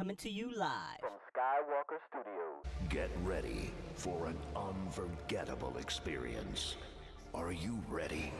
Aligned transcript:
Coming 0.00 0.16
to 0.16 0.30
you 0.30 0.50
live. 0.56 0.98
From 1.00 1.12
Skywalker 1.28 1.98
Studios. 2.08 2.64
Get 2.88 3.10
ready 3.22 3.70
for 3.96 4.28
an 4.28 4.38
unforgettable 4.56 5.76
experience. 5.76 6.76
Are 7.34 7.52
you 7.52 7.78
ready? 7.86 8.32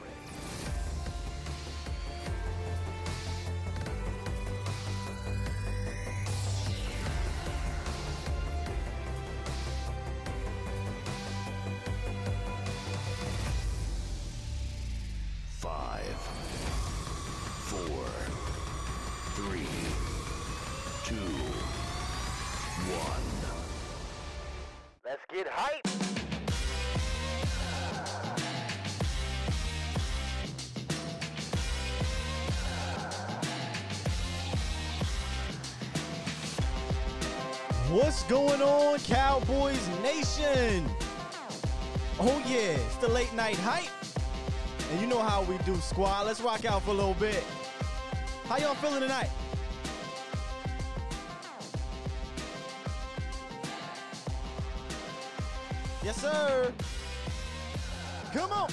Going 38.30 38.62
on, 38.62 38.96
Cowboys 39.00 39.88
Nation? 40.04 40.88
Oh 42.20 42.40
yeah, 42.46 42.76
it's 42.76 42.94
the 42.98 43.08
late 43.08 43.34
night 43.34 43.56
hype. 43.56 43.90
And 44.92 45.00
you 45.00 45.08
know 45.08 45.20
how 45.20 45.42
we 45.42 45.58
do, 45.64 45.74
squad. 45.78 46.26
Let's 46.26 46.40
rock 46.40 46.64
out 46.64 46.80
for 46.84 46.92
a 46.92 46.94
little 46.94 47.14
bit. 47.14 47.42
How 48.44 48.58
y'all 48.58 48.76
feeling 48.76 49.00
tonight? 49.00 49.30
Yes, 56.04 56.22
sir. 56.22 56.72
Come 58.32 58.52
on. 58.52 58.70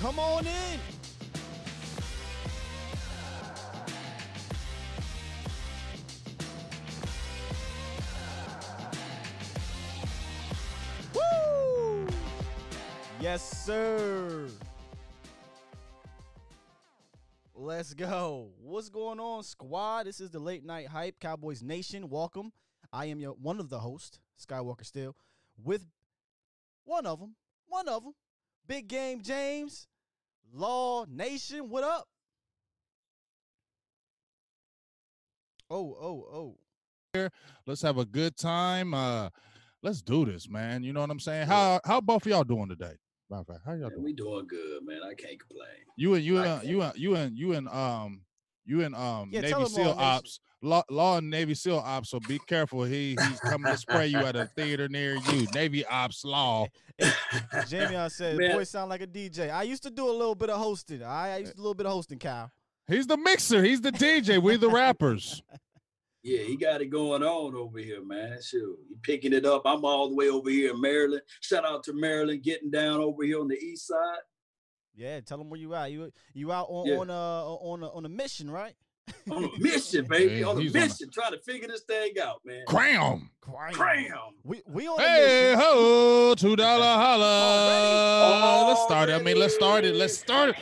Come 0.00 0.18
on 0.18 0.44
in. 0.44 0.87
Yes, 13.30 13.66
sir. 13.66 14.48
Let's 17.54 17.92
go. 17.92 18.52
What's 18.58 18.88
going 18.88 19.20
on, 19.20 19.42
squad? 19.42 20.06
This 20.06 20.18
is 20.18 20.30
the 20.30 20.38
late 20.38 20.64
night 20.64 20.88
hype, 20.88 21.20
Cowboys 21.20 21.62
Nation. 21.62 22.08
Welcome. 22.08 22.52
I 22.90 23.04
am 23.04 23.20
your 23.20 23.32
one 23.32 23.60
of 23.60 23.68
the 23.68 23.80
hosts, 23.80 24.18
Skywalker 24.42 24.82
Still, 24.82 25.14
with 25.62 25.84
one 26.86 27.04
of 27.04 27.20
them, 27.20 27.36
one 27.66 27.86
of 27.86 28.02
them, 28.02 28.14
Big 28.66 28.88
Game 28.88 29.20
James, 29.20 29.88
Law 30.50 31.04
Nation. 31.04 31.68
What 31.68 31.84
up? 31.84 32.08
Oh, 35.68 35.94
oh, 36.00 36.56
oh. 37.14 37.28
Let's 37.66 37.82
have 37.82 37.98
a 37.98 38.06
good 38.06 38.38
time. 38.38 38.94
Uh, 38.94 39.28
let's 39.82 40.00
do 40.00 40.24
this, 40.24 40.48
man. 40.48 40.82
You 40.82 40.94
know 40.94 41.00
what 41.00 41.10
I'm 41.10 41.20
saying? 41.20 41.46
How 41.46 41.78
how 41.84 42.00
both 42.00 42.24
of 42.24 42.32
y'all 42.32 42.42
doing 42.42 42.70
today? 42.70 42.94
Matter 43.30 43.40
of 43.40 43.46
fact, 43.46 43.60
how 43.66 43.72
y'all 43.72 43.80
Man, 43.82 43.90
doing? 43.90 44.04
we 44.04 44.12
doing 44.14 44.46
good, 44.46 44.84
man. 44.84 45.00
I 45.04 45.14
can't 45.14 45.38
complain. 45.38 45.68
You 45.96 46.14
and 46.14 46.24
you 46.24 46.38
I 46.38 46.46
and 46.46 46.68
you 46.68 46.82
and 46.82 46.96
you 46.96 47.14
and 47.16 47.38
you 47.38 47.52
and 47.52 47.68
um 47.68 48.22
you 48.64 48.82
and 48.82 48.94
um 48.94 49.30
Yeah, 49.32 49.42
Navy 49.42 49.64
SEAL 49.66 49.94
ops, 49.98 50.40
law, 50.62 50.82
law 50.88 51.18
and 51.18 51.28
Navy 51.28 51.54
SEAL 51.54 51.78
ops. 51.78 52.10
So 52.10 52.20
be 52.20 52.38
careful. 52.46 52.84
He 52.84 53.16
he's 53.20 53.40
coming 53.40 53.70
to 53.70 53.78
spray 53.78 54.06
you 54.06 54.24
at 54.24 54.34
a 54.34 54.46
theater 54.56 54.88
near 54.88 55.16
you. 55.16 55.46
Navy 55.54 55.84
ops 55.86 56.24
law. 56.24 56.66
Jamie 57.68 57.96
I 57.96 58.08
said, 58.08 58.36
Man. 58.38 58.52
"Boy, 58.52 58.64
sound 58.64 58.88
like 58.88 59.02
a 59.02 59.06
DJ." 59.06 59.50
I 59.50 59.62
used 59.62 59.82
to 59.82 59.90
do 59.90 60.08
a 60.08 60.12
little 60.12 60.34
bit 60.34 60.48
of 60.50 60.58
hosting. 60.58 61.02
I, 61.02 61.34
I 61.34 61.36
used 61.38 61.52
to 61.52 61.56
do 61.56 61.60
a 61.60 61.64
little 61.64 61.74
bit 61.74 61.86
of 61.86 61.92
hosting, 61.92 62.18
Kyle. 62.18 62.50
He's 62.86 63.06
the 63.06 63.18
mixer. 63.18 63.62
He's 63.62 63.82
the 63.82 63.92
DJ. 63.92 64.38
We're 64.42 64.56
the 64.58 64.70
rappers. 64.70 65.42
Yeah, 66.22 66.40
he 66.42 66.56
got 66.56 66.80
it 66.82 66.86
going 66.86 67.22
on 67.22 67.54
over 67.54 67.78
here, 67.78 68.04
man. 68.04 68.38
Sure. 68.42 68.74
He 68.88 68.96
picking 69.02 69.32
it 69.32 69.44
up. 69.46 69.62
I'm 69.64 69.84
all 69.84 70.08
the 70.08 70.14
way 70.16 70.28
over 70.28 70.50
here 70.50 70.74
in 70.74 70.80
Maryland. 70.80 71.22
Shout 71.40 71.64
out 71.64 71.84
to 71.84 71.92
Maryland, 71.92 72.42
getting 72.42 72.70
down 72.70 73.00
over 73.00 73.22
here 73.24 73.40
on 73.40 73.48
the 73.48 73.56
east 73.56 73.86
side. 73.86 74.18
Yeah, 74.96 75.20
tell 75.20 75.38
them 75.38 75.48
where 75.48 75.60
you 75.60 75.74
at. 75.76 75.92
You 75.92 76.10
you 76.34 76.50
out 76.52 76.66
on 76.68 76.86
Yeah. 76.88 76.96
on 76.96 77.08
a 77.10 77.12
on 77.14 77.82
a 77.84 77.88
on 77.90 78.04
a 78.04 78.08
mission, 78.08 78.50
right? 78.50 78.74
On 79.30 79.44
a 79.44 79.58
mission, 79.60 80.06
baby. 80.10 80.40
Yeah, 80.40 80.46
on 80.48 80.58
a 80.58 80.60
he's 80.60 80.74
on 80.74 80.82
a- 80.82 80.84
mission, 80.86 81.08
trying 81.10 81.32
to 81.32 81.38
figure 81.38 81.68
this 81.68 81.82
thing 81.82 82.14
out, 82.20 82.40
man. 82.44 82.64
Cram. 82.66 83.30
Cram. 83.40 83.72
Cram. 83.74 84.08
We 84.42 84.60
we 84.66 84.88
on 84.88 84.98
a 84.98 85.02
Hey 85.02 85.52
mission. 85.54 85.60
ho, 85.60 86.34
two 86.36 86.56
dollar 86.56 86.82
holla. 87.04 88.66
Let's 88.68 88.82
start 88.82 89.08
it. 89.08 89.12
I 89.12 89.22
mean, 89.22 89.38
let's 89.38 89.54
start 89.54 89.84
it. 89.84 89.94
Let's 89.94 90.18
start 90.18 90.50
it. 90.50 90.56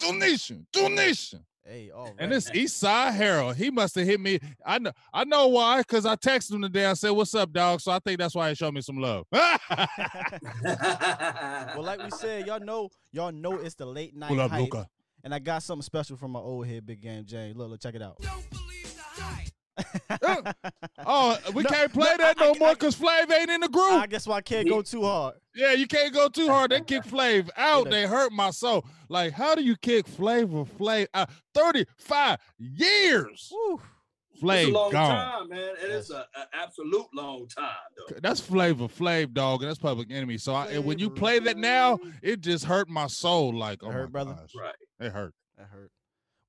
Donation, 0.00 0.66
donation. 0.72 1.44
Hey, 1.72 1.90
all 1.90 2.04
right. 2.04 2.14
And 2.18 2.30
this 2.30 2.50
East 2.52 2.76
Side 2.76 3.14
Harold, 3.14 3.56
he 3.56 3.70
must 3.70 3.94
have 3.94 4.06
hit 4.06 4.20
me. 4.20 4.38
I 4.64 4.78
know, 4.78 4.92
I 5.10 5.24
know 5.24 5.48
why, 5.48 5.78
because 5.78 6.04
I 6.04 6.16
texted 6.16 6.52
him 6.52 6.60
today. 6.60 6.84
I 6.84 6.92
said, 6.92 7.08
"What's 7.12 7.34
up, 7.34 7.50
dog?" 7.50 7.80
So 7.80 7.90
I 7.92 7.98
think 7.98 8.18
that's 8.18 8.34
why 8.34 8.50
he 8.50 8.54
showed 8.54 8.74
me 8.74 8.82
some 8.82 8.98
love. 8.98 9.24
well, 9.32 9.88
like 11.78 12.02
we 12.02 12.10
said, 12.10 12.46
y'all 12.46 12.60
know 12.60 12.90
y'all 13.10 13.32
know 13.32 13.54
it's 13.54 13.74
the 13.74 13.86
late 13.86 14.14
night 14.14 14.28
Pull 14.28 14.42
up, 14.42 14.50
hype, 14.50 14.60
Luca. 14.60 14.86
and 15.24 15.34
I 15.34 15.38
got 15.38 15.62
something 15.62 15.82
special 15.82 16.18
from 16.18 16.32
my 16.32 16.40
old 16.40 16.66
head, 16.66 16.84
Big 16.84 17.00
Game 17.00 17.24
Jay. 17.24 17.54
Look, 17.56 17.70
look, 17.70 17.80
check 17.80 17.94
it 17.94 18.02
out. 18.02 18.22
Oh, 21.04 21.38
we 21.54 21.62
No, 21.62 21.70
can't 21.70 21.92
play 21.92 22.10
no, 22.10 22.16
that 22.18 22.36
I- 22.40 22.44
no 22.44 22.54
I- 22.54 22.58
more 22.58 22.74
because 22.74 22.94
Flav 22.96 23.30
ain't 23.30 23.50
in 23.50 23.60
the 23.60 23.68
group. 23.68 23.92
I 23.92 24.06
guess 24.06 24.26
why 24.26 24.36
I 24.36 24.40
can't 24.42 24.68
go 24.68 24.82
too 24.82 25.02
hard. 25.02 25.34
yeah, 25.54 25.72
you 25.72 25.86
can't 25.86 26.12
go 26.14 26.28
too 26.28 26.48
hard. 26.48 26.70
They 26.70 26.80
kick 26.92 27.02
Flav 27.04 27.48
out. 27.56 27.84
They- 27.84 27.90
They 28.02 28.06
hurt 28.06 28.32
my 28.32 28.50
soul. 28.50 28.84
Like, 29.08 29.32
how 29.32 29.54
do 29.54 29.62
you 29.62 29.76
kick 29.76 30.06
Flavor 30.06 30.64
Flav? 30.64 31.06
Uh, 31.14 31.26
Thirty-five 31.54 32.38
years. 32.58 33.48
Woo. 33.52 33.80
It's 34.34 34.42
a 34.42 34.46
Flav 34.46 34.72
long 34.72 34.90
gone. 34.92 35.08
time, 35.40 35.48
man. 35.50 35.74
It 35.82 35.90
is 35.90 36.10
an 36.10 36.22
absolute 36.52 37.06
long 37.14 37.46
time, 37.48 37.68
though. 37.96 38.16
That's 38.22 38.40
Flavor 38.40 38.88
Flav, 38.88 39.32
dog, 39.32 39.62
and 39.62 39.68
that's 39.70 39.78
Public 39.78 40.10
Enemy. 40.10 40.38
So 40.38 40.54
I, 40.54 40.66
and 40.68 40.84
when 40.84 40.98
you 40.98 41.10
play 41.10 41.38
that 41.40 41.56
now, 41.56 41.98
it 42.22 42.40
just 42.40 42.64
hurt 42.64 42.88
my 42.88 43.06
soul. 43.06 43.54
Like, 43.56 43.82
It 43.82 43.86
oh 43.86 43.90
hurt, 43.90 44.06
my 44.08 44.10
brother? 44.10 44.32
gosh, 44.34 44.50
Right. 44.58 44.74
it 45.00 45.12
hurt. 45.12 45.34
It 45.58 45.66
hurt. 45.70 45.90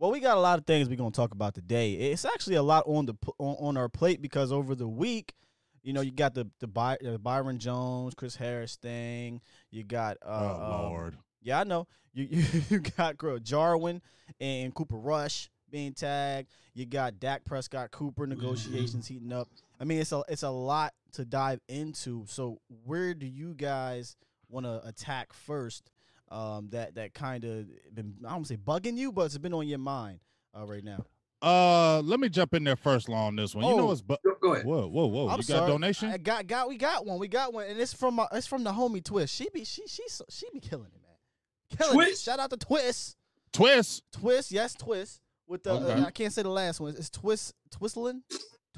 Well, 0.03 0.11
we 0.11 0.19
got 0.19 0.35
a 0.35 0.41
lot 0.41 0.59
of 0.59 0.65
things 0.65 0.89
we're 0.89 0.97
gonna 0.97 1.11
talk 1.11 1.31
about 1.31 1.55
today. 1.55 1.93
It's 1.93 2.25
actually 2.25 2.57
a 2.57 2.61
lot 2.61 2.83
on 2.87 3.05
the 3.05 3.13
on, 3.37 3.55
on 3.57 3.77
our 3.77 3.87
plate 3.87 4.21
because 4.21 4.51
over 4.51 4.75
the 4.75 4.85
week, 4.85 5.33
you 5.81 5.93
know, 5.93 6.01
you 6.01 6.11
got 6.11 6.33
the 6.33 6.45
the 6.59 6.67
By, 6.67 6.97
uh, 6.97 7.17
Byron 7.19 7.57
Jones, 7.57 8.13
Chris 8.13 8.35
Harris 8.35 8.75
thing. 8.75 9.39
You 9.71 9.85
got 9.85 10.17
uh, 10.21 10.57
oh 10.59 10.61
um, 10.61 10.91
Lord. 10.91 11.17
Yeah, 11.41 11.61
I 11.61 11.63
know. 11.63 11.87
You 12.13 12.27
you, 12.31 12.43
you 12.69 12.79
got 12.79 13.17
girl 13.17 13.39
Jarwin 13.39 14.01
and 14.41 14.75
Cooper 14.75 14.97
Rush 14.97 15.49
being 15.71 15.93
tagged. 15.93 16.49
You 16.73 16.85
got 16.85 17.21
Dak 17.21 17.45
Prescott 17.45 17.91
Cooper 17.91 18.27
negotiations 18.27 19.07
heating 19.07 19.31
up. 19.31 19.47
I 19.79 19.85
mean, 19.85 20.01
it's 20.01 20.11
a 20.11 20.21
it's 20.27 20.43
a 20.43 20.49
lot 20.49 20.91
to 21.13 21.23
dive 21.23 21.61
into. 21.69 22.25
So 22.27 22.59
where 22.83 23.13
do 23.13 23.25
you 23.25 23.53
guys 23.53 24.17
want 24.49 24.65
to 24.65 24.85
attack 24.85 25.31
first? 25.31 25.92
Um, 26.33 26.69
that 26.71 26.95
that 26.95 27.13
kind 27.13 27.43
of 27.43 27.67
been 27.93 28.15
I 28.27 28.31
don't 28.31 28.45
say 28.47 28.57
bugging 28.57 28.97
you, 28.97 29.11
but 29.11 29.25
it's 29.27 29.37
been 29.37 29.53
on 29.53 29.67
your 29.67 29.77
mind 29.77 30.19
uh, 30.57 30.65
right 30.65 30.83
now. 30.83 31.05
Uh, 31.43 31.99
let 32.01 32.19
me 32.19 32.27
jump 32.29 32.53
in 32.53 32.63
there 32.63 32.75
first, 32.75 33.07
law 33.09 33.27
on 33.27 33.35
this 33.35 33.53
one. 33.53 33.65
You 33.65 33.75
know 33.75 33.83
Oh. 33.83 33.85
what's 33.87 34.01
bu- 34.01 34.15
Go, 34.23 34.35
go 34.41 34.53
ahead. 34.53 34.65
whoa, 34.65 34.87
whoa, 34.87 35.05
whoa. 35.07 35.27
I'm 35.27 35.33
you 35.41 35.43
got 35.43 35.45
sorry. 35.45 35.63
a 35.65 35.67
donation? 35.67 36.09
I 36.09 36.17
got 36.17 36.47
got 36.47 36.67
we 36.69 36.77
got 36.77 37.05
one. 37.05 37.19
We 37.19 37.27
got 37.27 37.53
one, 37.53 37.65
and 37.67 37.79
it's 37.79 37.93
from 37.93 38.15
my, 38.15 38.27
it's 38.31 38.47
from 38.47 38.63
the 38.63 38.71
homie 38.71 39.03
Twist. 39.03 39.35
She 39.35 39.47
be 39.53 39.63
she 39.63 39.83
she 39.87 40.03
she 40.29 40.47
be 40.53 40.59
killing 40.59 40.87
it, 40.95 41.01
man. 41.03 41.77
Killing 41.77 41.99
it. 41.99 42.03
Twist? 42.05 42.23
Shout 42.23 42.39
out 42.39 42.49
to 42.49 42.57
Twist. 42.57 43.15
Twist. 43.51 44.03
Twist, 44.11 44.51
yes, 44.51 44.73
Twist. 44.73 45.21
With 45.45 45.63
the 45.63 45.71
Okay. 45.73 46.01
uh, 46.01 46.05
I 46.05 46.11
can't 46.11 46.33
say 46.33 46.41
the 46.41 46.49
last 46.49 46.79
one. 46.79 46.95
It's 46.97 47.09
Twist 47.11 47.53
Twistlin. 47.69 48.21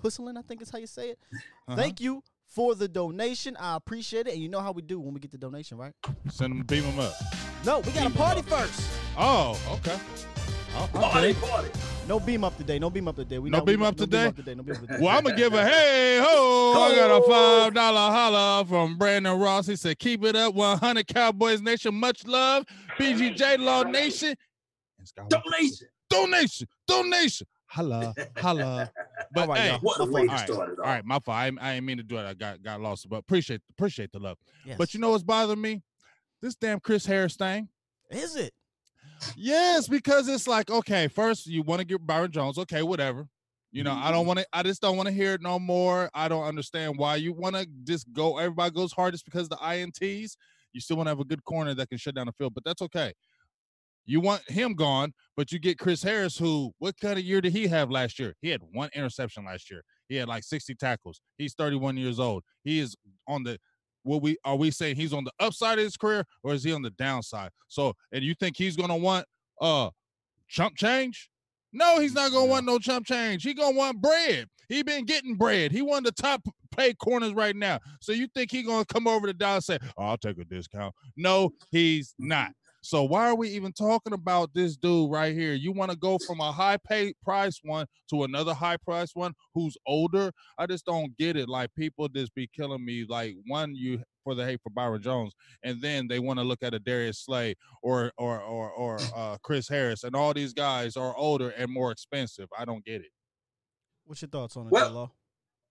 Twistlin, 0.02 0.38
I 0.38 0.42
think 0.42 0.62
is 0.62 0.70
how 0.72 0.78
you 0.80 0.88
say 0.88 1.12
it. 1.12 1.20
Uh-huh. 1.34 1.76
Thank 1.78 2.02
you 2.02 2.22
for 2.56 2.74
the 2.74 2.88
donation. 2.88 3.56
I 3.60 3.76
appreciate 3.76 4.28
it. 4.28 4.34
And 4.34 4.42
you 4.42 4.48
know 4.50 4.62
how 4.62 4.72
we 4.72 4.82
do 4.82 5.00
when 5.00 5.14
we 5.14 5.20
get 5.20 5.32
the 5.32 5.38
donation, 5.38 5.78
right? 5.78 5.92
Send 6.30 6.52
them, 6.54 6.62
beam 6.66 6.84
them 6.84 7.00
up. 7.00 7.14
No, 7.66 7.80
we 7.82 7.92
got 7.92 8.08
a 8.08 8.16
party 8.18 8.42
first. 8.44 8.90
Oh, 9.18 9.60
okay. 9.74 9.98
Oh, 10.78 10.90
Party, 10.94 11.30
okay. 11.30 11.34
party. 11.48 11.70
No 12.08 12.20
beam 12.20 12.44
up 12.44 12.58
today. 12.58 12.80
No 12.80 12.90
beam 12.90 13.08
up 13.08 13.16
today. 13.16 13.40
We 13.40 13.50
No 13.50 13.60
not- 13.60 13.66
we 13.68 13.74
beam 13.74 13.80
not- 13.82 13.88
up 13.94 14.00
no 14.00 14.06
today? 14.06 14.18
Beam 14.24 14.28
up 14.28 14.36
today. 14.36 14.56
No 14.56 14.64
beam 14.64 14.76
up 14.76 14.82
today. 14.82 14.98
Well, 15.00 15.18
I'm 15.18 15.24
gonna 15.24 15.36
give 15.38 15.54
a 15.54 15.66
hey 15.70 16.20
ho. 16.22 16.74
I 16.82 16.96
got 16.96 17.18
a 17.18 17.22
five 17.30 17.74
dollar 17.74 18.12
holla 18.12 18.66
from 18.66 18.98
Brandon 18.98 19.40
Ross. 19.40 19.68
He 19.68 19.76
said, 19.78 19.98
"Keep 20.00 20.26
it 20.26 20.36
up, 20.36 20.54
100 20.54 21.08
Cowboys 21.08 21.62
Nation. 21.62 21.96
Much 21.96 22.26
love, 22.28 22.66
BGJ 23.00 23.58
Law 23.60 23.84
Nation." 23.84 24.36
And 25.00 25.30
Donation. 25.30 25.88
donation, 26.10 26.68
donation. 26.88 27.48
Holla, 27.76 28.14
holla. 28.38 28.92
But 29.34 29.42
All 29.42 29.48
right, 29.50 29.60
hey. 29.60 29.78
What 29.82 30.00
a 30.00 30.06
My 30.06 30.12
way 30.12 30.28
fault. 30.28 30.48
to 30.48 30.54
all 30.54 30.60
right, 30.60 30.70
start 30.70 30.70
it 30.70 30.80
all 30.80 31.02
my 31.04 31.20
fault. 31.20 31.38
I, 31.38 31.52
I 31.60 31.74
didn't 31.74 31.86
mean 31.88 31.98
to 31.98 32.04
do 32.04 32.18
it. 32.18 32.26
I 32.26 32.34
got 32.34 32.64
got 32.64 32.80
lost, 32.80 33.10
but 33.10 33.18
appreciate 33.18 33.60
appreciate 33.72 34.14
the 34.14 34.20
love. 34.20 34.38
Yes. 34.66 34.78
But 34.78 34.94
you 34.94 35.02
know 35.02 35.10
what's 35.10 35.24
bothering 35.24 35.60
me? 35.60 35.82
This 36.42 36.56
damn 36.56 36.80
Chris 36.80 37.06
Harris 37.06 37.36
thing. 37.36 37.68
is 38.10 38.38
it? 38.38 38.54
Yes, 39.36 39.90
because 39.90 40.30
it's 40.30 40.48
like, 40.48 40.70
okay, 40.70 41.10
first 41.10 41.48
you 41.48 41.64
want 41.64 41.80
to 41.80 41.86
get 41.86 42.06
Byron 42.06 42.32
Jones, 42.32 42.58
okay, 42.60 42.82
whatever. 42.82 43.28
You 43.72 43.84
know, 43.84 43.92
I 43.92 44.10
don't 44.10 44.22
mm-hmm. 44.22 44.28
want 44.28 44.40
to. 44.40 44.48
I 44.54 44.64
just 44.64 44.82
don't 44.82 44.96
want 44.96 45.10
to 45.10 45.14
hear 45.14 45.34
it 45.34 45.42
no 45.42 45.60
more. 45.60 46.10
I 46.14 46.30
don't 46.30 46.46
understand 46.46 46.98
why 46.98 47.18
you 47.18 47.34
want 47.34 47.56
to 47.56 47.68
just 47.84 48.12
go. 48.14 48.38
Everybody 48.38 48.74
goes 48.74 48.94
hardest 48.94 49.26
because 49.26 49.44
of 49.44 49.50
the 49.50 49.58
ints. 49.58 50.38
You 50.72 50.80
still 50.80 50.96
want 50.96 51.08
to 51.08 51.12
have 51.12 51.20
a 51.20 51.26
good 51.26 51.44
corner 51.44 51.74
that 51.74 51.90
can 51.90 51.98
shut 51.98 52.16
down 52.16 52.28
the 52.28 52.32
field, 52.32 52.54
but 52.54 52.64
that's 52.64 52.82
okay. 52.84 53.12
You 54.06 54.20
want 54.20 54.50
him 54.50 54.74
gone, 54.74 55.14
but 55.36 55.52
you 55.52 55.60
get 55.60 55.80
Chris 55.80 56.04
Harris, 56.04 56.38
who 56.38 56.72
what 56.80 56.96
kind 57.00 57.18
of 57.18 57.26
year 57.26 57.42
did 57.42 57.54
he 57.54 57.68
have 57.68 57.90
last 57.90 58.20
year? 58.20 58.36
He 58.42 58.50
had 58.50 58.62
one 58.72 58.90
interception 58.94 59.46
last 59.46 59.72
year. 59.72 59.84
He 60.08 60.16
had 60.16 60.28
like 60.28 60.44
60 60.44 60.76
tackles. 60.76 61.22
He's 61.38 61.54
31 61.56 61.98
years 61.98 62.20
old. 62.20 62.44
He 62.64 62.80
is 62.80 62.96
on 63.28 63.44
the 63.44 63.58
what 64.04 64.22
we 64.22 64.38
are 64.46 64.56
we 64.56 64.70
saying 64.70 64.96
he's 64.96 65.14
on 65.14 65.24
the 65.24 65.32
upside 65.40 65.80
of 65.80 65.84
his 65.84 65.98
career 65.98 66.24
or 66.44 66.54
is 66.54 66.64
he 66.64 66.72
on 66.72 66.84
the 66.84 66.92
downside? 66.92 67.50
So, 67.68 67.94
and 68.12 68.24
you 68.24 68.36
think 68.36 68.56
he's 68.58 68.76
gonna 68.76 68.98
want 68.98 69.26
uh 69.60 69.90
chump 70.48 70.76
change? 70.78 71.30
No, 71.74 72.00
he's 72.00 72.14
not 72.14 72.32
gonna 72.32 72.46
want 72.46 72.66
no 72.66 72.78
chump 72.78 73.08
change. 73.08 73.44
He 73.44 73.54
gonna 73.54 73.76
want 73.76 74.02
bread. 74.02 74.48
He 74.70 74.84
been 74.84 75.06
getting 75.06 75.36
bread. 75.36 75.72
He 75.72 75.82
one 75.82 76.00
of 76.00 76.04
the 76.16 76.22
top 76.22 76.42
paid 76.72 76.98
corners 77.00 77.34
right 77.34 77.56
now. 77.56 77.80
So 78.00 78.12
you 78.12 78.28
think 78.34 78.52
he 78.52 78.64
gonna 78.64 78.86
come 78.86 79.08
over 79.08 79.28
to 79.28 79.34
Dallas 79.34 79.70
and 79.70 79.82
say, 79.82 79.90
oh, 79.98 80.06
"I'll 80.06 80.18
take 80.18 80.38
a 80.38 80.46
discount"? 80.46 80.94
No, 81.18 81.52
he's 81.72 82.14
not. 82.20 82.52
So 82.86 83.04
why 83.04 83.28
are 83.28 83.36
we 83.36 83.50
even 83.50 83.74
talking 83.74 84.14
about 84.14 84.54
this 84.54 84.78
dude 84.78 85.12
right 85.12 85.34
here? 85.34 85.54
You 85.54 85.72
want 85.72 85.90
to 85.90 85.98
go 85.98 86.20
from 86.20 86.40
a 86.40 86.52
high 86.52 86.78
pay 86.78 87.14
price 87.24 87.60
one 87.64 87.88
to 88.12 88.26
another 88.26 88.54
high 88.54 88.78
price 88.78 89.10
one 89.16 89.34
who's 89.56 89.76
older? 89.88 90.32
I 90.60 90.68
just 90.68 90.86
don't 90.86 91.18
get 91.18 91.36
it. 91.36 91.50
Like 91.50 91.74
people 91.76 92.08
just 92.10 92.36
be 92.36 92.48
killing 92.56 92.86
me. 92.86 93.04
Like 93.10 93.36
one, 93.48 93.74
you 93.74 94.04
for 94.24 94.36
the 94.36 94.46
hate 94.46 94.62
for 94.62 94.70
Byron 94.70 95.02
Jones, 95.02 95.34
and 95.64 95.82
then 95.82 96.08
they 96.08 96.20
want 96.20 96.38
to 96.38 96.46
look 96.46 96.62
at 96.62 96.76
a 96.76 96.80
Darius 96.80 97.20
Slay 97.26 97.56
or 97.82 98.12
or 98.18 98.40
or 98.40 98.70
or 98.70 99.00
uh, 99.16 99.38
Chris 99.42 99.68
Harris, 99.68 100.04
and 100.04 100.16
all 100.16 100.36
these 100.36 100.54
guys 100.54 100.96
are 100.96 101.18
older 101.18 101.50
and 101.50 101.74
more 101.74 101.92
expensive. 101.92 102.50
I 102.56 102.66
don't 102.66 102.86
get 102.86 103.02
it. 103.02 103.12
What's 104.06 104.22
your 104.22 104.30
thoughts 104.30 104.56
on 104.58 104.68
it, 104.68 104.72
Well, 104.72 104.90
J-Lo? 104.90 105.12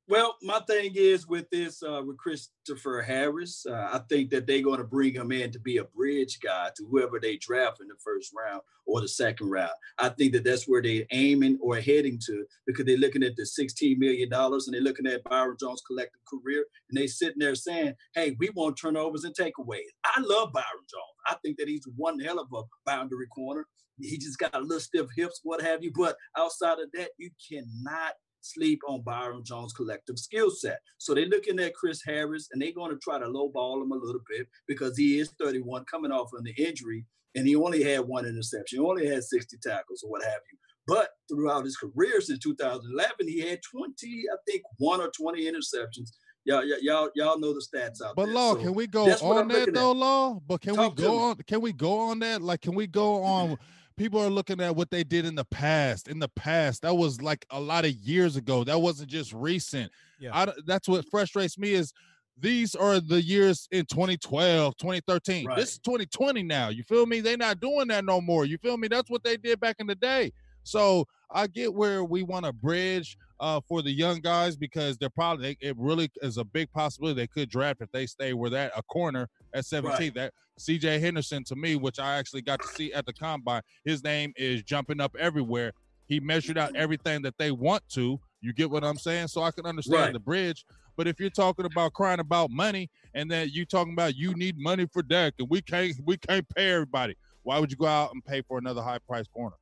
Well, 0.07 0.37
my 0.43 0.61
thing 0.61 0.93
is 0.97 1.27
with 1.27 1.49
this, 1.49 1.83
uh, 1.83 2.03
with 2.05 2.19
Christopher 2.19 3.01
Harris, 3.01 3.65
uh, 3.67 3.89
I 3.91 4.01
think 4.11 4.29
that 4.31 4.47
they're 4.47 4.61
going 4.61 4.79
to 4.79 4.85
bring 4.85 5.15
him 5.15 5.33
in 5.33 5.51
to 5.53 5.59
be 5.59 5.79
a 5.79 5.85
bridge 5.85 6.41
guy 6.43 6.71
to 6.77 6.87
whoever 6.91 7.19
they 7.19 7.39
draft 7.39 7.81
in 7.81 7.89
the 7.89 7.95
first 8.05 8.31
round 8.37 8.61
or 8.87 9.01
the 9.01 9.09
second 9.09 9.49
round. 9.49 9.73
I 9.99 10.11
think 10.11 10.35
that 10.35 10.45
that's 10.45 10.69
where 10.69 10.83
they're 10.83 11.07
aiming 11.11 11.59
or 11.63 11.77
heading 11.77 12.21
to 12.27 12.45
because 12.67 12.85
they're 12.85 12.99
looking 12.99 13.23
at 13.23 13.35
the 13.37 13.45
$16 13.45 13.97
million 13.97 14.29
and 14.31 14.63
they're 14.73 14.83
looking 14.83 15.07
at 15.07 15.25
Byron 15.25 15.57
Jones' 15.59 15.83
collective 15.87 16.21
career 16.29 16.67
and 16.91 16.99
they're 16.99 17.09
sitting 17.09 17.39
there 17.39 17.55
saying, 17.55 17.95
hey, 18.15 18.37
we 18.39 18.51
want 18.51 18.77
turnovers 18.77 19.25
and 19.25 19.35
takeaways. 19.35 19.89
I 20.05 20.21
love 20.21 20.53
Byron 20.53 20.67
Jones. 20.91 21.15
I 21.27 21.37
think 21.43 21.57
that 21.57 21.69
he's 21.69 21.89
one 21.97 22.21
hell 22.21 22.39
of 22.39 22.49
a 22.53 22.63
boundary 22.85 23.29
corner. 23.29 23.67
He 23.99 24.19
just 24.19 24.39
got 24.39 24.55
a 24.55 24.61
little 24.61 24.81
stiff 24.81 25.07
hips, 25.17 25.41
what 25.45 25.63
have 25.63 25.83
you. 25.83 25.93
But 25.95 26.17
outside 26.37 26.79
of 26.81 26.91
that, 26.93 27.11
you 27.17 27.31
cannot 27.49 28.13
sleep 28.45 28.81
on 28.87 29.03
Byron 29.03 29.43
Jones' 29.45 29.73
collective 29.73 30.19
skill 30.19 30.51
set. 30.51 30.79
So 30.99 31.15
they're 31.15 31.27
looking 31.27 31.59
at 31.61 31.75
Chris 31.75 32.03
Harris 32.05 32.49
and 32.53 32.61
they're 32.61 32.73
going 32.73 32.91
to 32.91 32.99
try 32.99 33.19
to 33.19 33.27
lowball 33.27 33.83
him 33.83 33.93
a 33.93 33.97
little 33.97 34.21
bit 34.29 34.47
because 34.69 34.97
he 34.97 35.19
is 35.19 35.33
31 35.41 35.85
coming 35.91 36.13
off 36.13 36.31
of 36.37 36.45
the 36.45 36.53
injury 36.63 37.07
and 37.35 37.47
he 37.47 37.57
only 37.57 37.83
had 37.83 38.01
one 38.01 38.27
interception. 38.27 38.79
He 38.81 38.85
only 38.87 39.07
had 39.07 39.25
60 39.25 39.57
tackles 39.63 40.03
or 40.05 40.11
what 40.11 40.23
have 40.23 40.41
you. 40.53 40.59
But 40.87 41.11
throughout 41.31 41.65
his 41.65 41.77
career 41.77 42.21
since 42.21 42.39
2011, 42.41 43.27
he 43.27 43.41
had 43.41 43.61
20, 43.63 44.25
I 44.33 44.37
think, 44.47 44.63
one 44.79 45.01
or 45.01 45.11
20 45.17 45.43
interceptions. 45.51 46.11
Y'all, 46.45 46.63
y'all, 46.63 46.79
y'all, 46.83 47.09
y'all 47.15 47.39
know 47.41 47.55
the 47.55 47.65
stats 47.67 48.05
out 48.05 48.15
But 48.17 48.27
there. 48.27 48.35
But 48.35 48.41
law, 48.41 48.55
So 48.55 48.61
can 48.61 48.75
we 48.75 48.87
go 48.87 49.05
on 49.05 49.49
that 49.49 49.55
looking 49.55 49.69
at. 49.69 49.75
though, 49.75 49.93
law? 49.93 50.41
But 50.47 50.61
can 50.61 50.75
Talk 50.75 50.95
we 50.99 51.03
go 51.03 51.19
on? 51.19 51.37
Can 51.47 51.61
we 51.63 51.73
go 51.73 51.99
on 52.01 52.19
that? 52.19 52.43
Like, 52.43 52.61
can 52.61 52.75
we 52.75 52.87
go 52.87 53.23
on 53.23 53.57
people 53.97 54.21
are 54.21 54.31
looking 54.31 54.61
at 54.61 54.75
what 54.75 54.91
they 54.91 55.05
did 55.05 55.25
in 55.25 55.35
the 55.35 55.45
past. 55.45 56.09
In 56.09 56.19
the 56.19 56.29
past, 56.29 56.83
that 56.83 56.95
was 56.95 57.23
like 57.23 57.47
a 57.51 57.61
lot 57.61 57.85
of 57.85 57.93
years 57.93 58.37
ago. 58.37 58.65
That 58.65 58.81
wasn't 58.81 59.11
just 59.11 59.33
recent. 59.33 59.91
Yeah. 60.19 60.31
I, 60.33 60.53
that's 60.67 60.89
what 60.89 61.05
frustrates 61.11 61.59
me 61.59 61.73
is 61.73 61.93
these 62.39 62.75
are 62.75 63.01
the 63.01 63.23
years 63.23 63.69
in 63.71 63.87
2012, 63.87 64.77
2013. 64.77 65.47
Right. 65.47 65.57
This 65.57 65.73
is 65.73 65.79
2020 65.79 66.43
now. 66.43 66.69
You 66.69 66.83
feel 66.83 67.07
me? 67.07 67.21
They're 67.21 67.37
not 67.37 67.61
doing 67.61 67.89
that 67.89 68.05
no 68.05 68.21
more. 68.21 68.45
You 68.45 68.59
feel 68.59 68.77
me? 68.77 68.89
That's 68.89 69.11
what 69.11 69.23
they 69.23 69.37
did 69.37 69.61
back 69.61 69.77
in 69.79 69.87
the 69.87 69.95
day. 69.95 70.33
So 70.65 71.07
I 71.31 71.47
get 71.47 71.73
where 71.73 72.05
we 72.05 72.23
want 72.23 72.47
to 72.47 72.53
bridge 72.53 73.17
uh, 73.39 73.61
for 73.69 73.83
the 73.83 73.91
young 73.91 74.21
guys 74.21 74.57
because 74.57 74.97
they're 74.97 75.11
probably 75.11 75.57
it 75.61 75.77
really 75.77 76.11
is 76.23 76.39
a 76.39 76.45
big 76.45 76.71
possibility 76.73 77.21
they 77.21 77.27
could 77.27 77.51
draft 77.51 77.81
if 77.81 77.91
they 77.93 78.07
stay 78.07 78.33
where 78.33 78.51
that 78.51 78.73
a 78.77 78.83
corner 78.83 79.29
at 79.55 79.65
17. 79.65 80.13
That 80.15 80.33
CJ 80.59 81.01
Henderson 81.01 81.45
to 81.45 81.57
me, 81.57 81.77
which 81.77 81.99
I 81.99 82.17
actually 82.17 82.43
got 82.43 82.61
to 82.61 82.69
see 82.69 82.93
at 82.93 83.07
the 83.07 83.13
combine, 83.13 83.63
his 83.85 84.05
name 84.05 84.33
is 84.37 84.63
jumping 84.63 85.01
up 85.01 85.15
everywhere. 85.19 85.73
He 86.07 86.21
measured 86.21 86.59
out 86.59 86.77
everything 86.77 87.23
that 87.23 87.35
they 87.39 87.51
want 87.51 87.83
to. 87.91 88.21
You 88.43 88.53
get 88.53 88.71
what 88.71 88.85
I'm 88.85 88.99
saying? 88.99 89.29
So 89.29 89.43
I 89.43 89.51
can 89.51 89.65
understand 89.65 90.01
Right. 90.03 90.13
the 90.13 90.19
bridge. 90.21 90.67
But 90.97 91.09
if 91.09 91.19
you're 91.19 91.31
talking 91.31 91.65
about 91.65 91.93
crying 91.95 92.21
about 92.21 92.51
money 92.51 92.91
and 93.15 93.31
then 93.31 93.49
you 93.51 93.65
talking 93.65 93.95
about 93.95 94.15
you 94.15 94.35
need 94.35 94.57
money 94.59 94.87
for 94.93 95.03
Dak 95.03 95.35
and 95.39 95.49
we 95.49 95.61
can't 95.63 95.95
we 96.05 96.17
can't 96.19 96.47
pay 96.55 96.71
everybody, 96.73 97.17
why 97.43 97.59
would 97.59 97.71
you 97.71 97.77
go 97.77 97.87
out 97.87 98.13
and 98.13 98.25
pay 98.25 98.43
for 98.43 98.59
another 98.59 98.83
high 98.83 98.99
price 98.99 99.27
corner? 99.27 99.57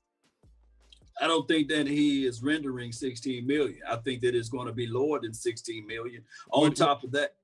I 1.21 1.27
don't 1.27 1.47
think 1.47 1.69
that 1.69 1.87
he 1.87 2.27
is 2.27 2.43
rendering 2.43 2.91
16 2.91 3.47
million. 3.47 3.79
I 3.89 3.97
think 3.97 4.23
that 4.23 4.35
it's 4.35 4.49
going 4.49 4.67
to 4.67 4.73
be 4.73 4.87
lower 4.87 5.21
than 5.21 5.33
16 5.33 5.87
million. 5.87 6.25
On 6.51 6.73
top 6.73 7.05
of 7.05 7.13
that, 7.13 7.35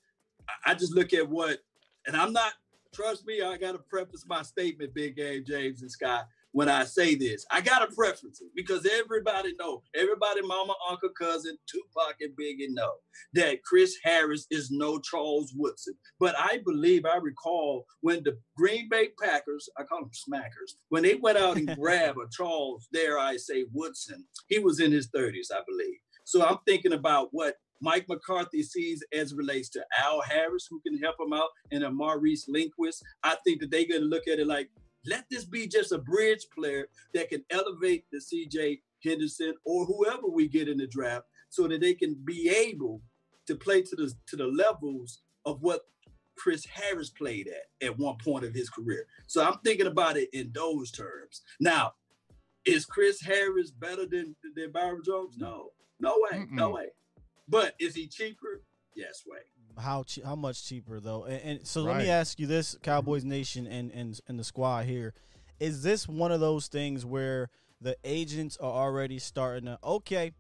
I 0.64 0.75
just 0.75 0.95
look 0.95 1.12
at 1.12 1.28
what, 1.28 1.59
and 2.09 2.17
I'm 2.17 2.33
not, 2.33 2.55
trust 2.93 3.27
me, 3.27 3.43
I 3.43 3.59
got 3.59 3.73
to 3.73 3.79
preface 3.79 4.25
my 4.27 4.43
statement, 4.43 4.95
Big 4.95 5.15
Game 5.17 5.45
James 5.47 5.83
and 5.83 5.91
Scott, 5.91 6.27
when 6.53 6.69
I 6.69 6.85
say 6.85 7.15
this. 7.15 7.45
I 7.50 7.61
got 7.61 7.81
to 7.81 7.95
preference 7.95 8.41
it 8.41 8.49
because 8.57 8.88
everybody 8.91 9.55
know, 9.59 9.83
everybody, 9.95 10.41
mama, 10.41 10.75
uncle, 10.88 11.11
cousin, 11.11 11.59
Tupac, 11.71 12.17
and 12.23 12.33
Biggie 12.33 12.71
know 12.71 12.95
that 13.35 13.62
Chris 13.62 13.97
Harris 14.03 14.47
is 14.50 14.71
no 14.71 14.99
Charles 14.99 15.53
Woodson. 15.55 15.95
But 16.19 16.35
I 16.38 16.61
believe, 16.65 17.05
I 17.05 17.19
recall 17.19 17.85
when 18.00 18.25
the 18.25 18.38
Green 18.57 18.88
Bay 18.88 19.11
Packers, 19.23 19.69
I 19.79 19.83
call 19.83 20.00
them 20.00 20.11
smackers, 20.11 20.77
when 20.88 21.03
they 21.03 21.17
went 21.17 21.37
out 21.37 21.59
and 21.59 21.77
grabbed 21.79 22.19
a 22.19 22.27
Charles, 22.33 22.88
dare 22.91 23.19
I 23.19 23.37
say, 23.37 23.67
Woodson, 23.73 24.25
he 24.49 24.59
was 24.59 24.81
in 24.81 24.93
his 24.93 25.11
30s, 25.11 25.53
I 25.53 25.61
believe. 25.69 25.99
So 26.25 26.45
I'm 26.45 26.59
thinking 26.67 26.93
about 26.95 27.29
what 27.33 27.57
Mike 27.80 28.06
McCarthy 28.08 28.62
sees 28.62 29.04
as 29.12 29.32
it 29.32 29.38
relates 29.38 29.68
to 29.70 29.85
Al 30.04 30.20
Harris, 30.23 30.66
who 30.68 30.80
can 30.80 30.99
help 30.99 31.16
him 31.20 31.32
out, 31.32 31.49
and 31.70 31.85
a 31.85 31.90
Maurice 31.90 32.49
Linquist. 32.49 33.02
I 33.23 33.37
think 33.44 33.61
that 33.61 33.70
they're 33.70 33.87
going 33.88 34.00
to 34.02 34.06
look 34.08 34.26
at 34.28 34.38
it 34.38 34.47
like, 34.47 34.70
let 35.06 35.25
this 35.30 35.44
be 35.44 35.66
just 35.66 35.92
a 35.92 35.99
bridge 35.99 36.47
player 36.54 36.88
that 37.14 37.30
can 37.30 37.44
elevate 37.50 38.04
the 38.11 38.18
CJ 38.18 38.80
Henderson 39.02 39.54
or 39.64 39.85
whoever 39.87 40.26
we 40.28 40.49
get 40.49 40.68
in 40.68 40.78
the 40.78 40.87
draft 40.87 41.26
so 41.49 41.68
that 41.68 41.80
they 41.80 41.94
can 41.94 42.14
be 42.25 42.49
able 42.50 43.00
to 43.47 43.54
play 43.54 43.82
to 43.82 43.97
the 43.97 44.12
to 44.26 44.37
the 44.37 44.47
levels 44.47 45.23
of 45.47 45.62
what 45.62 45.82
Chris 46.37 46.64
Harris 46.66 47.11
played 47.11 47.49
at 47.49 47.87
at 47.87 47.99
one 47.99 48.16
point 48.23 48.44
of 48.44 48.54
his 48.54 48.68
career. 48.70 49.06
So 49.26 49.42
I'm 49.44 49.58
thinking 49.64 49.87
about 49.87 50.16
it 50.16 50.28
in 50.32 50.50
those 50.54 50.90
terms. 50.90 51.42
Now, 51.61 51.92
is 52.64 52.85
Chris 52.85 53.20
Harris 53.20 53.70
better 53.70 54.06
than 54.06 54.37
than 54.54 54.73
Byron 54.73 55.02
Jones? 55.04 55.37
No, 55.38 55.70
no 56.00 56.14
way, 56.30 56.44
no 56.50 56.70
Mm-mm. 56.70 56.75
way. 56.75 56.87
But 57.49 57.75
is 57.78 57.95
he 57.95 58.07
cheaper? 58.07 58.62
Yes, 58.95 59.23
way. 59.26 59.38
How 59.78 60.02
che- 60.02 60.23
how 60.25 60.35
much 60.35 60.64
cheaper 60.67 61.00
though? 61.00 61.25
And, 61.25 61.43
and 61.43 61.67
so 61.67 61.83
let 61.83 61.99
me 61.99 62.11
ask 62.11 62.38
you 62.38 62.47
this, 62.47 62.76
Cowboys 62.83 63.25
Nation 63.25 63.67
and 63.67 63.90
and 63.93 64.19
and 64.26 64.38
the 64.38 64.45
squad 64.45 64.87
here, 64.87 65.14
is 65.61 65.83
this 65.83 66.09
one 66.09 66.33
of 66.33 66.40
those 66.40 66.67
things 66.67 67.07
where 67.07 67.49
the 67.81 67.97
agents 68.05 68.57
are 68.57 68.71
already 68.71 69.19
starting 69.19 69.67
to 69.67 69.78
okay, 69.85 70.33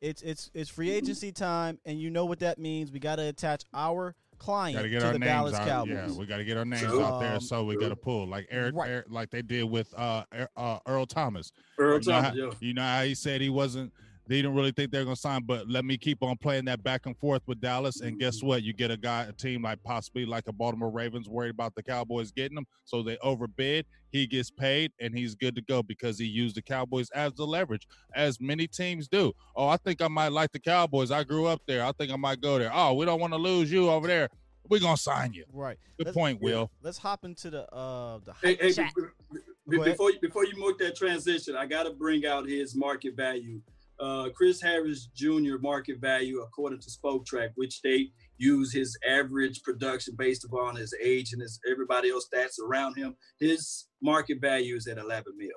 it's 0.00 0.20
it's 0.22 0.50
it's 0.52 0.68
free 0.68 0.90
agency 0.90 1.30
time, 1.30 1.78
and 1.84 2.00
you 2.00 2.10
know 2.10 2.24
what 2.24 2.40
that 2.40 2.58
means. 2.58 2.90
We 2.90 2.98
got 2.98 3.16
to 3.16 3.22
attach 3.22 3.64
our 3.72 4.16
client 4.42 4.76
Got 4.76 4.82
to 4.82 4.88
get 4.88 5.00
to 5.00 5.06
our 5.06 5.12
the 5.12 5.18
names 5.20 5.30
Dallas 5.30 5.54
out. 5.54 5.68
Cowboys. 5.68 5.94
Yeah, 5.94 6.18
we 6.18 6.26
got 6.26 6.38
to 6.38 6.44
get 6.44 6.56
our 6.56 6.64
names 6.64 6.82
True. 6.82 7.02
out 7.02 7.20
there. 7.20 7.34
Um, 7.34 7.40
So 7.40 7.64
we 7.64 7.76
got 7.76 7.90
to 7.90 7.96
pull 7.96 8.26
like 8.26 8.48
Eric, 8.50 8.74
Right. 8.74 8.90
Eric, 8.90 9.06
like 9.08 9.30
they 9.30 9.42
did 9.42 9.64
with 9.64 9.94
uh, 9.96 10.24
uh 10.56 10.78
Earl 10.86 11.06
Thomas. 11.06 11.52
Earl 11.78 12.00
you, 12.00 12.10
know 12.10 12.14
how, 12.14 12.30
Thomas, 12.30 12.38
yeah. 12.38 12.50
you 12.68 12.74
know 12.74 12.82
how 12.82 13.02
he 13.04 13.14
said 13.14 13.40
he 13.40 13.50
wasn't. 13.50 13.92
They 14.28 14.36
didn't 14.36 14.54
really 14.54 14.70
think 14.70 14.92
they're 14.92 15.04
gonna 15.04 15.16
sign, 15.16 15.42
but 15.44 15.68
let 15.68 15.84
me 15.84 15.98
keep 15.98 16.22
on 16.22 16.36
playing 16.38 16.64
that 16.66 16.82
back 16.82 17.06
and 17.06 17.16
forth 17.18 17.42
with 17.46 17.60
Dallas. 17.60 18.00
And 18.00 18.18
guess 18.20 18.42
what? 18.42 18.62
You 18.62 18.72
get 18.72 18.90
a 18.90 18.96
guy, 18.96 19.24
a 19.24 19.32
team 19.32 19.62
like 19.62 19.82
possibly 19.82 20.24
like 20.24 20.44
a 20.46 20.52
Baltimore 20.52 20.90
Ravens, 20.90 21.28
worried 21.28 21.50
about 21.50 21.74
the 21.74 21.82
Cowboys 21.82 22.30
getting 22.30 22.56
him, 22.56 22.66
so 22.84 23.02
they 23.02 23.18
overbid. 23.18 23.84
He 24.10 24.26
gets 24.26 24.50
paid, 24.50 24.92
and 25.00 25.16
he's 25.16 25.34
good 25.34 25.56
to 25.56 25.62
go 25.62 25.82
because 25.82 26.18
he 26.18 26.26
used 26.26 26.54
the 26.56 26.62
Cowboys 26.62 27.10
as 27.10 27.32
the 27.34 27.46
leverage, 27.46 27.86
as 28.14 28.40
many 28.40 28.66
teams 28.68 29.08
do. 29.08 29.32
Oh, 29.56 29.66
I 29.66 29.76
think 29.78 30.00
I 30.00 30.08
might 30.08 30.32
like 30.32 30.52
the 30.52 30.60
Cowboys. 30.60 31.10
I 31.10 31.24
grew 31.24 31.46
up 31.46 31.60
there. 31.66 31.84
I 31.84 31.92
think 31.92 32.12
I 32.12 32.16
might 32.16 32.40
go 32.40 32.58
there. 32.58 32.70
Oh, 32.72 32.94
we 32.94 33.04
don't 33.04 33.20
want 33.20 33.32
to 33.32 33.38
lose 33.38 33.72
you 33.72 33.90
over 33.90 34.06
there. 34.06 34.28
We're 34.68 34.78
gonna 34.80 34.96
sign 34.96 35.32
you. 35.32 35.44
Right. 35.52 35.76
Good 35.98 36.06
Let's- 36.06 36.16
point, 36.16 36.40
Will. 36.40 36.70
Let's 36.82 36.98
hop 36.98 37.24
into 37.24 37.50
the 37.50 37.62
uh 37.74 38.20
the 38.24 38.32
Hey, 38.40 38.54
hype 38.54 38.60
hey, 38.60 38.72
chat. 38.72 38.92
be- 38.94 39.78
be- 39.78 39.84
before 39.84 40.12
you, 40.12 40.20
before 40.20 40.44
you 40.46 40.52
make 40.56 40.78
that 40.78 40.94
transition, 40.96 41.56
I 41.56 41.66
got 41.66 41.82
to 41.84 41.90
bring 41.90 42.24
out 42.24 42.48
his 42.48 42.76
market 42.76 43.16
value. 43.16 43.60
Uh, 44.02 44.30
Chris 44.34 44.60
Harris 44.60 45.08
Jr. 45.14 45.58
market 45.60 46.00
value, 46.00 46.40
according 46.40 46.80
to 46.80 46.90
Spotrac, 46.90 47.50
which 47.54 47.80
they 47.82 48.08
use 48.36 48.72
his 48.72 48.98
average 49.08 49.62
production 49.62 50.16
based 50.18 50.44
upon 50.44 50.74
his 50.74 50.92
age 51.00 51.32
and 51.32 51.40
his 51.40 51.60
everybody 51.70 52.10
else 52.10 52.28
stats 52.32 52.58
around 52.58 52.96
him. 52.96 53.14
His 53.38 53.86
market 54.02 54.40
value 54.40 54.74
is 54.74 54.88
at 54.88 54.98
11 54.98 55.34
mil. 55.36 55.48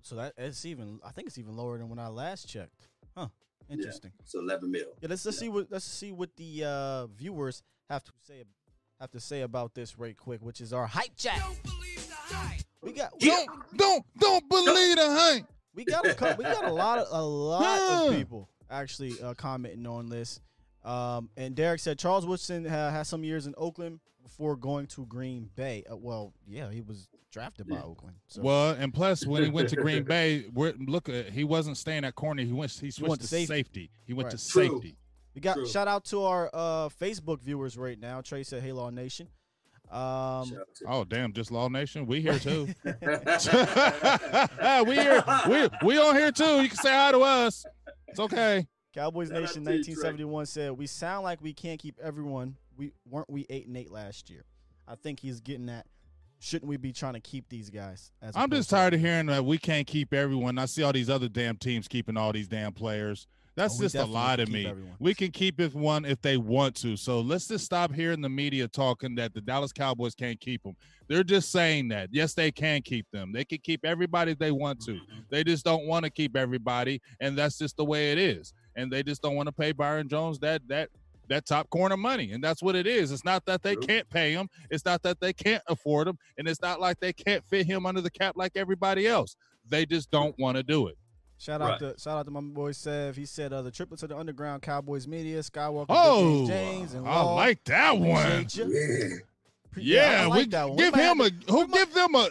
So 0.00 0.14
that 0.16 0.32
it's 0.38 0.64
even 0.64 0.98
I 1.04 1.10
think 1.10 1.28
it's 1.28 1.36
even 1.36 1.56
lower 1.56 1.76
than 1.76 1.90
when 1.90 1.98
I 1.98 2.08
last 2.08 2.48
checked. 2.48 2.88
Huh. 3.14 3.28
Interesting. 3.68 4.12
It's 4.20 4.34
11 4.34 4.70
mil. 4.70 4.86
Yeah, 5.02 5.08
let's 5.10 5.26
let's 5.26 5.38
see 5.38 5.50
what 5.50 5.66
let's 5.70 5.84
see 5.84 6.12
what 6.12 6.34
the 6.36 6.64
uh, 6.64 7.06
viewers 7.08 7.62
have 7.90 8.02
to 8.04 8.12
say 8.26 8.44
have 8.98 9.10
to 9.10 9.20
say 9.20 9.42
about 9.42 9.74
this 9.74 9.98
right 9.98 10.16
quick, 10.16 10.40
which 10.40 10.62
is 10.62 10.72
our 10.72 10.86
hype 10.86 11.16
chat. 11.18 11.38
We 12.82 12.92
got 12.92 13.12
we, 13.20 13.28
Yeah. 13.28 13.44
Don't 13.76 14.04
don't 14.18 14.48
believe 14.48 14.96
the 14.96 15.06
hype. 15.06 15.46
We 15.74 15.84
got 15.84 16.04
a, 16.06 16.34
we 16.38 16.44
got 16.44 16.64
a 16.64 16.72
lot 16.72 16.98
of 16.98 17.08
a 17.10 17.22
lot 17.22 18.08
of 18.08 18.14
people 18.16 18.48
actually 18.70 19.20
uh, 19.22 19.34
commenting 19.34 19.86
on 19.86 20.08
this. 20.08 20.40
Um, 20.84 21.28
and 21.36 21.54
Derek 21.54 21.80
said 21.80 21.98
Charles 21.98 22.24
Woodson 22.26 22.64
ha- 22.64 22.90
has 22.90 23.08
some 23.08 23.22
years 23.24 23.46
in 23.46 23.54
Oakland 23.58 24.00
before 24.22 24.56
going 24.56 24.86
to 24.88 25.04
Green 25.06 25.50
Bay. 25.54 25.84
Uh, 25.90 25.96
well, 25.96 26.32
yeah, 26.46 26.70
he 26.70 26.80
was 26.80 27.08
drafted 27.30 27.68
by 27.68 27.76
Yeah. 27.76 27.82
Oakland. 27.82 28.16
So 28.28 28.42
Well, 28.42 28.70
and 28.72 28.92
plus 28.92 29.26
when 29.26 29.42
he 29.44 29.50
went 29.50 29.68
to 29.70 29.76
Green 29.76 30.04
Bay, 30.04 30.46
we're, 30.52 30.72
look, 30.78 31.08
uh, 31.08 31.24
he 31.24 31.44
wasn't 31.44 31.76
staying 31.76 32.04
at 32.04 32.14
corner. 32.14 32.42
He 32.42 32.52
went. 32.52 32.70
He 32.72 32.90
switched 32.90 33.08
went 33.08 33.20
to 33.20 33.26
to 33.26 33.28
safety. 33.28 33.46
safety. 33.46 33.90
He 34.06 34.14
went 34.14 34.26
Right. 34.28 34.38
to 34.38 34.48
True. 34.48 34.68
safety. 34.70 34.96
we 35.34 35.40
got 35.40 35.54
True. 35.54 35.66
shout 35.66 35.86
out 35.88 36.04
to 36.06 36.22
our 36.22 36.50
uh, 36.52 36.88
Facebook 36.88 37.40
viewers 37.42 37.76
right 37.76 37.98
now. 37.98 38.20
Trey 38.22 38.42
said, 38.42 38.62
"Hey, 38.62 38.72
Law 38.72 38.90
Nation." 38.90 39.28
Um, 39.90 40.48
Shout 40.48 40.58
out 40.58 40.74
to- 40.76 40.84
Oh 40.88 41.04
damn! 41.04 41.32
Just 41.32 41.50
Law 41.50 41.68
Nation, 41.68 42.06
we 42.06 42.20
here 42.20 42.38
too. 42.38 42.68
we 42.84 42.92
we 44.86 44.94
here. 44.94 45.24
We 45.48 45.68
we 45.82 45.98
on 45.98 46.14
here 46.16 46.30
too. 46.32 46.62
You 46.62 46.68
can 46.68 46.78
say 46.78 46.90
hi 46.92 47.12
to 47.12 47.18
us. 47.20 47.64
It's 48.08 48.20
okay. 48.20 48.66
Cowboys 48.94 49.28
Shout 49.28 49.40
Nation 49.40 49.64
to 49.64 49.72
you, 49.72 49.82
Trey. 49.82 50.10
1971 50.12 50.46
said, 50.46 50.72
"We 50.72 50.86
sound 50.86 51.24
like 51.24 51.40
we 51.42 51.52
can't 51.52 51.80
keep 51.80 51.96
everyone. 52.02 52.56
We 52.76 52.92
weren't 53.08 53.28
we 53.30 53.46
eight 53.50 53.66
and 53.66 53.76
eight 53.76 53.90
last 53.90 54.30
year. 54.30 54.44
I 54.86 54.94
think 54.94 55.20
he's 55.20 55.40
getting 55.40 55.66
that. 55.66 55.86
Shouldn't 56.38 56.68
we 56.68 56.76
be 56.78 56.92
trying 56.92 57.12
to 57.14 57.20
keep 57.20 57.48
these 57.48 57.68
guys? 57.68 58.12
As 58.22 58.34
I'm 58.34 58.50
just 58.50 58.70
tired 58.70 58.94
of 58.94 59.00
hearing 59.00 59.26
that 59.26 59.44
we 59.44 59.58
can't 59.58 59.86
keep 59.86 60.14
everyone. 60.14 60.58
I 60.58 60.64
see 60.66 60.82
all 60.82 60.92
these 60.92 61.10
other 61.10 61.28
damn 61.28 61.56
teams 61.56 61.86
keeping 61.86 62.16
all 62.16 62.32
these 62.32 62.48
damn 62.48 62.72
players. 62.72 63.26
That's 63.56 63.78
Oh, 63.78 63.82
just 63.82 63.94
a 63.96 64.04
lie 64.04 64.36
to 64.36 64.46
me. 64.46 64.66
everyone. 64.66 64.94
We 65.00 65.12
can 65.14 65.30
keep 65.30 65.60
if 65.60 65.74
one 65.74 66.04
if 66.04 66.20
they 66.22 66.36
want 66.36 66.76
to. 66.76 66.96
So 66.96 67.20
let's 67.20 67.48
just 67.48 67.64
stop 67.64 67.92
hearing 67.92 68.20
the 68.20 68.28
media 68.28 68.68
talking 68.68 69.14
that 69.16 69.34
the 69.34 69.40
Dallas 69.40 69.72
Cowboys 69.72 70.14
can't 70.14 70.40
keep 70.40 70.62
them. 70.62 70.76
They're 71.08 71.24
just 71.24 71.50
saying 71.50 71.88
that. 71.88 72.08
Yes, 72.12 72.34
they 72.34 72.52
can 72.52 72.80
keep 72.82 73.06
them. 73.12 73.32
They 73.32 73.44
can 73.44 73.58
keep 73.58 73.84
everybody 73.84 74.34
they 74.34 74.52
want 74.52 74.80
to. 74.86 74.98
They 75.30 75.42
just 75.44 75.64
don't 75.64 75.86
want 75.86 76.04
to 76.04 76.10
keep 76.10 76.36
everybody, 76.36 77.00
and 77.20 77.36
that's 77.36 77.58
just 77.58 77.76
the 77.76 77.84
way 77.84 78.12
it 78.12 78.18
is. 78.18 78.52
And 78.76 78.90
they 78.90 79.02
just 79.02 79.20
don't 79.20 79.34
want 79.34 79.48
to 79.48 79.52
pay 79.52 79.72
Byron 79.72 80.08
Jones 80.08 80.38
that 80.40 80.62
that 80.68 80.88
that 81.28 81.46
top 81.46 81.68
corner 81.70 81.96
money, 81.96 82.32
and 82.32 82.42
that's 82.42 82.62
what 82.62 82.74
it 82.74 82.86
is. 82.86 83.12
It's 83.12 83.24
not 83.24 83.44
that 83.46 83.62
they 83.62 83.76
can't 83.76 84.08
pay 84.10 84.32
him. 84.32 84.48
It's 84.70 84.84
not 84.84 85.02
that 85.02 85.20
they 85.20 85.32
can't 85.32 85.62
afford 85.68 86.08
him, 86.08 86.18
and 86.38 86.48
it's 86.48 86.60
not 86.62 86.80
like 86.80 86.98
they 87.00 87.12
can't 87.12 87.44
fit 87.44 87.66
him 87.66 87.86
under 87.86 88.00
the 88.00 88.10
cap 88.10 88.36
like 88.36 88.52
everybody 88.56 89.06
else. 89.06 89.36
They 89.68 89.86
just 89.86 90.10
don't 90.10 90.36
want 90.38 90.56
to 90.56 90.62
do 90.64 90.86
it. 90.88 90.96
Shout 91.40 91.62
out 91.62 91.80
Right. 91.80 91.94
to 91.94 91.94
shout 91.98 92.18
out 92.18 92.26
to 92.26 92.30
my 92.30 92.40
boy 92.42 92.72
Sev. 92.72 93.16
He 93.16 93.24
said 93.24 93.52
uh, 93.52 93.62
the 93.62 93.70
triplets 93.70 94.02
of 94.02 94.10
the 94.10 94.16
underground 94.18 94.60
Cowboys 94.60 95.08
media, 95.08 95.40
Skywalker, 95.40 95.88
Big 95.88 95.96
Oh, 95.98 96.46
James, 96.46 96.92
and 96.92 97.08
I 97.08 97.22
like 97.22 97.64
that 97.64 97.96
one. 97.98 98.46
Yeah. 98.52 99.08
Yeah, 99.76 100.22
I 100.22 100.26
like 100.26 100.38
we 100.38 100.46
that 100.50 100.68
one. 100.68 100.76
Give 100.78 100.92
might 100.92 101.00
him 101.00 101.18
have 101.18 101.26
a 101.26 101.30
to- 101.30 101.52
who 101.52 101.66
might- 101.68 101.72
give 101.78 101.94
them 101.94 102.14
a. 102.16 102.28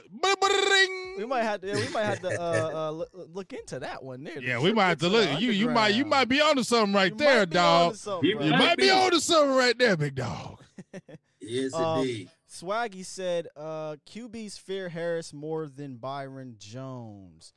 We 1.17 1.25
might 1.25 1.43
have 1.43 1.61
to. 1.61 1.67
Yeah, 1.67 1.75
we 1.75 1.89
might 1.89 2.03
have 2.03 2.19
to 2.21 2.29
uh, 2.41 2.71
uh, 2.73 2.91
look, 2.91 3.09
look 3.33 3.53
into 3.53 3.79
that 3.79 4.03
one 4.03 4.23
there. 4.23 4.41
Yeah, 4.41 4.59
we 4.59 4.73
might 4.73 4.89
have 4.89 4.99
to 4.99 5.09
look. 5.09 5.39
You 5.39 5.51
you 5.51 5.69
might 5.69 5.95
you 5.95 6.05
might 6.05 6.27
be 6.29 6.41
onto 6.41 6.63
something 6.63 6.93
right 6.93 7.11
You 7.11 7.17
there, 7.17 7.45
dog. 7.45 7.95
something, 7.95 8.29
You 8.29 8.37
bro. 8.37 8.49
Might 8.49 8.59
might 8.59 8.77
be 8.77 8.83
be. 8.83 8.89
onto 8.91 9.19
something 9.19 9.55
right 9.55 9.77
there, 9.77 9.97
big 9.97 10.15
dog. 10.15 10.59
Yes, 11.41 11.73
Um, 11.73 11.99
indeed. 12.01 12.29
Swaggy 12.51 13.03
said, 13.05 13.47
uh, 13.55 13.95
QB's 14.07 14.57
fear 14.57 14.89
Harris 14.89 15.33
more 15.33 15.67
than 15.67 15.95
Byron 15.95 16.57
Jones. 16.59 17.53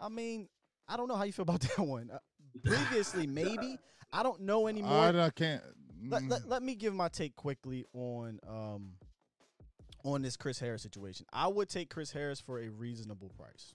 I 0.00 0.08
mean, 0.08 0.48
I 0.88 0.96
don't 0.96 1.08
know 1.08 1.16
how 1.16 1.24
you 1.24 1.32
feel 1.32 1.44
about 1.44 1.60
that 1.76 1.78
one. 1.78 2.10
Uh, 2.12 2.18
previously, 2.64 3.26
maybe. 3.26 3.78
I 4.12 4.22
don't 4.22 4.40
know 4.40 4.66
anymore. 4.66 4.92
I, 4.92 5.26
I 5.26 5.30
can't. 5.30 5.62
let, 6.06 6.22
mm. 6.22 6.30
let, 6.30 6.48
let 6.48 6.62
me 6.62 6.74
give 6.74 6.94
my 6.94 7.08
take 7.08 7.36
quickly 7.36 7.84
on 7.92 8.40
um 8.48 8.92
on 10.04 10.22
this 10.22 10.36
Chris 10.36 10.58
Harris 10.58 10.82
situation. 10.82 11.26
I 11.32 11.48
would 11.48 11.68
take 11.68 11.90
Chris 11.90 12.12
Harris 12.12 12.40
for 12.40 12.60
a 12.60 12.68
reasonable 12.68 13.30
price. 13.36 13.74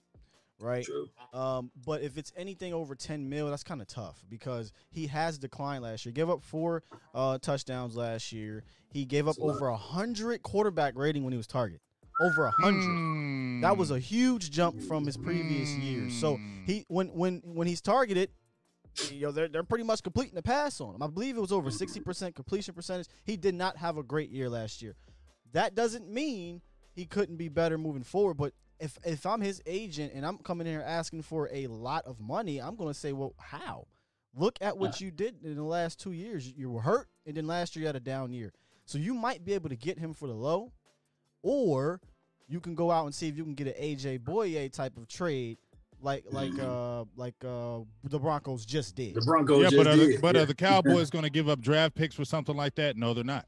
Right? 0.60 0.84
True. 0.84 1.08
Um, 1.32 1.70
but 1.84 2.02
if 2.02 2.16
it's 2.16 2.32
anything 2.36 2.72
over 2.72 2.94
10 2.94 3.28
mil, 3.28 3.50
that's 3.50 3.64
kind 3.64 3.82
of 3.82 3.88
tough 3.88 4.22
because 4.30 4.72
he 4.88 5.08
has 5.08 5.36
declined 5.36 5.82
last 5.82 6.06
year. 6.06 6.12
Gave 6.12 6.30
up 6.30 6.42
four 6.42 6.84
uh, 7.12 7.38
touchdowns 7.38 7.96
last 7.96 8.32
year. 8.32 8.62
He 8.88 9.04
gave 9.04 9.26
up 9.26 9.36
That's 9.36 9.48
over 9.48 9.68
a 9.68 9.76
hundred 9.76 10.42
quarterback 10.42 10.96
rating 10.96 11.24
when 11.24 11.32
he 11.32 11.36
was 11.36 11.48
target. 11.48 11.80
Over 12.20 12.44
a 12.46 12.50
hundred. 12.52 13.62
That 13.62 13.76
was 13.76 13.90
Mm. 13.90 13.96
a 13.96 13.98
huge 13.98 14.50
jump 14.50 14.80
from 14.82 15.04
his 15.06 15.16
previous 15.16 15.70
years. 15.76 16.14
So 16.14 16.38
he 16.66 16.84
when 16.88 17.08
when 17.08 17.40
when 17.44 17.66
he's 17.66 17.80
targeted, 17.80 18.30
you 19.10 19.22
know 19.22 19.32
they're 19.32 19.48
they're 19.48 19.64
pretty 19.64 19.84
much 19.84 20.02
completing 20.02 20.34
the 20.34 20.42
pass 20.42 20.80
on 20.80 20.94
him. 20.94 21.02
I 21.02 21.08
believe 21.08 21.36
it 21.36 21.40
was 21.40 21.52
over 21.52 21.70
sixty 21.70 22.00
percent 22.00 22.34
completion 22.36 22.74
percentage. 22.74 23.08
He 23.24 23.36
did 23.36 23.54
not 23.54 23.76
have 23.78 23.96
a 23.98 24.02
great 24.02 24.30
year 24.30 24.48
last 24.48 24.80
year. 24.82 24.94
That 25.52 25.74
doesn't 25.74 26.08
mean 26.08 26.62
he 26.92 27.04
couldn't 27.06 27.36
be 27.36 27.48
better 27.48 27.78
moving 27.78 28.04
forward. 28.04 28.34
But 28.36 28.52
if 28.78 28.98
if 29.04 29.26
I'm 29.26 29.40
his 29.40 29.60
agent 29.66 30.12
and 30.14 30.24
I'm 30.24 30.38
coming 30.38 30.66
in 30.66 30.72
here 30.74 30.84
asking 30.86 31.22
for 31.22 31.48
a 31.52 31.66
lot 31.66 32.04
of 32.06 32.20
money, 32.20 32.58
I'm 32.60 32.76
going 32.76 32.92
to 32.92 32.98
say, 32.98 33.12
well, 33.12 33.34
how? 33.38 33.86
Look 34.36 34.58
at 34.60 34.76
what 34.78 35.00
you 35.00 35.10
did 35.12 35.44
in 35.44 35.54
the 35.54 35.62
last 35.62 36.00
two 36.00 36.10
years. 36.12 36.48
You 36.56 36.68
were 36.70 36.80
hurt, 36.80 37.08
and 37.24 37.36
then 37.36 37.46
last 37.46 37.74
year 37.76 37.82
you 37.82 37.86
had 37.86 37.94
a 37.96 38.00
down 38.00 38.32
year. 38.32 38.52
So 38.84 38.98
you 38.98 39.14
might 39.14 39.44
be 39.44 39.54
able 39.54 39.68
to 39.68 39.76
get 39.76 39.98
him 39.98 40.12
for 40.12 40.26
the 40.26 40.34
low, 40.34 40.72
or 41.44 42.00
you 42.48 42.58
can 42.58 42.74
go 42.74 42.90
out 42.90 43.04
and 43.04 43.14
see 43.14 43.28
if 43.28 43.36
you 43.36 43.44
can 43.44 43.54
get 43.54 43.68
an 43.68 43.74
AJ 43.74 44.20
Bouye 44.20 44.72
type 44.72 44.96
of 44.96 45.06
trade, 45.06 45.58
like 46.00 46.24
like 46.30 46.58
uh 46.58 47.04
like 47.16 47.34
uh 47.44 47.80
the 48.02 48.18
Broncos 48.18 48.66
just 48.66 48.96
did. 48.96 49.14
The 49.14 49.20
Broncos 49.20 49.62
yeah, 49.62 49.70
just 49.70 49.76
but 49.76 49.86
are 49.86 49.96
the, 49.96 50.06
did. 50.06 50.20
but 50.20 50.34
yeah. 50.34 50.42
are 50.42 50.46
the 50.46 50.54
Cowboys 50.66 51.10
going 51.10 51.24
to 51.24 51.30
give 51.30 51.48
up 51.48 51.60
draft 51.60 51.94
picks 51.94 52.14
for 52.14 52.24
something 52.24 52.56
like 52.56 52.74
that? 52.76 52.96
No, 52.96 53.14
they're 53.14 53.22
not. 53.22 53.46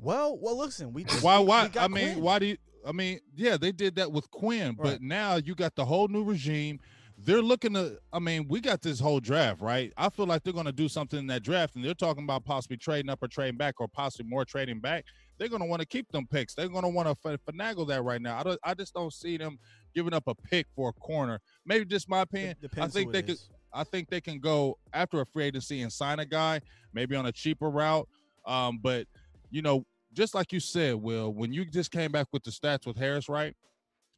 Well, 0.00 0.36
well, 0.38 0.58
listen, 0.58 0.92
we 0.92 1.04
just, 1.04 1.22
Why? 1.22 1.38
Why? 1.38 1.64
we 1.64 1.68
got 1.70 1.84
I 1.84 1.88
mean, 1.88 2.12
Quinn. 2.12 2.20
why 2.24 2.38
do 2.38 2.46
you? 2.46 2.56
I 2.86 2.92
mean, 2.92 3.20
yeah, 3.34 3.56
they 3.56 3.72
did 3.72 3.96
that 3.96 4.12
with 4.12 4.30
Quinn, 4.30 4.74
but 4.78 4.84
Right. 4.84 5.00
now 5.02 5.36
you 5.36 5.54
got 5.54 5.74
the 5.74 5.84
whole 5.84 6.06
new 6.08 6.22
regime. 6.22 6.78
They're 7.18 7.42
looking 7.42 7.72
to. 7.74 7.98
I 8.12 8.18
mean, 8.18 8.46
we 8.46 8.60
got 8.60 8.82
this 8.82 9.00
whole 9.00 9.20
draft, 9.20 9.60
right? 9.62 9.92
I 9.96 10.10
feel 10.10 10.26
like 10.26 10.42
they're 10.44 10.52
going 10.52 10.66
to 10.66 10.72
do 10.72 10.88
something 10.88 11.18
in 11.18 11.26
that 11.28 11.42
draft, 11.42 11.74
and 11.76 11.84
they're 11.84 11.94
talking 11.94 12.24
about 12.24 12.44
possibly 12.44 12.76
trading 12.76 13.08
up 13.10 13.22
or 13.22 13.28
trading 13.28 13.56
back, 13.56 13.76
or 13.80 13.88
possibly 13.88 14.28
more 14.28 14.44
trading 14.44 14.80
back. 14.80 15.04
They're 15.38 15.48
going 15.48 15.62
to 15.62 15.68
want 15.68 15.80
to 15.80 15.86
keep 15.86 16.10
them 16.12 16.26
picks. 16.26 16.54
They're 16.54 16.68
going 16.68 16.82
to 16.82 16.88
want 16.88 17.08
to 17.08 17.38
finagle 17.38 17.86
that 17.88 18.02
right 18.02 18.20
now. 18.20 18.38
I 18.38 18.42
don't. 18.42 18.60
I 18.64 18.74
just 18.74 18.94
don't 18.94 19.12
see 19.12 19.36
them 19.36 19.58
giving 19.94 20.14
up 20.14 20.24
a 20.26 20.34
pick 20.34 20.66
for 20.74 20.90
a 20.90 20.92
corner. 20.94 21.40
Maybe 21.64 21.84
just 21.84 22.08
my 22.08 22.20
opinion. 22.22 22.56
I 22.76 22.88
think 22.88 23.12
they 23.12 23.22
could. 23.22 23.38
I 23.72 23.84
think 23.84 24.08
they 24.08 24.20
can 24.20 24.40
go 24.40 24.78
after 24.92 25.20
a 25.20 25.26
free 25.26 25.44
agency 25.44 25.82
and 25.82 25.92
sign 25.92 26.18
a 26.18 26.24
guy, 26.24 26.60
maybe 26.94 27.14
on 27.16 27.26
a 27.26 27.32
cheaper 27.32 27.68
route. 27.68 28.08
Um, 28.46 28.78
but 28.82 29.06
you 29.50 29.60
know, 29.62 29.84
just 30.14 30.34
like 30.34 30.52
you 30.52 30.60
said, 30.60 30.94
Will, 30.94 31.32
when 31.32 31.52
you 31.52 31.64
just 31.64 31.90
came 31.90 32.10
back 32.10 32.28
with 32.32 32.42
the 32.42 32.50
stats 32.50 32.86
with 32.86 32.96
Harris, 32.96 33.28
right? 33.28 33.54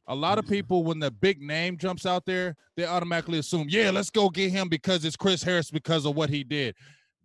A 0.07 0.15
lot 0.15 0.39
of 0.39 0.47
people, 0.47 0.83
when 0.83 0.97
the 0.97 1.11
big 1.11 1.39
name 1.39 1.77
jumps 1.77 2.05
out 2.05 2.25
there, 2.25 2.55
they 2.75 2.85
automatically 2.85 3.37
assume, 3.37 3.67
yeah, 3.69 3.91
let's 3.91 4.09
go 4.09 4.27
get 4.27 4.49
him 4.49 4.67
because 4.67 5.05
it's 5.05 5.15
Chris 5.15 5.43
Harris 5.43 5.69
because 5.69 6.03
of 6.05 6.15
what 6.15 6.31
he 6.31 6.43
did. 6.43 6.73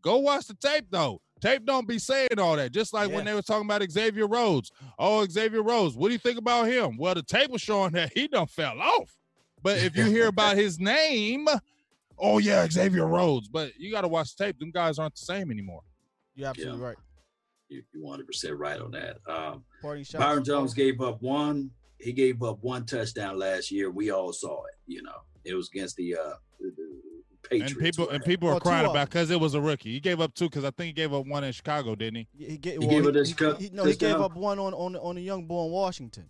Go 0.02 0.18
watch 0.18 0.48
the 0.48 0.54
tape 0.54 0.87
though. 0.90 1.20
Tape 1.44 1.66
don't 1.66 1.87
be 1.87 1.98
saying 1.98 2.38
all 2.38 2.57
that. 2.57 2.72
Just 2.72 2.94
like 2.94 3.11
when 3.11 3.26
they 3.26 3.35
were 3.35 3.42
talking 3.42 3.66
about 3.66 3.83
Xavier 3.90 4.26
Rhodes. 4.26 4.72
Oh, 4.98 5.26
Xavier 5.26 5.62
Rhodes, 5.62 5.94
what 5.94 6.09
do 6.09 6.14
you 6.14 6.18
think 6.18 6.38
about 6.38 6.68
him? 6.68 6.96
Well, 6.96 7.14
the 7.14 7.22
tape 7.22 7.50
was 7.50 7.61
showing 7.61 7.92
that 7.92 8.12
he 8.14 8.28
done 8.28 8.46
fell 8.46 8.80
off. 8.80 9.14
But 9.62 9.76
if 9.76 9.94
you 9.94 10.07
hear 10.07 10.28
about 10.28 10.57
his 10.57 10.80
name, 10.80 11.46
oh 12.18 12.38
yeah, 12.38 12.66
Xavier 12.66 13.07
Rhodes. 13.07 13.48
But 13.48 13.78
you 13.78 13.90
got 13.90 14.00
to 14.00 14.09
watch 14.09 14.35
the 14.35 14.44
tape. 14.44 14.59
Them 14.59 14.70
guys 14.70 14.98
aren't 14.98 15.16
the 15.16 15.24
same 15.24 15.50
anymore. 15.50 15.83
You're 16.35 16.48
absolutely 16.48 16.80
right. 16.80 16.96
you, 17.68 17.83
you 17.92 18.00
100% 18.00 18.59
right 18.59 18.80
on 18.80 18.90
that. 18.92 19.18
Um, 19.28 19.64
Party. 19.83 20.07
Byron 20.14 20.44
Jones 20.44 20.72
gave 20.72 21.02
up 21.02 21.20
one. 21.20 21.70
He 21.98 22.12
gave 22.14 22.42
up 22.42 22.57
one 22.62 22.87
touchdown 22.87 23.38
last 23.38 23.70
year. 23.70 23.90
We 23.90 24.11
all 24.11 24.33
saw 24.33 24.64
it. 24.64 24.76
You 24.87 25.02
know, 25.02 25.20
it 25.44 25.52
was 25.52 25.68
against 25.68 25.96
the, 25.96 26.16
uh, 26.16 26.37
the, 26.59 26.72
the 26.74 27.00
Patriots. 27.48 27.72
and 27.72 27.80
people 27.83 28.09
and 28.11 28.24
people 28.24 28.48
are 28.48 28.54
two 28.54 28.61
crying 28.61 28.85
about 28.85 28.94
them. 28.94 29.04
because 29.07 29.30
it 29.30 29.38
was 29.40 29.54
a 29.54 29.61
rookie. 29.61 29.92
He 29.92 30.00
gave 30.00 30.20
up 30.20 30.35
two 30.35 30.46
because 30.48 30.64
I 30.64 30.70
think 30.70 30.87
he 30.88 30.92
gave 30.92 31.12
up 31.12 31.26
one 31.26 31.44
in 31.44 31.52
Chicago, 31.52 31.94
didn't 31.94 32.26
he? 32.37 32.46
He, 32.46 32.59
ga- 32.59 32.72
He 32.72 32.78
well, 32.78 32.88
gave 32.88 33.02
he- 33.02 33.09
it 33.09 33.14
his 33.14 33.28
he- 33.28 33.35
cup 33.35 33.61
he- 33.61 33.70
no, 33.70 33.85
he 33.85 33.90
gave 33.92 33.98
touchdown? 34.12 34.22
up 34.22 34.37
one 34.37 34.59
on 34.59 34.74
on 34.74 34.96
on 34.96 35.16
a 35.16 35.20
young 35.20 35.46
boy 35.46 35.66
in 35.66 35.70
Washington. 35.72 36.28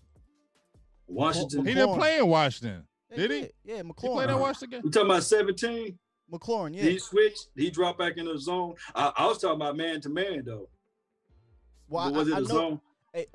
Washington. 1.06 1.66
He 1.66 1.74
didn't 1.74 1.94
play 1.96 2.18
in 2.18 2.26
Washington. 2.28 2.84
Yeah, 3.10 3.16
Did 3.16 3.30
he? 3.30 3.50
Yeah, 3.64 3.76
He 3.76 3.82
McLaurin. 3.82 4.14
played 4.14 4.30
in 4.30 4.38
Washington. 4.40 4.80
You 4.84 4.90
talking 4.90 5.10
about 5.10 5.22
17? 5.22 5.98
McLaurin, 6.32 6.74
yeah. 6.74 6.82
He 6.84 6.98
switched. 6.98 7.48
He 7.54 7.70
dropped 7.70 7.98
back 7.98 8.16
in 8.16 8.24
the 8.24 8.38
zone. 8.38 8.74
I, 8.94 9.12
I 9.16 9.26
was 9.26 9.38
talking 9.38 9.56
about 9.56 9.76
man 9.76 10.00
to 10.00 10.08
man 10.08 10.42
though. 10.44 10.68
well, 11.88 12.10
was 12.12 12.28
I, 12.28 12.32
it 12.32 12.34
I 12.34 12.38
a 12.38 12.40
know, 12.40 12.46
zone? 12.46 12.80
I, 13.14 13.26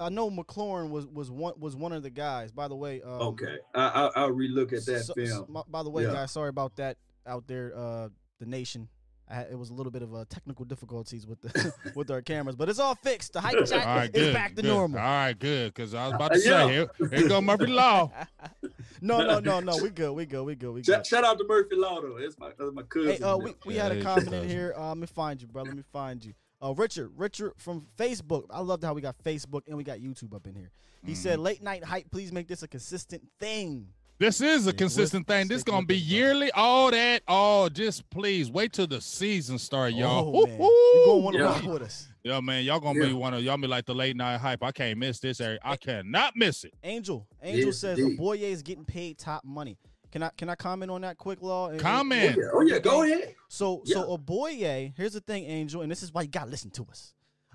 I 0.00 0.08
know 0.10 0.30
McLaurin 0.30 0.90
was 0.90 1.06
was 1.06 1.30
one 1.30 1.54
was 1.58 1.74
one 1.76 1.92
of 1.92 2.02
the 2.02 2.10
guys. 2.10 2.50
By 2.50 2.68
the 2.68 2.74
way, 2.76 3.00
um, 3.02 3.10
Okay, 3.10 3.56
I, 3.74 3.80
I, 3.86 4.10
I'll 4.22 4.32
relook 4.32 4.72
at 4.72 4.84
that 4.86 5.04
so- 5.04 5.14
film. 5.14 5.46
so- 5.48 5.64
by 5.68 5.82
the 5.82 5.90
way, 5.90 6.02
Yeah. 6.04 6.12
guys, 6.12 6.32
sorry 6.32 6.48
about 6.50 6.76
that 6.76 6.98
out 7.26 7.46
there. 7.46 7.72
Uh, 7.76 8.08
the 8.40 8.46
nation. 8.46 8.88
I 9.30 9.34
had, 9.36 9.46
it 9.52 9.58
was 9.58 9.70
a 9.70 9.72
little 9.72 9.92
bit 9.92 10.02
of 10.02 10.12
uh, 10.14 10.24
technical 10.28 10.64
difficulties 10.64 11.26
with 11.26 11.40
the 11.40 11.72
with 11.94 12.10
our 12.10 12.20
cameras, 12.20 12.56
but 12.56 12.68
it's 12.68 12.80
all 12.80 12.96
fixed. 12.96 13.32
The 13.34 13.40
hype 13.40 13.54
All 13.56 13.64
chat 13.64 13.86
right, 13.86 14.10
is 14.14 14.26
good. 14.26 14.34
back 14.34 14.56
to 14.56 14.62
good. 14.62 14.68
normal. 14.68 14.98
All 14.98 15.04
right, 15.04 15.38
good. 15.38 15.72
Because 15.72 15.94
I 15.94 16.06
was 16.06 16.14
about 16.14 16.32
to 16.32 16.38
Uh, 16.38 16.42
say, 16.42 16.50
yeah. 16.50 16.68
here, 16.68 16.90
here 17.10 17.28
go 17.28 17.40
Murphy 17.40 17.66
Law. 17.68 18.10
no, 19.00 19.18
no, 19.24 19.38
no, 19.38 19.60
no. 19.60 19.76
We 19.80 19.90
good. 19.90 20.12
We 20.12 20.26
good. 20.26 20.42
We 20.44 20.54
good. 20.56 20.72
We 20.72 20.80
good. 20.82 20.86
Shout, 20.92 21.06
shout 21.06 21.24
out 21.24 21.38
to 21.38 21.44
Murphy 21.48 21.76
Laudo. 21.76 22.20
That's 22.20 22.36
my 22.38 22.48
that's 22.58 22.72
my 22.72 22.82
cousin. 22.82 23.12
Hey, 23.12 23.18
uh, 23.20 23.36
we, 23.36 23.54
we 23.64 23.76
had 23.76 23.92
a 23.92 23.96
Yeah, 23.96 24.02
comment 24.02 24.34
in 24.34 24.48
here. 24.48 24.74
Uh, 24.76 24.88
let 24.88 24.98
me 24.98 25.06
find 25.06 25.40
you, 25.40 25.46
bro. 25.48 25.62
Let 25.62 25.76
me 25.76 25.84
find 25.92 26.22
you. 26.24 26.34
Uh, 26.60 26.74
Richard, 26.76 27.10
Richard 27.16 27.52
from 27.56 27.86
Facebook. 27.96 28.44
I 28.50 28.60
loved 28.60 28.82
how 28.84 28.92
we 28.92 29.00
got 29.00 29.16
Facebook 29.22 29.62
and 29.68 29.76
we 29.76 29.84
got 29.84 29.98
YouTube 30.00 30.34
up 30.34 30.46
in 30.46 30.54
here. 30.56 30.70
He 31.06 31.14
said, 31.14 31.38
Mm. 31.38 31.42
"Late 31.42 31.62
night 31.62 31.84
hype. 31.84 32.10
Please 32.10 32.32
make 32.32 32.48
this 32.48 32.62
a 32.62 32.68
consistent 32.68 33.22
thing." 33.40 33.88
This 34.18 34.40
is 34.40 34.66
a 34.66 34.68
with- 34.68 34.76
consistent 34.76 35.26
thing. 35.26 35.48
This 35.48 35.62
stick 35.62 35.72
gonna 35.72 35.86
be 35.86 35.96
it, 35.96 36.06
bro. 36.08 36.16
yearly. 36.16 36.52
All 36.52 36.90
that. 36.92 37.22
Oh, 37.26 37.68
just 37.68 38.08
please 38.10 38.50
wait 38.50 38.72
till 38.72 38.86
the 38.86 39.00
season 39.00 39.58
start, 39.58 39.94
y'all. 39.94 40.32
Oh, 40.36 40.46
man. 40.46 40.58
Woo-hoo. 40.58 40.70
You 40.70 41.02
gonna 41.06 41.18
want 41.18 41.36
to 41.36 41.42
Yeah. 41.42 41.48
rock 41.48 41.62
with 41.64 41.82
us, 41.82 42.08
Yeah, 42.22 42.40
man, 42.40 42.62
y'all 42.64 42.78
gonna 42.78 43.00
be 43.00 43.12
one 43.12 43.34
of 43.34 43.42
y'all 43.42 43.56
be 43.58 43.66
like 43.66 43.84
the 43.84 43.94
late 43.94 44.16
night 44.16 44.38
hype. 44.38 44.62
I 44.62 44.70
can't 44.70 44.96
miss 44.98 45.18
this 45.18 45.40
area. 45.40 45.58
I 45.64 45.76
cannot 45.76 46.36
miss 46.36 46.62
it. 46.62 46.72
Angel. 46.84 47.26
Angel 47.42 47.66
Yes, 47.66 47.78
says 47.78 47.98
indeed. 47.98 48.18
Aboye 48.20 48.38
is 48.42 48.62
getting 48.62 48.84
paid 48.84 49.18
top 49.18 49.44
money. 49.44 49.76
Can 50.12 50.22
I 50.22 50.30
can 50.36 50.48
I 50.48 50.54
comment 50.54 50.90
on 50.92 51.00
that 51.00 51.16
quick, 51.18 51.42
law? 51.42 51.68
And- 51.70 51.74
and- 51.74 51.80
Oh 51.80 51.84
Comment. 51.84 52.36
yeah, 52.38 52.44
oh 52.52 52.60
yeah, 52.60 52.78
go 52.78 53.02
ahead. 53.02 53.34
So 53.48 53.82
so 53.86 54.16
Aboye, 54.16 54.92
here's 54.96 55.14
the 55.14 55.20
thing, 55.20 55.46
Angel, 55.46 55.82
and 55.82 55.90
this 55.90 56.02
is 56.02 56.12
why 56.12 56.22
you 56.22 56.28
gotta 56.28 56.50
listen 56.50 56.70
to 56.72 56.84
us. 56.90 57.12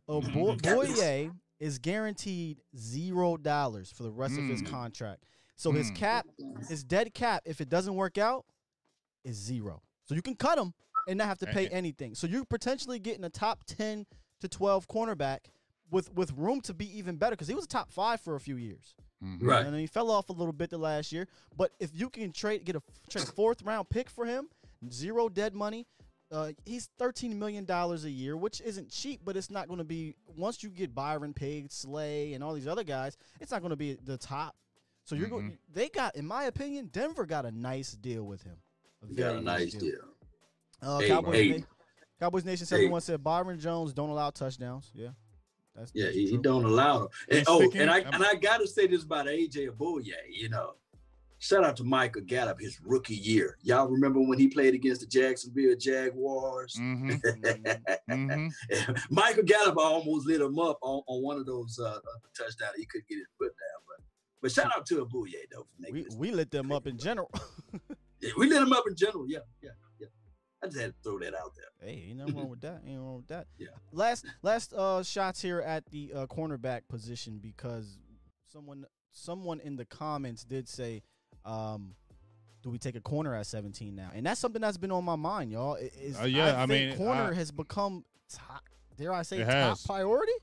Abo- 0.10 0.60
Aboye 0.60 1.32
is 1.62 1.80
guaranteed 1.80 2.60
zero 2.76 3.38
dollars 3.38 3.90
for 3.92 4.04
the 4.04 4.12
rest 4.12 4.38
of 4.38 4.44
his 4.46 4.62
Mm. 4.64 4.68
contract. 4.68 5.24
So 5.58 5.72
his 5.72 5.92
Mm. 5.92 5.96
cap, 5.96 6.28
his 6.70 6.84
dead 6.84 7.14
cap, 7.14 7.42
if 7.46 7.60
it 7.60 7.68
doesn't 7.68 7.96
work 7.96 8.18
out, 8.18 8.46
is 9.26 9.36
zero. 9.36 9.82
So 10.06 10.16
you 10.16 10.22
can 10.22 10.36
cut 10.36 10.58
him 10.58 10.74
and 11.08 11.18
not 11.18 11.28
have 11.28 11.40
to 11.40 11.48
pay 11.48 11.68
anything. 11.68 12.16
So 12.16 12.28
you're 12.28 12.46
potentially 12.46 13.00
getting 13.00 13.24
a 13.26 13.30
top 13.30 13.64
ten 13.66 14.06
to 14.40 14.48
twelve 14.48 14.88
cornerback 14.88 15.40
with 15.90 16.14
with 16.14 16.32
room 16.34 16.62
to 16.62 16.74
be 16.74 16.98
even 16.98 17.18
better 17.18 17.32
because 17.36 17.48
he 17.48 17.56
was 17.56 17.66
a 17.66 17.68
top 17.68 17.92
five 17.92 18.22
for 18.22 18.36
a 18.36 18.40
few 18.40 18.56
years. 18.56 18.96
Mhm. 19.24 19.42
Right. 19.42 19.66
And 19.66 19.74
then 19.74 19.82
he 19.82 19.88
fell 19.88 20.12
off 20.12 20.30
a 20.30 20.34
little 20.34 20.54
bit 20.54 20.70
the 20.70 20.78
last 20.78 21.12
year. 21.12 21.28
But 21.56 21.72
if 21.80 21.90
you 21.94 22.10
can 22.10 22.32
trade, 22.32 22.64
get 22.64 22.76
a 22.76 22.84
trade 23.10 23.28
fourth 23.30 23.64
round 23.64 23.90
pick 23.90 24.10
for 24.10 24.26
him, 24.26 24.50
zero 24.92 25.28
dead 25.28 25.56
money. 25.56 25.88
Uh, 26.30 26.52
he's 26.66 26.90
thirteen 27.00 27.40
million 27.40 27.66
dollars 27.66 28.04
a 28.06 28.12
year, 28.12 28.38
which 28.38 28.62
isn't 28.62 28.90
cheap, 28.92 29.22
but 29.24 29.36
it's 29.36 29.50
not 29.50 29.68
going 29.68 29.80
to 29.80 29.84
be. 29.86 30.14
Once 30.36 30.62
you 30.62 30.70
get 30.70 30.94
Byron 30.94 31.34
Pig, 31.34 31.72
Slay, 31.72 32.34
and 32.34 32.44
all 32.44 32.54
these 32.54 32.68
other 32.68 32.84
guys, 32.84 33.18
it's 33.40 33.50
not 33.52 33.62
going 33.62 33.72
to 33.72 33.76
be 33.78 33.96
the 33.96 34.18
top. 34.18 34.56
So 35.08 35.16
you're 35.16 35.30
going. 35.30 35.58
They 35.74 35.88
got, 35.88 36.18
in 36.18 36.28
my 36.28 36.44
opinion, 36.46 36.90
Denver 36.92 37.26
got 37.26 37.46
a 37.46 37.52
nice 37.52 37.94
deal 37.94 38.26
with 38.26 38.44
him. 38.44 38.58
A 39.10 39.14
Got 39.14 39.36
a 39.38 39.42
nice 39.42 39.74
deal. 39.74 39.94
Uh, 40.82 41.00
Hey, 41.00 41.08
Cowboys, 41.08 41.36
hey. 41.36 41.58
Na- 41.60 41.66
Cowboys 42.20 42.44
Nation 42.44 42.66
seventy 42.66 42.90
one 42.90 43.00
said 43.00 43.24
Byron 43.24 43.58
Jones 43.58 43.94
don't 43.94 44.10
allow 44.10 44.32
touchdowns. 44.32 44.92
Yeah, 44.94 45.10
that's 45.74 45.92
Yeah, 45.96 46.06
that's 46.08 46.16
he, 46.18 46.38
don't 46.38 46.66
allow 46.66 47.00
them. 47.00 47.08
And, 47.30 47.46
oh, 47.48 47.62
speaking- 47.62 47.82
and 47.84 47.90
I 47.90 48.00
and 48.00 48.22
I 48.22 48.36
gotta 48.36 48.68
say 48.68 48.86
this 48.86 49.04
about 49.04 49.28
AJ 49.28 49.70
Abuye, 49.70 50.12
you 50.30 50.50
know. 50.50 50.74
Shout 51.40 51.64
out 51.64 51.78
to 51.78 51.84
Michael 51.86 52.24
Gallup, 52.24 52.60
his 52.60 52.82
rookie 52.82 53.14
year. 53.16 53.58
Y'all 53.62 53.88
remember 53.88 54.20
when 54.20 54.40
he 54.40 54.48
played 54.50 54.74
against 54.74 55.02
the 55.02 55.08
Jacksonville 55.08 55.78
Jaguars? 55.78 56.76
Mhm. 56.78 57.22
Mhm. 58.10 58.52
Michael 59.12 59.44
Gallup 59.44 59.78
almost 59.78 60.26
lit 60.28 60.42
him 60.42 60.58
up 60.60 60.80
on, 60.82 61.02
on 61.08 61.22
one 61.24 61.38
of 61.38 61.46
those 61.46 61.80
uh, 61.80 62.00
touchdowns. 62.36 62.74
He 62.76 62.86
couldn't 62.88 63.08
get 63.08 63.20
his 63.20 63.28
foot 63.38 63.54
down, 63.54 63.77
but 64.42 64.48
but 64.48 64.52
shout 64.52 64.72
out 64.76 64.86
to 64.88 65.06
Abuye 65.06 65.32
though 65.52 65.62
for 65.64 65.80
making 65.80 66.06
We 66.12 66.30
we 66.30 66.32
lit 66.32 66.52
them 66.52 66.72
up 66.72 66.88
in 66.88 66.98
general. 66.98 67.32
Yeah, 68.20 68.32
we 68.36 68.50
lit 68.50 68.60
them 68.62 68.74
up 68.74 68.84
in 68.88 68.96
general. 68.96 69.26
Yeah, 69.30 69.40
yeah, 69.62 69.70
yeah. 70.00 70.08
I 70.64 70.66
just 70.66 70.80
had 70.80 70.88
to 70.90 70.96
throw 71.04 71.20
that 71.20 71.36
out 71.36 71.52
there. 71.56 71.66
Hey, 71.88 72.08
ain't 72.10 72.18
nothing 72.18 72.36
wrong 72.36 72.50
with 72.50 72.62
that. 72.62 72.82
Ain't 72.84 73.00
wrong 73.00 73.18
with 73.18 73.28
that. 73.28 73.46
Yeah. 73.60 73.68
Last 73.92 74.26
last 74.42 74.74
uh 74.74 75.04
shots 75.04 75.40
here 75.40 75.60
at 75.62 75.86
the 75.92 76.12
uh, 76.16 76.26
cornerback 76.26 76.88
position 76.90 77.38
because 77.40 78.00
someone 78.52 78.86
someone 79.12 79.60
in 79.60 79.76
the 79.76 79.86
comments 79.86 80.44
did 80.44 80.68
say, 80.68 81.04
um, 81.46 81.94
do 82.64 82.72
we 82.72 82.80
take 82.80 82.96
a 82.96 83.02
corner 83.02 83.36
at 83.36 83.46
17 83.46 83.94
now? 83.96 84.10
And 84.16 84.26
that's 84.26 84.40
something 84.42 84.62
that's 84.64 84.78
been 84.78 84.92
on 84.92 85.04
my 85.06 85.16
mind, 85.16 85.52
y'all. 85.52 85.76
I- 85.76 85.92
Is, 86.02 86.20
Uh, 86.20 86.24
yeah, 86.24 86.56
I 86.62 86.66
think 86.66 86.90
mean, 86.90 86.98
corner 86.98 87.32
I- 87.32 87.34
has 87.36 87.52
become 87.52 88.04
top, 88.34 88.64
dare 88.98 89.14
I 89.14 89.22
say 89.22 89.40
top 89.44 89.48
has. 89.48 89.86
priority. 89.86 90.34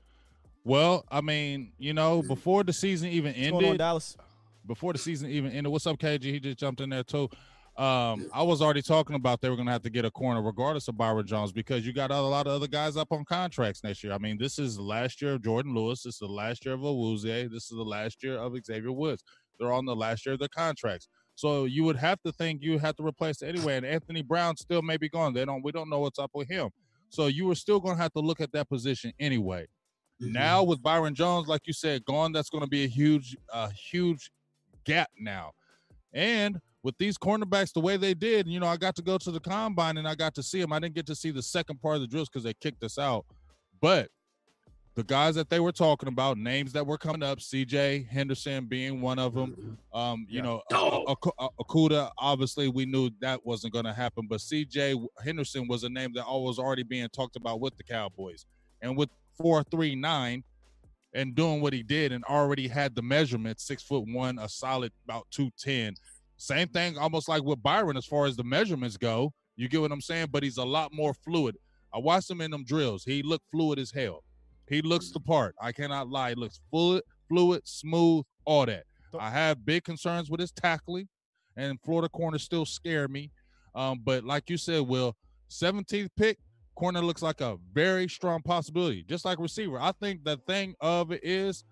Well, 0.65 1.05
I 1.11 1.21
mean, 1.21 1.71
you 1.77 1.93
know, 1.93 2.23
before 2.23 2.63
the 2.63 2.73
season 2.73 3.09
even 3.09 3.33
What's 3.33 3.39
going 3.39 3.53
on, 3.53 3.63
ended, 3.63 3.77
Dallas? 3.77 4.17
before 4.65 4.93
the 4.93 4.99
season 4.99 5.29
even 5.29 5.51
ended, 5.51 5.71
what's 5.71 5.85
up, 5.85 5.97
KG? 5.99 6.23
He 6.23 6.39
just 6.39 6.57
jumped 6.57 6.81
in 6.81 6.89
there 6.89 7.03
too. 7.03 7.29
Um, 7.77 8.29
I 8.33 8.41
was 8.41 8.61
already 8.61 8.81
talking 8.81 9.15
about 9.15 9.41
they 9.41 9.49
were 9.49 9.57
going 9.57 9.67
to 9.67 9.71
have 9.71 9.83
to 9.83 9.89
get 9.91 10.05
a 10.05 10.11
corner 10.11 10.41
regardless 10.41 10.87
of 10.87 10.97
Byron 10.97 11.27
Jones 11.27 11.51
because 11.51 11.85
you 11.85 11.93
got 11.93 12.09
a 12.09 12.19
lot 12.19 12.47
of 12.47 12.53
other 12.53 12.67
guys 12.67 12.97
up 12.97 13.11
on 13.11 13.25
contracts 13.25 13.83
next 13.83 14.03
year. 14.03 14.13
I 14.13 14.17
mean, 14.17 14.39
this 14.39 14.57
is 14.57 14.77
the 14.77 14.81
last 14.81 15.21
year 15.21 15.33
of 15.33 15.41
Jourdan 15.41 15.75
Lewis. 15.75 16.01
This 16.01 16.15
is 16.15 16.19
the 16.19 16.27
last 16.27 16.65
year 16.65 16.73
of 16.73 16.79
Awuzie. 16.79 17.51
This 17.51 17.65
is 17.65 17.77
the 17.77 17.83
last 17.83 18.23
year 18.23 18.37
of 18.37 18.55
Xavier 18.65 18.91
Woods. 18.93 19.23
They're 19.59 19.73
on 19.73 19.85
the 19.85 19.95
last 19.95 20.25
year 20.25 20.33
of 20.33 20.39
their 20.39 20.47
contracts. 20.47 21.09
So 21.35 21.65
you 21.65 21.83
would 21.83 21.97
have 21.97 22.21
to 22.23 22.31
think 22.31 22.63
you 22.63 22.79
have 22.79 22.95
to 22.95 23.05
replace 23.05 23.41
it 23.41 23.49
anyway. 23.49 23.75
And 23.77 23.85
Anthony 23.85 24.23
Brown 24.23 24.55
still 24.55 24.81
may 24.81 24.97
be 24.97 25.09
gone. 25.09 25.33
They 25.33 25.45
don't. 25.45 25.63
We 25.63 25.73
don't 25.73 25.89
know 25.89 25.99
what's 25.99 26.17
up 26.17 26.31
with 26.33 26.49
him. 26.49 26.69
So 27.09 27.27
you 27.27 27.45
were 27.45 27.55
still 27.55 27.79
going 27.79 27.97
to 27.97 28.01
have 28.01 28.13
to 28.13 28.19
look 28.21 28.41
at 28.41 28.51
that 28.53 28.67
position 28.69 29.13
anyway. 29.19 29.67
Now 30.19 30.63
with 30.63 30.81
Byron 30.81 31.13
Jones, 31.15 31.47
like 31.47 31.61
you 31.65 31.73
said, 31.73 32.05
gone, 32.05 32.31
that's 32.31 32.49
going 32.49 32.63
to 32.63 32.69
be 32.69 32.83
a 32.83 32.87
huge, 32.87 33.35
a 33.53 33.71
huge 33.71 34.31
gap 34.85 35.09
now. 35.19 35.51
And 36.13 36.59
with 36.83 36.97
these 36.97 37.17
cornerbacks, 37.17 37.73
the 37.73 37.81
way 37.81 37.97
they 37.97 38.13
did, 38.13 38.47
you 38.47 38.59
know, 38.59 38.67
I 38.67 38.77
got 38.77 38.95
to 38.95 39.01
go 39.01 39.17
to 39.17 39.31
the 39.31 39.39
combine 39.39 39.97
and 39.97 40.07
I 40.07 40.15
got 40.15 40.33
to 40.35 40.43
see 40.43 40.61
them. 40.61 40.71
I 40.71 40.79
didn't 40.79 40.95
get 40.95 41.05
to 41.07 41.15
see 41.15 41.31
the 41.31 41.41
second 41.41 41.81
part 41.81 41.95
of 41.95 42.01
the 42.01 42.07
drills 42.07 42.29
because 42.29 42.43
they 42.43 42.53
kicked 42.53 42.83
us 42.83 42.97
out. 42.97 43.25
But 43.81 44.09
the 44.93 45.03
guys 45.03 45.35
that 45.35 45.49
they 45.49 45.59
were 45.59 45.73
talking 45.73 46.07
about, 46.07 46.37
names 46.37 46.71
that 46.71 46.87
were 46.87 46.97
coming 46.97 47.21
up, 47.21 47.39
CJ 47.39 48.07
Henderson 48.07 48.65
being 48.65 49.01
one 49.01 49.19
of 49.19 49.33
them. 49.33 49.77
Um, 49.93 50.25
you 50.29 50.37
Yeah. 50.37 50.43
know, 50.43 50.61
uh, 50.71 51.49
Okudah, 51.59 52.11
obviously 52.17 52.69
we 52.69 52.85
knew 52.85 53.09
that 53.19 53.45
wasn't 53.45 53.73
going 53.73 53.85
to 53.85 53.93
happen, 53.93 54.27
but 54.29 54.39
CJ 54.39 55.05
Henderson 55.21 55.67
was 55.67 55.83
a 55.83 55.89
name 55.89 56.13
that 56.13 56.25
was 56.25 56.57
already 56.59 56.83
being 56.83 57.09
talked 57.09 57.35
about 57.35 57.59
with 57.59 57.75
the 57.75 57.83
Cowboys. 57.83 58.45
And 58.81 58.95
with 58.95 59.09
439 59.37 60.43
and 61.13 61.33
doing 61.33 61.61
what 61.61 61.73
he 61.73 61.81
did 61.81 62.11
and 62.11 62.23
already 62.25 62.67
had 62.67 62.95
the 62.95 63.01
measurement, 63.01 63.59
six 63.59 63.81
foot 63.81 64.03
one, 64.07 64.37
a 64.39 64.49
solid 64.49 64.91
about 65.07 65.25
210. 65.31 65.95
Same 66.37 66.67
thing, 66.67 66.97
almost 66.97 67.29
like 67.29 67.43
with 67.43 67.63
Byron 67.63 67.95
as 67.95 68.05
far 68.05 68.25
as 68.25 68.35
the 68.35 68.43
measurements 68.43 68.97
go. 68.97 69.31
You 69.55 69.69
get 69.69 69.79
what 69.79 69.91
I'm 69.91 70.01
saying? 70.01 70.27
But 70.31 70.43
he's 70.43 70.57
a 70.57 70.65
lot 70.65 70.91
more 70.93 71.13
fluid. 71.13 71.55
I 71.93 71.99
watched 71.99 72.29
him 72.29 72.41
in 72.41 72.51
them 72.51 72.65
drills. 72.65 73.05
He 73.05 73.23
looked 73.23 73.45
fluid 73.51 73.79
as 73.79 73.91
hell. 73.91 74.23
He 74.67 74.81
looks 74.81 75.11
the 75.11 75.19
part. 75.21 75.55
I 75.61 75.71
cannot 75.71 76.09
lie. 76.09 76.29
He 76.29 76.35
looks 76.35 76.59
fluid, 76.69 77.03
fluid, 77.29 77.61
smooth, 77.65 78.25
all 78.43 78.65
that. 78.65 78.83
I 79.17 79.29
have 79.29 79.65
big 79.65 79.85
concerns 79.85 80.29
with 80.29 80.41
his 80.41 80.51
tackling, 80.51 81.07
and 81.55 81.79
Florida 81.85 82.09
corners 82.09 82.43
still 82.43 82.65
scare 82.65 83.07
me. 83.07 83.31
Um, 83.73 84.01
but 84.03 84.25
like 84.25 84.49
you 84.49 84.57
said, 84.57 84.81
Will, 84.81 85.15
17th 85.49 86.09
pick, 86.17 86.37
corner 86.75 87.01
looks 87.01 87.21
like 87.21 87.41
a 87.41 87.57
very 87.73 88.07
strong 88.07 88.41
possibility, 88.41 89.03
just 89.03 89.25
like 89.25 89.39
receiver. 89.39 89.79
I 89.79 89.91
think 89.93 90.23
the 90.23 90.37
thing 90.47 90.75
of 90.81 91.11
it 91.11 91.21
is 91.23 91.63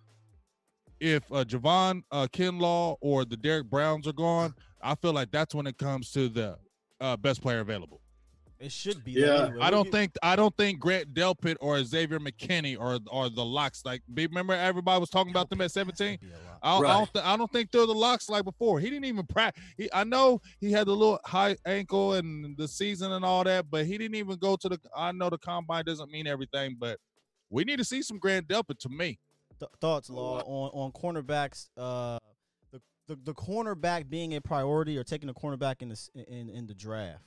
if 1.00 1.24
uh, 1.32 1.44
Javon 1.44 2.04
uh, 2.12 2.28
Kinlaw 2.32 2.98
or 3.02 3.26
the 3.26 3.38
Derrick 3.38 3.70
Browns 3.70 4.08
are 4.08 4.14
gone, 4.14 4.54
I 4.82 4.96
feel 4.96 5.14
like 5.14 5.32
that's 5.32 5.54
when 5.54 5.68
it 5.68 5.78
comes 5.78 6.12
to 6.12 6.30
the 6.30 6.58
uh, 7.02 7.18
best 7.18 7.42
player 7.42 7.60
available. 7.60 8.00
It 8.64 8.72
should 8.72 9.04
be. 9.04 9.12
Yeah. 9.12 9.48
anyway. 9.48 9.58
I 9.62 9.70
don't 9.70 9.92
think 9.92 10.14
I 10.24 10.36
don't 10.38 10.56
think 10.56 10.80
Grant 10.80 11.14
Delpit 11.14 11.58
or 11.60 11.84
Xavier 11.84 12.18
McKinney 12.20 12.80
or 12.80 12.98
or 13.12 13.30
the 13.30 13.44
locks 13.44 13.84
like 13.84 14.02
remember 14.14 14.54
everybody 14.54 15.00
was 15.02 15.10
talking 15.10 15.32
about 15.32 15.50
them 15.50 15.60
at 15.60 15.72
17. 15.72 16.18
Be 16.22 16.28
a 16.28 16.30
lot. 16.32 16.60
I, 16.64 16.80
don't- 16.80 16.86
I 16.90 16.94
don't 16.98 17.14
th- 17.14 17.26
I 17.26 17.38
don't 17.38 17.52
think 17.52 17.72
they're 17.72 17.86
the 17.86 17.94
locks 17.94 18.30
like 18.30 18.46
before. 18.46 18.80
He 18.80 18.90
didn't 18.90 19.04
even 19.06 19.26
practice. 19.26 19.62
I 19.94 20.06
know 20.06 20.40
he 20.62 20.72
had 20.72 20.88
the 20.88 20.96
little 20.96 21.20
high 21.26 21.58
ankle 21.66 22.14
and 22.14 22.56
the 22.56 22.68
season 22.70 23.12
and 23.12 23.26
all 23.26 23.44
that, 23.44 23.70
but 23.70 23.86
he 23.86 23.98
didn't 23.98 24.16
even 24.16 24.38
go 24.38 24.56
to 24.56 24.70
the. 24.70 24.80
I 24.96 25.12
know 25.12 25.30
the 25.30 25.38
combine 25.38 25.84
doesn't 25.84 26.10
mean 26.10 26.26
everything, 26.26 26.78
but 26.80 27.00
we 27.50 27.66
need 27.66 27.80
to 27.80 27.84
see 27.86 28.02
some 28.02 28.18
Grant 28.18 28.48
Delpit 28.48 28.80
to 28.80 28.90
me. 28.90 29.20
Th- 29.60 29.70
thoughts, 29.82 30.10
Law, 30.10 30.40
on 30.46 30.70
on 30.74 30.92
cornerbacks. 30.94 31.68
Uh, 31.78 32.18
the, 32.72 32.82
the 33.08 33.18
the 33.26 33.34
cornerback 33.34 34.10
being 34.10 34.34
a 34.36 34.40
priority 34.42 34.98
or 34.98 35.04
taking 35.04 35.28
a 35.28 35.34
cornerback 35.34 35.82
in 35.82 35.90
the 35.90 36.00
in 36.30 36.50
in 36.50 36.66
the 36.66 36.74
draft. 36.74 37.24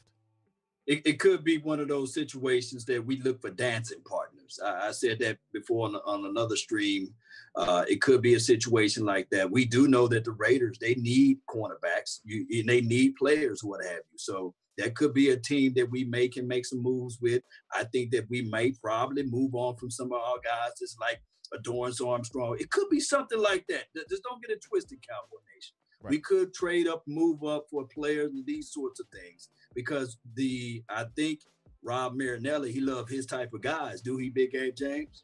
It, 0.87 1.03
it 1.05 1.19
could 1.19 1.43
be 1.43 1.59
one 1.59 1.81
of 1.81 1.89
those 1.89 2.15
situations 2.15 2.85
that 2.85 3.05
we 3.05 3.21
look 3.21 3.41
for 3.41 3.51
dancing 3.51 4.03
partners. 4.09 4.59
I, 4.65 4.89
I 4.89 4.91
said 4.93 5.19
that 5.21 5.39
before 5.53 5.89
on, 5.89 5.97
on 6.07 6.27
another 6.27 6.57
stream. 6.57 7.13
Uh, 7.57 7.85
it 7.89 8.01
could 8.01 8.23
be 8.23 8.35
a 8.35 8.41
situation 8.41 9.05
like 9.05 9.29
that. 9.31 9.51
We 9.51 9.65
do 9.65 9.89
know 9.89 10.07
that 10.09 10.25
the 10.25 10.33
Raiders 10.33 10.79
they 10.79 10.95
need 10.95 11.39
cornerbacks. 11.49 12.21
You 12.25 12.47
and 12.51 12.69
they 12.69 12.81
need 12.83 13.17
players, 13.17 13.65
what 13.65 13.85
have 13.85 14.03
you. 14.13 14.19
So 14.19 14.55
that 14.79 14.95
could 14.95 15.15
be 15.15 15.31
a 15.31 15.37
team 15.37 15.73
that 15.75 15.91
we 15.91 16.05
may 16.05 16.29
can 16.29 16.47
make 16.47 16.67
some 16.67 16.83
moves 16.83 17.19
with. 17.21 17.43
I 17.75 17.85
think 17.85 18.11
that 18.13 18.29
we 18.29 18.43
may 18.43 18.73
probably 18.73 19.25
move 19.25 19.55
on 19.55 19.77
from 19.77 19.91
some 19.91 20.13
of 20.13 20.21
our 20.21 20.37
guys, 20.45 20.73
just 20.79 21.01
like 21.01 21.21
a 21.53 21.59
Dorance 21.59 22.07
Armstrong. 22.07 22.57
It 22.61 22.71
could 22.71 22.89
be 22.91 23.01
something 23.01 23.41
like 23.41 23.65
that. 23.69 23.85
Just 24.09 24.23
don't 24.23 24.43
get 24.43 24.51
it 24.51 24.63
twisted, 24.63 24.99
Cowboy 25.09 25.39
Nation. 25.55 25.77
We 26.09 26.21
could 26.21 26.55
trade 26.55 26.87
up, 26.87 27.03
move 27.09 27.43
up 27.43 27.67
for 27.71 27.87
players 27.89 28.33
and 28.33 28.47
these 28.47 28.71
sorts 28.73 29.01
of 29.01 29.07
things 29.09 29.49
because 29.77 30.19
the 30.35 30.83
I 30.89 31.05
think 31.15 31.41
Rod 31.85 32.17
Marinelli 32.17 32.73
he 32.73 32.81
loved 32.81 33.11
his 33.11 33.27
type 33.27 33.53
of 33.55 33.61
guys. 33.61 34.01
Do 34.01 34.17
he, 34.17 34.31
Big 34.31 34.51
Game 34.51 34.73
James? 34.77 35.23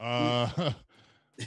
Uh, 0.00 0.72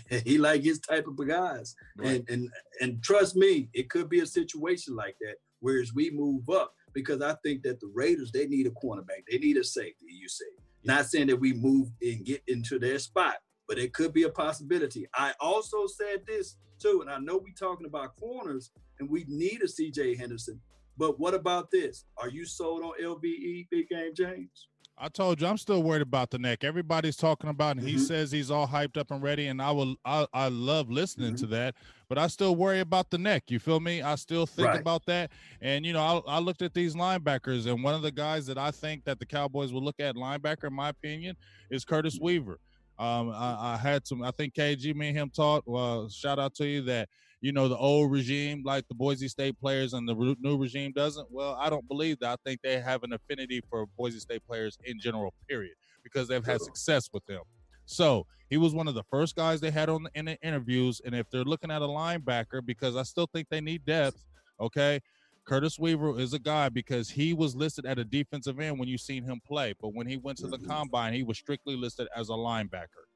he 0.25 0.37
like 0.37 0.61
his 0.61 0.79
type 0.79 1.07
of 1.07 1.27
guys. 1.27 1.75
Right. 1.97 2.17
And 2.17 2.29
and 2.29 2.49
and 2.81 3.03
trust 3.03 3.35
me, 3.35 3.69
it 3.73 3.89
could 3.89 4.09
be 4.09 4.19
a 4.19 4.25
situation 4.27 4.95
like 4.95 5.15
that. 5.21 5.35
Whereas 5.59 5.93
we 5.93 6.11
move 6.11 6.49
up 6.49 6.73
because 6.93 7.21
I 7.21 7.35
think 7.43 7.63
that 7.63 7.79
the 7.79 7.91
Raiders 7.93 8.31
they 8.31 8.47
need 8.47 8.67
a 8.67 8.71
cornerback, 8.71 9.23
they 9.29 9.37
need 9.37 9.57
a 9.57 9.63
safety. 9.63 10.05
You 10.07 10.27
say, 10.27 10.45
not 10.83 11.05
saying 11.05 11.27
that 11.27 11.39
we 11.39 11.53
move 11.53 11.89
and 12.01 12.25
get 12.25 12.43
into 12.47 12.77
their 12.77 12.99
spot, 12.99 13.35
but 13.67 13.79
it 13.79 13.93
could 13.93 14.13
be 14.13 14.23
a 14.23 14.29
possibility. 14.29 15.07
I 15.15 15.33
also 15.39 15.87
said 15.87 16.25
this 16.27 16.57
too, 16.79 17.01
and 17.01 17.09
I 17.09 17.19
know 17.19 17.37
we're 17.37 17.53
talking 17.57 17.85
about 17.85 18.15
corners 18.19 18.71
and 18.99 19.09
we 19.09 19.25
need 19.27 19.61
a 19.61 19.67
CJ 19.67 20.17
Henderson. 20.17 20.59
But 20.97 21.19
what 21.19 21.33
about 21.33 21.71
this? 21.71 22.05
Are 22.17 22.29
you 22.29 22.45
sold 22.45 22.83
on 22.83 22.93
LVE, 23.01 23.67
Big 23.69 23.89
Game 23.89 24.13
James? 24.15 24.67
I 24.97 25.07
told 25.07 25.41
you 25.41 25.47
I'm 25.47 25.57
still 25.57 25.81
worried 25.81 26.03
about 26.03 26.29
the 26.29 26.37
neck. 26.37 26.63
Everybody's 26.63 27.15
talking 27.15 27.49
about, 27.49 27.77
and 27.77 27.87
he 27.87 27.95
Mhm. 27.95 27.99
says 27.99 28.31
he's 28.31 28.51
all 28.51 28.67
hyped 28.67 28.97
up 28.97 29.09
and 29.09 29.23
ready, 29.23 29.47
and 29.47 29.59
I 29.59 29.71
will. 29.71 29.95
I, 30.05 30.27
I 30.31 30.49
love 30.49 30.91
listening 30.91 31.33
Mhm. 31.33 31.39
to 31.39 31.47
that, 31.47 31.75
but 32.07 32.19
I 32.19 32.27
still 32.27 32.55
worry 32.55 32.81
about 32.81 33.09
the 33.09 33.17
neck. 33.17 33.49
You 33.49 33.57
feel 33.57 33.79
me? 33.79 34.03
I 34.03 34.13
still 34.15 34.45
think 34.45 34.67
Right. 34.67 34.79
about 34.79 35.05
that, 35.07 35.31
and 35.59 35.85
you 35.87 35.93
know, 35.93 36.23
I, 36.27 36.35
I 36.35 36.39
looked 36.39 36.61
at 36.61 36.75
these 36.75 36.93
linebackers, 36.93 37.65
and 37.65 37.83
one 37.83 37.95
of 37.95 38.03
the 38.03 38.11
guys 38.11 38.45
that 38.45 38.59
I 38.59 38.69
think 38.69 39.05
that 39.05 39.17
the 39.17 39.25
Cowboys 39.25 39.73
will 39.73 39.81
look 39.83 39.99
at 39.99 40.15
linebacker, 40.15 40.65
in 40.67 40.73
my 40.73 40.89
opinion, 40.89 41.35
is 41.71 41.83
Curtis 41.83 42.19
Weaver. 42.21 42.59
Um, 42.99 43.31
I, 43.31 43.73
I 43.73 43.77
had 43.77 44.05
some. 44.05 44.21
I 44.21 44.29
think 44.29 44.53
KG, 44.53 44.93
me 44.93 45.07
and 45.07 45.17
him 45.17 45.29
talked. 45.31 45.67
Well, 45.67 46.09
shout 46.09 46.37
out 46.37 46.53
to 46.55 46.67
you 46.67 46.81
that 46.83 47.09
you 47.41 47.51
know 47.51 47.67
the 47.67 47.77
old 47.77 48.11
regime, 48.11 48.61
like 48.63 48.87
the 48.87 48.93
Boise 48.95 49.27
State 49.27 49.59
players, 49.59 49.93
and 49.93 50.07
the 50.07 50.35
new 50.39 50.57
regime 50.57 50.91
doesn't. 50.93 51.27
Well, 51.31 51.57
I 51.59 51.69
don't 51.69 51.87
believe 51.87 52.19
that. 52.19 52.29
I 52.31 52.49
think 52.49 52.61
they 52.61 52.79
have 52.79 53.03
an 53.03 53.13
affinity 53.13 53.61
for 53.69 53.85
Boise 53.97 54.19
State 54.19 54.45
players 54.47 54.77
in 54.85 54.99
general, 54.99 55.33
period, 55.49 55.73
because 56.03 56.27
they've 56.27 56.45
had 56.45 56.61
success 56.61 57.09
with 57.11 57.25
them. 57.25 57.41
So 57.85 58.25
he 58.49 58.57
was 58.57 58.73
one 58.73 58.87
of 58.87 58.93
the 58.93 59.03
first 59.03 59.35
guys 59.35 59.59
they 59.59 59.71
had 59.71 59.89
on 59.89 60.03
the, 60.03 60.11
in 60.13 60.25
the 60.25 60.37
interviews. 60.41 61.01
And 61.03 61.15
if 61.15 61.29
they're 61.29 61.43
looking 61.43 61.71
at 61.71 61.81
a 61.81 61.87
linebacker, 61.87 62.63
because 62.65 62.95
I 62.95 63.03
still 63.03 63.27
think 63.33 63.47
they 63.49 63.61
need 63.61 63.85
depth, 63.85 64.23
okay. 64.59 65.01
Curtis 65.43 65.79
Weaver 65.79 66.19
is 66.19 66.33
a 66.33 66.39
guy 66.39 66.69
because 66.69 67.09
he 67.09 67.33
was 67.33 67.55
listed 67.55 67.85
at 67.87 67.97
a 67.97 68.03
defensive 68.05 68.59
end 68.59 68.77
when 68.77 68.87
you 68.87 68.97
seen 68.97 69.23
him 69.23 69.41
play, 69.45 69.73
but 69.81 69.93
when 69.95 70.05
he 70.05 70.15
went 70.15 70.37
to 70.37 70.47
the 70.47 70.59
Mhm. 70.59 70.67
combine, 70.67 71.13
he 71.13 71.23
was 71.23 71.37
strictly 71.39 71.75
listed 71.75 72.07
as 72.15 72.29
a 72.29 72.33
linebacker. 72.33 73.07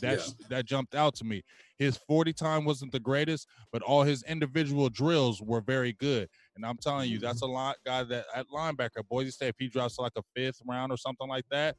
That 0.00 0.18
Yeah. 0.18 0.46
that 0.48 0.66
jumped 0.66 0.94
out 0.94 1.14
to 1.16 1.24
me. 1.24 1.42
His 1.78 1.96
40 1.96 2.32
time 2.32 2.64
wasn't 2.64 2.92
the 2.92 3.00
greatest, 3.00 3.46
but 3.72 3.82
all 3.82 4.02
his 4.02 4.22
individual 4.24 4.88
drills 4.88 5.40
were 5.40 5.60
very 5.60 5.92
good. 5.92 6.28
And 6.56 6.64
I'm 6.64 6.76
telling 6.76 7.10
you, 7.10 7.18
that's 7.18 7.42
mm-hmm. 7.42 7.50
a 7.50 7.54
lot 7.54 7.76
guy 7.84 8.02
that 8.04 8.26
at 8.34 8.46
linebacker, 8.48 9.06
Boise 9.08 9.30
State, 9.30 9.48
if 9.48 9.56
he 9.58 9.68
drops 9.68 9.96
to 9.96 10.02
like 10.02 10.16
a 10.16 10.22
fifth 10.34 10.60
round 10.66 10.92
or 10.92 10.96
something 10.96 11.28
like 11.28 11.44
that, 11.50 11.76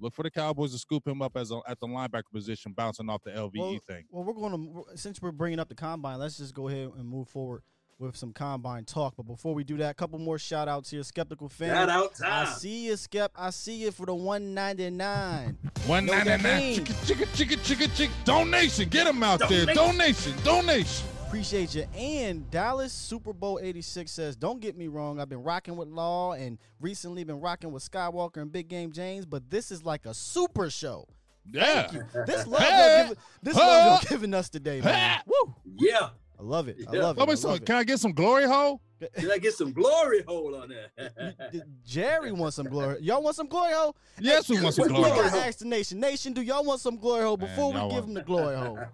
look 0.00 0.14
for 0.14 0.22
the 0.22 0.30
Cowboys 0.30 0.72
to 0.72 0.78
scoop 0.78 1.06
him 1.06 1.22
up 1.22 1.36
as 1.36 1.50
a, 1.50 1.60
at 1.68 1.78
the 1.80 1.86
linebacker 1.86 2.32
position, 2.32 2.72
bouncing 2.72 3.08
off 3.08 3.22
the 3.22 3.30
LVE 3.30 3.58
Well, 3.58 3.78
thing. 3.86 4.04
Well, 4.10 4.24
we're 4.24 4.34
going 4.34 4.52
to 4.52 4.98
since 4.98 5.22
we're 5.22 5.32
bringing 5.32 5.58
up 5.58 5.68
the 5.68 5.74
combine, 5.74 6.18
let's 6.18 6.38
just 6.38 6.54
go 6.54 6.68
ahead 6.68 6.90
and 6.96 7.08
move 7.08 7.28
forward 7.28 7.62
with 7.98 8.16
some 8.16 8.32
combine 8.32 8.84
talk. 8.84 9.14
But 9.16 9.24
before 9.26 9.54
we 9.54 9.64
do 9.64 9.76
that, 9.78 9.90
a 9.90 9.94
couple 9.94 10.18
more 10.18 10.38
shout 10.38 10.68
outs 10.68 10.90
here. 10.90 11.02
Skeptical 11.02 11.48
fan. 11.48 11.70
Shout 11.70 11.88
out 11.88 12.12
I 12.24 12.44
see 12.46 12.86
you, 12.86 12.96
Skep. 12.96 13.32
I 13.36 13.50
see 13.50 13.76
you 13.76 13.90
for 13.90 14.06
the 14.06 14.14
199. 14.14 15.58
One 15.86 16.06
know 16.06 16.12
what 16.12 16.26
ninety 16.26 16.42
that 16.42 16.42
nine, 16.42 16.74
chicka 16.84 17.24
chicka 17.36 17.56
chicka 17.58 17.88
chicka. 17.88 18.24
Donation, 18.24 18.88
get 18.88 19.06
him 19.06 19.22
out 19.22 19.40
there. 19.48 19.66
Donation. 19.66 19.74
Donation, 19.74 20.44
donation. 20.44 21.06
Appreciate 21.26 21.74
you. 21.74 21.86
And 21.96 22.48
Dallas 22.50 22.92
Super 22.92 23.32
Bowl 23.32 23.58
86 23.62 24.10
says, 24.10 24.36
Don't 24.36 24.60
get 24.60 24.76
me 24.76 24.86
wrong, 24.88 25.20
I've 25.20 25.28
been 25.28 25.42
rocking 25.42 25.76
with 25.76 25.88
Law 25.88 26.32
and 26.32 26.58
recently 26.80 27.24
been 27.24 27.40
rocking 27.40 27.72
with 27.72 27.88
Skywalker 27.88 28.38
and 28.42 28.50
Big 28.52 28.68
Game 28.68 28.92
James, 28.92 29.26
but 29.26 29.50
this 29.50 29.70
is 29.70 29.84
like 29.84 30.06
a 30.06 30.14
super 30.14 30.70
show. 30.70 31.06
Yeah. 31.52 31.90
This 32.26 32.46
love, 32.46 32.60
Hey. 32.62 32.68
y'all 32.96 33.02
giving, 33.08 33.22
this 33.42 33.54
love 33.56 34.02
y'all 34.02 34.08
giving 34.08 34.34
us 34.34 34.48
today, 34.48 34.80
man. 34.80 34.94
Hey. 34.94 35.22
Woo! 35.26 35.54
Yeah. 35.78 36.08
I 36.38 36.42
love 36.42 36.68
it. 36.68 36.76
I 36.86 36.90
love 36.92 37.16
it. 37.16 37.20
Let 37.20 37.28
me 37.28 37.32
I 37.32 37.34
some, 37.36 37.50
love 37.52 37.60
it. 37.62 37.66
can 37.66 37.76
I 37.76 37.84
get 37.84 37.98
some 37.98 38.12
glory 38.12 38.46
hole? 38.46 38.80
Did 39.18 39.30
I 39.30 39.38
get 39.38 39.54
some 39.54 39.72
glory 39.72 40.22
hole 40.26 40.54
on 40.54 40.68
that? 40.70 41.66
Jerry 41.86 42.32
wants 42.32 42.56
some 42.56 42.66
glory. 42.66 43.00
Y'all 43.00 43.22
want 43.22 43.36
some 43.36 43.46
glory 43.46 43.72
hole? 43.72 43.96
Yes, 44.18 44.48
we 44.48 44.60
want 44.60 44.74
some 44.74 44.88
We, 44.88 44.94
we 44.94 45.00
gotta 45.02 45.36
ask 45.38 45.58
the 45.58 45.64
nation. 45.66 46.00
Nation, 46.00 46.32
do 46.32 46.42
y'all 46.42 46.64
want 46.64 46.80
some 46.80 46.96
glory 46.96 47.22
hole 47.24 47.36
Man, 47.36 47.48
before 47.48 47.72
we 47.72 47.80
give 47.80 47.90
want- 47.90 48.04
them 48.06 48.14
the 48.14 48.22
glory 48.22 48.56
hole? 48.56 48.78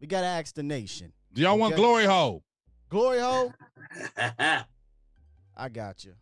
We 0.00 0.06
gotta 0.06 0.26
ask 0.26 0.54
the 0.54 0.62
nation. 0.62 1.10
Do 1.32 1.40
y'all 1.40 1.56
want 1.58 1.72
Okay. 1.72 1.80
glory 1.82 2.04
hole? 2.04 2.42
Glory 2.90 3.18
hole? 3.18 3.54
I 5.56 5.68
got 5.72 6.04
you. 6.04 6.12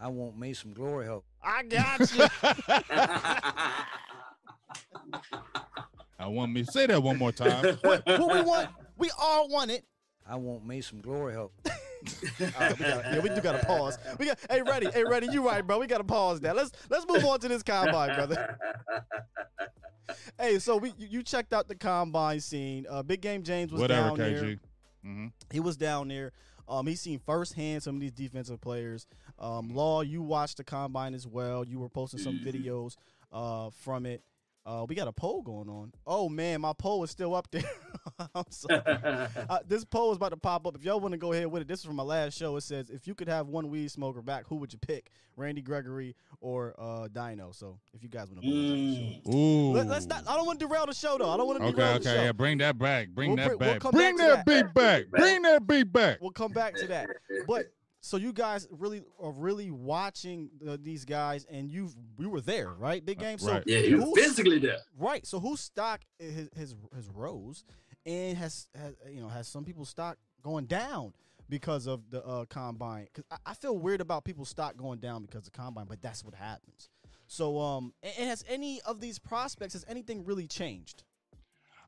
I 0.00 0.06
want 0.08 0.38
me 0.38 0.54
some 0.54 0.72
glory 0.72 1.06
hole. 1.06 1.24
I 1.42 1.64
got 1.64 2.00
you. 2.14 2.24
I 6.18 6.26
want 6.28 6.52
me 6.52 6.62
say 6.64 6.86
that 6.86 7.02
one 7.02 7.18
more 7.18 7.32
time. 7.32 7.76
what, 7.82 8.06
what 8.06 8.32
we 8.32 8.40
want? 8.42 8.68
We 8.96 9.10
all 9.18 9.48
want 9.48 9.70
it. 9.72 9.84
I 10.26 10.36
want 10.36 10.66
me 10.66 10.80
some 10.80 11.00
glory 11.00 11.34
hole. 11.34 11.52
All 11.66 11.72
right, 12.60 12.78
we 12.78 12.84
gotta, 12.84 13.10
yeah, 13.14 13.18
we 13.20 13.28
do 13.30 13.40
gotta 13.40 13.64
pause. 13.66 13.98
We 14.18 14.26
got 14.26 14.38
hey 14.50 14.62
ready, 14.62 14.90
hey 14.92 15.04
ready, 15.04 15.28
you 15.28 15.46
right, 15.46 15.66
bro. 15.66 15.78
We 15.78 15.86
gotta 15.86 16.04
pause 16.04 16.40
that. 16.40 16.54
Let's 16.56 16.70
let's 16.90 17.06
move 17.06 17.24
on 17.24 17.40
to 17.40 17.48
this 17.48 17.62
combine, 17.62 18.14
brother. 18.14 18.58
Hey, 20.38 20.58
so 20.58 20.76
we 20.76 20.92
you, 20.98 21.06
you 21.10 21.22
checked 21.22 21.52
out 21.54 21.66
the 21.66 21.74
combine 21.74 22.40
scene. 22.40 22.86
Uh, 22.90 23.02
Big 23.02 23.20
Game 23.22 23.42
James 23.42 23.72
was 23.72 23.80
Whatever, 23.80 24.08
down 24.08 24.18
there. 24.18 24.42
KG. 24.42 24.58
hmm 25.02 25.26
He 25.50 25.60
was 25.60 25.76
down 25.76 26.08
there. 26.08 26.32
Um, 26.68 26.86
he's 26.86 27.00
seen 27.00 27.20
firsthand 27.24 27.82
some 27.82 27.94
of 27.94 28.00
these 28.00 28.12
defensive 28.12 28.60
players. 28.60 29.06
Um, 29.38 29.70
Law, 29.74 30.02
you 30.02 30.22
watched 30.22 30.58
the 30.58 30.64
combine 30.64 31.14
as 31.14 31.26
well. 31.26 31.64
You 31.64 31.78
were 31.78 31.88
posting 31.88 32.20
some 32.20 32.38
videos 32.38 32.96
uh, 33.32 33.70
from 33.82 34.04
it. 34.06 34.22
Uh, 34.66 34.86
we 34.88 34.94
got 34.94 35.06
a 35.06 35.12
poll 35.12 35.42
going 35.42 35.68
on. 35.68 35.92
Oh 36.06 36.28
man, 36.30 36.62
my 36.62 36.72
poll 36.72 37.04
is 37.04 37.10
still 37.10 37.34
up 37.34 37.48
there. 37.50 37.62
I'm 38.34 38.44
sorry. 38.50 38.80
Uh, 39.50 39.58
this 39.68 39.84
poll 39.84 40.10
is 40.10 40.16
about 40.16 40.30
to 40.30 40.36
pop 40.38 40.66
up. 40.66 40.74
If 40.74 40.84
y'all 40.84 40.98
want 41.00 41.12
to 41.12 41.18
go 41.18 41.32
ahead 41.32 41.46
with 41.48 41.62
it, 41.62 41.68
this 41.68 41.80
is 41.80 41.84
from 41.84 41.96
my 41.96 42.02
last 42.02 42.36
show. 42.36 42.56
It 42.56 42.62
says, 42.62 42.88
if 42.88 43.06
you 43.06 43.14
could 43.14 43.28
have 43.28 43.46
one 43.48 43.68
weed 43.68 43.90
smoker 43.90 44.22
back, 44.22 44.46
who 44.48 44.56
would 44.56 44.72
you 44.72 44.78
pick? 44.78 45.10
Randy 45.36 45.60
Gregory 45.60 46.14
or 46.40 46.74
uh, 46.78 47.08
Dino? 47.08 47.50
So 47.52 47.78
if 47.92 48.02
you 48.02 48.08
guys 48.08 48.30
want 48.30 48.42
to, 48.42 48.48
Mm. 48.48 49.34
Ooh. 49.34 49.72
Let, 49.72 49.88
us 49.88 50.06
not. 50.06 50.26
I 50.26 50.34
don't 50.36 50.46
want 50.46 50.60
to 50.60 50.66
derail 50.66 50.86
the 50.86 50.94
show 50.94 51.18
though. 51.18 51.28
I 51.30 51.36
don't 51.36 51.46
want 51.46 51.58
to 51.60 51.64
Okay, 51.66 51.76
derail 51.76 51.98
the 51.98 52.04
show. 52.04 52.10
okay, 52.12 52.24
yeah. 52.24 52.32
Bring 52.32 52.58
that 52.58 52.78
back. 52.78 53.08
Bring 53.10 53.30
We'll 53.30 53.36
that 53.36 53.58
bring- 53.58 53.58
we'll 53.58 53.78
back. 53.80 53.92
bring 53.92 54.16
back 54.16 54.26
to 54.28 54.32
that 54.34 54.46
beat 54.46 54.74
back. 54.74 55.04
Bring 55.10 55.42
that 55.42 55.66
beat 55.66 55.92
back. 55.92 56.18
We'll 56.22 56.30
come 56.30 56.52
back 56.52 56.74
to 56.76 56.86
that. 56.86 57.08
But 57.46 57.66
so 58.04 58.18
you 58.18 58.34
guys 58.34 58.68
really 58.70 59.02
are 59.18 59.32
really 59.32 59.70
watching 59.70 60.50
uh, 60.68 60.76
these 60.78 61.06
guys, 61.06 61.46
and 61.50 61.70
you've 61.70 61.94
you 62.18 62.28
were 62.28 62.42
there, 62.42 62.68
right? 62.74 63.02
Big 63.02 63.18
game. 63.18 63.38
So 63.38 63.52
Right. 63.52 63.62
Yeah, 63.66 63.78
he 63.78 63.94
was 63.94 64.12
physically 64.14 64.58
there. 64.58 64.76
right. 64.98 65.26
So 65.26 65.40
whose 65.40 65.60
stock 65.60 66.02
has 66.20 66.50
has, 66.54 66.74
has 66.94 67.08
rose, 67.08 67.64
and 68.04 68.36
has, 68.36 68.68
has 68.78 68.92
you 69.10 69.22
know 69.22 69.28
has 69.28 69.48
some 69.48 69.64
people's 69.64 69.88
stock 69.88 70.18
going 70.42 70.66
down 70.66 71.14
because 71.48 71.86
of 71.86 72.10
the 72.10 72.22
uh, 72.22 72.44
combine? 72.44 73.06
Because 73.06 73.24
I, 73.30 73.52
I 73.52 73.54
feel 73.54 73.78
weird 73.78 74.02
about 74.02 74.24
people's 74.24 74.50
stock 74.50 74.76
going 74.76 74.98
down 74.98 75.22
because 75.22 75.46
of 75.46 75.54
combine, 75.54 75.86
but 75.88 76.02
that's 76.02 76.22
what 76.22 76.34
happens. 76.34 76.90
So 77.26 77.58
um, 77.58 77.94
and, 78.02 78.12
and 78.18 78.28
has 78.28 78.44
any 78.46 78.82
of 78.82 79.00
these 79.00 79.18
prospects 79.18 79.72
has 79.72 79.84
anything 79.88 80.26
really 80.26 80.46
changed? 80.46 81.04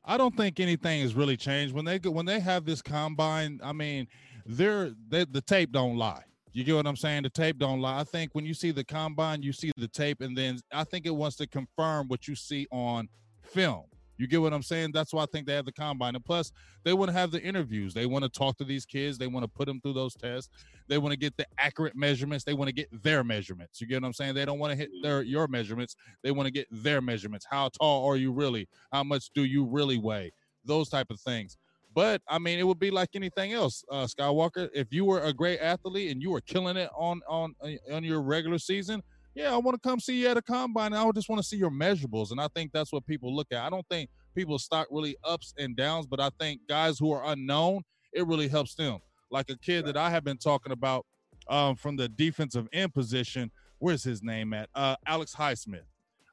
I 0.07 0.17
don't 0.17 0.35
think 0.37 0.61
anything 0.61 1.01
has 1.01 1.13
really 1.13 1.35
changed 1.35 1.75
when 1.75 1.83
they 1.83 1.99
go 1.99 2.09
when 2.09 2.25
they 2.25 2.39
have 2.39 2.63
this 2.65 2.81
combine. 2.81 3.59
I 3.61 3.73
mean, 3.73 4.07
they're 4.47 4.91
they, 5.09 5.25
the 5.25 5.41
tape 5.41 5.71
don't 5.71 5.97
lie. 5.97 6.23
You 6.53 6.63
get 6.63 6.75
what 6.75 6.87
I'm 6.87 6.95
saying? 6.95 7.23
The 7.23 7.29
tape 7.29 7.59
don't 7.59 7.81
lie. 7.81 7.99
I 7.99 8.03
think 8.03 8.33
when 8.33 8.45
you 8.45 8.53
see 8.53 8.71
the 8.71 8.83
combine, 8.83 9.43
you 9.43 9.53
see 9.53 9.71
the 9.77 9.87
tape, 9.87 10.21
and 10.21 10.35
then 10.35 10.59
I 10.73 10.83
think 10.83 11.05
it 11.05 11.15
wants 11.15 11.35
to 11.37 11.47
confirm 11.47 12.07
what 12.07 12.27
you 12.27 12.35
see 12.35 12.65
on 12.71 13.09
film. 13.43 13.83
You 14.17 14.25
get 14.25 14.41
what 14.41 14.53
I'm 14.53 14.63
saying? 14.63 14.91
That's 14.93 15.13
why 15.13 15.23
I 15.23 15.25
think 15.27 15.45
they 15.45 15.53
have 15.53 15.65
the 15.65 15.71
combine. 15.71 16.15
And 16.15 16.25
plus, 16.25 16.51
they 16.83 16.93
want 16.93 17.09
to 17.09 17.13
have 17.13 17.29
the 17.29 17.41
interviews. 17.41 17.93
They 17.93 18.07
want 18.07 18.23
to 18.23 18.29
talk 18.29 18.57
to 18.57 18.63
these 18.63 18.85
kids. 18.85 19.17
They 19.17 19.27
want 19.27 19.43
to 19.43 19.47
put 19.47 19.67
them 19.67 19.79
through 19.79 19.93
those 19.93 20.15
tests. 20.15 20.49
They 20.87 20.97
want 20.97 21.11
to 21.11 21.19
get 21.19 21.37
the 21.37 21.45
accurate 21.59 21.95
measurements. 21.95 22.43
They 22.43 22.53
want 22.53 22.69
to 22.69 22.73
get 22.73 22.89
their 23.03 23.23
measurements. 23.23 23.79
You 23.79 23.87
get 23.87 24.01
what 24.01 24.07
I'm 24.07 24.13
saying? 24.13 24.33
They 24.33 24.45
don't 24.45 24.59
want 24.59 24.71
to 24.71 24.77
hit 24.77 24.89
their 25.03 25.21
your 25.21 25.47
measurements. 25.47 25.95
They 26.23 26.31
want 26.31 26.47
to 26.47 26.51
get 26.51 26.67
their 26.71 27.01
measurements. 27.01 27.45
How 27.49 27.69
tall 27.69 28.09
are 28.09 28.15
you 28.15 28.31
really? 28.31 28.67
How 28.91 29.03
much 29.03 29.29
do 29.35 29.43
you 29.43 29.65
really 29.65 29.99
weigh? 29.99 30.31
Those 30.65 30.89
type 30.89 31.11
of 31.11 31.19
things. 31.19 31.57
But 31.97 32.21
I 32.27 32.37
mean, 32.37 32.59
it 32.59 32.63
would 32.63 32.77
be 32.77 32.91
like 32.91 33.09
anything 33.15 33.53
else, 33.53 33.83
uh, 33.89 34.05
Skywalker. 34.05 34.69
If 34.71 34.93
you 34.93 35.03
were 35.03 35.21
a 35.21 35.33
great 35.33 35.57
athlete 35.57 36.11
and 36.11 36.21
you 36.21 36.29
were 36.29 36.41
killing 36.41 36.77
it 36.77 36.91
on 36.95 37.21
on 37.27 37.55
uh, 37.59 37.69
on 37.91 38.03
your 38.03 38.21
regular 38.21 38.59
season, 38.59 39.01
yeah, 39.33 39.51
I 39.51 39.57
want 39.57 39.81
to 39.81 39.89
come 39.89 39.99
see 39.99 40.21
you 40.21 40.27
at 40.27 40.37
a 40.37 40.43
combine. 40.43 40.93
I 40.93 41.03
would 41.03 41.15
just 41.15 41.27
want 41.27 41.41
to 41.41 41.47
see 41.47 41.57
your 41.57 41.71
measurables, 41.71 42.29
and 42.29 42.39
I 42.39 42.49
think 42.49 42.71
that's 42.71 42.93
what 42.93 43.03
people 43.07 43.35
look 43.35 43.47
at. 43.51 43.63
I 43.63 43.71
don't 43.71 43.85
think 43.89 44.11
people 44.35 44.59
stock 44.59 44.85
really 44.91 45.17
ups 45.23 45.55
and 45.57 45.75
downs, 45.75 46.05
but 46.05 46.19
I 46.19 46.29
think 46.39 46.61
guys 46.69 46.99
who 46.99 47.11
are 47.11 47.31
unknown, 47.31 47.81
it 48.13 48.27
really 48.27 48.47
helps 48.47 48.75
them. 48.75 48.99
Like 49.31 49.49
a 49.49 49.57
kid 49.57 49.87
that 49.87 49.97
I 49.97 50.11
have 50.11 50.23
been 50.23 50.37
talking 50.37 50.73
about 50.73 51.03
um, 51.49 51.75
from 51.75 51.95
the 51.95 52.09
defensive 52.09 52.67
end 52.73 52.93
position. 52.93 53.49
Where's 53.79 54.03
his 54.03 54.21
name 54.21 54.53
at? 54.53 54.69
Uh, 54.75 54.97
Alex 55.07 55.33
Highsmith. 55.33 55.81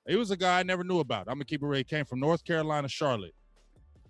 He 0.07 0.17
was 0.17 0.31
a 0.31 0.37
guy 0.37 0.59
I 0.61 0.63
never 0.63 0.85
knew 0.85 0.99
about. 0.99 1.21
I'm 1.21 1.37
gonna 1.37 1.47
keep 1.47 1.63
it 1.63 1.67
real. 1.67 1.79
He 1.79 1.85
came 1.85 2.05
from 2.05 2.21
North 2.21 2.45
Carolina, 2.45 2.87
Charlotte. 2.87 3.35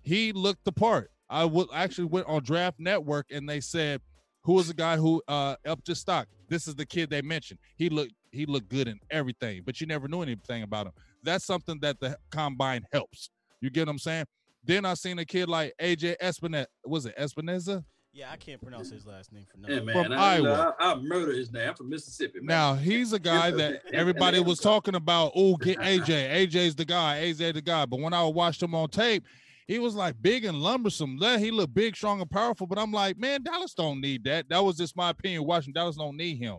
He 0.03 0.33
looked 0.33 0.65
the 0.65 0.73
part. 0.73 1.11
I 1.29 1.45
would 1.45 1.67
actually 1.73 2.05
went 2.05 2.27
on 2.27 2.43
Draft 2.43 2.79
Network 2.79 3.27
and 3.31 3.47
they 3.49 3.59
said, 3.61 4.01
"Who 4.43 4.53
was 4.53 4.67
the 4.67 4.73
guy 4.73 4.97
who 4.97 5.21
uh, 5.27 5.55
upped 5.65 5.87
his 5.87 5.99
stock?" 5.99 6.27
This 6.49 6.67
is 6.67 6.75
the 6.75 6.85
kid 6.85 7.09
they 7.09 7.21
mentioned. 7.21 7.59
He 7.77 7.89
looked 7.89 8.13
he 8.31 8.45
looked 8.45 8.69
good 8.69 8.87
in 8.87 8.99
everything, 9.09 9.61
but 9.65 9.79
you 9.81 9.87
never 9.87 10.07
knew 10.07 10.21
anything 10.21 10.63
about 10.63 10.87
him. 10.87 10.93
That's 11.23 11.45
something 11.45 11.79
that 11.81 11.99
the 11.99 12.17
combine 12.31 12.85
helps. 12.91 13.29
You 13.61 13.69
get 13.69 13.87
what 13.87 13.91
I'm 13.93 13.99
saying? 13.99 14.25
Then 14.63 14.85
I 14.85 14.93
seen 14.95 15.19
a 15.19 15.25
kid 15.25 15.47
like 15.49 15.73
AJ 15.81 16.17
Espinez. 16.21 16.65
Was 16.85 17.05
it 17.05 17.17
Espineza? 17.17 17.83
Yeah, 18.11 18.31
I 18.31 18.37
can't 18.37 18.61
pronounce 18.61 18.89
his 18.91 19.05
last 19.05 19.31
name 19.33 19.45
for 19.51 19.57
Yeah, 19.69 19.79
nothing. 19.79 19.85
man. 19.87 20.03
From 20.05 20.13
I, 20.13 20.35
Iowa. 20.35 20.75
I, 20.79 20.91
I 20.91 20.95
murder 20.95 21.33
his 21.33 21.51
name. 21.51 21.67
I'm 21.69 21.75
from 21.75 21.89
Mississippi, 21.89 22.39
man. 22.39 22.45
Now 22.47 22.73
he's 22.75 23.11
a 23.11 23.19
guy 23.19 23.51
that 23.51 23.81
everybody 23.93 24.39
was 24.39 24.59
talking 24.59 24.95
about. 24.95 25.33
Oh, 25.35 25.57
get 25.57 25.79
AJ. 25.79 26.47
AJ's 26.47 26.75
the 26.77 26.85
guy. 26.85 27.21
AJ 27.23 27.55
the 27.55 27.61
guy. 27.61 27.85
But 27.85 27.99
when 27.99 28.13
I 28.13 28.23
watched 28.23 28.63
him 28.63 28.73
on 28.73 28.87
tape, 28.89 29.25
he 29.67 29.79
was 29.79 29.95
like 29.95 30.15
big 30.21 30.45
and 30.45 30.57
lumbersome. 30.57 31.17
Yeah, 31.19 31.37
He 31.37 31.51
looked 31.51 31.73
big, 31.73 31.95
strong, 31.95 32.21
and 32.21 32.29
powerful. 32.29 32.67
But 32.67 32.77
I'm 32.77 32.91
like, 32.91 33.17
man, 33.17 33.43
Dallas 33.43 33.73
don't 33.73 33.99
need 33.99 34.23
that. 34.25 34.47
That 34.49 34.63
was 34.63 34.77
just 34.77 34.95
my 34.95 35.09
opinion. 35.09 35.45
Watching 35.45 35.73
Dallas 35.73 35.95
don't 35.95 36.17
need 36.17 36.37
him. 36.37 36.57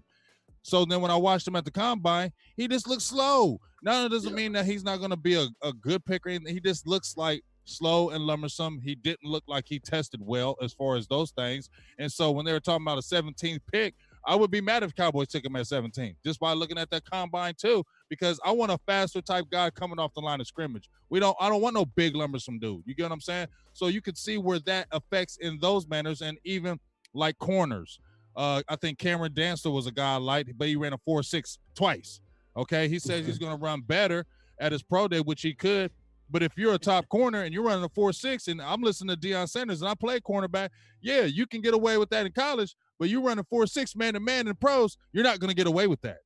So 0.63 0.85
then 0.85 1.01
when 1.01 1.13
I 1.13 1.17
watched 1.17 1.47
him 1.47 1.55
at 1.55 1.65
the 1.65 1.71
combine, 1.71 2.33
he 2.57 2.67
just 2.67 2.89
looked 2.89 3.03
slow. 3.03 3.61
Now 3.85 4.03
that 4.03 4.11
doesn't 4.11 4.35
mean 4.35 4.53
that 4.55 4.65
he's 4.65 4.83
not 4.83 4.99
going 4.99 5.13
to 5.13 5.17
be 5.17 5.35
a, 5.35 5.47
a 5.63 5.73
good 5.73 6.05
picker. 6.05 6.31
He 6.31 6.59
just 6.59 6.89
looks 6.89 7.17
like 7.17 7.45
slow 7.67 8.11
and 8.11 8.25
lumbersome. 8.25 8.81
He 8.83 8.97
didn't 8.97 9.25
look 9.25 9.45
like 9.47 9.65
he 9.69 9.79
tested 9.79 10.21
well 10.21 10.57
as 10.61 10.73
far 10.73 10.97
as 10.97 11.07
those 11.07 11.31
things. 11.31 11.71
And 12.01 12.11
so 12.11 12.33
when 12.33 12.45
they 12.45 12.53
were 12.53 12.59
talking 12.59 12.85
about 12.85 12.99
a 12.99 13.03
17th 13.03 13.61
pick, 13.71 13.95
I 14.27 14.35
would 14.35 14.51
be 14.51 14.61
mad 14.61 14.83
if 14.83 14.95
Cowboys 14.95 15.29
took 15.29 15.45
him 15.45 15.55
at 15.57 15.67
17, 15.67 16.17
just 16.25 16.41
by 16.41 16.53
looking 16.53 16.79
at 16.79 16.91
that 16.91 17.05
combine 17.05 17.55
too, 17.57 17.85
because 18.09 18.41
I 18.45 18.51
want 18.51 18.73
a 18.73 18.79
faster 18.87 19.23
type 19.23 19.47
guy 19.51 19.71
coming 19.71 19.99
off 19.99 20.15
the 20.15 20.21
line 20.21 20.41
of 20.41 20.47
scrimmage. 20.47 20.91
We 21.09 21.21
don't, 21.21 21.37
I 21.41 21.49
don't 21.49 21.63
want 21.63 21.75
no 21.75 21.85
big 21.85 22.15
lumbersome 22.15 22.59
dude. 22.59 22.83
You 22.87 22.95
get 22.95 23.05
what 23.05 23.13
I'm 23.13 23.21
saying? 23.21 23.47
So 23.73 23.87
you 23.87 24.03
could 24.03 24.19
see 24.19 24.37
where 24.37 24.59
that 24.61 24.89
affects 24.91 25.37
in 25.39 25.59
those 25.61 25.89
manners, 25.89 26.23
and 26.23 26.39
even 26.45 26.81
like 27.15 27.39
corners. 27.39 28.01
Uh, 28.35 28.63
I 28.69 28.77
think 28.77 28.99
Cameron 28.99 29.33
Dantzler 29.33 29.73
was 29.73 29.87
a 29.87 29.93
guy 29.93 30.15
I 30.15 30.17
liked, 30.17 30.51
but 30.59 30.69
he 30.69 30.77
ran 30.77 30.93
a 30.93 30.99
four 30.99 31.23
six 31.23 31.59
twice. 31.75 32.21
Okay, 32.57 32.89
he 32.89 32.99
says 32.99 33.27
he's 33.27 33.39
going 33.39 33.57
to 33.57 33.63
run 33.63 33.81
better 33.83 34.27
at 34.59 34.73
his 34.73 34.83
pro 34.83 35.09
day, 35.09 35.21
which 35.21 35.43
he 35.43 35.55
could. 35.55 35.91
But 36.29 36.43
if 36.43 36.53
you're 36.57 36.75
a 36.75 36.79
top 36.79 37.09
corner 37.09 37.43
and 37.43 37.55
you're 37.55 37.63
running 37.63 37.85
a 37.85 37.89
four 37.89 38.13
six, 38.13 38.49
and 38.49 38.61
I'm 38.61 38.83
listening 38.83 39.17
to 39.17 39.21
Deion 39.21 39.49
Sanders 39.49 39.83
and 39.83 39.89
I 39.89 39.95
play 39.95 40.21
cornerback, 40.21 40.71
yeah, 41.01 41.23
you 41.23 41.47
can 41.47 41.61
get 41.61 41.73
away 41.73 41.99
with 41.99 42.11
that 42.11 42.27
in 42.27 42.33
college. 42.33 42.75
But 42.99 43.09
you're 43.09 43.23
running 43.23 43.45
four 43.51 43.67
six 43.67 43.95
man 43.95 44.15
to 44.15 44.21
man 44.21 44.49
in 44.49 44.55
pros, 44.55 44.97
you're 45.13 45.25
not 45.25 45.39
going 45.39 45.51
to 45.51 45.57
get 45.57 45.67
away 45.67 45.87
with 45.87 46.01
that. 46.03 46.19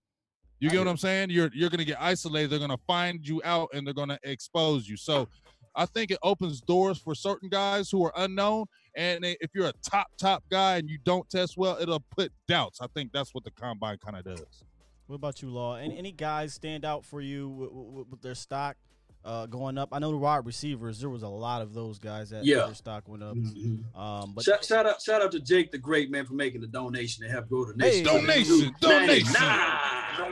You 0.61 0.68
get 0.68 0.78
what 0.78 0.88
I'm 0.88 0.96
saying? 0.98 1.30
You're 1.30 1.50
you're 1.54 1.70
going 1.70 1.78
to 1.78 1.85
get 1.85 1.96
isolated. 2.00 2.50
They're 2.50 2.59
going 2.59 2.70
to 2.70 2.85
find 2.87 3.26
you 3.26 3.40
out 3.44 3.70
and 3.72 3.87
they're 3.87 3.94
going 3.94 4.11
to 4.11 4.18
expose 4.22 4.88
you. 4.88 4.96
So 4.96 5.26
I 5.74 5.87
think 5.87 6.11
it 6.11 6.18
opens 6.22 6.61
doors 6.61 6.98
for 6.98 7.14
certain 7.14 7.48
guys 7.48 7.90
who 7.90 8.04
are 8.04 8.12
unknown. 8.16 8.66
And 8.96 9.24
if 9.24 9.50
you're 9.54 9.68
a 9.68 9.72
top 9.83 10.09
top 10.18 10.44
guy 10.50 10.76
and 10.76 10.88
you 10.90 10.98
don't 11.04 11.28
test 11.30 11.56
well, 11.56 11.78
it'll 11.80 12.04
put 12.14 12.33
doubts. 12.46 12.80
I 12.80 12.88
think 12.88 13.12
that's 13.12 13.35
what 13.35 13.44
the 13.44 13.52
combine 13.52 13.98
kind 14.04 14.16
of 14.16 14.24
does. 14.24 14.64
What 15.06 15.16
about 15.16 15.42
you, 15.42 15.48
Law? 15.48 15.76
Any, 15.76 15.96
any 15.98 16.12
guys 16.12 16.54
stand 16.54 16.85
out 16.85 17.04
for 17.04 17.20
you 17.20 17.48
with, 17.48 17.72
with, 17.72 18.09
with 18.11 18.22
their 18.22 18.35
stock 18.35 18.76
uh, 19.24 19.46
going 19.46 19.76
up? 19.78 19.90
I 19.92 19.98
know 19.98 20.11
the 20.11 20.16
wide 20.16 20.46
receivers. 20.46 21.00
There 21.00 21.11
was 21.11 21.22
a 21.22 21.28
lot 21.28 21.62
of 21.62 21.74
those 21.74 21.98
guys 21.98 22.30
that 22.30 22.44
Yeah. 22.44 22.66
their 22.66 22.74
stock 22.74 23.06
went 23.09 23.22
up. 23.22 23.37
Mhm. 23.37 23.94
Um, 23.96 24.33
but 24.35 24.44
shout, 24.44 24.64
shout 24.64 24.87
out, 24.87 25.00
shout 25.02 25.22
out 25.22 25.33
to 25.33 25.40
Jake 25.40 25.70
the 25.72 25.78
Great 25.78 26.11
man 26.11 26.24
for 26.26 26.35
making 26.35 26.61
the 26.62 26.66
donation 26.66 27.24
to 27.24 27.30
help 27.30 27.48
grow 27.48 27.64
the 27.66 27.72
Hey. 27.72 28.02
nation. 28.02 28.04
Donation, 28.04 28.74
donation. 28.80 29.33
Nah. 29.35 30.30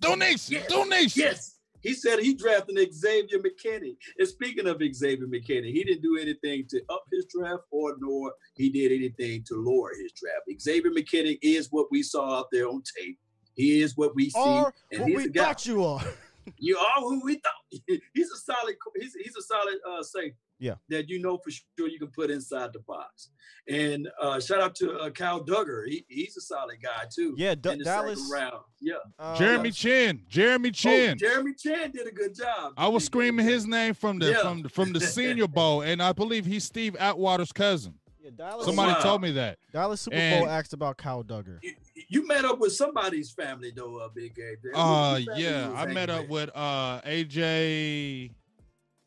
Donation, 0.00 0.54
Yes. 0.54 0.66
donation. 0.68 1.22
Yes, 1.22 1.58
He 1.80 1.94
said 1.94 2.20
he 2.20 2.34
drafted 2.34 2.94
Xavier 2.94 3.40
McKinney. 3.40 3.96
And 4.16 4.28
speaking 4.28 4.68
of 4.68 4.80
Xavier 4.94 5.26
McKinney, 5.26 5.72
he 5.72 5.82
didn't 5.82 6.02
do 6.02 6.16
anything 6.16 6.64
to 6.68 6.80
up 6.88 7.02
his 7.12 7.26
draft 7.26 7.64
or 7.72 7.96
nor 7.98 8.32
he 8.56 8.70
did 8.70 8.92
anything 8.92 9.42
to 9.48 9.54
lower 9.56 9.90
his 10.00 10.12
draft. 10.12 10.42
Xavier 10.60 10.92
McKinney 10.92 11.38
is 11.42 11.68
what 11.72 11.88
we 11.90 12.04
saw 12.04 12.38
out 12.38 12.46
there 12.52 12.68
on 12.68 12.82
tape. 12.96 13.18
He 13.56 13.80
is 13.80 13.96
what 13.96 14.14
we 14.14 14.30
see. 14.30 14.38
Or 14.38 14.72
and 14.92 15.00
what 15.00 15.08
he's 15.08 15.16
we 15.16 15.22
the 15.24 15.30
guy. 15.30 15.44
thought 15.44 15.66
you 15.66 15.84
are. 15.84 16.04
You 16.58 16.76
are 16.78 17.00
who 17.00 17.24
we 17.24 17.34
thought. 17.34 17.80
He's 18.14 18.30
a 18.30 18.36
solid. 18.36 18.76
He's 19.00 19.14
he's 19.14 19.36
a 19.36 19.42
solid 19.42 19.76
uh, 19.88 20.02
safety. 20.02 20.36
Yeah. 20.58 20.74
That 20.90 21.08
you 21.08 21.20
know 21.20 21.38
for 21.38 21.50
sure 21.50 21.88
you 21.88 21.98
can 21.98 22.08
put 22.14 22.30
inside 22.30 22.72
the 22.72 22.78
box. 22.80 23.30
And 23.68 24.08
uh, 24.20 24.38
shout 24.38 24.60
out 24.60 24.74
to 24.76 24.92
uh, 24.98 25.10
Kyle 25.10 25.44
Dugger. 25.44 25.88
He, 25.88 26.04
he's 26.08 26.36
a 26.36 26.40
solid 26.40 26.76
guy 26.82 27.04
too. 27.12 27.34
Yeah, 27.36 27.54
D- 27.56 27.70
in 27.70 27.78
the 27.78 27.84
Dallas. 27.84 28.20
second 28.28 28.32
round. 28.42 28.62
Yeah. 28.80 28.94
uh, 29.18 29.36
Jeremy 29.36 29.70
yes. 29.70 29.76
Chinn. 29.76 30.22
Jeremy 30.28 30.68
Oh, 30.68 30.72
Chinn. 30.72 31.18
Jeremy 31.18 31.52
Chinn 31.58 31.90
did 31.90 32.06
a 32.06 32.12
good 32.12 32.34
job. 32.36 32.74
I 32.76 32.86
was 32.88 33.04
screaming 33.04 33.44
his 33.46 33.66
name 33.66 33.94
from 33.94 34.18
the 34.20 34.30
Yeah. 34.30 34.42
from 34.42 34.62
the, 34.62 34.68
from 34.68 34.92
the 34.92 35.00
Senior 35.16 35.48
Bowl, 35.48 35.82
and 35.82 36.00
I 36.02 36.12
believe 36.12 36.46
he's 36.46 36.64
Steve 36.64 36.94
Atwater's 36.96 37.52
cousin. 37.52 37.94
Yeah, 38.22 38.30
Dallas. 38.36 38.66
Somebody 38.66 38.92
wow. 38.92 39.00
told 39.00 39.22
me 39.22 39.32
that. 39.32 39.58
Dallas 39.72 40.00
Super 40.00 40.16
And- 40.16 40.44
Bowl 40.44 40.48
asked 40.50 40.72
about 40.72 40.96
Kyle 40.96 41.24
Dugger. 41.24 41.58
You, 41.62 41.74
you 42.08 42.26
met 42.26 42.44
up 42.44 42.60
with 42.60 42.72
somebody's 42.72 43.30
family 43.32 43.72
though, 43.74 43.96
uh, 43.98 44.08
Big 44.08 44.34
Game. 44.34 44.56
Who- 44.62 44.70
Uh, 44.78 45.20
yeah, 45.36 45.72
I 45.72 45.78
hanging 45.80 45.94
met 45.94 46.10
up 46.10 46.28
with 46.28 46.50
uh 46.54 47.00
AJ. 47.04 48.30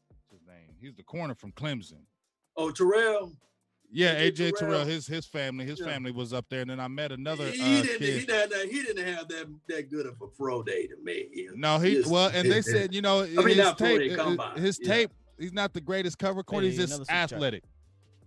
What's 0.09 0.31
his 0.31 0.41
name? 0.47 0.75
He's 0.81 0.95
the 0.95 1.03
corner 1.03 1.33
from 1.35 1.51
Clemson. 1.53 2.01
Oh, 2.57 2.71
Terrell. 2.71 3.31
Yeah, 3.91 4.15
AJ 4.15 4.27
AJ 4.31 4.35
Terrell. 4.35 4.51
Terrell. 4.73 4.85
His 4.85 5.07
his 5.07 5.25
family, 5.25 5.65
his 5.65 5.79
Yeah. 5.79 5.85
family 5.85 6.11
was 6.11 6.33
up 6.33 6.45
there, 6.49 6.61
and 6.61 6.69
then 6.69 6.79
I 6.81 6.89
met 6.89 7.13
another 7.13 7.49
he, 7.49 7.61
uh, 7.61 7.83
didn't. 7.83 8.01
He, 8.01 8.25
didn't 8.25 8.69
he 8.69 8.81
didn't 8.83 9.05
have 9.07 9.29
that 9.29 9.47
that 9.69 9.89
good 9.89 10.07
of 10.07 10.21
a 10.21 10.27
pro 10.27 10.61
day 10.61 10.87
to 10.87 10.97
me. 11.01 11.29
you 11.31 11.55
know. 11.55 11.77
No, 11.77 11.79
he 11.83 11.95
Just- 11.95 12.11
well, 12.11 12.29
and 12.33 12.51
they 12.51 12.61
said, 12.73 12.93
you 12.93 13.01
know, 13.01 13.25
mean, 13.25 13.57
his 13.57 13.73
tape, 13.75 13.99
day, 13.99 14.15
uh, 14.15 14.55
his 14.55 14.77
yeah. 14.81 14.87
tape, 14.93 15.11
he's 15.39 15.53
not 15.53 15.73
the 15.73 15.79
greatest 15.81 16.17
cover 16.17 16.43
corner. 16.43 16.67
He's 16.67 16.75
just 16.75 16.89
another 16.91 17.05
super 17.05 17.13
athletic. 17.15 17.63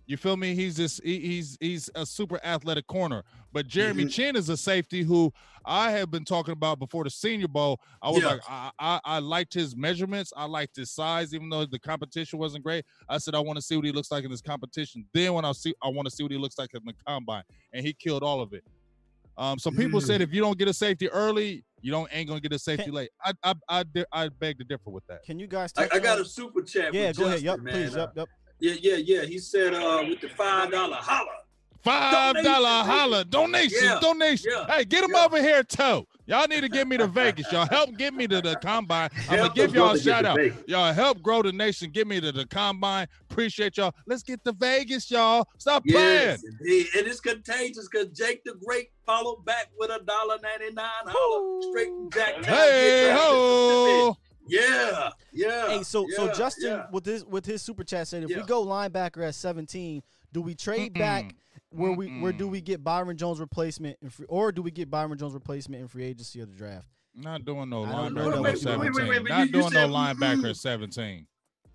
You 0.09 0.17
feel 0.17 0.35
me? 0.37 0.55
He's 0.55 0.75
just 0.75 1.03
he, 1.03 1.19
he's 1.19 1.55
he's 1.61 1.87
a 1.93 2.03
super 2.03 2.39
athletic 2.43 2.87
corner. 2.87 3.23
But 3.53 3.67
Jeremy 3.67 4.05
Mhm. 4.05 4.11
Chinn 4.11 4.35
is 4.35 4.49
a 4.49 4.57
safety 4.57 5.03
who 5.03 5.31
I 5.65 5.91
have 5.91 6.09
been 6.09 6.25
talking 6.25 6.51
about 6.51 6.79
before 6.79 7.03
the 7.03 7.11
Senior 7.11 7.47
Bowl. 7.47 7.79
I 8.01 8.09
was 8.09 8.23
Yeah. 8.23 8.29
like, 8.29 8.41
I, 8.49 8.71
I 8.79 8.99
I 9.05 9.19
liked 9.19 9.53
his 9.53 9.75
measurements. 9.75 10.33
I 10.35 10.45
liked 10.45 10.77
his 10.77 10.89
size, 10.89 11.35
even 11.35 11.47
though 11.49 11.63
the 11.67 11.77
competition 11.77 12.39
wasn't 12.39 12.63
great. 12.63 12.85
I 13.07 13.19
said 13.19 13.35
I 13.35 13.39
want 13.39 13.57
to 13.57 13.61
see 13.61 13.75
what 13.75 13.85
he 13.85 13.91
looks 13.91 14.09
like 14.11 14.23
in 14.23 14.31
this 14.31 14.41
competition. 14.41 15.05
Then 15.13 15.33
when 15.33 15.45
I 15.45 15.51
see, 15.51 15.75
I 15.83 15.89
want 15.89 16.07
to 16.07 16.11
see 16.15 16.23
what 16.23 16.31
he 16.31 16.39
looks 16.39 16.57
like 16.57 16.73
in 16.73 16.81
the 16.85 16.93
combine, 17.07 17.43
and 17.71 17.85
he 17.85 17.93
killed 17.93 18.23
all 18.23 18.41
of 18.41 18.51
it. 18.53 18.63
Um, 19.37 19.59
some 19.59 19.75
people 19.75 19.99
Mm. 19.99 20.07
said 20.07 20.21
if 20.21 20.33
you 20.33 20.41
don't 20.41 20.57
get 20.57 20.67
a 20.69 20.73
safety 20.73 21.07
early, 21.11 21.63
you 21.81 21.91
don't 21.91 22.09
ain't 22.11 22.27
gonna 22.27 22.41
get 22.41 22.51
a 22.51 22.57
safety 22.59 22.85
Can- 22.85 22.93
late. 22.95 23.11
I 23.23 23.33
I 23.43 23.53
I, 23.69 23.83
I 24.11 24.29
beg 24.29 24.57
to 24.57 24.63
differ 24.63 24.89
with 24.89 25.05
that. 25.05 25.21
Can 25.23 25.37
you 25.39 25.45
guys? 25.45 25.71
I, 25.77 25.87
I 25.93 25.99
got 25.99 26.19
a 26.19 26.25
super 26.25 26.63
chat. 26.63 26.95
Yeah, 26.95 27.09
with 27.09 27.17
go 27.17 27.25
ahead. 27.27 27.41
Yep, 27.43 27.59
man. 27.59 27.73
please. 27.75 27.95
Yep, 27.95 28.13
yep. 28.15 28.27
Yeah, 28.59 28.75
yeah, 28.81 28.95
yeah. 28.95 29.21
He 29.25 29.37
said 29.39 29.73
uh 29.73 30.03
with 30.07 30.21
the 30.21 30.29
five 30.29 30.71
dollar 30.71 30.97
holla. 30.97 31.27
Five 31.81 32.35
dollar 32.43 32.43
Donation, 32.43 32.89
holla 32.91 33.23
donation 33.25 33.79
Yeah, 33.81 33.99
donation. 34.01 34.51
yeah, 34.53 34.65
Hey, 34.67 34.83
get 34.83 35.01
him 35.01 35.11
yeah. 35.13 35.25
over 35.25 35.41
here 35.41 35.63
too. 35.63 36.05
Y'all 36.25 36.45
need 36.47 36.61
to 36.61 36.67
get 36.69 36.87
me 36.87 36.97
to 36.97 37.07
Vegas. 37.07 37.49
Y'all 37.53 37.65
help 37.65 37.97
get 37.97 38.13
me 38.13 38.27
to 38.27 38.41
the 38.41 38.55
combine. 38.57 39.09
I'm 39.29 39.37
gonna 39.37 39.53
give 39.53 39.73
y'all 39.73 39.91
a 39.95 39.99
shout 39.99 40.25
out. 40.25 40.37
Y'all 40.67 40.93
help 40.93 41.21
grow 41.21 41.41
the 41.41 41.53
nation. 41.53 41.89
Get 41.89 42.05
me 42.05 42.19
to 42.19 42.33
the 42.33 42.45
combine. 42.45 43.07
Appreciate 43.31 43.77
y'all. 43.77 43.95
Let's 44.05 44.23
get 44.23 44.43
to 44.43 44.51
Vegas, 44.51 45.09
y'all. 45.09 45.47
Stop 45.57 45.85
playing. 45.85 46.37
Indeed. 46.59 46.87
And 46.97 47.07
it's 47.07 47.21
contagious 47.21 47.87
because 47.89 48.09
Jake 48.09 48.43
the 48.43 48.55
Great 48.63 48.89
followed 49.05 49.43
back 49.45 49.69
with 49.79 49.89
a 49.89 50.03
dollar 50.03 50.37
ninety 50.43 50.73
nine 50.73 50.85
holla 51.05 51.61
straight 51.71 51.87
from 51.87 52.09
Jack. 52.11 52.45
Hey 52.45 53.09
ho. 53.17 54.17
Yeah, 54.49 55.09
yeah. 55.33 55.67
Hey, 55.67 55.83
so 55.83 56.05
so 56.15 56.31
Justin 56.33 56.71
yeah. 56.71 56.85
with 56.91 57.05
his 57.05 57.25
with 57.25 57.45
his 57.45 57.61
super 57.61 57.83
chat 57.83 58.07
said 58.07 58.23
if 58.23 58.29
we 58.35 58.41
go 58.43 58.65
linebacker 58.65 59.25
at 59.27 59.35
17, 59.35 60.01
do 60.33 60.41
we 60.41 60.55
trade 60.55 60.93
back 60.93 61.35
where 61.69 61.91
we 61.91 62.19
where 62.19 62.31
do 62.33 62.47
Mm-mm. 62.47 62.51
we 62.51 62.61
get 62.61 62.83
Byron 62.83 63.17
Jones 63.17 63.39
replacement 63.39 63.97
in 64.01 64.09
free, 64.09 64.25
or 64.29 64.51
do 64.51 64.61
we 64.61 64.71
get 64.71 64.89
Byron 64.89 65.17
Jones 65.17 65.33
replacement 65.33 65.81
in 65.81 65.87
free 65.87 66.05
agency 66.05 66.41
or 66.41 66.45
the 66.45 66.55
draft? 66.55 66.87
Not 67.15 67.45
doing 67.45 67.69
no 67.69 67.83
I 67.85 67.87
linebacker 67.87 68.13
that 68.13 68.17
at 68.19 68.25
was- 68.25 68.65
wait, 68.65 68.79
wait, 68.79 68.93
17. 68.93 68.93
wait, 68.93 69.09
wait, 69.23 69.29
Not 69.29 69.39
you- 69.39 69.45
you 69.45 69.51
doing 69.51 69.73
no 69.73 69.87
linebacker 69.89 70.41
mm. 70.43 70.49
at 70.51 70.55
17. 70.57 71.27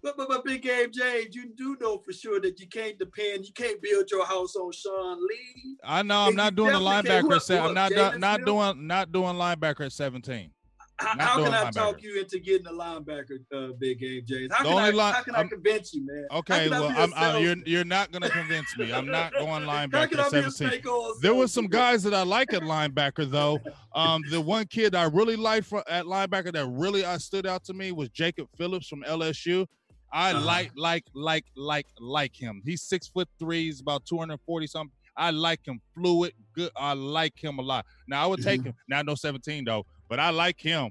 But, 0.02 0.16
but, 0.18 0.28
but 0.28 0.44
Big 0.44 0.62
Game 0.62 0.90
James, 0.92 1.34
you 1.34 1.54
do 1.56 1.78
know 1.80 1.96
for 1.98 2.12
sure 2.12 2.38
that 2.42 2.60
you 2.60 2.68
can't 2.68 2.98
depend, 2.98 3.46
you 3.46 3.52
can't 3.54 3.80
build 3.80 4.10
your 4.10 4.26
house 4.26 4.54
on 4.54 4.70
Sean 4.72 5.18
Lee. 5.26 5.76
I 5.82 6.02
know 6.02 6.20
I'm 6.22 6.30
You 6.32 6.36
not 6.36 6.54
doing 6.54 6.72
the 6.72 6.78
linebacker 6.78 7.34
at 7.36 7.42
se- 7.42 7.56
who- 7.58 7.64
I'm 7.68 7.74
not 7.74 7.90
do- 7.90 8.18
not 8.18 8.44
doing 8.44 8.86
not 8.86 9.12
doing 9.12 9.34
linebacker 9.36 9.86
at 9.86 9.92
17. 9.92 10.50
How, 10.98 11.14
Not 11.14 11.20
how 11.28 11.44
can 11.44 11.54
I 11.54 11.64
linebacker. 11.64 11.72
talk 11.72 12.02
you 12.02 12.20
into 12.20 12.38
getting 12.38 12.66
a 12.68 12.70
linebacker, 12.72 13.38
uh, 13.52 13.72
Big 13.80 13.98
Game 13.98 14.22
James? 14.26 14.52
How 14.54 14.62
The 14.62 14.68
can, 14.68 14.78
I, 14.78 14.90
line- 14.90 15.14
how 15.14 15.22
can 15.22 15.34
I 15.34 15.44
convince 15.44 15.92
you, 15.92 16.06
man? 16.06 16.26
Okay, 16.30 16.68
well, 16.68 16.84
I'm, 16.96 17.12
I'm, 17.16 17.42
you're 17.42 17.56
you're 17.66 17.84
not 17.84 18.12
gonna 18.12 18.30
convince 18.30 18.76
me. 18.78 18.92
I'm 18.92 19.06
not 19.06 19.32
going 19.32 19.62
linebacker 19.66 20.10
can 20.10 20.20
I 20.20 20.26
at 20.26 20.30
be 20.32 20.38
a 20.38 20.50
17. 20.50 20.80
There 21.20 21.34
was 21.34 21.52
some 21.52 21.66
guys 21.66 22.04
that 22.04 22.14
I 22.14 22.22
like 22.22 22.52
at 22.52 22.62
linebacker 22.62 23.28
though. 23.28 23.58
Um, 23.94 24.22
the 24.30 24.40
one 24.40 24.66
kid 24.66 24.94
I 24.94 25.04
really 25.04 25.34
liked 25.36 25.66
for, 25.66 25.82
at 25.88 26.04
linebacker 26.04 26.52
that 26.52 26.66
really 26.68 27.04
I 27.04 27.16
stood 27.18 27.44
out 27.46 27.64
to 27.64 27.74
me 27.74 27.90
was 27.90 28.08
Jacob 28.10 28.46
Phillips 28.56 28.86
from 28.86 29.02
LSU. 29.02 29.66
I 30.12 30.30
Uh-huh. 30.30 30.44
like 30.46 30.70
like 30.76 31.04
like 31.14 31.44
like 31.56 31.86
like 31.98 32.36
him. 32.40 32.62
He's 32.64 32.82
six 32.82 33.08
foot 33.08 33.28
three. 33.40 33.64
He's 33.64 33.80
about 33.80 34.06
240 34.06 34.68
something. 34.68 34.92
I 35.16 35.30
like 35.30 35.60
him. 35.66 35.80
Fluid, 35.94 36.32
good. 36.54 36.70
I 36.76 36.92
like 36.94 37.34
him 37.42 37.58
a 37.58 37.62
lot. 37.62 37.84
Now 38.08 38.22
I 38.24 38.26
would 38.26 38.42
take 38.42 38.60
Mhm. 38.62 38.66
him. 38.66 38.74
Now 38.88 39.02
no 39.02 39.14
17 39.16 39.64
though, 39.64 39.86
but 40.08 40.18
I 40.20 40.30
like 40.30 40.60
him. 40.60 40.90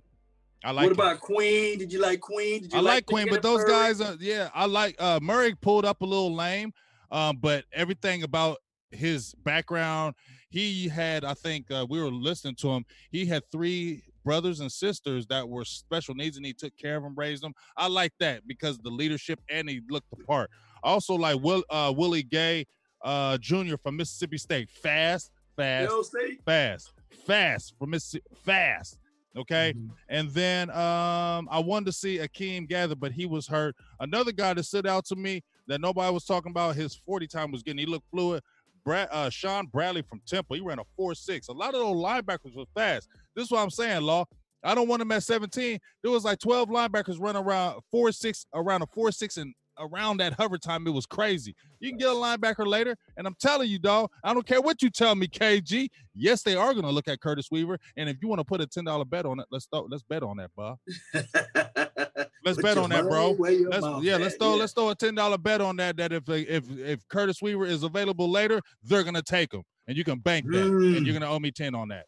I 0.64 0.72
like. 0.72 0.84
what 0.84 0.92
him. 0.94 1.00
about 1.00 1.20
Queen? 1.20 1.80
Did 1.80 1.92
you 1.92 2.00
like 2.00 2.22
Queen? 2.22 2.62
Did 2.62 2.74
you 2.74 2.80
I 2.80 2.82
like 2.82 3.06
the 3.06 3.14
Queen, 3.14 3.28
but 3.30 3.42
those 3.42 3.64
Kenneth 3.64 4.00
guys 4.00 4.02
are 4.02 4.16
yeah, 4.20 4.50
I 4.54 4.66
like 4.66 4.96
uh 5.00 5.20
Murray 5.22 5.56
pulled 5.56 5.86
up 5.86 6.02
a 6.02 6.06
little 6.06 6.34
lame. 6.34 6.74
Um, 7.12 7.38
but 7.40 7.66
everything 7.72 8.24
about 8.24 8.58
his 8.90 9.36
background, 9.44 10.16
he 10.50 10.88
had, 10.88 11.24
I 11.24 11.36
think 11.36 11.70
uh, 11.70 11.86
we 11.88 12.02
were 12.02 12.10
listening 12.10 12.56
to 12.56 12.70
him, 12.70 12.86
he 13.12 13.26
had 13.28 13.44
three 13.52 14.04
brothers 14.26 14.62
and 14.62 14.72
sisters 14.72 15.28
that 15.28 15.48
were 15.48 15.64
special 15.64 16.16
needs 16.16 16.38
and 16.38 16.46
he 16.46 16.54
took 16.54 16.76
care 16.76 16.98
of 16.98 17.04
them, 17.04 17.14
raised 17.16 17.44
them. 17.44 17.54
I 17.78 17.88
like 17.88 18.14
that 18.20 18.48
because 18.48 18.80
the 18.80 18.90
leadership 18.90 19.40
and 19.50 19.70
he 19.70 19.82
looked 19.90 20.10
the 20.10 20.24
part. 20.24 20.50
Also 20.82 21.14
like 21.14 21.40
Will 21.42 21.64
uh 21.70 21.94
Willie 21.96 22.24
Gay 22.24 22.66
uh 23.04 23.38
Jr. 23.38 23.76
from 23.82 23.98
Mississippi 23.98 24.38
State. 24.38 24.70
Fast, 24.70 25.32
fast, 25.56 26.16
fast, 26.46 26.94
fast 27.28 27.74
from 27.78 27.92
Mississippi, 27.92 28.26
fast. 28.44 28.98
Okay. 29.36 29.74
Mhm. 29.76 29.90
And 30.10 30.30
then 30.32 30.70
um, 30.70 31.48
I 31.50 31.60
wanted 31.60 31.88
to 31.88 31.92
see 31.92 32.20
Akeem 32.20 32.68
Gaither, 32.68 32.96
but 32.96 33.12
he 33.12 33.26
was 33.26 33.48
hurt. 33.48 33.76
Another 34.00 34.32
guy 34.32 34.54
that 34.54 34.64
stood 34.64 34.86
out 34.86 35.06
to 35.06 35.16
me 35.16 35.42
that 35.68 35.82
nobody 35.82 36.14
was 36.14 36.26
talking 36.26 36.52
about, 36.52 36.76
his 36.76 36.96
40 36.96 37.28
time 37.28 37.52
was 37.52 37.64
getting, 37.64 37.80
he 37.80 37.86
looked 37.86 38.10
fluid. 38.12 38.44
Brad, 38.86 39.08
uh, 39.12 39.30
Shaun 39.30 39.68
Bradley 39.68 40.02
from 40.02 40.22
Temple, 40.28 40.58
he 40.58 40.62
ran 40.62 40.78
a 40.80 40.84
4-6. 41.02 41.48
A 41.48 41.54
lot 41.54 41.74
of 41.74 41.80
those 41.80 41.96
linebackers 41.96 42.56
were 42.56 42.66
fast. 42.76 43.08
This 43.36 43.46
is 43.46 43.52
what 43.52 43.62
I'm 43.62 43.70
saying, 43.70 44.02
Law. 44.02 44.26
I 44.62 44.76
don't 44.76 44.88
want 44.88 45.02
him 45.02 45.12
at 45.12 45.24
17. 45.24 45.80
There 46.02 46.12
was 46.12 46.24
like 46.26 46.40
12 46.40 46.70
linebackers 46.70 47.20
running 47.20 47.42
around 47.44 47.82
4-6, 47.94 48.46
around 48.54 48.82
a 48.82 48.88
4-6 48.88 49.38
and 49.38 49.54
around 49.80 50.18
that 50.18 50.34
hover 50.34 50.58
time. 50.58 50.88
It 50.88 50.92
was 50.92 51.06
crazy. 51.06 51.56
You 51.80 51.90
can 51.90 51.98
get 51.98 52.10
a 52.10 52.12
linebacker 52.12 52.66
later, 52.66 52.96
and 53.18 53.28
I'm 53.28 53.36
telling 53.40 53.70
you, 53.70 53.80
dog, 53.80 54.10
I 54.24 54.34
don't 54.34 54.46
care 54.46 54.62
what 54.62 54.82
you 54.82 54.90
tell 54.90 55.16
me, 55.16 55.28
KG. 55.28 55.90
Yes, 56.16 56.44
they 56.44 56.56
are 56.56 56.74
going 56.74 56.86
to 56.86 56.92
look 56.92 57.08
at 57.08 57.20
Curtis 57.22 57.48
Weaver, 57.52 57.78
and 57.98 58.10
if 58.10 58.18
you 58.22 58.28
want 58.28 58.40
to 58.40 58.46
put 58.46 58.62
a 58.62 58.68
ten 58.68 58.86
dollar 58.86 59.06
bet 59.06 59.26
on 59.26 59.40
it, 59.40 59.46
let's 59.52 59.66
throw, 59.66 59.88
let's 59.90 60.04
bet 60.04 60.24
on 60.24 60.38
that, 60.38 60.52
Bob. 60.56 60.78
Let's 62.46 62.58
Put 62.58 62.64
bet 62.66 62.78
on 62.78 62.90
that, 62.90 63.04
bro. 63.06 63.32
Let's 63.40 63.82
mouth 63.82 64.04
yeah, 64.04 64.16
at, 64.16 64.22
let's 64.22 64.36
throw 64.36 64.56
yeah. 64.56 64.60
let's 64.60 64.74
throw 64.74 64.90
a 64.90 64.96
ten 64.96 65.16
dollar 65.16 65.38
bet 65.38 65.62
on 65.62 65.78
that. 65.78 65.96
That 65.96 66.12
if 66.12 66.28
if 66.28 66.70
if 66.78 67.08
Curtis 67.08 67.42
Weaver 67.42 67.66
is 67.66 67.84
available 67.84 68.30
later, 68.30 68.60
they're 68.84 69.04
gonna 69.04 69.22
take 69.22 69.54
him, 69.54 69.64
and 69.88 69.96
you 69.96 70.04
can 70.04 70.20
bank 70.20 70.46
that, 70.52 70.66
and 70.66 70.74
Mm. 70.74 71.06
you're 71.06 71.14
gonna 71.14 71.32
owe 71.32 71.40
me 71.40 71.52
ten 71.52 71.74
on 71.74 71.88
that. 71.88 72.06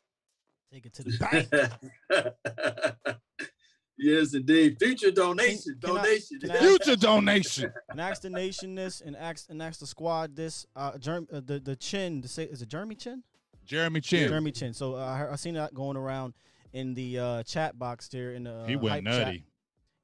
Take 0.73 0.87
it 0.87 0.93
to 0.95 1.03
the 1.03 1.17
bank. 1.17 1.47
yes, 3.97 4.33
indeed. 4.33 4.77
Future 4.79 5.11
donation. 5.11 5.77
can 5.81 5.91
I- 5.91 5.93
donation. 6.03 6.39
can 6.39 6.51
I- 6.51 6.59
Future 6.59 6.95
donation. 6.95 7.73
and 7.89 8.01
ask 8.01 8.21
the 8.21 8.29
nation 8.29 8.75
this, 8.75 9.01
and 9.01 9.15
ask 9.15 9.49
and 9.49 9.61
ask 9.61 9.79
the 9.79 9.87
squad 9.87 10.35
this. 10.35 10.65
Uh, 10.75 10.93
Jerm, 10.93 11.27
uh 11.33 11.41
the 11.45 11.59
the 11.59 11.75
chin. 11.75 12.21
To 12.21 12.27
say 12.27 12.43
is 12.43 12.61
it 12.61 12.69
Jeremy 12.69 12.95
Chinn? 12.95 13.23
Jeremy 13.65 14.01
Chinn. 14.01 14.27
Jeremy 14.27 14.51
Chinn. 14.51 14.73
So 14.73 14.95
uh, 14.95 15.05
I 15.05 15.17
heard, 15.17 15.31
I 15.31 15.35
seen 15.37 15.55
that 15.55 15.73
going 15.73 15.97
around 15.97 16.33
in 16.73 16.93
the 16.93 17.19
uh, 17.19 17.43
chat 17.43 17.77
box 17.79 18.07
there 18.09 18.31
in 18.33 18.43
the. 18.43 18.65
he 18.67 18.75
uh, 18.75 18.79
went 18.79 19.07
hype 19.07 19.15
chat. 19.17 19.27
nutty. 19.27 19.45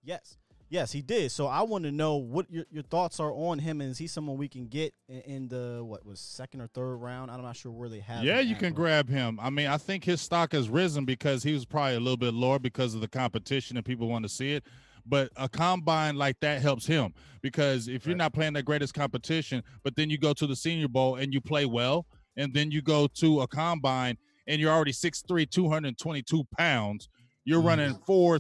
Yes. 0.03 0.37
Yes, 0.72 0.93
he 0.93 1.01
did. 1.01 1.34
So 1.34 1.47
I 1.47 1.63
want 1.63 1.84
to 1.84 1.91
know 1.91 2.15
what 2.15 2.49
your, 2.49 2.63
your 2.72 2.84
thoughts 2.84 3.19
are 3.19 3.34
on 3.34 3.59
him, 3.59 3.82
and 3.82 3.91
is 3.91 3.97
he 3.97 4.07
someone 4.07 4.38
we 4.38 4.47
can 4.47 4.67
get 4.67 4.93
in, 5.09 5.49
the 5.49 5.84
what 5.84 6.05
was 6.05 6.22
second 6.22 6.61
or 6.61 6.67
third 6.67 6.95
round? 6.95 7.30
I'm 7.30 7.41
not 7.41 7.57
sure 7.57 7.74
where 7.74 7.89
they 7.89 7.99
have. 7.99 8.24
Yeah, 8.24 8.39
you 8.39 8.55
can 8.55 8.72
grab 8.74 9.09
him. 9.09 9.38
I 9.41 9.49
mean, 9.49 9.67
I 9.67 9.76
think 9.78 10.05
his 10.05 10.22
stock 10.22 10.53
has 10.53 10.69
risen 10.69 11.03
because 11.03 11.43
he 11.43 11.51
was 11.51 11.65
probably 11.65 11.95
a 11.95 11.99
little 11.99 12.15
bit 12.15 12.34
lower 12.34 12.57
because 12.57 12.95
of 12.95 13.01
the 13.01 13.09
competition 13.09 13.76
and 13.76 13.86
people 13.86 14.07
want 14.07 14.24
to 14.24 14.30
see 14.30 14.53
it. 14.53 14.63
But 15.05 15.30
a 15.36 15.49
combine 15.49 16.15
like 16.15 16.39
that 16.39 16.61
helps 16.61 16.86
him 16.86 17.13
because 17.41 17.89
if 17.89 18.05
you're 18.05 18.13
Right. 18.13 18.19
not 18.19 18.34
playing 18.34 18.53
the 18.53 18.63
greatest 18.63 18.93
competition, 18.93 19.63
but 19.84 19.97
then 19.97 20.09
you 20.09 20.17
go 20.17 20.32
to 20.32 20.47
the 20.47 20.55
Senior 20.55 20.88
Bowl 20.88 21.15
and 21.17 21.34
you 21.34 21.41
play 21.41 21.65
well, 21.65 22.05
and 22.38 22.53
then 22.53 22.72
you 22.72 22.82
go 22.82 23.07
to 23.15 23.41
a 23.41 23.47
combine 23.47 24.17
and 24.47 24.61
you're 24.61 24.72
already 24.72 24.93
6'3", 24.93 25.45
222 25.45 26.45
pounds, 26.57 27.09
you're 27.43 27.61
Mhm. 27.61 27.65
running 27.65 27.95
four 28.05 28.39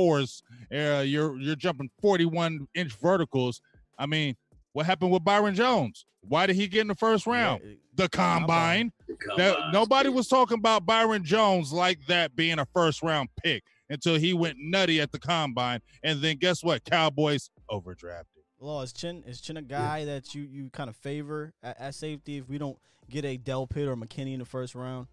fours. 0.00 0.42
Uh, 0.74 1.02
you're 1.04 1.36
you're 1.38 1.56
jumping 1.56 1.90
41 2.00 2.66
inch 2.74 2.92
verticals. 2.94 3.60
I 3.98 4.06
mean, 4.06 4.36
what 4.72 4.86
happened 4.86 5.10
with 5.10 5.22
Byron 5.24 5.54
Jones? 5.54 6.06
Why 6.22 6.46
did 6.46 6.56
he 6.56 6.68
get 6.68 6.82
in 6.82 6.86
the 6.86 6.94
first 6.94 7.26
round? 7.26 7.60
Yeah, 7.64 7.74
The 7.96 8.08
combine. 8.08 8.92
The 9.08 9.16
That- 9.36 9.54
combines, 9.56 9.72
nobody 9.74 10.08
was 10.08 10.28
talking 10.28 10.58
about 10.58 10.86
Byron 10.86 11.24
Jones 11.24 11.72
like 11.72 11.98
that 12.06 12.34
being 12.36 12.58
a 12.58 12.66
first 12.74 13.02
round 13.02 13.28
pick 13.42 13.64
until 13.90 14.16
he 14.16 14.32
went 14.32 14.56
nutty 14.58 15.00
at 15.00 15.10
the 15.12 15.18
combine. 15.18 15.80
And 16.04 16.20
then 16.22 16.36
guess 16.36 16.62
what? 16.62 16.84
Cowboys 16.84 17.50
overdrafted. 17.70 18.26
Law 18.60 18.82
is 18.82 18.92
Chinn 18.92 19.24
is 19.26 19.40
Chinn 19.40 19.56
a 19.56 19.62
guy 19.62 20.04
that 20.04 20.34
you 20.34 20.42
you 20.42 20.70
kind 20.70 20.88
of 20.90 20.96
favor 20.96 21.52
at, 21.62 21.80
at 21.80 21.94
safety 21.94 22.36
if 22.36 22.48
we 22.48 22.58
don't 22.58 22.78
get 23.08 23.24
a 23.24 23.36
Delpit 23.38 23.88
or 23.88 23.96
McKinney 23.96 24.34
in 24.34 24.38
the 24.38 24.44
first 24.44 24.74
round? 24.74 25.08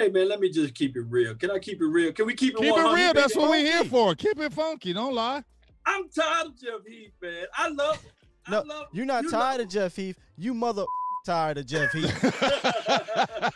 Hey 0.00 0.08
man, 0.08 0.28
let 0.30 0.40
me 0.40 0.48
just 0.48 0.74
keep 0.74 0.96
it 0.96 1.02
real. 1.10 1.34
Can 1.34 1.50
I 1.50 1.58
keep 1.58 1.80
it 1.82 1.84
real? 1.84 2.10
Can 2.12 2.24
we 2.24 2.32
keep 2.34 2.54
it 2.54 2.60
Keep 2.60 2.74
it 2.74 2.94
real. 2.94 3.12
That's 3.12 3.36
what 3.36 3.50
we're 3.50 3.58
here 3.58 3.84
for. 3.84 4.14
Keep 4.14 4.40
it 4.40 4.50
funky. 4.50 4.94
Don't 4.94 5.14
lie. 5.14 5.42
I'm 5.84 6.08
tired 6.08 6.46
of 6.46 6.58
Jeff 6.58 6.86
Heath, 6.88 7.12
man. 7.20 7.44
I 7.54 7.68
love. 7.68 8.02
I 8.46 8.50
No, 8.52 8.62
love, 8.62 8.86
you're 8.92 9.04
not 9.04 9.24
you 9.24 9.30
tired 9.30 9.58
love- 9.58 9.66
of 9.66 9.68
Jeff 9.68 9.94
Heath. 9.96 10.16
You 10.38 10.54
mother 10.54 10.84
tired 11.26 11.58
of 11.58 11.66
Jeff 11.66 11.92
Heath. 11.92 12.22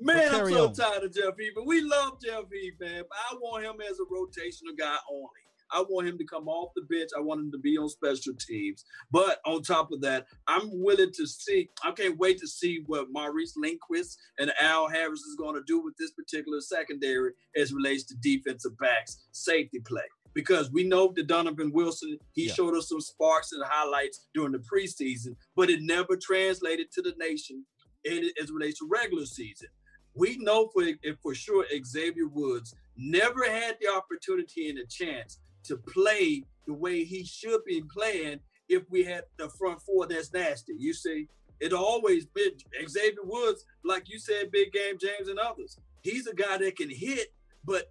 Man, 0.00 0.34
I'm 0.34 0.46
so 0.48 0.66
on. 0.68 0.72
tired 0.74 1.02
of 1.04 1.12
Jeff 1.12 1.36
Heath. 1.38 1.52
But 1.54 1.66
we 1.66 1.80
love 1.80 2.18
Jeff 2.24 2.44
Heath, 2.52 2.74
man. 2.80 3.02
But 3.08 3.18
I 3.30 3.34
want 3.40 3.64
him 3.64 3.74
as 3.80 3.98
a 3.98 4.04
rotational 4.04 4.78
guy 4.78 4.96
only. 5.10 5.28
I 5.72 5.82
want 5.88 6.08
him 6.08 6.18
to 6.18 6.24
come 6.24 6.48
off 6.48 6.72
the 6.74 6.82
bench. 6.82 7.10
I 7.16 7.20
want 7.20 7.40
him 7.40 7.52
to 7.52 7.58
be 7.58 7.76
on 7.76 7.88
special 7.88 8.34
teams. 8.34 8.84
But 9.10 9.40
on 9.46 9.62
top 9.62 9.92
of 9.92 10.00
that, 10.02 10.26
I'm 10.46 10.68
willing 10.82 11.12
to 11.14 11.26
see. 11.26 11.68
I 11.82 11.92
can't 11.92 12.18
wait 12.18 12.38
to 12.38 12.46
see 12.46 12.82
what 12.86 13.08
Maurice 13.10 13.54
Linguist 13.56 14.18
and 14.38 14.52
Al 14.60 14.88
Harris 14.88 15.20
is 15.20 15.36
going 15.36 15.54
to 15.54 15.62
do 15.66 15.80
with 15.82 15.96
this 15.98 16.12
particular 16.12 16.60
secondary 16.60 17.32
as 17.56 17.72
relates 17.72 18.04
to 18.04 18.16
defensive 18.16 18.76
backs, 18.78 19.26
safety 19.32 19.80
play. 19.80 20.02
Because 20.34 20.70
we 20.70 20.84
know 20.84 21.12
that 21.16 21.26
Donovan 21.26 21.72
Wilson, 21.72 22.18
he 22.32 22.46
Yeah. 22.46 22.54
showed 22.54 22.76
us 22.76 22.88
some 22.88 23.00
sparks 23.00 23.52
and 23.52 23.62
highlights 23.64 24.26
during 24.34 24.52
the 24.52 24.58
preseason, 24.60 25.36
but 25.56 25.70
it 25.70 25.80
never 25.82 26.16
translated 26.16 26.92
to 26.92 27.02
the 27.02 27.14
nation 27.18 27.66
in- 28.04 28.24
as 28.40 28.48
it 28.48 28.52
relates 28.52 28.78
to 28.78 28.86
regular 28.86 29.26
season. 29.26 29.68
We 30.14 30.36
know 30.38 30.68
for 30.68 30.84
for 31.22 31.34
sure 31.34 31.66
Xavier 31.84 32.28
Woods 32.28 32.74
never 32.96 33.44
had 33.44 33.78
the 33.80 33.88
opportunity 33.88 34.68
and 34.68 34.78
a 34.78 34.86
chance 34.86 35.38
to 35.68 35.76
play 35.76 36.44
the 36.66 36.74
way 36.74 37.04
he 37.04 37.24
should 37.24 37.64
be 37.64 37.82
playing 37.94 38.40
if 38.68 38.82
we 38.90 39.04
had 39.04 39.24
the 39.38 39.48
front 39.50 39.80
four 39.82 40.06
that's 40.06 40.32
nasty. 40.32 40.74
You 40.78 40.92
see, 40.92 41.28
it 41.60 41.72
always 41.72 42.26
been 42.26 42.52
Xavier 42.86 43.24
Woods, 43.24 43.64
like 43.84 44.08
you 44.08 44.18
said, 44.18 44.50
big 44.52 44.72
game 44.72 44.96
James 45.00 45.28
and 45.28 45.38
others. 45.38 45.78
He's 46.02 46.26
a 46.26 46.34
guy 46.34 46.58
that 46.58 46.76
can 46.76 46.90
hit, 46.90 47.28
but 47.64 47.90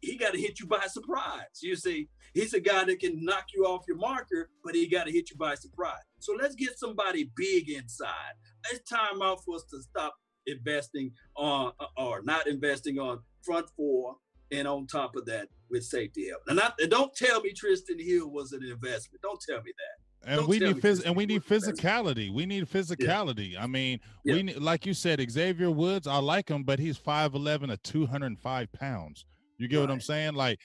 he 0.00 0.16
got 0.16 0.34
to 0.34 0.40
hit 0.40 0.60
you 0.60 0.66
by 0.66 0.86
surprise. 0.86 1.62
You 1.62 1.76
see, 1.76 2.08
he's 2.34 2.52
a 2.52 2.60
guy 2.60 2.84
that 2.84 3.00
can 3.00 3.24
knock 3.24 3.46
you 3.54 3.64
off 3.64 3.84
your 3.88 3.96
marker, 3.96 4.50
but 4.62 4.74
he 4.74 4.88
got 4.88 5.04
to 5.06 5.12
hit 5.12 5.30
you 5.30 5.36
by 5.36 5.54
surprise. 5.54 6.02
So 6.18 6.34
let's 6.38 6.54
get 6.54 6.78
somebody 6.78 7.30
big 7.36 7.70
inside. 7.70 8.34
It's 8.70 8.88
time 8.88 9.22
out 9.22 9.42
for 9.44 9.56
us 9.56 9.64
to 9.70 9.80
stop 9.82 10.14
investing 10.46 11.12
on 11.36 11.72
or 11.96 12.22
not 12.22 12.46
investing 12.46 12.98
on 12.98 13.20
front 13.42 13.68
four 13.76 14.16
and 14.52 14.66
on 14.68 14.86
top 14.86 15.16
of 15.16 15.26
that 15.26 15.48
with 15.70 15.84
safety 15.84 16.28
help. 16.28 16.42
And, 16.46 16.60
I, 16.60 16.70
and 16.80 16.90
don't 16.90 17.14
tell 17.14 17.40
me 17.40 17.52
Trysten 17.52 18.00
Hill 18.02 18.30
was 18.30 18.52
an 18.52 18.62
investment. 18.62 19.20
Don't 19.22 19.40
tell 19.40 19.62
me 19.62 19.72
that. 19.76 20.28
And 20.30 20.40
Don't 20.40 20.48
we 20.48 20.58
need 20.58 20.76
phys- 20.76 21.04
and 21.04 21.14
we 21.14 21.24
need 21.26 21.42
Wood 21.48 21.52
is 21.62 21.66
better. 21.66 21.76
physicality. 21.76 22.32
We 22.32 22.46
need 22.46 22.68
physicality. 22.68 23.54
I 23.58 23.66
mean, 23.66 24.00
Yeah. 24.24 24.34
we 24.34 24.42
need, 24.44 24.56
like 24.58 24.84
you 24.86 24.94
said, 24.94 25.24
Xavier 25.30 25.70
Woods. 25.70 26.06
I 26.06 26.18
like 26.18 26.48
him, 26.48 26.64
but 26.64 26.78
he's 26.78 26.96
five 26.96 27.34
eleven 27.34 27.70
or 27.70 27.76
two 27.78 28.06
hundred 28.06 28.26
and 28.26 28.40
five 28.40 28.72
pounds. 28.72 29.24
You 29.58 29.68
get 29.68 29.80
what 29.80 29.90
I'm 29.90 30.00
saying? 30.00 30.34
Like, 30.34 30.58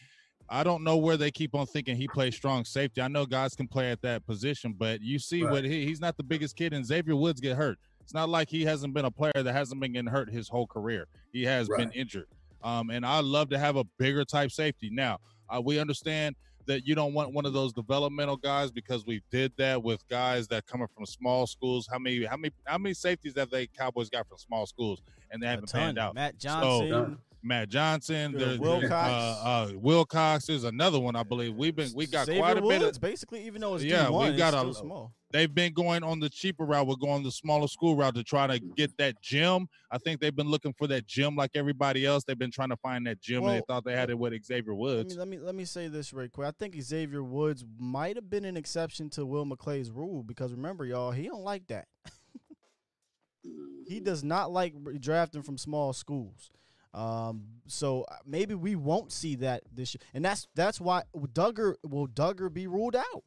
I 0.49 0.63
don't 0.63 0.83
know 0.83 0.97
where 0.97 1.15
they 1.15 1.31
keep 1.31 1.53
on 1.55 1.65
thinking 1.67 1.95
he 1.95 2.07
plays 2.07 2.35
strong 2.35 2.65
safety. 2.65 3.01
I 3.01 3.07
know 3.07 3.25
guys 3.25 3.55
can 3.55 3.67
play 3.67 3.91
at 3.91 4.01
that 4.01 4.25
position, 4.25 4.73
but 4.77 4.99
you 5.01 5.17
see 5.19 5.43
Right. 5.43 5.51
what 5.51 5.63
he, 5.65 5.85
he's 5.85 6.01
not 6.01 6.17
the 6.17 6.23
biggest 6.23 6.55
kid, 6.55 6.73
and 6.73 6.85
Xavier 6.85 7.15
Woods 7.15 7.39
get 7.39 7.55
hurt. 7.55 7.77
It's 8.01 8.13
not 8.13 8.29
like 8.29 8.49
he 8.49 8.63
hasn't 8.65 8.93
been 8.93 9.05
a 9.05 9.11
player 9.11 9.31
that 9.35 9.53
hasn't 9.53 9.79
been 9.79 9.93
getting 9.93 10.09
hurt 10.09 10.29
his 10.29 10.49
whole 10.49 10.65
career. 10.67 11.07
He 11.31 11.43
has 11.43 11.69
been 11.69 11.91
injured. 11.91 12.27
Um, 12.63 12.89
and 12.89 13.05
I 13.05 13.19
love 13.19 13.49
to 13.49 13.57
have 13.59 13.75
a 13.75 13.83
bigger 13.97 14.23
type 14.25 14.51
safety. 14.51 14.89
Now, 14.91 15.17
uh, 15.49 15.61
we 15.61 15.79
understand 15.79 16.35
that 16.67 16.85
you 16.85 16.93
don't 16.93 17.13
want 17.13 17.33
one 17.33 17.45
of 17.45 17.53
those 17.53 17.73
developmental 17.73 18.37
guys 18.37 18.71
because 18.71 19.05
we 19.05 19.21
did 19.31 19.51
that 19.57 19.81
with 19.81 20.07
guys 20.07 20.47
that 20.49 20.65
coming 20.67 20.87
from 20.95 21.05
small 21.05 21.47
schools. 21.47 21.87
How 21.91 21.97
many, 21.97 22.23
how 22.23 22.37
many, 22.37 22.53
how 22.65 22.77
many 22.77 22.93
safeties 22.93 23.33
have 23.35 23.49
they 23.49 23.67
Cowboys 23.67 24.09
got 24.09 24.27
from 24.27 24.37
small 24.37 24.65
schools 24.67 25.01
and 25.31 25.41
they 25.41 25.47
haven't 25.47 25.71
panned 25.71 25.97
out? 25.97 26.13
Matt 26.15 26.35
So- 26.41 26.87
Johnson. 26.87 27.17
Matt 27.43 27.69
Johnson, 27.69 28.33
there's, 28.37 28.59
Wilcox. 28.59 28.93
uh, 28.93 29.41
uh, 29.43 29.71
Wilcox 29.75 30.47
is 30.49 30.63
another 30.63 30.99
one 30.99 31.15
I 31.15 31.23
believe. 31.23 31.55
We've 31.55 31.75
been 31.75 31.91
we 31.95 32.05
got 32.05 32.27
Xavier 32.27 32.41
quite 32.41 32.57
a 32.57 32.61
bit 32.61 32.81
of. 32.83 33.01
basically, 33.01 33.45
even 33.45 33.61
though 33.61 33.75
it's 33.75 33.83
Yeah, 33.83 34.05
D1, 34.05 34.29
we've 34.29 34.37
got 34.37 34.53
a- 34.53 34.73
small. 34.73 35.13
They've 35.31 35.53
been 35.53 35.71
going 35.71 36.03
on 36.03 36.19
the 36.19 36.29
cheaper 36.29 36.65
route. 36.65 36.85
We're 36.87 36.95
going 36.97 37.23
the 37.23 37.31
smaller 37.31 37.69
school 37.69 37.95
route 37.95 38.15
to 38.15 38.23
try 38.23 38.47
to 38.47 38.59
get 38.59 38.95
that 38.97 39.21
gym. 39.21 39.69
I 39.89 39.97
think 39.97 40.19
they've 40.19 40.35
been 40.35 40.49
looking 40.49 40.73
for 40.73 40.87
that 40.87 41.07
gym 41.07 41.37
like 41.37 41.51
everybody 41.55 42.05
else. 42.05 42.25
They've 42.25 42.37
been 42.37 42.51
trying 42.51 42.67
to 42.69 42.75
find 42.77 43.07
that 43.07 43.21
gym, 43.21 43.45
and 43.45 43.53
they 43.55 43.61
thought 43.65 43.85
they 43.85 43.95
had 43.95 44.09
it 44.09 44.19
with 44.19 44.33
Xavier 44.45 44.73
Let 44.73 44.79
Woods. 44.79 45.13
me, 45.15 45.19
let 45.19 45.27
me 45.29 45.37
let 45.39 45.55
me 45.55 45.63
say 45.65 45.87
this 45.87 46.11
real 46.11 46.27
quick. 46.27 46.47
I 46.47 46.51
think 46.51 46.79
Xavier 46.81 47.23
Woods 47.23 47.63
might 47.79 48.17
have 48.17 48.29
been 48.29 48.43
an 48.43 48.57
exception 48.57 49.09
to 49.11 49.25
Will 49.25 49.45
McClay's 49.45 49.89
rule 49.89 50.21
because 50.21 50.51
remember, 50.51 50.85
y'all, 50.85 51.11
he 51.11 51.27
don't 51.27 51.43
like 51.43 51.65
that. 51.67 51.87
he 53.87 53.99
does 54.01 54.23
not 54.25 54.51
like 54.51 54.73
drafting 54.99 55.43
from 55.43 55.57
small 55.57 55.93
schools. 55.93 56.51
Um, 56.93 57.43
so 57.67 58.03
uh, 58.03 58.15
maybe 58.25 58.53
we 58.53 58.75
won't 58.75 59.11
see 59.11 59.35
that 59.35 59.63
this 59.73 59.93
year, 59.95 60.01
and 60.13 60.25
that's 60.25 60.47
that's 60.55 60.81
why 60.81 61.03
Dugger 61.15 61.75
will 61.83 62.07
Duggar 62.07 62.53
be 62.53 62.67
ruled 62.67 62.95
out. 62.95 63.23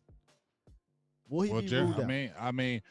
Will 1.28 1.42
he 1.42 1.50
Well, 1.50 1.62
be 1.62 1.68
Jer- 1.68 1.84
ruled 1.84 1.96
I 1.98 2.02
out? 2.02 2.06
mean, 2.08 2.30
I 2.38 2.52
mean, 2.52 2.82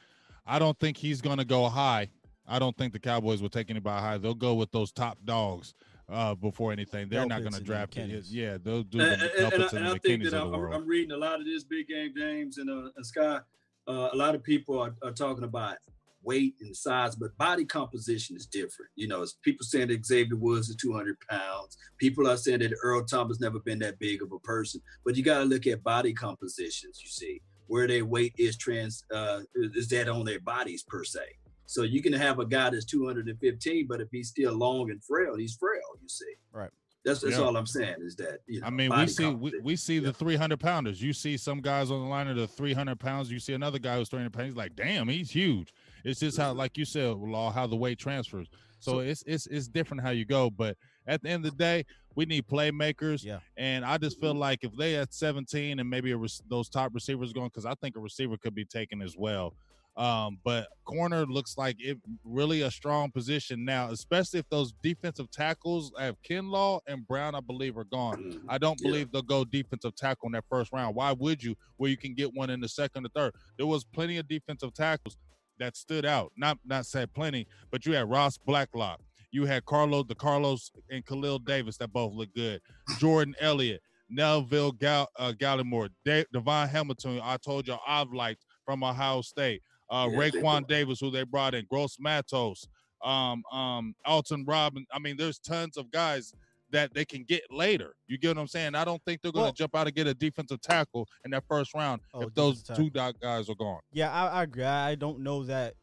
I 0.45 0.57
don't 0.59 0.77
think 0.79 0.97
he's 0.97 1.21
going 1.21 1.37
to 1.37 1.45
go 1.45 1.69
high. 1.69 2.09
I 2.47 2.59
don't 2.59 2.75
think 2.75 2.91
the 2.93 2.99
Cowboys 2.99 3.41
will 3.41 3.49
take 3.49 3.69
anybody 3.69 4.01
high. 4.01 4.17
They'll 4.17 4.33
go 4.33 4.55
with 4.55 4.71
those 4.71 4.91
top 4.91 5.17
dogs 5.23 5.75
uh, 6.09 6.35
before 6.35 6.71
anything. 6.73 7.07
They're 7.07 7.25
not 7.25 7.41
going 7.41 7.53
to 7.53 7.61
draft 7.63 7.95
it. 7.95 8.25
Yeah, 8.25 8.57
they'll 8.61 8.83
do 8.83 8.99
And, 8.99 9.21
the 9.21 9.45
and- 9.45 9.53
and 9.53 9.63
I, 9.63 9.65
and 9.67 9.73
and 9.77 9.87
I 9.89 9.97
think 9.99 10.23
that 10.23 10.33
I'm. 10.33 10.53
I'm 10.53 10.87
reading 10.87 11.11
a 11.11 11.17
lot 11.17 11.39
of 11.39 11.45
this 11.45 11.63
big 11.63 11.87
game, 11.87 12.13
James 12.17 12.57
and, 12.57 12.69
uh, 12.69 12.89
and 12.95 13.05
Sky. 13.05 13.39
Uh, 13.87 14.09
a 14.11 14.15
lot 14.15 14.33
of 14.33 14.41
people 14.43 14.79
are, 14.79 14.95
are 15.03 15.11
talking 15.11 15.43
about 15.43 15.77
weight 16.23 16.55
and 16.61 16.75
size, 16.75 17.15
but 17.15 17.35
body 17.37 17.65
composition 17.65 18.35
is 18.35 18.45
different. 18.45 18.89
You 18.95 19.07
know, 19.07 19.21
it's 19.21 19.33
people 19.41 19.65
saying 19.65 19.89
that 19.89 20.05
Xavier 20.05 20.35
Woods 20.35 20.69
is 20.69 20.75
200 20.77 21.17
pounds. 21.29 21.77
People 21.97 22.27
are 22.27 22.37
saying 22.37 22.59
that 22.59 22.73
Earl 22.81 23.03
Thomas 23.05 23.39
never 23.39 23.59
been 23.59 23.79
that 23.79 23.99
big 23.99 24.21
of 24.23 24.31
a 24.31 24.39
person. 24.39 24.81
But 25.05 25.15
you 25.15 25.23
got 25.23 25.39
to 25.39 25.45
look 25.45 25.67
at 25.67 25.83
body 25.83 26.13
compositions. 26.13 26.99
You 27.01 27.09
see 27.09 27.41
where 27.67 27.87
their 27.87 28.05
weight 28.05 28.33
is 28.37 28.57
trans 28.57 29.03
uh, 29.13 29.41
is 29.55 29.87
that 29.89 30.07
on 30.09 30.25
their 30.25 30.39
bodies 30.39 30.83
per 30.83 31.03
se. 31.03 31.21
So 31.65 31.83
you 31.83 32.01
can 32.01 32.13
have 32.13 32.39
a 32.39 32.45
guy 32.45 32.69
that's 32.69 32.85
215, 32.85 33.87
but 33.87 34.01
if 34.01 34.09
he's 34.11 34.29
still 34.29 34.53
long 34.53 34.91
and 34.91 35.03
frail, 35.03 35.35
he's 35.37 35.55
frail. 35.55 35.79
You 36.01 36.09
see, 36.09 36.25
Right. 36.51 36.69
That's 37.05 37.19
that's 37.19 37.37
Yeah. 37.37 37.43
all 37.43 37.57
I'm 37.57 37.65
saying 37.65 37.97
is 37.99 38.15
that 38.17 38.39
you 38.47 38.61
know. 38.61 38.67
I 38.67 38.69
mean, 38.69 38.89
we 38.95 39.07
see 39.07 39.29
we, 39.29 39.51
we 39.61 39.75
see 39.75 39.95
Yeah. 39.95 40.01
the 40.11 40.13
300 40.13 40.57
pounders. 40.57 41.01
You 41.01 41.11
see 41.11 41.35
some 41.35 41.59
guys 41.59 41.91
on 41.91 41.99
the 42.01 42.07
line 42.07 42.27
of 42.29 42.37
the 42.37 42.47
300 42.47 42.97
pounds. 42.97 43.29
You 43.29 43.39
see 43.39 43.53
another 43.53 43.77
guy 43.79 43.97
who's 43.97 44.07
300 44.07 44.31
pounds. 44.31 44.47
He's 44.47 44.55
like, 44.55 44.75
damn, 44.77 45.09
he's 45.09 45.29
huge. 45.31 45.73
It's 46.03 46.19
just 46.19 46.37
how, 46.37 46.53
like 46.53 46.77
you 46.77 46.85
said, 46.85 47.15
law 47.15 47.51
how 47.51 47.67
the 47.67 47.75
weight 47.75 47.97
transfers. 47.99 48.47
So, 48.79 48.93
So- 48.93 48.99
it's 48.99 49.23
it's 49.25 49.47
it's 49.47 49.67
different 49.67 50.03
how 50.03 50.09
you 50.11 50.25
go. 50.25 50.49
But 50.49 50.77
at 51.07 51.21
the 51.21 51.29
end 51.29 51.45
of 51.45 51.51
the 51.51 51.57
day, 51.57 51.85
we 52.15 52.25
need 52.25 52.47
playmakers. 52.47 53.23
Yeah. 53.23 53.39
And 53.57 53.83
I 53.85 53.97
just 53.97 54.19
feel 54.19 54.33
like 54.33 54.63
if 54.63 54.75
they 54.75 54.95
at 54.95 55.13
17 55.13 55.79
and 55.79 55.89
maybe 55.89 56.11
a 56.11 56.17
rec- 56.17 56.31
those 56.49 56.69
top 56.69 56.93
receivers 56.93 57.33
going, 57.33 57.47
because 57.47 57.65
I 57.65 57.73
think 57.75 57.95
a 57.95 57.99
receiver 57.99 58.37
could 58.37 58.53
be 58.55 58.65
taken 58.65 59.01
as 59.01 59.15
well. 59.17 59.53
Um, 59.95 60.39
but 60.43 60.69
corner 60.85 61.23
looks 61.27 61.55
like 61.55 61.75
it 61.79 61.99
really 62.23 62.61
a 62.61 62.71
strong 62.71 63.11
position 63.11 63.63
now, 63.63 63.91
especially 63.91 64.39
if 64.39 64.49
those 64.49 64.73
defensive 64.81 65.29
tackles 65.29 65.91
have 65.99 66.15
Kinlaw 66.23 66.79
and 66.87 67.07
Brown, 67.07 67.35
I 67.35 67.41
believe, 67.41 67.77
are 67.77 67.83
gone. 67.83 68.17
Mhm. 68.23 68.41
I 68.49 68.57
don't 68.57 68.79
Yeah. 68.81 68.87
believe 68.89 69.11
they'll 69.11 69.21
go 69.21 69.45
defensive 69.45 69.93
tackle 69.95 70.25
in 70.27 70.31
that 70.31 70.45
first 70.49 70.71
round. 70.73 70.95
Why 70.95 71.11
would 71.11 71.43
you? 71.43 71.55
Where 71.77 71.91
you 71.91 71.97
can 71.97 72.15
get 72.15 72.33
one 72.33 72.49
in 72.49 72.59
the 72.59 72.69
second 72.69 73.05
or 73.05 73.09
third. 73.09 73.35
There 73.57 73.67
was 73.67 73.83
plenty 73.83 74.17
of 74.17 74.27
defensive 74.27 74.73
tackles 74.73 75.15
that 75.59 75.75
stood 75.77 76.05
out. 76.05 76.31
Not 76.37 76.57
not 76.65 76.85
said 76.85 77.13
plenty, 77.13 77.47
but 77.71 77.85
you 77.85 77.93
had 77.93 78.09
Ross 78.09 78.37
Blacklock. 78.37 78.99
You 79.31 79.45
had 79.45 79.65
Carlos 79.65 80.05
the 80.07 80.15
Carlos 80.15 80.71
and 80.91 81.05
Khalil 81.05 81.39
Davis 81.39 81.77
that 81.77 81.91
both 81.91 82.13
look 82.13 82.33
good. 82.35 82.61
Jordan 82.99 83.33
Elliott, 83.39 83.81
Neville 84.09 84.71
Gal, 84.73 85.09
uh, 85.17 85.33
Gallimore, 85.37 85.89
De- 86.05 86.25
Davon 86.31 86.67
Hamilton. 86.69 87.19
I 87.23 87.37
told 87.37 87.67
you 87.67 87.75
I've 87.87 88.11
liked 88.13 88.45
from 88.65 88.83
Ohio 88.83 89.21
State. 89.21 89.61
Uh, 89.89 90.07
Yeah, 90.11 90.17
Raekwon. 90.17 90.67
Davis, 90.67 90.99
who 90.99 91.09
they 91.11 91.23
brought 91.23 91.53
in, 91.55 91.65
Gross 91.69 91.97
Matos, 91.99 92.67
um, 93.03 93.43
um, 93.51 93.93
Alton 94.05 94.45
Robin. 94.47 94.85
I 94.93 94.99
mean, 94.99 95.17
there's 95.17 95.39
tons 95.39 95.77
of 95.77 95.91
guys 95.91 96.33
that 96.73 96.93
they 96.93 97.05
can 97.05 97.23
get 97.23 97.43
later. 97.49 97.95
You 98.07 98.17
get 98.17 98.29
what 98.35 98.39
I'm 98.39 98.47
saying? 98.47 98.75
I 98.75 98.83
don't 98.83 99.01
think 99.05 99.21
they're 99.21 99.31
going 99.31 99.43
to 99.43 99.47
Well- 99.47 99.53
jump 99.53 99.75
out 99.75 99.87
and 99.87 99.95
get 99.95 100.07
a 100.07 100.13
defensive 100.13 100.59
tackle 100.59 101.07
in 101.23 101.31
that 101.31 101.45
first 101.47 101.73
round 101.73 102.01
Oh, 102.13 102.23
if 102.23 102.33
those 102.33 102.61
two 102.63 102.89
dot 102.89 103.19
guys 103.21 103.49
are 103.49 103.55
gone. 103.55 103.79
Yeah, 103.93 104.11
I, 104.11 104.27
I 104.27 104.43
agree. 104.43 104.63
I 104.65 104.95
don't 104.95 105.19
know 105.19 105.43
that 105.43 105.75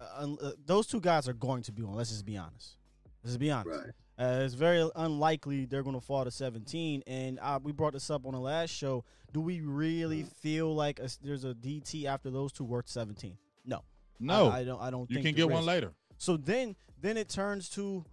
uh, 0.00 0.26
uh, 0.42 0.52
those 0.66 0.86
two 0.86 1.00
guys 1.00 1.28
are 1.28 1.34
going 1.34 1.62
to 1.62 1.72
be 1.72 1.82
on. 1.82 1.94
Let's 1.94 2.10
just 2.10 2.24
be 2.24 2.36
honest. 2.36 2.76
Let's 3.22 3.36
be 3.36 3.50
honest. 3.50 3.68
Right. 3.68 3.90
Uh, 4.18 4.40
it's 4.42 4.54
very 4.54 4.88
unlikely 4.96 5.66
they're 5.66 5.82
going 5.82 5.94
to 5.94 6.00
fall 6.00 6.24
to 6.24 6.30
17. 6.30 7.02
And 7.06 7.38
uh, 7.40 7.58
we 7.62 7.72
brought 7.72 7.92
this 7.92 8.10
up 8.10 8.26
on 8.26 8.32
the 8.32 8.40
last 8.40 8.70
show. 8.70 9.04
Do 9.32 9.40
we 9.40 9.60
really 9.60 10.24
feel 10.40 10.74
like 10.74 10.98
a, 11.00 11.08
there's 11.22 11.44
a 11.44 11.54
DT 11.54 12.06
after 12.06 12.30
those 12.30 12.52
two 12.52 12.64
worth 12.64 12.88
17? 12.88 13.36
No. 13.64 13.84
No, 14.18 14.48
I, 14.48 14.58
I 14.58 14.64
don't. 14.64 14.80
I 14.82 14.90
don't. 14.90 15.10
you 15.10 15.16
think 15.16 15.26
can 15.28 15.34
there 15.36 15.46
get 15.46 15.54
one 15.54 15.64
later. 15.64 15.92
So 16.18 16.36
then, 16.36 16.76
then 17.00 17.16
it 17.16 17.30
turns 17.30 17.70
to 17.70 18.04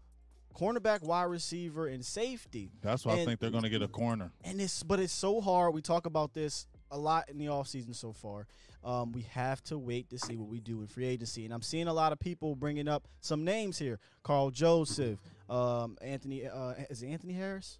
cornerback, 0.57 1.03
wide 1.03 1.23
receiver, 1.25 1.87
and 1.87 2.03
safety. 2.03 2.71
That's 2.81 3.05
why 3.05 3.13
I 3.13 3.25
think 3.25 3.39
they're 3.39 3.51
going 3.51 3.63
to 3.63 3.69
get 3.69 3.81
a 3.81 3.87
corner. 3.87 4.31
And 4.43 4.59
it's 4.59 4.83
but 4.83 4.99
it's 4.99 5.13
so 5.13 5.39
hard. 5.41 5.73
We 5.73 5.81
talk 5.81 6.05
about 6.05 6.33
this 6.33 6.65
a 6.89 6.97
lot 6.97 7.29
in 7.29 7.37
the 7.37 7.45
offseason 7.45 7.95
so 7.95 8.13
far. 8.13 8.47
Um, 8.83 9.11
we 9.11 9.23
have 9.31 9.61
to 9.65 9.77
wait 9.77 10.09
to 10.11 10.17
see 10.19 10.37
what 10.37 10.47
we 10.47 10.59
do 10.59 10.81
in 10.81 10.87
free 10.87 11.05
agency. 11.05 11.43
And 11.45 11.53
I'm 11.53 11.61
seeing 11.61 11.87
a 11.87 11.93
lot 11.93 12.13
of 12.13 12.19
people 12.19 12.55
bringing 12.55 12.87
up 12.87 13.07
some 13.21 13.43
names 13.43 13.77
here: 13.77 13.99
Karl 14.23 14.49
Joseph, 14.49 15.19
um, 15.49 15.97
Anthony. 16.01 16.47
Uh, 16.47 16.73
is 16.89 17.03
it 17.03 17.07
Anthony 17.07 17.33
Harris? 17.33 17.79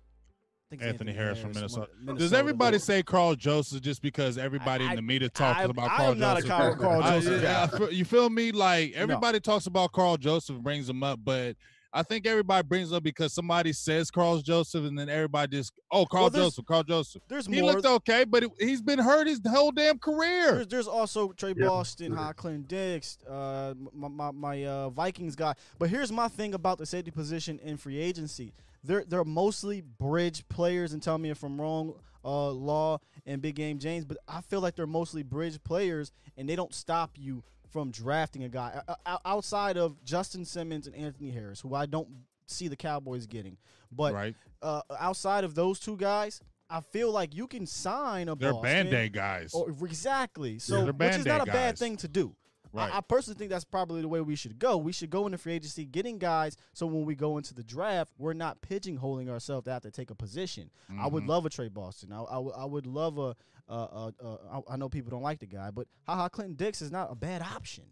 It's 0.70 0.84
Anthony 0.84 1.14
Harris 1.14 1.40
from 1.40 1.54
Minnesota. 1.54 1.88
one- 2.04 2.18
Does 2.18 2.34
everybody 2.34 2.78
say 2.78 3.02
Karl 3.02 3.36
Joseph 3.36 3.82
just 3.82 4.02
because 4.02 4.38
everybody 4.38 4.84
I- 4.84 4.90
in 4.90 4.96
the 4.98 5.02
media 5.02 5.30
talks 5.30 5.62
I- 5.62 5.64
about 5.64 5.92
I 5.92 5.96
Karl 5.96 6.12
am 6.12 6.20
not 6.20 6.38
a 6.40 6.42
Joseph? 6.42 6.58
Karl, 6.58 6.76
Karl 6.76 7.02
Joseph 7.22 7.42
guy. 7.42 7.90
You 7.92 8.04
feel 8.04 8.30
me? 8.30 8.52
Like 8.52 8.92
everybody 8.94 9.40
talks 9.40 9.66
about 9.68 9.94
Karl 9.94 10.18
Joseph, 10.18 10.58
brings 10.60 10.90
him 10.90 11.04
up, 11.04 11.22
but 11.24 11.56
I 11.94 12.04
think 12.04 12.28
everybody 12.28 12.68
brings 12.68 12.92
up 12.92 13.02
because 13.04 13.34
somebody 13.34 13.72
says 13.74 14.12
Karl 14.12 14.40
Joseph, 14.42 14.86
and 14.86 14.98
then 15.00 15.10
everybody 15.10 15.56
just 15.58 15.72
oh 15.92 16.06
Karl 16.06 16.24
Well, 16.24 16.30
Joseph, 16.32 16.66
Karl 16.66 16.84
Joseph. 16.84 17.22
There's 17.28 17.48
He 17.48 17.62
more. 17.62 17.74
looked 17.74 17.86
okay, 17.86 18.24
but 18.26 18.44
it- 18.44 18.52
he's 18.60 18.82
been 18.82 19.00
hurt 19.00 19.28
his 19.28 19.40
whole 19.48 19.72
damn 19.72 19.98
career. 19.98 20.56
There's, 20.56 20.68
there's 20.68 20.88
also 20.88 21.32
Tre 21.32 21.54
Yeah. 21.56 21.68
Boston, 21.68 22.14
Hocklin 22.14 22.68
Dix, 22.68 23.18
uh, 23.28 23.74
my 23.94 24.08
my, 24.10 24.32
my 24.32 24.66
uh, 24.66 24.90
Vikings 24.90 25.36
guy. 25.36 25.54
But 25.80 25.90
here's 25.90 26.12
my 26.12 26.28
thing 26.28 26.54
about 26.54 26.78
the 26.78 26.86
safety 26.86 27.12
position 27.12 27.60
in 27.64 27.78
free 27.78 27.98
agency. 28.00 28.54
They're 28.84 29.04
they're 29.06 29.24
mostly 29.24 29.82
bridge 29.82 30.48
players, 30.50 30.94
and 30.94 31.02
tell 31.02 31.18
me 31.18 31.30
if 31.30 31.42
I'm 31.44 31.60
wrong, 31.60 31.94
uh, 32.24 32.52
Law 32.52 33.00
and 33.26 33.42
Big 33.42 33.56
Game 33.56 33.80
James. 33.80 34.06
But 34.06 34.18
I 34.28 34.42
feel 34.42 34.62
like 34.62 34.76
they're 34.76 34.86
mostly 34.88 35.24
bridge 35.24 35.62
players, 35.64 36.12
and 36.38 36.48
they 36.48 36.56
don't 36.56 36.74
stop 36.74 37.12
you 37.18 37.44
from 37.72 37.92
drafting 37.92 38.44
a 38.44 38.50
guy 38.50 38.82
O- 38.88 38.96
o- 39.06 39.18
outside 39.26 39.78
of 39.78 40.04
Justin 40.04 40.46
Simmons 40.46 40.88
and 40.88 40.96
Anthony 40.96 41.32
Harris, 41.32 41.62
who 41.62 41.74
I 41.76 41.86
don't 41.86 42.08
see 42.48 42.68
the 42.68 42.76
Cowboys 42.76 43.26
getting. 43.26 43.58
But 43.92 44.14
right? 44.14 44.36
uh, 44.62 44.82
outside 45.00 45.44
of 45.44 45.56
those 45.56 45.80
two 45.80 45.98
guys, 45.98 46.42
I 46.70 46.82
feel 46.82 47.12
like 47.12 47.34
you 47.36 47.48
can 47.48 47.66
sign 47.66 48.28
a 48.30 48.36
They're 48.36 48.52
Boston 48.52 48.64
band 48.90 48.94
aid 48.94 49.14
guys. 49.14 49.54
or 49.54 49.70
exactly. 49.70 50.60
So 50.60 50.84
they're 50.84 50.94
which 50.94 51.16
is 51.20 51.26
not 51.26 51.42
a 51.42 51.46
Band-Aid 51.46 51.54
bad 51.54 51.78
thing 51.78 51.98
to 51.98 52.08
do. 52.08 52.36
Right. 52.74 52.94
I, 52.94 52.98
I 52.98 53.02
personally 53.02 53.38
think 53.38 53.50
that's 53.52 53.64
probably 53.66 54.02
the 54.02 54.08
way 54.08 54.22
we 54.22 54.36
should 54.36 54.60
go. 54.60 54.78
We 54.78 54.92
should 54.92 55.10
go 55.10 55.26
into 55.26 55.38
free 55.38 55.54
agency 55.54 55.86
getting 55.86 56.18
guys 56.18 56.58
so 56.74 56.86
when 56.88 57.06
we 57.06 57.16
go 57.16 57.38
into 57.38 57.54
the 57.54 57.64
draft, 57.64 58.14
we're 58.18 58.34
not 58.34 58.62
pigeonholing 58.62 59.30
ourselves 59.30 59.66
to 59.66 59.72
have 59.72 59.82
to 59.84 59.92
take 59.92 60.10
a 60.10 60.16
position. 60.16 60.70
I 61.00 61.08
would 61.08 61.24
Mhm. 61.24 61.28
love 61.30 61.46
a 61.46 61.50
Tre 61.50 61.70
Boston. 61.70 62.12
I, 62.12 62.22
I, 62.22 62.38
would- 62.38 62.54
I 62.56 62.66
would 62.66 62.86
love 62.88 63.18
a, 63.18 63.36
uh, 63.70 63.72
uh, 63.72 64.12
uh, 64.24 64.38
I 64.70 64.74
I 64.74 64.78
know 64.78 64.88
people 64.90 65.12
don't 65.12 65.22
like 65.24 65.40
the 65.40 65.46
guy, 65.48 65.72
but 65.72 65.88
haha, 66.06 66.30
Clinton 66.30 66.56
Dix 66.56 66.82
is 66.82 66.92
not 66.92 67.12
a 67.12 67.16
bad 67.16 67.42
option. 67.42 67.84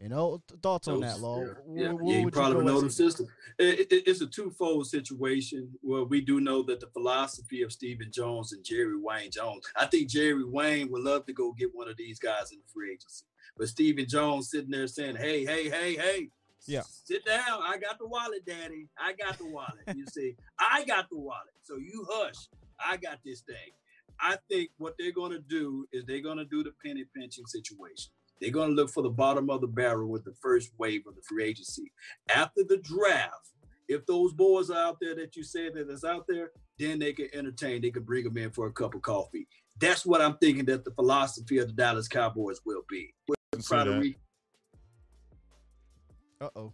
You 0.00 0.08
know, 0.08 0.42
thoughts 0.62 0.88
on 0.88 1.00
that, 1.00 1.20
Law? 1.20 1.40
Yeah, 1.74 1.92
yeah, 2.02 2.18
you 2.20 2.30
probably 2.32 2.64
know 2.64 2.80
the 2.80 2.90
system. 2.90 3.28
It- 3.58 3.92
it- 3.92 4.08
it's 4.08 4.22
a 4.22 4.26
twofold 4.26 4.86
situation 4.86 5.78
where 5.82 6.04
we 6.04 6.22
do 6.22 6.40
know 6.40 6.62
that 6.62 6.80
the 6.80 6.86
philosophy 6.86 7.60
of 7.60 7.70
Stephen 7.70 8.10
Jones 8.10 8.52
and 8.52 8.64
Jerry 8.64 8.96
Wayne 8.96 9.30
Jones. 9.30 9.66
I 9.76 9.84
think 9.86 10.08
Jerry 10.08 10.42
Wayne 10.42 10.90
would 10.90 11.02
love 11.02 11.26
to 11.26 11.34
go 11.34 11.52
get 11.52 11.74
one 11.74 11.86
of 11.88 11.98
these 11.98 12.18
guys 12.18 12.50
in 12.50 12.58
the 12.58 12.64
free 12.72 12.92
agency, 12.92 13.26
but 13.58 13.68
Stephen 13.68 14.06
Jones 14.08 14.50
sitting 14.50 14.70
there 14.70 14.86
saying, 14.86 15.16
"Hey, 15.16 15.44
hey, 15.44 15.68
hey, 15.68 15.96
hey." 15.96 16.30
Yeah. 16.66 16.82
Sit 16.82 17.24
down. 17.26 17.62
I 17.62 17.76
got 17.78 17.98
the 17.98 18.06
wallet, 18.06 18.44
Daddy. 18.46 18.88
I 18.98 19.12
got 19.14 19.36
the 19.38 19.46
wallet. 19.46 19.82
You 19.96 20.06
see, 20.06 20.36
I 20.58 20.84
got 20.84 21.08
the 21.10 21.16
wallet. 21.18 21.54
So 21.62 21.76
you 21.76 22.06
hush. 22.08 22.48
I 22.78 22.96
got 22.96 23.18
this 23.24 23.40
thing. 23.42 23.72
I 24.18 24.36
think 24.48 24.70
what 24.78 24.94
they're 24.98 25.12
going 25.12 25.32
to 25.32 25.38
do 25.40 25.86
is 25.92 26.04
they're 26.04 26.20
going 26.20 26.36
to 26.38 26.44
do 26.44 26.62
the 26.62 26.72
penny 26.84 27.04
pinching 27.14 27.46
situation. 27.46 28.12
They're 28.40 28.50
going 28.50 28.70
to 28.70 28.74
look 28.74 28.90
for 28.90 29.02
the 29.02 29.10
bottom 29.10 29.50
of 29.50 29.60
the 29.60 29.66
barrel 29.66 30.08
with 30.08 30.24
the 30.24 30.34
first 30.40 30.70
wave 30.78 31.02
of 31.06 31.14
the 31.14 31.22
free 31.22 31.44
agency. 31.44 31.92
After 32.34 32.62
the 32.64 32.78
draft, 32.78 33.50
if 33.88 34.06
those 34.06 34.32
boys 34.32 34.70
are 34.70 34.78
out 34.78 34.98
there 35.00 35.14
that 35.16 35.36
you 35.36 35.42
said 35.42 35.74
that 35.74 35.90
is 35.90 36.04
out 36.04 36.24
there, 36.28 36.52
then 36.78 36.98
they 36.98 37.12
can 37.12 37.28
entertain. 37.34 37.82
They 37.82 37.90
can 37.90 38.04
bring 38.04 38.24
them 38.24 38.38
in 38.38 38.50
for 38.50 38.66
a 38.66 38.72
cup 38.72 38.94
of 38.94 39.02
coffee. 39.02 39.46
That's 39.78 40.06
what 40.06 40.22
I'm 40.22 40.36
thinking 40.38 40.64
that 40.66 40.84
the 40.84 40.90
philosophy 40.92 41.58
of 41.58 41.66
the 41.66 41.72
Dallas 41.72 42.08
Cowboys 42.08 42.60
will 42.64 42.82
be. 42.88 43.12
can 43.52 43.62
see 43.62 43.68
Try 43.68 43.84
to 43.84 43.90
that. 43.90 44.00
re- 44.00 44.16
Uh-oh. 46.40 46.72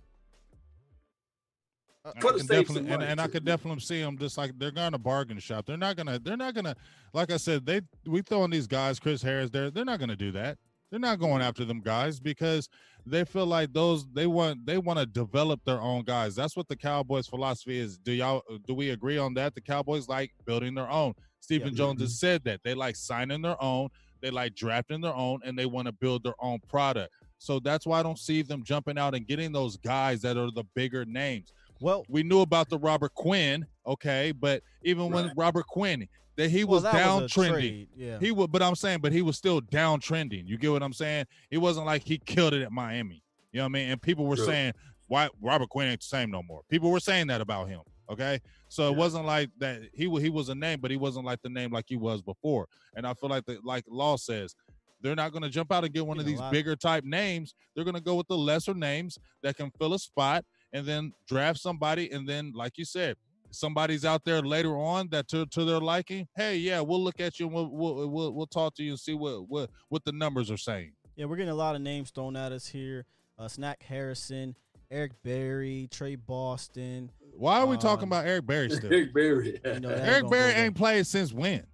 Uh, 2.05 2.13
I 2.15 2.21
Put 2.21 2.37
can 2.37 2.37
a 2.37 2.39
safe 2.41 2.49
definitely, 2.69 2.91
some 2.91 3.01
and, 3.01 3.03
and 3.03 3.21
I 3.21 3.27
to 3.27 3.33
could 3.33 3.45
definitely 3.45 3.81
see 3.81 4.01
them 4.01 4.17
just 4.17 4.39
like 4.39 4.57
they're 4.59 4.71
going 4.71 4.93
to 4.93 4.99
bargain 4.99 5.39
shop. 5.41 5.67
They're 5.67 5.77
not 5.77 5.97
gonna. 5.97 6.21
They're 6.21 6.37
not 6.37 6.55
gonna. 6.55 6.77
Like 7.13 7.33
I 7.33 7.37
said, 7.37 7.67
they 7.67 7.81
we 8.07 8.23
throwing 8.23 8.51
these 8.51 8.69
guys, 8.69 9.01
Chris 9.01 9.23
Harris. 9.23 9.51
They're 9.51 9.71
they're 9.73 9.85
not 9.85 9.99
gonna 9.99 10.15
do 10.15 10.31
that. 10.33 10.59
They're 10.91 11.01
not 11.01 11.19
going 11.19 11.43
after 11.43 11.65
them 11.65 11.81
guys 11.81 12.21
because 12.21 12.69
they 13.05 13.25
feel 13.25 13.47
like 13.47 13.73
those 13.73 14.07
they 14.13 14.27
want 14.27 14.67
they 14.67 14.79
want 14.79 14.99
to 14.99 15.07
develop 15.07 15.61
their 15.65 15.81
own 15.81 16.05
guys. 16.05 16.35
That's 16.35 16.57
what 16.57 16.69
the 16.69 16.77
Cowboys' 16.77 17.27
philosophy 17.27 17.79
is. 17.79 17.99
Do 17.99 18.13
y'all 18.13 18.43
do 18.67 18.75
we 18.75 18.91
agree 18.91 19.19
on 19.19 19.35
that? 19.35 19.55
The 19.55 19.61
Cowboys 19.61 20.09
like 20.09 20.33
building 20.45 20.75
their 20.75 20.91
own. 20.91 21.15
Stephen 21.41 21.75
Jones 21.75 22.01
has 22.01 22.19
said 22.19 22.43
that 22.45 22.61
they 22.65 22.75
like 22.75 22.97
signing 22.97 23.43
their 23.43 23.63
own. 23.63 23.89
They 24.21 24.31
like 24.31 24.55
drafting 24.55 25.01
their 25.01 25.15
own, 25.15 25.41
and 25.45 25.59
they 25.59 25.67
want 25.67 25.87
to 25.87 25.93
build 25.93 26.25
their 26.25 26.35
own 26.41 26.59
product. 26.69 27.13
So 27.39 27.61
that's 27.61 27.87
why 27.87 28.01
I 28.01 28.03
don't 28.03 28.19
see 28.19 28.43
them 28.43 28.65
jumping 28.65 28.99
out 28.99 29.15
and 29.15 29.27
getting 29.27 29.53
those 29.53 29.77
guys 29.77 30.23
that 30.23 30.37
are 30.37 30.51
the 30.51 30.65
bigger 30.75 31.05
names 31.05 31.53
Well, 31.81 32.05
we 32.09 32.23
knew 32.23 32.41
about 32.41 32.71
the 32.71 32.79
Robert 32.79 33.15
Quinn, 33.15 33.67
okay, 33.87 34.33
but 34.33 34.63
even 34.83 35.11
when 35.11 35.33
Robert 35.37 35.67
Quinn, 35.67 36.09
that 36.37 36.51
he 36.51 36.65
well, 36.65 36.75
was 36.75 36.83
that 36.83 36.93
down 36.93 37.23
was 37.23 37.33
trending. 37.33 37.87
Yeah. 37.97 38.19
He 38.19 38.31
would, 38.31 38.53
but 38.53 38.63
I'm 38.63 38.75
saying, 38.75 39.01
but 39.01 39.13
he 39.13 39.23
was 39.23 39.37
still 39.37 39.61
down 39.61 40.01
trending. 40.01 40.47
You 40.47 40.59
get 40.59 40.71
what 40.71 40.83
I'm 40.83 40.93
saying? 40.93 41.27
It 41.51 41.59
wasn't 41.59 41.87
like 41.87 42.03
he 42.05 42.19
killed 42.19 42.53
it 42.53 42.63
at 42.63 42.73
Miami. 42.73 43.23
You 43.53 43.59
know 43.59 43.65
what 43.65 43.71
I 43.71 43.73
mean? 43.73 43.91
And 43.91 44.03
people 44.03 44.27
were 44.27 44.37
True. 44.37 44.45
saying, 44.45 44.73
"Why 45.07 45.29
Robert 45.41 45.71
Quinn 45.71 45.89
ain't 45.89 46.01
the 46.01 46.07
same 46.07 46.31
no 46.31 46.43
more?" 46.43 46.63
People 46.69 46.91
were 46.91 47.01
saying 47.01 47.29
that 47.29 47.41
about 47.41 47.69
him. 47.69 47.81
Okay, 48.11 48.39
so 48.69 48.93
it 48.93 48.97
wasn't 48.97 49.25
like 49.25 49.51
that. 49.59 49.81
He 49.95 50.07
wa- 50.07 50.21
he 50.21 50.31
was 50.31 50.49
a 50.49 50.55
name, 50.55 50.81
but 50.81 50.91
he 50.91 50.97
wasn't 50.97 51.25
like 51.25 51.41
the 51.43 51.49
name 51.49 51.73
like 51.73 51.87
he 51.89 51.97
was 51.97 52.23
before. 52.23 52.69
And 52.95 53.07
I 53.07 53.15
feel 53.15 53.31
like 53.31 53.47
the 53.47 53.59
like 53.65 53.85
Law 53.89 54.17
says, 54.17 54.55
they're 55.01 55.17
not 55.17 55.33
going 55.33 55.43
to 55.43 55.49
jump 55.49 55.73
out 55.73 55.85
and 55.85 55.93
get 55.93 56.07
one 56.07 56.19
of 56.19 56.25
Getting 56.25 56.41
these 56.41 56.51
bigger 56.51 56.77
type 56.77 57.05
names. 57.05 57.55
They're 57.75 57.85
going 57.85 57.97
to 57.97 58.03
go 58.03 58.15
with 58.15 58.29
the 58.29 58.37
lesser 58.37 58.75
names 58.75 59.19
that 59.43 59.57
can 59.57 59.71
fill 59.79 59.95
a 59.95 59.99
spot 59.99 60.45
and 60.73 60.87
then 60.87 61.13
draft 61.29 61.59
somebody. 61.61 62.11
And 62.11 62.29
then, 62.29 62.53
like 62.55 62.77
you 62.77 62.85
said, 62.85 63.17
somebody's 63.57 64.05
out 64.05 64.25
there 64.25 64.43
later 64.43 64.77
on 64.79 65.09
that 65.11 65.29
to, 65.29 65.47
to 65.47 65.65
their 65.65 65.81
liking. 65.81 66.29
Hey, 66.37 66.57
yeah, 66.57 66.81
we'll 66.81 67.03
look 67.03 67.21
at 67.21 67.41
you 67.41 67.47
and 67.47 67.55
we'll, 67.55 67.69
we'll 67.71 68.09
we'll 68.09 68.33
we'll 68.33 68.47
talk 68.47 68.75
to 68.77 68.83
you 68.83 68.91
and 68.91 69.01
see 69.01 69.15
what 69.15 69.49
what 69.49 69.71
what 69.89 70.05
the 70.05 70.13
numbers 70.13 70.51
are 70.51 70.57
saying. 70.57 70.93
Yeah, 71.17 71.25
we're 71.27 71.37
getting 71.37 71.51
a 71.51 71.55
lot 71.55 71.75
of 71.75 71.81
names 71.81 72.11
thrown 72.11 72.37
at 72.37 72.53
us 72.53 72.67
here. 72.67 73.07
Uh, 73.39 73.49
Snack 73.49 73.83
Harrison, 73.83 74.57
Eric 74.91 75.13
Berry, 75.23 75.89
Tre 75.91 76.15
Boston. 76.17 77.11
Why 77.35 77.59
are 77.61 77.67
we 77.67 77.77
talking 77.77 78.05
Um, 78.05 78.09
about 78.11 78.27
Eric 78.27 78.47
Berry 78.47 78.71
still? 78.71 78.93
Eric 78.93 79.13
Berry. 79.15 79.61
You 79.65 79.81
know, 79.81 79.89
Eric 79.91 80.23
gonna 80.23 80.29
Berry 80.31 80.53
go 80.53 80.57
away. 80.59 80.65
ain't 80.67 80.75
played 80.77 81.07
since 81.07 81.33
when? 81.33 81.67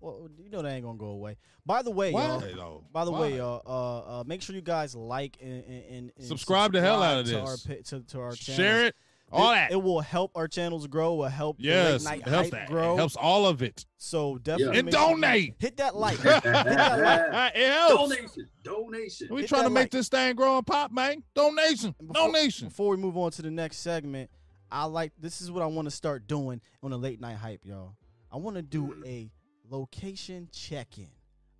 Well, 0.00 0.28
you 0.42 0.50
know 0.50 0.60
that 0.62 0.68
ain't 0.70 0.84
gonna 0.84 0.98
go 0.98 1.06
away. 1.06 1.36
By 1.66 1.82
the 1.82 1.90
way, 1.90 2.12
Why? 2.12 2.52
y'all. 2.54 2.84
By 2.92 3.04
the 3.06 3.10
way, 3.12 3.36
y'all. 3.38 3.62
Uh, 3.64 4.20
uh, 4.20 4.24
make 4.26 4.42
sure 4.42 4.54
you 4.54 4.60
guys 4.60 4.94
like 4.94 5.38
and, 5.40 5.64
and, 5.64 6.12
and 6.16 6.26
Subscribe 6.26 6.72
the 6.72 6.80
hell 6.80 7.02
out 7.02 7.20
of 7.20 7.26
subscribe 7.26 7.78
this. 7.78 7.92
Our, 7.92 8.00
to, 8.00 8.06
to 8.08 8.20
our 8.20 8.32
channel. 8.32 8.56
share 8.56 8.84
it, 8.86 8.94
all 9.34 9.52
it, 9.52 9.54
that. 9.54 9.72
It 9.72 9.82
will 9.82 10.00
help 10.00 10.32
our 10.34 10.48
channels 10.48 10.86
grow. 10.86 11.14
Will 11.14 11.28
help 11.28 11.56
yes, 11.58 12.02
the 12.02 12.10
late 12.10 12.20
it 12.20 12.26
night 12.26 12.28
helps 12.28 12.46
hype 12.46 12.52
that. 12.52 12.68
grow. 12.68 12.94
It 12.94 12.96
helps 12.96 13.16
all 13.16 13.46
of 13.46 13.62
it. 13.62 13.84
So 13.96 14.38
definitely 14.38 14.78
And 14.78 14.86
make 14.86 14.94
sure 14.94 15.08
you 15.10 15.14
donate. 15.16 15.54
Hit 15.58 15.76
that 15.78 15.96
like. 15.96 16.18
it 16.24 17.72
helps. 17.72 18.10
donation. 18.10 18.48
Donation. 18.62 19.28
We 19.30 19.42
Hit 19.42 19.48
trying 19.48 19.64
to 19.64 19.70
make 19.70 19.84
like. 19.84 19.90
this 19.90 20.08
thing 20.08 20.36
grow 20.36 20.58
and 20.58 20.66
pop, 20.66 20.92
man. 20.92 21.22
Donation, 21.34 21.94
before- 21.98 22.14
donation. 22.14 22.68
Before 22.68 22.90
we 22.90 22.96
move 22.96 23.16
on 23.16 23.30
to 23.32 23.42
the 23.42 23.50
next 23.50 23.78
segment, 23.78 24.30
I 24.70 24.84
like 24.84 25.12
this 25.18 25.40
is 25.40 25.50
what 25.50 25.62
I 25.62 25.66
want 25.66 25.86
to 25.86 25.90
start 25.90 26.26
doing 26.26 26.60
on 26.82 26.92
a 26.92 26.96
late 26.96 27.20
night 27.20 27.36
hype, 27.36 27.64
y'all. 27.64 27.96
I 28.32 28.36
want 28.36 28.56
to 28.56 28.62
do 28.62 28.94
mm. 28.98 29.06
a 29.06 29.30
location 29.70 30.48
check-in. 30.52 31.10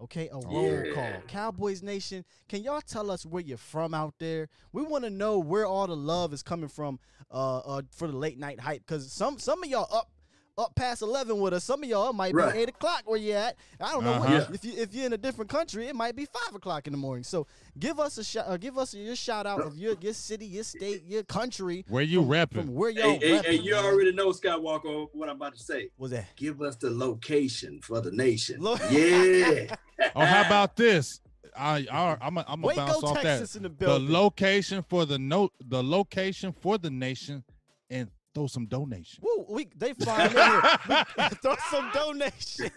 Okay, 0.05 0.29
a 0.31 0.37
roll 0.37 0.65
Yeah. 0.87 0.93
call. 0.93 1.23
Cowboys 1.29 1.83
Nation, 1.83 2.25
can 2.49 2.63
y'all 2.63 2.83
tell 2.83 3.11
us 3.11 3.25
where 3.25 3.43
you're 3.43 3.57
from 3.57 3.95
out 3.95 4.15
there? 4.19 4.49
We 4.73 4.83
want 4.83 5.05
to 5.05 5.11
know 5.11 5.39
where 5.39 5.67
all 5.67 5.87
the 5.87 5.97
love 5.97 6.35
is 6.35 6.43
coming 6.43 6.69
from 6.69 6.99
uh, 7.31 7.59
uh 7.59 7.83
for 7.91 8.07
the 8.07 8.17
late 8.17 8.39
night 8.39 8.61
hype 8.61 8.83
because 8.87 9.11
some 9.11 9.39
some 9.39 9.63
of 9.65 9.69
y'all 9.71 9.89
up 9.91 10.11
up 10.57 10.75
past 10.77 11.03
11 11.03 11.39
with 11.41 11.53
us. 11.53 11.65
Some 11.65 11.83
of 11.83 11.89
y'all 11.89 12.13
might 12.13 12.35
Right. 12.35 12.53
be 12.53 12.61
8 12.61 12.69
o'clock 12.69 13.03
where 13.07 13.19
you 13.19 13.33
at. 13.33 13.57
I 13.81 13.91
don't 13.93 14.05
know 14.05 14.13
Uh-huh. 14.13 14.25
where, 14.29 14.41
Yeah. 14.41 14.47
if 14.55 14.65
you 14.65 14.73
if 14.75 14.95
you're 14.95 15.07
in 15.07 15.13
a 15.13 15.19
different 15.19 15.51
country, 15.51 15.89
it 15.89 15.97
might 15.97 16.15
be 16.15 16.27
5 16.27 16.55
o'clock 16.55 16.87
in 16.87 16.93
the 16.93 16.97
morning. 16.99 17.25
So 17.25 17.47
give 17.79 17.99
us 17.99 18.19
a 18.19 18.25
shout. 18.25 18.47
Uh, 18.47 18.57
give 18.57 18.79
us 18.79 18.95
your 18.95 19.17
shout 19.17 19.47
out 19.47 19.61
of 19.63 19.77
your 19.77 19.97
your 20.01 20.13
city, 20.15 20.47
your 20.47 20.63
state, 20.65 21.03
your 21.07 21.25
country. 21.25 21.85
Where 21.89 22.03
you 22.05 22.21
from, 22.21 22.29
repping? 22.31 22.53
from 22.67 22.75
where 22.75 22.91
y'all 22.91 23.19
Hey, 23.19 23.19
hey, 23.19 23.43
hey, 23.45 23.55
you 23.57 23.75
already 23.75 24.13
know, 24.13 24.29
Skywalker, 24.31 25.09
what 25.13 25.29
I'm 25.29 25.37
about 25.37 25.57
to 25.57 25.63
say. 25.63 25.91
was 25.99 26.13
that? 26.13 26.37
Give 26.37 26.63
us 26.63 26.77
the 26.77 26.91
location 26.91 27.81
for 27.83 28.01
the 28.01 28.13
nation. 28.13 28.61
Lo- 28.61 28.77
yeah. 28.91 29.75
Oh, 30.17 30.25
how 30.25 30.41
about 30.47 30.77
this? 30.77 31.21
I, 31.57 31.87
I 31.91 32.17
I'm 32.21 32.37
a, 32.37 32.45
I'm 32.49 32.61
gonna 32.61 32.75
bounce 32.75 32.95
Waco, 32.97 33.07
off 33.09 33.21
Texas 33.23 33.53
that. 33.53 33.59
in 33.59 33.63
the 33.79 33.85
The 33.87 33.99
location 34.01 34.83
for 34.89 35.05
the 35.07 35.19
note, 35.21 35.53
the 35.61 35.83
location 35.85 36.53
for 36.53 36.79
the 36.79 36.91
nation 36.91 37.45
in 37.89 38.11
throw 38.35 38.47
some 38.47 38.67
donation. 38.67 39.23
Woo, 39.23 39.47
we 39.49 39.69
they 39.77 39.93
flying 39.95 40.31
in 40.31 40.37
here. 40.37 40.63
We- 40.89 41.29
Throw 41.43 41.57
some 41.71 41.91
donations. 41.93 42.71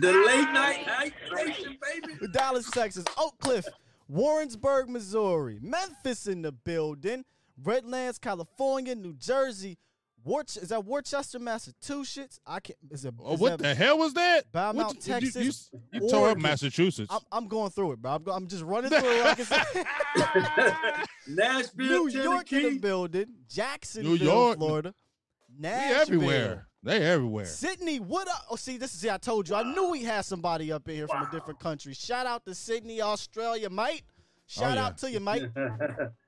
The 0.00 0.12
late 0.12 0.52
night 0.52 0.84
hype 0.86 1.12
nation, 1.34 1.78
baby. 1.82 2.26
Dallas, 2.32 2.70
Texas, 2.70 3.04
Oak 3.16 3.38
Cliff, 3.38 3.66
Warrensburg, 4.08 4.88
Missouri, 4.88 5.58
Memphis 5.62 6.26
in 6.26 6.42
the 6.42 6.52
building, 6.52 7.24
Redlands, 7.62 8.18
California, 8.18 8.94
New 8.94 9.14
Jersey, 9.14 9.78
Wart- 10.24 10.56
is 10.56 10.68
that 10.68 10.84
Worcester, 10.84 11.38
Massachusetts? 11.38 12.38
I 12.46 12.60
can't. 12.60 12.78
Is 12.90 13.04
it? 13.04 13.14
Oh, 13.18 13.34
is 13.34 13.40
what 13.40 13.50
that- 13.50 13.62
the 13.62 13.74
hell 13.74 13.98
was 13.98 14.12
that? 14.14 14.50
Bow 14.52 14.68
What 14.72 14.76
Mount, 14.76 15.06
you- 15.06 15.14
you- 15.14 15.20
Texas, 15.20 15.70
You, 15.92 16.00
you 16.02 16.10
tore 16.10 16.30
up 16.30 16.38
Massachusetts. 16.38 17.08
I'm, 17.12 17.20
I'm 17.32 17.48
going 17.48 17.70
through 17.70 17.92
it, 17.92 18.02
bro. 18.02 18.12
I'm, 18.12 18.22
go- 18.22 18.32
I'm 18.32 18.46
just 18.46 18.62
running 18.62 18.90
through 18.90 18.98
it. 19.10 19.24
Like 19.24 19.40
I 19.40 19.44
said. 19.44 21.06
Nashville, 21.28 22.06
New 22.06 22.08
York 22.08 22.52
in 22.52 22.58
the 22.58 22.62
Tennessee. 22.64 22.78
building, 22.78 23.26
Jacksonville, 23.48 24.16
York. 24.16 24.58
Florida, 24.58 24.94
they 25.58 25.68
Nashville, 25.68 26.00
everywhere. 26.02 26.66
They 26.82 27.02
everywhere. 27.02 27.44
Sydney, 27.46 28.00
what 28.00 28.26
up? 28.28 28.46
Oh, 28.50 28.56
see, 28.56 28.78
this 28.78 28.94
is 28.94 29.06
I 29.06 29.18
told 29.18 29.48
you. 29.48 29.54
I 29.54 29.62
knew 29.62 29.90
we 29.90 30.02
had 30.02 30.22
somebody 30.24 30.72
up 30.72 30.88
in 30.88 30.94
here 30.94 31.08
from 31.08 31.26
a 31.26 31.30
different 31.30 31.60
country. 31.60 31.92
Shout 31.92 32.26
out 32.26 32.44
to 32.46 32.54
Sydney, 32.54 33.02
Australia, 33.02 33.68
mate. 33.68 34.02
Oh, 34.08 34.12
Shout 34.46 34.76
yeah. 34.76 34.86
out 34.86 34.98
to 34.98 35.10
you, 35.10 35.20
mate. 35.20 35.48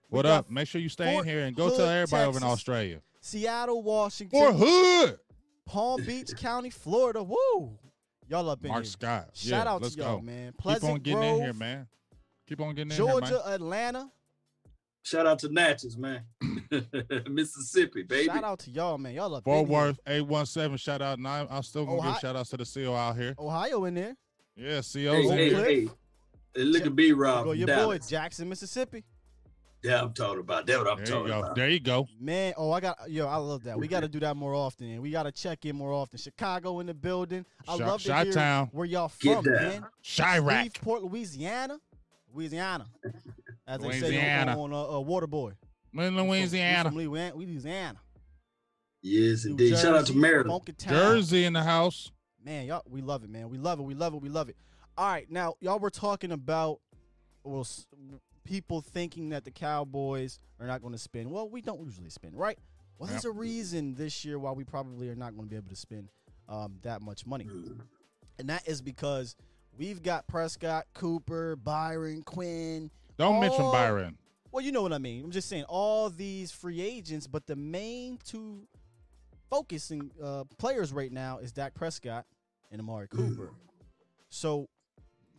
What 0.09 0.26
up? 0.26 0.51
Make 0.51 0.68
sure 0.68 0.78
you 0.78 0.90
stay 0.90 1.11
Fort 1.11 1.24
in 1.26 1.32
here 1.32 1.47
and 1.47 1.57
go 1.57 1.68
Hood, 1.70 1.78
tell 1.78 1.88
everybody 1.88 2.24
over 2.28 2.36
in 2.36 2.45
Australia. 2.45 3.01
Seattle, 3.22 3.82
Washington, 3.82 4.38
For 4.38 4.52
hood. 4.52 5.18
Palm 5.64 6.04
Beach 6.04 6.36
County, 6.36 6.70
Florida. 6.70 7.22
Woo! 7.22 7.78
Y'all 8.28 8.50
up 8.50 8.58
in 8.60 8.64
here. 8.64 8.72
Mark 8.72 8.84
here. 8.84 8.90
Scott. 8.90 9.28
Shout 9.32 9.64
yeah, 9.66 9.72
out 9.72 9.80
let's 9.82 9.94
to 9.94 10.02
y'all, 10.02 10.16
go. 10.16 10.22
man. 10.22 10.46
Keep 10.52 10.58
Pleasant 10.58 10.92
on 10.92 10.98
getting 10.98 11.20
Grove, 11.20 11.36
in 11.38 11.42
here, 11.44 11.52
man. 11.54 11.86
Keep 12.48 12.60
on 12.60 12.74
getting 12.74 12.90
in 12.90 12.96
here. 12.96 13.06
Georgia, 13.06 13.42
Atlanta. 13.48 14.10
Shout 15.04 15.26
out 15.26 15.38
to 15.40 15.48
Natchez, 15.48 15.96
man. 15.96 16.22
Mississippi, 17.30 18.02
baby. 18.02 18.26
Shout 18.26 18.44
out 18.44 18.58
to 18.60 18.70
y'all, 18.70 18.98
man. 18.98 19.14
Y'all 19.14 19.34
up 19.34 19.44
Fort 19.44 19.62
in 19.62 19.66
here. 19.66 19.76
Worth, 19.78 20.00
817, 20.06 20.76
shout 20.76 21.02
out. 21.02 21.18
And 21.18 21.26
I, 21.26 21.46
I'm 21.50 21.62
still 21.62 21.86
going 21.86 22.02
to 22.02 22.08
give 22.08 22.18
shout 22.18 22.36
outs 22.36 22.50
to 22.50 22.56
the 22.56 22.64
CO 22.64 22.94
out 22.94 23.16
here. 23.16 23.34
Ohio 23.38 23.84
in 23.84 23.94
there. 23.94 24.16
Yeah, 24.56 24.76
CO's 24.76 24.94
Hey, 24.94 25.22
in 25.22 25.30
hey, 25.32 25.48
here. 25.48 25.54
Cliff. 25.54 25.66
hey. 25.66 25.88
Hey, 26.54 26.62
Look 26.64 26.86
at 26.86 26.94
B 26.94 27.12
Rob. 27.12 27.44
Go 27.44 27.52
your 27.52 27.68
boy, 27.68 27.98
Jackson, 27.98 28.48
Mississippi. 28.48 29.04
Yeah, 29.82 30.00
I'm 30.02 30.12
talking 30.12 30.38
about. 30.40 30.66
That's 30.66 30.78
what 30.78 30.88
I'm 30.88 30.96
There 30.98 31.06
you 31.06 31.12
talking 31.12 31.26
go. 31.28 31.38
about. 31.40 31.54
There 31.56 31.68
you 31.68 31.80
go. 31.80 32.06
Man, 32.20 32.54
oh, 32.56 32.70
I 32.70 32.80
got 32.80 33.10
yo, 33.10 33.26
I 33.26 33.36
love 33.36 33.64
that. 33.64 33.78
We 33.78 33.88
got 33.88 34.00
to 34.00 34.08
do 34.08 34.20
that 34.20 34.36
more 34.36 34.54
often. 34.54 34.88
And 34.88 35.02
we 35.02 35.10
got 35.10 35.24
to 35.24 35.32
check 35.32 35.64
in 35.66 35.74
more 35.74 35.92
often. 35.92 36.18
Chicago 36.18 36.78
in 36.80 36.86
the 36.86 36.94
building. 36.94 37.44
I 37.66 37.76
Chi- 37.78 37.84
love 37.86 38.02
to 38.04 38.14
hear 38.14 38.24
Chi-town. 38.26 38.68
where 38.72 38.86
y'all 38.86 39.08
from, 39.08 39.42
down. 39.44 39.54
man. 39.54 39.86
Chiraq. 40.04 40.50
Shreveport, 40.74 41.02
Louisiana, 41.02 41.78
Louisiana, 42.32 42.86
as 43.66 43.80
they 43.80 43.88
Louisiana. 43.88 44.52
say 44.54 44.58
on, 44.60 44.72
on 44.72 44.72
uh, 44.72 44.82
uh, 45.00 45.02
Waterboy. 45.04 45.50
In 45.94 45.98
We 45.98 46.04
from- 46.06 46.16
Louisiana. 46.28 46.90
Louisiana. 46.90 47.34
Louisiana. 47.36 47.98
Yes, 49.02 49.44
New 49.44 49.50
indeed. 49.52 49.76
Shout 49.78 49.96
out 49.96 50.06
to 50.06 50.16
Maryland. 50.16 50.62
Jersey 50.78 51.44
in 51.44 51.54
the 51.54 51.62
house. 51.62 52.12
Man, 52.44 52.66
y'all, 52.66 52.82
we 52.88 53.02
love 53.02 53.24
it, 53.24 53.30
man. 53.30 53.48
We 53.50 53.58
love 53.58 53.80
it. 53.80 53.82
We 53.82 53.94
love 53.94 54.14
it. 54.14 54.22
We 54.22 54.28
love 54.28 54.48
it. 54.48 54.56
All 54.96 55.06
right, 55.08 55.28
now 55.30 55.54
y'all 55.60 55.78
were 55.80 55.90
talking 55.90 56.30
about 56.32 56.78
well, 57.44 57.62
s- 57.62 57.86
people 58.45 58.80
thinking 58.80 59.30
that 59.30 59.45
the 59.45 59.51
Cowboys 59.51 60.38
are 60.61 60.66
not 60.66 60.80
going 60.80 60.93
to 60.93 60.99
spend. 60.99 61.30
Well, 61.30 61.49
we 61.49 61.61
don't 61.61 61.80
usually 61.80 62.11
spend, 62.11 62.36
right? 62.36 62.59
Well, 62.99 63.09
there's 63.09 63.24
a 63.24 63.30
reason 63.30 63.95
this 63.95 64.24
year 64.24 64.38
why 64.38 64.53
we 64.53 64.64
probably 64.64 65.09
are 65.09 65.16
not 65.16 65.34
going 65.34 65.47
to 65.47 65.51
be 65.51 65.57
able 65.57 65.70
to 65.70 65.76
spend 65.76 66.09
um, 66.49 66.76
that 66.82 67.03
much 67.03 67.26
money, 67.26 67.49
and 68.38 68.49
that 68.49 68.68
is 68.68 68.80
because 68.80 69.34
we've 69.76 70.03
got 70.03 70.26
Prescott, 70.26 70.86
Cooper, 70.95 71.57
Byron, 71.57 72.22
Quinn. 72.22 72.90
Don't 73.18 73.40
mention 73.40 73.62
Byron. 73.70 74.16
Well, 74.53 74.64
you 74.64 74.70
know 74.70 74.82
what 74.82 74.93
I 74.93 74.99
mean. 74.99 75.24
I'm 75.24 75.30
just 75.30 75.49
saying 75.49 75.64
all 75.64 76.11
these 76.11 76.53
free 76.53 76.80
agents, 76.82 77.26
but 77.26 77.47
the 77.47 77.57
main 77.57 78.18
two 78.24 78.68
focusing 79.51 80.11
uh, 80.22 80.45
players 80.59 80.93
right 80.93 81.11
now 81.11 81.38
is 81.38 81.53
Dak 81.53 81.74
Prescott 81.74 82.26
and 82.70 82.80
Amari 82.80 83.09
Cooper. 83.09 83.53
So 84.28 84.68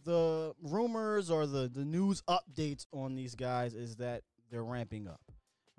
the 0.03 0.53
rumors 0.61 1.29
or 1.31 1.45
the 1.45 1.69
the 1.73 1.85
news 1.85 2.21
updates 2.29 2.85
on 2.91 3.15
these 3.15 3.35
guys 3.35 3.73
is 3.73 3.95
that 3.97 4.23
they're 4.51 4.63
ramping 4.63 5.07
up. 5.07 5.21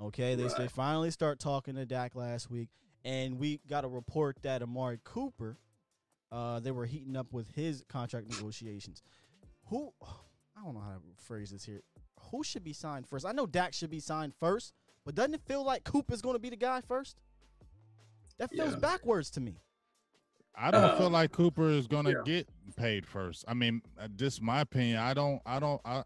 Okay, 0.00 0.34
they 0.34 0.48
they 0.58 0.68
finally 0.68 1.10
start 1.10 1.38
talking 1.38 1.74
to 1.76 1.86
Dak 1.86 2.14
last 2.14 2.50
week, 2.50 2.68
and 3.04 3.38
we 3.38 3.60
got 3.68 3.84
a 3.84 3.88
report 3.88 4.36
that 4.42 4.62
Amari 4.62 4.98
Cooper, 5.04 5.56
uh, 6.32 6.60
they 6.60 6.72
were 6.72 6.84
heating 6.86 7.16
up 7.16 7.32
with 7.32 7.48
his 7.54 7.84
contract 7.88 8.28
negotiations. 8.28 9.02
Who, 9.66 9.92
I 10.02 10.62
don't 10.64 10.74
know 10.74 10.80
how 10.80 10.94
to 10.94 11.00
phrase 11.24 11.50
this 11.50 11.64
here. 11.64 11.82
Who 12.30 12.42
should 12.42 12.64
be 12.64 12.72
signed 12.72 13.06
first? 13.06 13.24
I 13.24 13.32
know 13.32 13.46
Dak 13.46 13.72
should 13.72 13.90
be 13.90 14.00
signed 14.00 14.34
first, 14.40 14.72
but 15.04 15.14
doesn't 15.14 15.34
it 15.34 15.42
feel 15.46 15.64
like 15.64 15.84
Cooper's 15.84 16.20
going 16.20 16.34
to 16.34 16.40
be 16.40 16.50
the 16.50 16.56
guy 16.56 16.80
first? 16.80 17.16
That 18.38 18.50
feels 18.50 18.72
Yeah. 18.72 18.78
backwards 18.80 19.30
to 19.30 19.40
me. 19.40 19.60
I 20.56 20.70
don't 20.70 20.84
Uh, 20.84 20.96
feel 20.98 21.10
like 21.10 21.32
Cooper 21.32 21.68
is 21.68 21.86
gonna 21.86 22.10
yeah. 22.10 22.22
get 22.24 22.48
paid 22.76 23.06
first. 23.06 23.44
I 23.48 23.54
mean, 23.54 23.82
uh, 23.98 24.08
this 24.14 24.40
my 24.40 24.60
opinion. 24.60 24.98
I 24.98 25.14
don't. 25.14 25.40
I 25.44 25.58
don't. 25.58 25.80
I, 25.84 26.04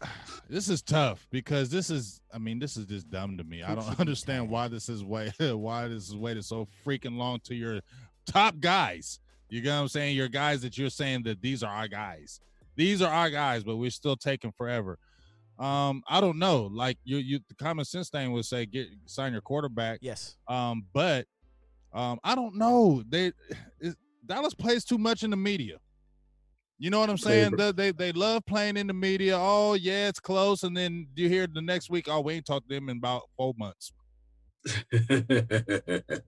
this 0.48 0.68
is 0.68 0.82
tough 0.82 1.26
because 1.30 1.70
this 1.70 1.90
is. 1.90 2.20
I 2.32 2.38
mean, 2.38 2.58
this 2.58 2.76
is 2.76 2.86
just 2.86 3.10
dumb 3.10 3.36
to 3.38 3.44
me. 3.44 3.62
I 3.62 3.74
don't 3.74 3.98
understand 4.00 4.48
why 4.50 4.68
this 4.68 4.88
is 4.88 5.04
wait. 5.04 5.32
Why 5.40 5.88
this 5.88 6.08
is 6.08 6.16
waited 6.16 6.44
so 6.44 6.66
freaking 6.84 7.16
long 7.16 7.40
to 7.44 7.54
your 7.54 7.80
top 8.26 8.58
guys. 8.60 9.20
You 9.48 9.60
get 9.60 9.70
what 9.74 9.82
I'm 9.82 9.88
saying? 9.88 10.16
Your 10.16 10.28
guys 10.28 10.62
that 10.62 10.76
you're 10.76 10.90
saying 10.90 11.22
that 11.24 11.40
these 11.40 11.62
are 11.62 11.72
our 11.72 11.86
guys. 11.88 12.40
These 12.76 13.02
are 13.02 13.12
our 13.12 13.30
guys, 13.30 13.62
but 13.62 13.76
we're 13.76 13.90
still 13.90 14.16
taking 14.16 14.50
forever. 14.50 14.98
Um, 15.60 16.02
I 16.08 16.20
don't 16.20 16.38
know. 16.38 16.62
Like 16.72 16.98
you, 17.04 17.18
you, 17.18 17.38
the 17.48 17.54
common 17.54 17.84
sense 17.84 18.10
thing 18.10 18.32
would 18.32 18.46
say 18.46 18.66
get 18.66 18.88
sign 19.06 19.32
your 19.32 19.42
quarterback. 19.42 20.00
Yes. 20.02 20.36
Um, 20.48 20.84
but 20.92 21.26
um, 21.94 22.18
I 22.24 22.34
don't 22.34 22.56
know. 22.56 23.02
They 23.08 23.32
it, 23.80 23.94
Dallas 24.26 24.54
plays 24.54 24.84
too 24.84 24.98
much 24.98 25.22
in 25.22 25.30
the 25.30 25.36
media. 25.36 25.76
You 26.78 26.90
know 26.90 26.98
what 26.98 27.08
I'm 27.08 27.16
saying? 27.18 27.52
They, 27.56 27.72
they 27.72 27.92
they 27.92 28.12
love 28.12 28.44
playing 28.46 28.76
in 28.76 28.88
the 28.88 28.92
media. 28.92 29.36
Oh 29.38 29.74
yeah, 29.74 30.08
it's 30.08 30.20
close, 30.20 30.64
and 30.64 30.76
then 30.76 31.06
you 31.14 31.28
hear 31.28 31.46
the 31.46 31.62
next 31.62 31.88
week, 31.88 32.06
oh 32.08 32.20
we 32.20 32.34
ain't 32.34 32.46
talked 32.46 32.68
to 32.68 32.74
them 32.74 32.88
in 32.88 32.96
about 32.98 33.22
four 33.36 33.54
months. 33.56 33.92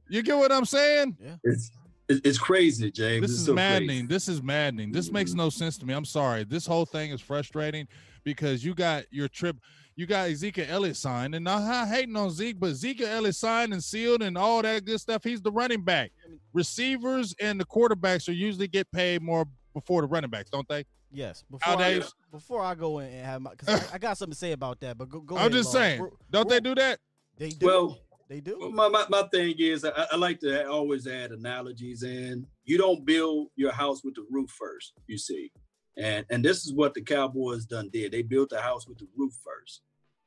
You 0.08 0.22
get 0.22 0.36
what 0.36 0.52
I'm 0.52 0.64
saying? 0.64 1.16
Yeah. 1.20 1.36
it's 1.42 1.70
it's 2.08 2.38
crazy, 2.38 2.90
James. 2.92 3.22
This 3.22 3.30
It's 3.32 3.40
is 3.40 3.46
so 3.46 3.54
maddening. 3.54 3.88
crazy. 3.88 4.06
This 4.06 4.28
is 4.28 4.42
maddening. 4.42 4.92
This 4.92 5.10
makes 5.10 5.34
no 5.34 5.50
sense 5.50 5.76
to 5.78 5.86
me. 5.86 5.92
I'm 5.94 6.04
sorry. 6.04 6.44
This 6.44 6.64
whole 6.64 6.84
thing 6.86 7.10
is 7.10 7.20
frustrating 7.20 7.88
because 8.24 8.64
you 8.64 8.74
got 8.74 9.04
your 9.10 9.26
trip. 9.26 9.56
You 9.98 10.04
got 10.04 10.28
Ezekiel 10.28 10.66
Elliott 10.68 10.96
signed, 10.98 11.34
and 11.34 11.48
I'm 11.48 11.66
not 11.66 11.88
hating 11.88 12.16
on 12.16 12.30
Zeke, 12.30 12.60
but 12.60 12.70
Ezekiel 12.72 13.08
Elliott 13.08 13.34
signed 13.34 13.72
and 13.72 13.82
sealed 13.82 14.22
and 14.22 14.36
all 14.36 14.60
that 14.60 14.84
good 14.84 15.00
stuff. 15.00 15.24
He's 15.24 15.40
the 15.40 15.50
running 15.50 15.80
back. 15.80 16.12
Receivers 16.52 17.34
and 17.40 17.58
the 17.58 17.64
quarterbacks 17.64 18.28
are 18.28 18.32
usually 18.32 18.68
get 18.68 18.90
paid 18.92 19.22
more 19.22 19.46
before 19.72 20.02
the 20.02 20.08
running 20.08 20.28
backs, 20.28 20.50
don't 20.50 20.68
they? 20.68 20.84
Yes. 21.10 21.44
Before 21.50 21.80
I, 21.82 22.02
before 22.30 22.62
I 22.62 22.74
go 22.74 22.98
in 22.98 23.06
and 23.08 23.24
have 23.24 23.40
my, 23.40 23.52
because 23.52 23.90
I, 23.90 23.94
I 23.94 23.98
got 23.98 24.18
something 24.18 24.32
to 24.32 24.38
say 24.38 24.52
about 24.52 24.80
that. 24.80 24.98
But 24.98 25.08
go, 25.08 25.20
go 25.20 25.36
I'm 25.36 25.40
ahead, 25.42 25.52
just 25.52 25.72
Lawrence. 25.74 25.88
saying, 25.88 26.00
We're- 26.02 26.12
don't 26.30 26.48
they 26.48 26.54
we're- 26.56 26.60
do 26.60 26.74
that? 26.74 26.98
They 27.38 27.48
do. 27.50 27.66
Well, 27.66 27.98
they 28.28 28.40
do. 28.40 28.70
my, 28.74 28.88
my, 28.88 29.06
my 29.08 29.22
thing 29.32 29.54
is 29.58 29.84
I, 29.84 30.06
I 30.12 30.16
like 30.16 30.40
to 30.40 30.68
always 30.68 31.06
add 31.06 31.30
analogies 31.32 32.02
in. 32.02 32.46
You 32.64 32.76
don't 32.76 33.04
build 33.06 33.48
your 33.56 33.72
house 33.72 34.02
with 34.04 34.14
the 34.16 34.26
roof 34.30 34.50
first, 34.50 34.92
you 35.06 35.16
see. 35.16 35.52
And 35.98 36.26
and 36.30 36.44
this 36.44 36.64
is 36.64 36.72
what 36.72 36.94
the 36.94 37.02
Cowboys 37.02 37.64
done 37.64 37.88
did. 37.92 38.12
They 38.12 38.22
built 38.22 38.50
the 38.50 38.60
house 38.60 38.86
with 38.86 38.98
the 38.98 39.08
roof 39.16 39.34
first. 39.44 39.82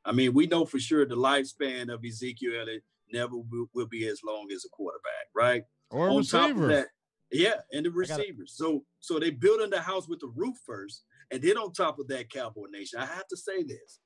I 0.06 0.12
mean, 0.12 0.34
we 0.34 0.48
know 0.48 0.66
for 0.66 0.80
sure 0.80 1.06
the 1.06 1.16
lifespan 1.16 1.94
of 1.94 2.04
Ezekiel 2.04 2.62
Elliott 2.62 2.84
never 3.12 3.36
will, 3.36 3.70
will 3.74 3.88
be 3.88 4.08
as 4.08 4.22
long 4.26 4.48
as 4.54 4.66
a 4.66 4.70
quarterback, 4.70 5.28
right? 5.36 5.64
Or 5.92 6.08
a 6.08 6.14
on 6.14 6.24
top 6.24 6.52
of 6.52 6.58
receiver? 6.58 6.68
that, 6.68 6.88
yeah, 7.32 7.56
and 7.74 7.86
the 7.86 7.92
receivers. 7.92 8.54
So 8.56 8.84
so 9.00 9.20
they 9.20 9.30
built 9.30 9.62
in 9.62 9.70
the 9.70 9.82
house 9.82 10.08
with 10.08 10.20
the 10.20 10.32
roof 10.36 10.58
first, 10.66 11.04
and 11.32 11.42
then 11.42 11.58
on 11.58 11.74
top 11.74 12.00
of 12.00 12.08
that, 12.08 12.32
Cowboy 12.32 12.68
Nation. 12.72 13.00
I 13.00 13.06
have 13.06 13.28
to 13.28 13.38
say 13.38 13.64
this: 13.64 14.00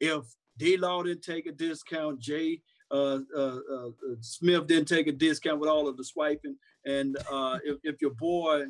if 0.00 0.22
D. 0.58 0.76
Law 0.76 1.02
didn't 1.02 1.22
take 1.22 1.46
a 1.46 1.52
discount, 1.52 2.20
Jay 2.20 2.62
uh, 2.92 3.20
uh, 3.34 3.58
uh, 3.70 3.88
uh, 3.88 4.14
Smith 4.20 4.66
didn't 4.66 4.88
take 4.88 5.06
a 5.06 5.12
discount 5.12 5.58
with 5.58 5.70
all 5.70 5.88
of 5.88 5.96
the 5.96 6.04
swiping, 6.04 6.56
and 6.84 7.16
uh, 7.30 7.58
if, 7.64 7.78
if 7.82 8.02
your 8.02 8.12
boy, 8.12 8.64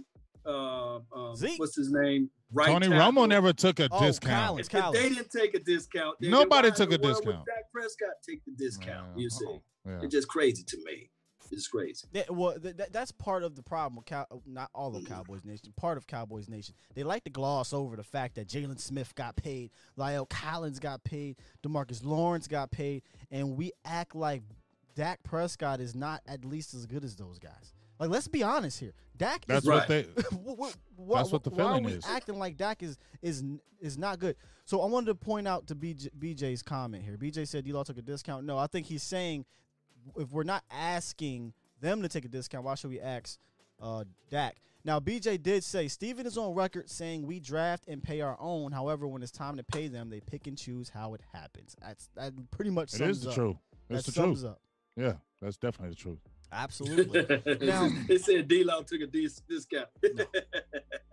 uh, 0.46 0.96
um, 1.14 1.36
Zeke. 1.36 1.58
what's 1.58 1.76
his 1.76 1.90
name, 1.92 2.30
right? 2.52 2.66
Tony 2.68 2.88
tackle, 2.88 3.12
Romo 3.22 3.28
never 3.28 3.52
took 3.52 3.80
a 3.80 3.88
Oh, 3.90 4.00
discount. 4.00 4.68
Collins, 4.68 4.68
If 4.72 4.92
they 4.92 5.08
didn't 5.08 5.30
take 5.30 5.54
a 5.54 5.60
discount, 5.60 6.16
then 6.20 6.30
Nobody 6.30 6.70
took 6.70 6.92
a 6.92 6.98
discount. 6.98 7.46
Dak 7.46 7.70
Prescott 7.72 8.14
take 8.28 8.44
the 8.44 8.52
discount. 8.52 9.08
Yeah, 9.16 9.22
You 9.22 9.30
see, 9.30 9.46
uh-uh. 9.46 9.58
Yeah. 9.90 9.98
it's 10.02 10.14
just 10.14 10.28
crazy 10.28 10.62
to 10.64 10.76
me. 10.84 11.10
It's 11.50 11.68
crazy. 11.68 12.06
Yeah, 12.12 12.22
well, 12.30 12.58
th- 12.58 12.78
th- 12.78 12.88
that's 12.92 13.12
part 13.12 13.42
of 13.42 13.56
the 13.56 13.62
problem. 13.62 13.96
With 13.96 14.06
Cow- 14.06 14.26
not 14.46 14.70
all 14.74 14.96
of 14.96 15.04
Cowboys 15.04 15.44
Nation. 15.44 15.74
Part 15.76 15.98
of 15.98 16.06
Cowboys 16.06 16.48
Nation. 16.48 16.74
They 16.94 17.02
like 17.02 17.24
to 17.24 17.30
gloss 17.30 17.74
over 17.74 17.94
the 17.94 18.02
fact 18.02 18.36
that 18.36 18.48
Jaylon 18.48 18.80
Smith 18.80 19.14
got 19.14 19.36
paid, 19.36 19.70
La'el 19.98 20.26
Collins 20.26 20.78
got 20.78 21.04
paid, 21.04 21.36
Demarcus 21.62 22.02
Lawrence 22.06 22.46
got 22.48 22.70
paid, 22.70 23.02
and 23.30 23.54
we 23.58 23.72
act 23.84 24.14
like 24.14 24.42
Dak 24.94 25.22
Prescott 25.24 25.78
is 25.80 25.94
not 25.94 26.22
at 26.26 26.42
least 26.42 26.72
as 26.72 26.86
good 26.86 27.04
as 27.04 27.16
those 27.16 27.38
guys. 27.38 27.74
Like, 28.00 28.08
let's 28.08 28.28
be 28.28 28.42
honest 28.42 28.80
here. 28.80 28.92
Dak 29.22 29.44
That's 29.46 29.64
is 29.64 29.68
what 29.70 29.88
Right. 29.88 29.88
they. 29.88 30.02
Wh- 30.32 30.56
wh- 30.70 30.98
why- 30.98 31.18
That's 31.18 31.32
what 31.32 31.42
the 31.44 31.50
why 31.50 31.62
are 31.64 31.68
feeling 31.68 31.84
we 31.84 31.92
is. 31.92 32.04
acting 32.06 32.38
like 32.38 32.56
Dak 32.56 32.82
is 32.82 32.98
is 33.22 33.44
is 33.80 33.96
not 33.98 34.18
good. 34.18 34.36
So 34.64 34.80
I 34.80 34.86
wanted 34.86 35.06
to 35.06 35.14
point 35.14 35.46
out 35.48 35.66
to 35.68 35.74
BJ, 35.74 36.08
BJ's 36.18 36.62
comment 36.62 37.04
here. 37.04 37.16
BJ 37.16 37.46
said 37.48 37.64
D-Law 37.64 37.82
took 37.84 37.98
a 37.98 38.02
discount. 38.02 38.44
No, 38.46 38.56
I 38.58 38.66
think 38.66 38.86
he's 38.86 39.02
saying 39.02 39.44
if 40.16 40.30
we're 40.32 40.42
not 40.44 40.64
asking 40.70 41.52
them 41.80 42.02
to 42.02 42.08
take 42.08 42.24
a 42.24 42.28
discount, 42.28 42.64
why 42.64 42.74
should 42.76 42.90
we 42.90 43.00
ask 43.00 43.38
uh, 43.80 44.04
Dak? 44.30 44.56
Now, 44.84 44.98
BJ 44.98 45.40
did 45.40 45.62
say 45.62 45.86
Stephen 45.88 46.26
is 46.26 46.36
on 46.36 46.54
record 46.54 46.90
saying 46.90 47.24
we 47.26 47.38
draft 47.38 47.84
and 47.86 48.02
pay 48.02 48.20
our 48.20 48.36
own. 48.40 48.72
However, 48.72 49.06
when 49.06 49.22
it's 49.22 49.30
time 49.32 49.56
to 49.56 49.62
pay 49.64 49.86
them, 49.88 50.10
they 50.10 50.20
pick 50.20 50.46
and 50.48 50.58
choose 50.58 50.88
how 50.88 51.14
it 51.14 51.20
happens. 51.32 51.76
That's 51.80 52.08
that 52.16 52.32
pretty 52.50 52.70
much 52.72 52.92
It 52.94 52.98
sums 52.98 53.18
is 53.18 53.22
the 53.24 53.28
up. 53.30 53.34
truth. 53.36 53.56
That 53.88 54.04
the 54.04 54.12
sums 54.12 54.40
truth. 54.40 54.52
up. 54.52 54.60
Yeah, 54.96 55.12
that's 55.40 55.56
definitely 55.56 55.90
the 55.90 55.96
truth. 56.00 56.18
Absolutely. 56.52 57.42
Now- 57.66 57.88
they 58.06 58.18
said 58.18 58.46
D 58.48 58.62
Law 58.64 58.82
took 58.82 59.00
a 59.00 59.06
dis- 59.06 59.42
discount. 59.48 59.88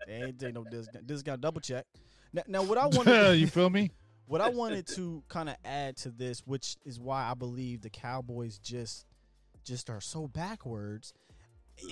They 0.08 0.16
ain't 0.24 0.40
take 0.40 0.56
no 0.56 0.64
discount. 0.64 1.06
Discount 1.06 1.40
double 1.40 1.62
check. 1.62 1.86
Now, 2.34 2.42
now 2.48 2.64
what 2.64 2.80
I 2.80 2.88
wanted, 2.92 3.36
you 3.36 3.46
feel 3.48 3.70
me? 3.70 3.92
what 4.26 4.42
I 4.42 4.50
wanted 4.50 4.88
to 4.96 5.24
kind 5.28 5.50
of 5.50 5.56
add 5.64 5.98
to 5.98 6.10
this, 6.10 6.42
which 6.48 6.78
is 6.84 7.00
why 7.00 7.30
I 7.30 7.36
believe 7.36 7.82
the 7.82 7.92
Cowboys 7.92 8.58
just, 8.58 9.06
just 9.64 9.88
are 9.90 10.02
so 10.02 10.28
backwards 10.28 11.14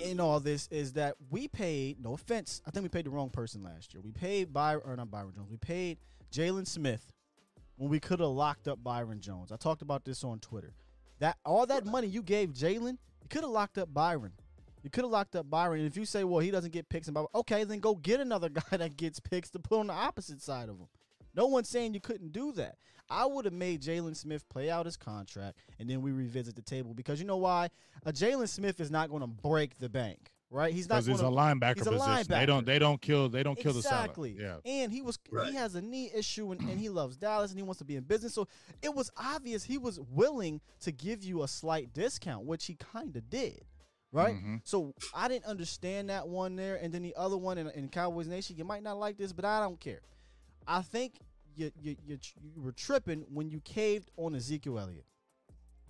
in 0.02 0.18
all 0.18 0.40
this, 0.40 0.66
is 0.72 0.94
that 0.94 1.14
we 1.30 1.46
paid. 1.46 2.02
No 2.02 2.14
offense, 2.14 2.60
I 2.66 2.70
think 2.72 2.82
we 2.82 2.88
paid 2.88 3.06
the 3.06 3.10
wrong 3.10 3.30
person 3.30 3.62
last 3.62 3.94
year. 3.94 4.00
We 4.00 4.10
paid 4.10 4.52
Byron, 4.52 4.82
or 4.84 4.96
not 4.96 5.10
Byron 5.12 5.32
Jones. 5.36 5.48
We 5.50 5.56
paid 5.56 5.98
Jaylon 6.32 6.66
Smith 6.66 7.12
when 7.76 7.88
we 7.88 8.00
could 8.00 8.18
have 8.18 8.30
locked 8.30 8.66
up 8.66 8.82
Byron 8.82 9.20
Jones. 9.20 9.52
I 9.52 9.56
talked 9.56 9.82
about 9.82 10.04
this 10.04 10.24
on 10.24 10.40
Twitter. 10.40 10.74
That 11.20 11.36
all 11.44 11.66
that 11.66 11.86
money 11.86 12.08
you 12.08 12.22
gave 12.22 12.50
Jaylon, 12.50 12.98
you 13.28 13.34
could 13.40 13.44
have 13.44 13.52
locked 13.52 13.76
up 13.76 13.92
Byron. 13.92 14.32
You 14.82 14.88
could 14.88 15.04
have 15.04 15.10
locked 15.10 15.36
up 15.36 15.50
Byron. 15.50 15.80
And 15.80 15.86
if 15.86 15.98
you 15.98 16.06
say, 16.06 16.24
well, 16.24 16.38
he 16.38 16.50
doesn't 16.50 16.72
get 16.72 16.88
picks 16.88 17.08
and 17.08 17.14
blah, 17.14 17.26
okay, 17.34 17.64
then 17.64 17.78
go 17.78 17.94
get 17.94 18.20
another 18.20 18.48
guy 18.70 18.78
that 18.78 18.96
gets 18.96 19.20
picks 19.20 19.50
to 19.50 19.58
put 19.58 19.80
on 19.80 19.88
the 19.88 19.92
opposite 19.92 20.40
side 20.40 20.70
of 20.70 20.78
him. 20.78 20.88
No 21.34 21.46
one's 21.46 21.68
saying 21.68 21.92
you 21.92 22.00
couldn't 22.00 22.32
do 22.32 22.52
that. 22.52 22.76
I 23.10 23.26
would 23.26 23.44
have 23.44 23.52
made 23.52 23.82
Jaylon 23.82 24.16
Smith 24.16 24.48
play 24.48 24.70
out 24.70 24.86
his 24.86 24.96
contract 24.96 25.58
and 25.78 25.90
then 25.90 26.00
we 26.00 26.10
revisit 26.10 26.56
the 26.56 26.62
table 26.62 26.94
because 26.94 27.20
you 27.20 27.26
know 27.26 27.36
why? 27.36 27.68
A 28.06 28.14
Jaylon 28.14 28.48
Smith 28.48 28.80
is 28.80 28.90
not 28.90 29.10
going 29.10 29.20
to 29.20 29.26
break 29.26 29.78
the 29.78 29.90
bank, 29.90 30.32
right? 30.50 30.72
He's 30.72 30.88
not 30.88 31.04
Because 31.04 31.06
he's 31.06 31.20
a 31.20 31.30
linebacker 31.30 31.76
he's 31.76 31.86
a 31.86 31.90
position. 31.92 32.26
They 32.28 32.46
don't. 32.46 32.66
They 32.66 32.78
don't 32.78 33.00
kill. 33.00 33.28
They 33.28 33.42
don't 33.42 33.58
kill 33.58 33.72
the 33.72 33.78
exactly. 33.78 34.36
Yeah. 34.38 34.56
And 34.64 34.92
he 34.92 35.02
was 35.02 35.18
Right. 35.30 35.48
he 35.50 35.56
has 35.56 35.74
a 35.74 35.82
knee 35.82 36.10
issue 36.14 36.52
and, 36.52 36.60
and 36.62 36.78
he 36.78 36.88
loves 36.88 37.16
Dallas 37.16 37.50
and 37.50 37.58
he 37.58 37.62
wants 37.62 37.78
to 37.78 37.84
be 37.84 37.96
in 37.96 38.04
business. 38.04 38.34
So 38.34 38.48
it 38.82 38.94
was 38.94 39.10
obvious 39.16 39.64
he 39.64 39.78
was 39.78 40.00
willing 40.00 40.60
to 40.80 40.92
give 40.92 41.22
you 41.24 41.42
a 41.42 41.48
slight 41.48 41.92
discount, 41.92 42.46
which 42.46 42.66
he 42.66 42.74
kind 42.74 43.14
of 43.16 43.28
did. 43.28 43.64
Right? 44.10 44.36
Mhm. 44.36 44.60
So 44.64 44.94
I 45.14 45.28
didn't 45.28 45.44
understand 45.44 46.08
that 46.08 46.28
one 46.28 46.56
there. 46.56 46.76
And 46.76 46.94
then 46.94 47.02
the 47.02 47.14
other 47.14 47.36
one 47.36 47.58
in, 47.58 47.68
in 47.70 47.88
Cowboys 47.90 48.26
Nation, 48.26 48.56
you 48.56 48.64
might 48.64 48.82
not 48.82 48.98
like 48.98 49.18
this, 49.18 49.32
but 49.34 49.44
I 49.44 49.60
don't 49.60 49.78
care. 49.78 50.00
I 50.66 50.80
think 50.80 51.20
you, 51.54 51.70
you, 51.80 51.96
you, 52.06 52.18
you 52.54 52.62
were 52.62 52.72
tripping 52.72 53.26
when 53.32 53.50
you 53.50 53.60
caved 53.60 54.10
on 54.16 54.34
Ezekiel 54.34 54.78
Elliott. 54.78 55.04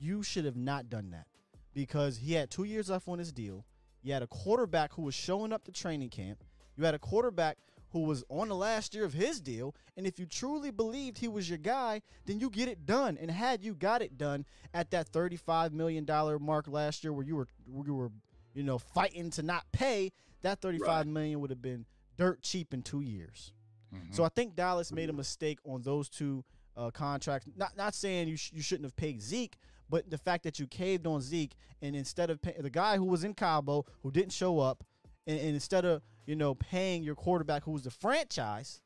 You 0.00 0.22
should 0.22 0.44
have 0.46 0.56
not 0.56 0.88
done 0.88 1.10
that 1.10 1.26
because 1.74 2.16
he 2.18 2.32
had 2.32 2.50
two 2.50 2.64
years 2.64 2.90
left 2.90 3.06
on 3.08 3.18
his 3.18 3.32
deal. 3.32 3.64
You 4.02 4.12
had 4.12 4.22
a 4.22 4.26
quarterback 4.26 4.92
who 4.94 5.02
was 5.02 5.14
showing 5.14 5.52
up 5.52 5.64
to 5.64 5.72
training 5.72 6.10
camp. 6.10 6.44
You 6.76 6.84
had 6.84 6.94
a 6.94 6.98
quarterback 6.98 7.58
who 7.90 8.00
was 8.00 8.22
on 8.28 8.48
the 8.48 8.54
last 8.54 8.94
year 8.94 9.04
of 9.04 9.14
his 9.14 9.40
deal. 9.40 9.74
And 9.96 10.06
if 10.06 10.18
you 10.18 10.26
truly 10.26 10.70
believed 10.70 11.18
he 11.18 11.26
was 11.28 11.48
your 11.48 11.58
guy, 11.58 12.02
then 12.26 12.38
you 12.38 12.50
get 12.50 12.68
it 12.68 12.84
done. 12.86 13.16
And 13.20 13.30
had 13.30 13.62
you 13.62 13.74
got 13.74 14.02
it 14.02 14.18
done 14.18 14.44
at 14.74 14.90
that 14.90 15.10
$35 15.10 15.72
million 15.72 16.06
mark 16.40 16.68
last 16.68 17.02
year 17.02 17.12
where 17.12 17.24
you 17.24 17.36
were 17.36 17.48
where 17.66 17.86
you 17.86 17.94
were, 17.94 18.10
you 18.54 18.62
know, 18.62 18.78
fighting 18.78 19.30
to 19.30 19.42
not 19.42 19.64
pay, 19.72 20.12
that 20.42 20.60
thirty-five 20.60 21.06
Right. 21.06 21.06
million 21.06 21.40
would 21.40 21.50
have 21.50 21.62
been 21.62 21.86
dirt 22.16 22.42
cheap 22.42 22.72
in 22.74 22.82
two 22.82 23.00
years. 23.00 23.52
Mhm. 23.92 24.14
So 24.14 24.22
I 24.22 24.28
think 24.28 24.54
Dallas 24.54 24.92
made 24.92 25.08
a 25.10 25.12
mistake 25.14 25.58
on 25.64 25.82
those 25.82 26.08
two 26.08 26.44
uh, 26.76 26.90
contracts. 26.92 27.48
Not 27.56 27.76
not 27.76 27.94
saying 27.94 28.28
you 28.28 28.36
sh- 28.36 28.52
you 28.52 28.62
shouldn't 28.62 28.84
have 28.84 28.94
paid 28.96 29.20
Zeke, 29.20 29.56
but 29.90 30.10
the 30.10 30.18
fact 30.18 30.44
that 30.44 30.58
you 30.58 30.66
caved 30.66 31.06
on 31.06 31.20
Zeke 31.20 31.54
and 31.82 31.94
instead 31.94 32.30
of 32.30 32.40
pay- 32.40 32.56
the 32.58 32.70
guy 32.70 32.96
who 32.96 33.04
was 33.04 33.24
in 33.24 33.34
Cabo 33.34 33.84
who 34.02 34.10
didn't 34.10 34.32
show 34.32 34.58
up, 34.58 34.84
and, 35.26 35.38
and 35.38 35.50
instead 35.50 35.84
of 35.84 36.02
you 36.26 36.36
know 36.36 36.54
paying 36.54 37.02
your 37.02 37.14
quarterback 37.14 37.64
who 37.64 37.72
was 37.72 37.82
the 37.82 37.90
franchise, 37.90 38.80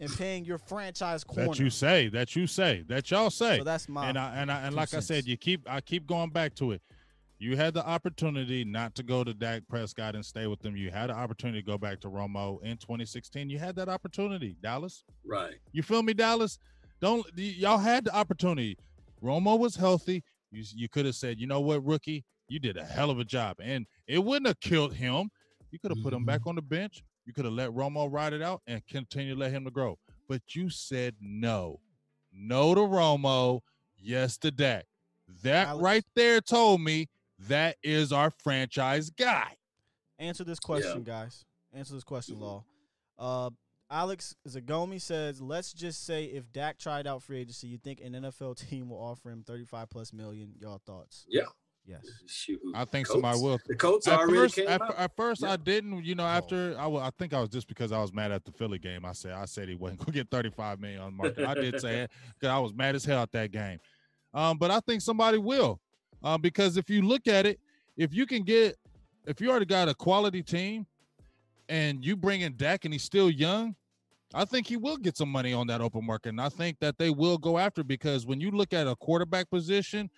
and 0.00 0.12
paying 0.16 0.44
your 0.44 0.58
franchise 0.58 1.24
corner. 1.24 1.48
that 1.48 1.58
you 1.58 1.70
say. 1.70 2.08
That 2.08 2.36
you 2.36 2.46
say. 2.46 2.84
That 2.88 3.10
y'all 3.10 3.30
say. 3.30 3.58
so 3.58 3.64
that's 3.64 3.88
my 3.88 4.08
and 4.08 4.18
I 4.18 4.34
and 4.36 4.50
I 4.50 4.62
and 4.62 4.70
two 4.70 4.76
like 4.76 4.94
I 4.94 5.00
said, 5.00 5.26
you 5.26 5.36
keep 5.36 5.68
I 5.68 5.80
keep 5.80 6.06
going 6.06 6.30
back 6.30 6.54
to 6.56 6.72
it. 6.72 6.82
You 7.38 7.56
had 7.56 7.74
the 7.74 7.86
opportunity 7.86 8.64
not 8.64 8.94
to 8.94 9.02
go 9.02 9.24
to 9.24 9.34
Dak 9.34 9.62
Prescott 9.68 10.14
and 10.14 10.24
stay 10.24 10.46
with 10.46 10.60
them. 10.60 10.76
You 10.76 10.90
had 10.90 11.10
the 11.10 11.14
opportunity 11.14 11.60
to 11.60 11.66
go 11.66 11.76
back 11.76 12.00
to 12.00 12.08
Romo 12.08 12.62
in 12.62 12.76
2016. 12.76 13.50
You 13.50 13.58
had 13.58 13.76
that 13.76 13.88
opportunity, 13.88 14.56
Dallas. 14.62 15.04
right. 15.26 15.54
You 15.72 15.82
feel 15.82 16.02
me, 16.02 16.14
Dallas? 16.14 16.58
Don't 17.00 17.26
y'all 17.36 17.78
had 17.78 18.04
the 18.04 18.14
opportunity. 18.14 18.78
Romo 19.22 19.58
was 19.58 19.76
healthy. 19.76 20.22
You 20.54 20.64
you 20.74 20.88
could 20.88 21.06
have 21.06 21.14
said, 21.14 21.38
you 21.38 21.46
know 21.46 21.60
what, 21.60 21.84
rookie, 21.84 22.24
you 22.48 22.58
did 22.58 22.76
a 22.76 22.84
hell 22.84 23.10
of 23.10 23.18
a 23.18 23.24
job, 23.24 23.56
and 23.60 23.86
it 24.06 24.22
wouldn't 24.22 24.46
have 24.46 24.60
killed 24.60 24.94
him. 24.94 25.30
You 25.70 25.78
could 25.78 25.90
have 25.90 26.02
put 26.02 26.12
him 26.12 26.24
back 26.24 26.46
on 26.46 26.54
the 26.54 26.62
bench. 26.62 27.02
You 27.26 27.32
could 27.32 27.44
have 27.44 27.54
let 27.54 27.70
Romo 27.70 28.10
ride 28.10 28.32
it 28.32 28.42
out 28.42 28.62
and 28.66 28.86
continue 28.86 29.34
to 29.34 29.40
let 29.40 29.50
him 29.50 29.64
to 29.64 29.70
grow. 29.70 29.98
But 30.28 30.42
you 30.54 30.70
said 30.70 31.14
no, 31.20 31.80
no 32.32 32.74
to 32.74 32.82
Romo, 32.82 33.60
yes 33.98 34.36
to 34.38 34.50
Dak. 34.50 34.84
That 35.42 35.68
Alex? 35.68 35.82
right 35.82 36.04
there 36.14 36.40
told 36.40 36.80
me 36.80 37.08
that 37.48 37.76
is 37.82 38.12
our 38.12 38.30
franchise 38.42 39.10
guy. 39.10 39.56
Answer 40.18 40.44
this 40.44 40.60
question, 40.60 41.02
guys. 41.02 41.44
Answer 41.72 41.94
this 41.94 42.04
question, 42.04 42.38
Law. 42.38 42.64
Uh, 43.18 43.50
Alex 43.94 44.34
Zagomi 44.48 45.00
says, 45.00 45.40
let's 45.40 45.72
just 45.72 46.04
say 46.04 46.24
if 46.24 46.52
Dak 46.52 46.78
tried 46.78 47.06
out 47.06 47.22
free 47.22 47.38
agency, 47.40 47.68
you 47.68 47.78
think 47.78 48.00
an 48.00 48.12
NFL 48.12 48.56
team 48.68 48.88
will 48.88 48.98
offer 48.98 49.30
him 49.30 49.44
35 49.46 49.88
plus 49.88 50.12
million? 50.12 50.52
Y'all 50.60 50.80
thoughts? 50.84 51.24
Yeah. 51.28 51.42
Yes. 51.86 52.04
Shoot. 52.26 52.60
I 52.74 52.86
think 52.86 53.06
Colts- 53.06 53.22
somebody 53.22 53.40
will. 53.40 53.58
The 53.68 53.76
Colts 53.76 54.08
At 54.08 54.18
already 54.18 54.34
first, 54.34 54.56
came 54.56 54.68
at, 54.68 54.80
out. 54.82 54.98
at 54.98 55.14
first 55.14 55.42
Yeah. 55.42 55.52
I 55.52 55.56
didn't. 55.56 56.04
You 56.04 56.14
know, 56.14 56.24
after 56.24 56.74
I 56.78 56.86
I 56.88 57.10
think 57.18 57.34
I 57.34 57.40
was 57.40 57.50
just 57.50 57.68
because 57.68 57.92
I 57.92 58.00
was 58.00 58.12
mad 58.12 58.32
at 58.32 58.44
the 58.44 58.50
Philly 58.52 58.78
game. 58.78 59.04
I 59.04 59.12
said 59.12 59.32
I 59.32 59.44
said 59.44 59.68
he 59.68 59.74
wasn't 59.74 60.00
gonna 60.04 60.12
get 60.12 60.30
35 60.30 60.80
million 60.80 61.00
on 61.02 61.10
the 61.12 61.16
market. 61.22 61.46
I 61.46 61.54
did 61.54 61.78
say 61.80 62.00
it 62.00 62.10
because 62.40 62.52
I 62.52 62.58
was 62.58 62.72
mad 62.72 62.94
as 62.94 63.04
hell 63.04 63.22
at 63.22 63.32
that 63.32 63.52
game. 63.52 63.78
Um, 64.32 64.56
but 64.56 64.70
I 64.70 64.80
think 64.80 65.02
somebody 65.02 65.38
will, 65.38 65.78
um, 66.22 66.40
because 66.40 66.78
if 66.78 66.88
you 66.88 67.02
look 67.02 67.28
at 67.28 67.44
it, 67.46 67.60
if 67.98 68.14
you 68.14 68.26
can 68.26 68.42
get, 68.44 68.76
if 69.26 69.40
you 69.42 69.50
already 69.50 69.66
got 69.66 69.88
a 69.88 69.94
quality 69.94 70.42
team, 70.42 70.86
and 71.68 72.04
you 72.04 72.16
bring 72.16 72.40
in 72.40 72.56
Dak 72.56 72.84
and 72.86 72.94
he's 72.94 73.04
still 73.04 73.30
young, 73.30 73.76
I 74.34 74.44
think 74.44 74.66
he 74.66 74.76
will 74.76 74.96
get 74.96 75.16
some 75.16 75.28
money 75.30 75.52
on 75.52 75.66
that 75.68 75.80
open 75.80 76.04
market, 76.04 76.30
and 76.30 76.40
I 76.40 76.48
think 76.48 76.78
that 76.80 76.98
they 76.98 77.10
will 77.10 77.38
go 77.38 77.58
after 77.58 77.84
because 77.84 78.26
when 78.26 78.40
you 78.40 78.50
look 78.50 78.72
at 78.72 78.86
a 78.86 78.96
quarterback 78.96 79.48
position, 79.50 80.10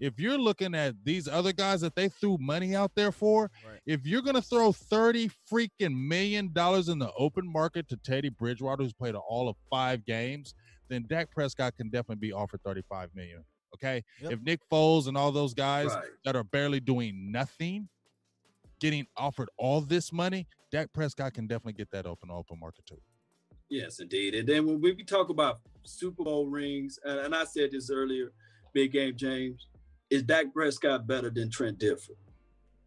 if 0.00 0.18
you're 0.18 0.38
looking 0.38 0.74
at 0.74 0.94
these 1.04 1.28
other 1.28 1.52
guys 1.52 1.80
that 1.80 1.94
they 1.94 2.08
threw 2.08 2.36
money 2.40 2.74
out 2.74 2.92
there 2.94 3.12
for, 3.12 3.50
Right. 3.66 3.80
if 3.86 4.06
you're 4.06 4.22
gonna 4.22 4.42
throw 4.42 4.72
30 4.72 5.30
freaking 5.50 5.94
million 6.08 6.52
dollars 6.52 6.88
in 6.88 6.98
the 6.98 7.12
open 7.14 7.50
market 7.50 7.88
to 7.88 7.96
Teddy 7.96 8.28
Bridgewater, 8.28 8.82
who's 8.82 8.92
played 8.92 9.14
all 9.14 9.48
of 9.48 9.56
five 9.70 10.04
games, 10.04 10.54
then 10.88 11.06
Dak 11.08 11.30
Prescott 11.30 11.76
can 11.76 11.88
definitely 11.90 12.16
be 12.28 12.32
offered 12.32 12.60
35 12.62 13.14
million. 13.14 13.44
Okay. 13.74 14.02
Yep. 14.20 14.32
If 14.32 14.40
Nick 14.42 14.60
Foles 14.70 15.08
and 15.08 15.16
all 15.16 15.32
those 15.32 15.54
guys 15.54 15.88
Right. 15.94 16.04
that 16.24 16.36
are 16.36 16.44
barely 16.44 16.78
doing 16.80 17.32
nothing, 17.32 17.88
getting 18.80 19.06
offered 19.16 19.48
all 19.56 19.80
this 19.80 20.12
money, 20.12 20.46
Dak 20.70 20.92
Prescott 20.92 21.34
can 21.34 21.46
definitely 21.46 21.72
get 21.74 21.90
that 21.92 22.04
open 22.06 22.30
open 22.30 22.58
market 22.60 22.84
too. 22.86 23.00
Yes, 23.70 24.00
indeed. 24.00 24.34
And 24.34 24.48
then 24.48 24.66
when 24.66 24.80
we 24.80 24.94
talk 25.04 25.30
about 25.30 25.60
Super 25.84 26.24
Bowl 26.24 26.46
rings, 26.46 26.98
and, 27.04 27.18
and 27.20 27.34
I 27.34 27.44
said 27.44 27.70
this 27.72 27.90
earlier, 27.90 28.32
big 28.72 28.92
game, 28.92 29.14
James, 29.16 29.68
is 30.10 30.22
Dak 30.22 30.52
Prescott 30.52 31.06
better 31.06 31.30
than 31.30 31.50
Trent 31.50 31.78
Dilfer, 31.78 32.10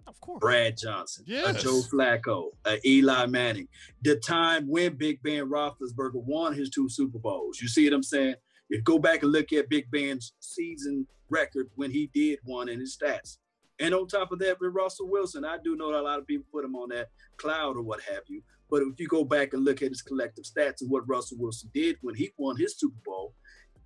Of 0.05 0.19
course. 0.21 0.39
Brad 0.39 0.77
Johnson, 0.77 1.25
a 1.27 1.31
Yes. 1.31 1.63
Joe 1.63 1.81
Flacco, 1.91 2.49
a 2.65 2.79
Eli 2.87 3.25
Manning? 3.25 3.67
The 4.03 4.17
time 4.17 4.67
when 4.67 4.95
Big 4.95 5.21
Ben 5.23 5.49
Roethlisberger 5.49 6.23
won 6.23 6.53
his 6.53 6.69
two 6.69 6.87
Super 6.89 7.19
Bowls. 7.19 7.59
You 7.61 7.67
see 7.67 7.85
what 7.85 7.95
I'm 7.95 8.03
saying? 8.03 8.35
You 8.69 8.81
go 8.81 8.99
back 8.99 9.23
and 9.23 9.31
look 9.31 9.51
at 9.53 9.69
Big 9.69 9.89
Ben's 9.91 10.33
season 10.39 11.07
record 11.29 11.69
when 11.75 11.91
he 11.91 12.09
did 12.13 12.39
one 12.43 12.69
in 12.69 12.79
his 12.79 12.97
stats. 12.97 13.37
And 13.79 13.93
on 13.93 14.07
top 14.07 14.31
of 14.31 14.39
that, 14.39 14.59
with 14.59 14.73
Russell 14.73 15.07
Wilson, 15.09 15.45
I 15.45 15.57
do 15.63 15.75
know 15.75 15.91
that 15.91 15.99
a 15.99 16.01
lot 16.01 16.19
of 16.19 16.25
people 16.27 16.45
put 16.51 16.65
him 16.65 16.75
on 16.75 16.89
that 16.89 17.09
cloud 17.37 17.77
or 17.77 17.83
what 17.83 18.01
have 18.01 18.23
you. 18.27 18.41
But 18.69 18.81
if 18.83 18.99
you 18.99 19.07
go 19.07 19.23
back 19.23 19.53
and 19.53 19.63
look 19.63 19.81
at 19.81 19.89
his 19.89 20.01
collective 20.01 20.43
stats 20.45 20.81
and 20.81 20.89
what 20.89 21.07
Russell 21.07 21.37
Wilson 21.39 21.69
did 21.73 21.97
when 22.01 22.15
he 22.15 22.31
won 22.37 22.57
his 22.57 22.77
Super 22.77 22.99
Bowl, 23.05 23.33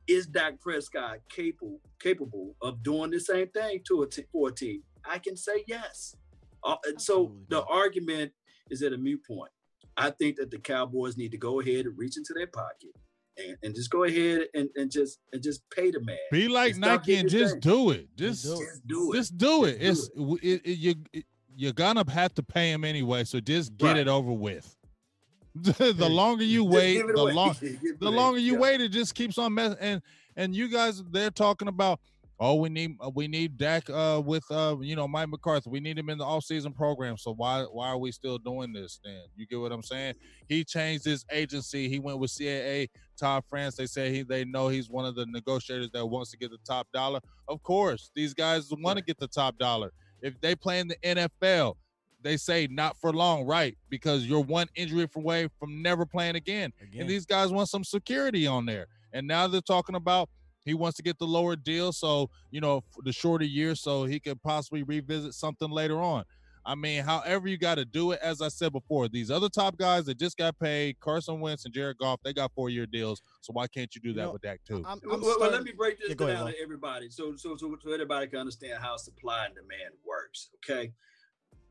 is 0.07 0.25
Dak 0.25 0.59
Prescott 0.59 1.19
capable 1.29 1.79
capable 1.99 2.55
of 2.61 2.81
doing 2.83 3.11
the 3.11 3.19
same 3.19 3.47
thing 3.49 3.81
to 3.87 4.01
a 4.01 4.07
t- 4.09 4.23
for 4.31 4.49
a 4.49 4.51
team? 4.53 4.81
I 5.05 5.19
can 5.19 5.37
say 5.37 5.63
yes. 5.67 6.15
Uh, 6.63 6.75
and 6.85 6.99
so 7.01 7.35
the 7.49 7.63
argument 7.65 8.31
is 8.69 8.81
at 8.81 8.93
a 8.93 8.97
mute 8.97 9.21
point. 9.27 9.51
I 9.97 10.09
think 10.11 10.37
that 10.37 10.49
the 10.51 10.57
Cowboys 10.57 11.17
need 11.17 11.31
to 11.31 11.37
go 11.37 11.59
ahead 11.59 11.85
and 11.85 11.97
reach 11.97 12.17
into 12.17 12.33
their 12.35 12.47
pocket 12.47 12.95
and, 13.37 13.57
and 13.63 13.75
just 13.75 13.89
go 13.91 14.03
ahead 14.03 14.47
and, 14.53 14.69
and 14.75 14.91
just 14.91 15.19
and 15.33 15.43
just 15.43 15.61
pay 15.69 15.91
the 15.91 15.99
man. 16.01 16.17
Be 16.31 16.47
like 16.47 16.73
And 16.73 16.81
Nike 16.81 17.15
and 17.15 17.29
just 17.29 17.59
do 17.59 17.91
it. 17.91 18.07
Just 18.15 18.43
Just 18.43 18.87
do 18.87 19.13
it. 19.13 19.15
Just 19.15 19.37
do 19.37 19.63
it. 19.65 19.79
just 19.79 20.15
do 20.15 20.25
it. 20.25 20.41
It's 20.41 20.41
it, 20.43 20.61
it, 20.65 20.77
you 20.77 20.95
it- 21.13 21.25
you're 21.55 21.73
gonna 21.73 22.09
have 22.11 22.33
to 22.35 22.43
pay 22.43 22.71
him 22.71 22.83
anyway, 22.83 23.23
so 23.23 23.39
just 23.39 23.75
get 23.77 23.87
Right. 23.87 23.97
it 23.97 24.07
over 24.07 24.31
with. 24.31 24.75
the 25.55 26.07
longer 26.09 26.43
you 26.45 26.63
Just 26.63 26.73
wait, 26.75 27.05
the 27.07 27.23
long 27.33 27.55
the 27.99 28.09
longer 28.11 28.39
you 28.39 28.53
Yeah. 28.53 28.59
wait, 28.59 28.81
it 28.81 28.89
just 28.89 29.15
keeps 29.15 29.37
on 29.37 29.53
messing. 29.53 29.77
And 29.79 30.01
and 30.37 30.55
you 30.55 30.69
guys, 30.69 31.03
they're 31.11 31.29
talking 31.31 31.67
about, 31.67 31.99
Oh, 32.43 32.55
we 32.55 32.69
need 32.69 32.95
uh, 32.99 33.11
we 33.13 33.27
need 33.27 33.55
Dak 33.57 33.87
uh, 33.87 34.19
with 34.25 34.43
uh, 34.49 34.75
you 34.81 34.95
know 34.95 35.07
Mike 35.07 35.29
McCarthy. 35.29 35.69
We 35.69 35.79
need 35.79 35.99
him 35.99 36.09
in 36.09 36.17
the 36.17 36.23
offseason 36.25 36.73
program. 36.75 37.15
So 37.15 37.35
why 37.35 37.61
why 37.71 37.89
are 37.89 37.99
we 37.99 38.11
still 38.11 38.39
doing 38.39 38.73
this 38.73 38.99
then? 39.03 39.21
You 39.35 39.45
get 39.45 39.59
what 39.59 39.71
I'm 39.71 39.83
saying? 39.83 40.15
He 40.47 40.63
changed 40.63 41.05
his 41.05 41.23
agency. 41.31 41.87
He 41.87 41.99
went 41.99 42.17
with 42.17 42.31
CAA. 42.31 42.89
Todd 43.15 43.43
France. 43.47 43.75
They 43.75 43.85
say 43.85 44.11
he 44.11 44.23
they 44.23 44.43
know 44.43 44.69
he's 44.69 44.89
one 44.89 45.05
of 45.05 45.13
the 45.13 45.27
negotiators 45.27 45.91
that 45.91 46.03
wants 46.03 46.31
to 46.31 46.37
get 46.37 46.49
the 46.49 46.57
top 46.65 46.87
dollar. 46.91 47.19
Of 47.47 47.61
course, 47.61 48.09
these 48.15 48.33
guys 48.33 48.71
want 48.71 48.97
to 48.97 49.03
get 49.03 49.19
the 49.19 49.27
top 49.27 49.59
dollar. 49.59 49.91
If 50.21 50.39
they 50.41 50.55
play 50.55 50.79
in 50.79 50.87
the 50.87 50.97
NFL, 51.03 51.75
they 52.21 52.37
say 52.37 52.67
not 52.69 52.97
for 52.97 53.11
long, 53.11 53.45
right? 53.45 53.77
Because 53.89 54.25
you're 54.25 54.41
one 54.41 54.67
injury 54.75 55.07
away 55.15 55.49
from 55.59 55.81
never 55.81 56.05
playing 56.05 56.35
again. 56.35 56.71
Again. 56.81 57.01
And 57.01 57.09
these 57.09 57.25
guys 57.25 57.51
want 57.51 57.69
some 57.69 57.83
security 57.83 58.45
on 58.45 58.65
there. 58.65 58.87
And 59.13 59.27
now 59.27 59.47
they're 59.47 59.61
talking 59.61 59.95
about 59.95 60.29
he 60.63 60.73
wants 60.73 60.97
to 60.97 61.03
get 61.03 61.17
the 61.17 61.25
lower 61.25 61.55
deal, 61.55 61.91
so 61.91 62.29
you 62.51 62.61
know 62.61 62.83
the 63.03 63.11
shorter 63.11 63.45
year, 63.45 63.73
so 63.75 64.05
he 64.05 64.19
could 64.19 64.41
possibly 64.43 64.83
revisit 64.83 65.33
something 65.33 65.71
later 65.71 65.99
on. 65.99 66.23
I 66.65 66.75
mean, 66.75 67.03
however 67.03 67.47
you 67.47 67.57
got 67.57 67.75
to 67.75 67.85
do 67.85 68.11
it. 68.11 68.19
As 68.21 68.41
I 68.41 68.47
said 68.47 68.71
before, 68.71 69.07
these 69.07 69.31
other 69.31 69.49
top 69.49 69.77
guys 69.77 70.05
that 70.05 70.19
just 70.19 70.37
got 70.37 70.57
paid, 70.59 70.99
Carson 70.99 71.39
Wentz 71.39 71.65
and 71.65 71.73
Jared 71.73 71.97
Goff, 71.97 72.19
they 72.23 72.33
got 72.33 72.51
four 72.53 72.69
year 72.69 72.85
deals. 72.85 73.21
So 73.41 73.51
why 73.53 73.67
can't 73.67 73.93
you 73.95 74.01
do 74.01 74.09
You 74.09 74.15
that 74.15 74.25
know, 74.25 74.31
with 74.33 74.41
Dak 74.41 74.59
too? 74.67 74.83
I'm, 74.87 74.99
I'm 75.11 75.21
Well, 75.21 75.37
well, 75.39 75.51
let 75.51 75.63
me 75.63 75.71
break 75.71 75.99
this 75.99 76.09
Yeah, 76.09 76.15
go 76.15 76.25
ahead, 76.25 76.37
down 76.37 76.51
to 76.51 76.61
everybody, 76.61 77.09
so 77.09 77.35
so 77.35 77.55
so 77.55 77.75
so 77.83 77.91
everybody 77.93 78.27
can 78.27 78.39
understand 78.39 78.81
how 78.81 78.97
supply 78.97 79.45
and 79.45 79.55
demand 79.55 79.95
works. 80.05 80.49
Okay, 80.63 80.91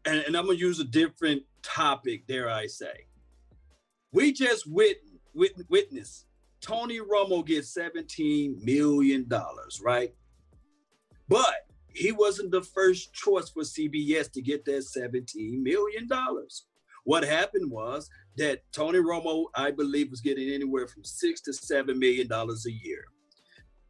and, 0.05 0.25
and 0.27 0.37
I'm 0.37 0.47
gonna 0.47 0.59
use 0.59 0.81
a 0.81 0.85
different 0.85 1.43
topic. 1.63 2.27
Dare 2.27 2.51
I 2.51 2.67
say? 2.67 3.07
We 4.13 4.33
just 4.33 4.69
wit, 4.69 4.99
wit, 5.35 5.53
witnessed 5.69 6.27
Tony 6.61 6.99
Romo 6.99 7.47
get 7.47 7.65
17 7.65 8.61
million 8.63 9.29
dollars, 9.29 9.81
right? 9.85 10.13
But 11.29 11.70
he 11.95 12.13
wasn't 12.13 12.51
the 12.51 12.63
first 12.63 13.13
choice 13.13 13.49
for 13.49 13.63
CBS 13.63 14.31
to 14.33 14.43
get 14.43 14.65
that 14.65 14.83
17 14.85 15.63
million 15.63 16.09
dollars. 16.09 16.67
What 17.05 17.25
happened 17.25 17.71
was 17.71 18.09
that 18.37 18.61
Tony 18.73 18.99
Romo, 18.99 19.47
I 19.55 19.71
believe, 19.71 20.11
was 20.11 20.21
getting 20.21 20.51
anywhere 20.51 20.87
from 20.87 21.05
six 21.05 21.41
to 21.43 21.53
seven 21.53 21.99
million 21.99 22.29
dollars 22.29 22.67
a 22.67 22.73
year. 22.73 23.05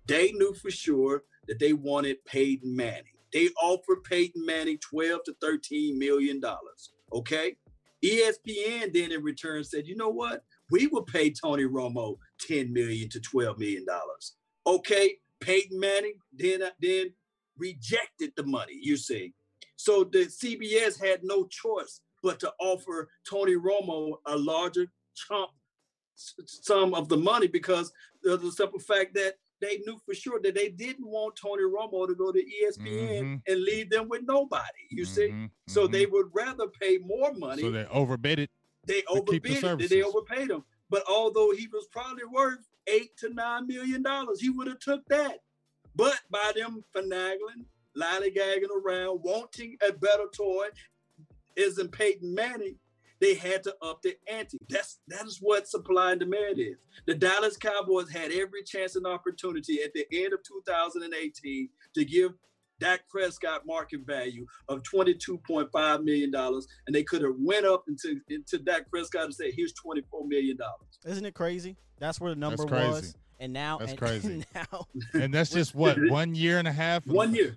They 0.07 0.33
knew 0.33 0.55
for 0.55 0.71
sure 0.71 1.25
that 1.49 1.59
they 1.59 1.73
wanted 1.73 2.25
Peyton 2.25 2.75
Manning. 2.75 3.05
They 3.33 3.49
offered 3.63 4.03
Peyton 4.05 4.45
Manning 4.45 4.79
12 4.79 5.21
to 5.25 5.37
13 5.41 5.99
million 5.99 6.41
dollars. 6.41 6.93
Okay. 7.13 7.57
ESPN 8.05 8.93
then 8.95 9.13
in 9.13 9.23
return 9.23 9.63
said, 9.63 9.87
you 9.87 9.95
know 9.95 10.09
what? 10.09 10.43
We 10.71 10.87
will 10.87 11.03
pay 11.03 11.31
Tony 11.31 11.65
Romo 11.65 12.17
10 12.41 12.73
million 12.73 13.09
to 13.11 13.21
12 13.21 13.59
million 13.59 13.85
dollars. 13.85 14.37
Okay. 14.67 15.17
Peyton 15.41 15.79
Manning 15.79 16.15
then 16.33 16.63
then 16.81 17.13
rejected 17.61 18.33
the 18.37 18.43
money, 18.45 18.77
you 18.81 18.97
see. 18.97 19.33
So 19.77 20.05
the 20.05 20.27
CBS 20.27 20.99
had 20.99 21.21
no 21.23 21.47
choice 21.47 22.01
but 22.23 22.41
to 22.41 22.53
offer 22.61 23.09
Tony 23.29 23.55
Romo 23.55 24.17
a 24.27 24.37
larger 24.37 24.87
chunk 25.15 25.51
sum 26.17 26.93
of 26.95 27.09
the 27.09 27.17
money 27.17 27.47
because 27.47 27.93
of 28.27 28.43
the 28.43 28.53
simple 28.53 28.79
fact 28.79 29.15
that 29.15 29.37
they 29.61 29.79
knew 29.87 29.99
for 30.05 30.15
sure 30.15 30.41
that 30.43 30.55
they 30.55 30.69
didn't 30.71 31.07
want 31.07 31.37
Tony 31.37 31.63
Romo 31.63 32.07
to 32.07 32.15
go 32.15 32.33
to 32.33 32.39
ESPN 32.39 33.23
Mhm. 33.23 33.43
and 33.47 33.63
leave 33.63 33.91
them 33.91 34.09
with 34.09 34.23
nobody. 34.23 34.85
You 34.91 35.05
see, 35.05 35.29
Mhm, 35.29 35.51
so 35.69 35.87
mhm. 35.87 35.93
they 35.93 36.07
would 36.07 36.31
rather 36.33 36.69
pay 36.69 36.99
more 36.99 37.33
money. 37.35 37.63
so 37.63 37.71
they 37.71 37.87
overbid 37.87 38.39
it. 38.39 38.51
they 38.87 39.03
keep 39.03 39.07
the 39.07 39.11
overbid 39.13 39.65
it. 39.83 39.91
They 39.91 40.03
overpaid 40.03 40.51
him. 40.51 40.65
But 40.89 41.05
although 41.07 41.53
he 41.53 41.67
was 41.69 41.87
probably 41.89 42.25
worth 42.25 42.67
eight 42.87 43.17
to 43.19 43.29
nine 43.29 43.67
million 43.67 44.03
dollars, 44.03 44.41
he 44.41 44.49
would 44.51 44.67
have 44.67 44.79
took 44.81 45.05
that. 45.09 45.41
But 46.01 46.19
by 46.31 46.53
them 46.57 46.83
finagling, 46.97 47.67
lollygagging 47.95 48.71
around, 48.75 49.21
wanting 49.23 49.77
a 49.87 49.93
better 49.93 50.25
toy, 50.35 50.69
isn't 51.57 51.93
Peyton 51.93 52.35
Manning. 52.35 52.77
They 53.21 53.35
had 53.35 53.63
to 53.65 53.77
up 53.83 54.01
the 54.01 54.17
ante. 54.27 54.57
That's 54.71 55.01
that 55.09 55.27
is 55.27 55.41
what 55.43 55.69
supply 55.69 56.13
and 56.13 56.21
demand 56.21 56.59
is. 56.59 56.77
The 57.07 57.15
Dallas 57.15 57.59
Cowboys 57.59 58.09
had 58.11 58.33
every 58.33 58.63
chance 58.63 58.97
and 58.97 59.07
opportunity 59.07 59.83
at 59.83 59.93
the 59.93 60.07
end 60.11 60.33
of 60.33 60.41
2018 60.43 61.69
to 61.97 62.05
give 62.07 62.33
Dak 62.79 63.07
Prescott 63.11 63.67
market 63.67 64.01
value 64.07 64.47
of 64.69 64.83
$22.5 64.85 66.03
million. 66.03 66.35
And 66.35 66.97
they 66.97 67.03
could 67.03 67.21
have 67.21 67.35
went 67.39 67.67
up 67.67 67.85
into, 67.89 68.21
into 68.31 68.57
Dak 68.57 68.91
Prescott 68.91 69.25
and 69.25 69.35
said, 69.35 69.51
here's 69.55 69.75
$24 69.75 70.27
million. 70.27 70.57
Isn't 71.05 71.27
it 71.27 71.35
crazy? 71.35 71.77
That's 71.99 72.23
where 72.23 72.31
the 72.31 72.41
number 72.41 72.65
crazy. 72.65 72.89
was. 72.89 73.17
And 73.41 73.53
now, 73.53 73.79
That's 73.79 73.91
and, 73.93 73.99
crazy. 73.99 74.45
now 74.55 74.87
And 75.15 75.35
that's 75.35 75.51
just 75.51 75.75
what 75.75 75.97
one 76.11 76.35
year 76.35 76.59
and 76.59 76.69
a 76.69 76.73
half. 76.73 77.07
One 77.07 77.35
year. 77.35 77.57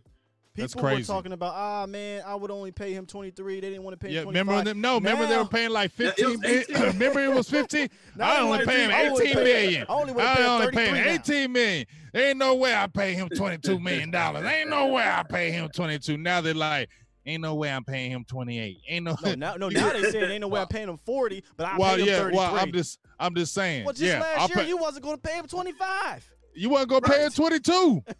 That's 0.56 0.76
people 0.76 0.92
were 0.92 1.02
talking 1.02 1.32
about, 1.32 1.54
ah, 1.56 1.86
man, 1.88 2.22
I 2.26 2.36
would 2.36 2.52
only 2.52 2.72
pay 2.72 2.94
him 2.94 3.08
23. 3.08 3.56
They 3.60 3.70
didn't 3.70 3.82
want 3.84 4.00
to 4.00 4.06
pay 4.06 4.14
Yeah, 4.14 4.22
him 4.22 4.28
remember 4.28 4.64
them? 4.64 4.82
No, 4.82 4.96
remember 4.96 5.26
they 5.26 5.36
were 5.38 5.46
paying 5.46 5.72
like 5.72 5.92
Yeah, 5.98 6.12
it 6.16 6.26
was 6.26 6.36
15 6.36 6.40
million. 6.42 6.66
18. 6.70 6.82
remember 6.94 7.20
it 7.22 7.34
was 7.34 7.50
15? 7.50 7.90
I 8.22 8.40
only 8.40 8.66
pay 8.66 8.84
him 8.84 8.92
eighteen 8.92 9.36
million. 9.36 9.86
I 9.90 9.94
only 9.94 10.14
pay- 10.14 10.22
I 10.22 10.36
only 10.36 10.38
pay 10.38 10.44
him 10.44 10.50
only 10.52 10.72
pay 10.72 10.86
him 10.86 10.96
33 10.96 11.06
now. 11.06 11.12
18 11.14 11.52
million. 11.52 11.86
There 12.14 12.30
ain't 12.30 12.38
no 12.38 12.56
way 12.56 12.76
I 12.76 12.86
pay 12.88 13.14
him 13.16 13.30
22 13.30 13.80
million 13.80 14.12
dollars. 14.12 14.46
Ain't 14.46 14.70
no 14.70 14.88
way 14.88 15.04
I 15.04 15.24
pay 15.24 15.50
him 15.52 15.70
22. 15.70 16.18
Now 16.18 16.40
they're 16.42 16.54
like, 16.54 16.90
ain't 17.26 17.42
no 17.42 17.56
way 17.56 17.72
I'm 17.72 17.84
paying 17.84 18.12
him 18.12 18.24
28. 18.26 18.78
Ain't 18.88 19.06
no. 19.06 19.16
No, 19.24 19.34
now, 19.36 19.56
no, 19.56 19.70
now 19.70 19.92
they 19.92 20.04
saying 20.12 20.32
ain't 20.32 20.42
no 20.42 20.48
way 20.48 20.62
I'm 20.62 20.68
paying 20.68 20.90
him 20.90 20.98
40, 21.06 21.44
but 21.58 21.66
I 21.68 21.78
well, 21.78 21.96
pay 21.96 22.02
him 22.02 22.08
yeah. 22.08 22.18
33. 22.20 22.38
Well, 22.38 22.56
I'm 22.56 22.72
just, 22.72 23.00
I'm 23.20 23.36
just 23.36 23.54
saying. 23.54 23.86
well, 23.86 23.94
just 23.94 24.04
yeah, 24.04 24.20
last 24.20 24.40
I'll 24.40 24.48
year 24.50 24.58
pay- 24.58 24.68
you 24.68 24.78
wasn't 24.78 25.04
going 25.04 25.18
to 25.18 25.22
pay 25.22 25.36
him 25.38 25.46
25. 25.48 26.30
you 26.56 26.70
wasn't 26.70 26.90
gonna 26.90 27.02
pay 27.02 27.26
him 27.26 27.32
22. 27.32 28.04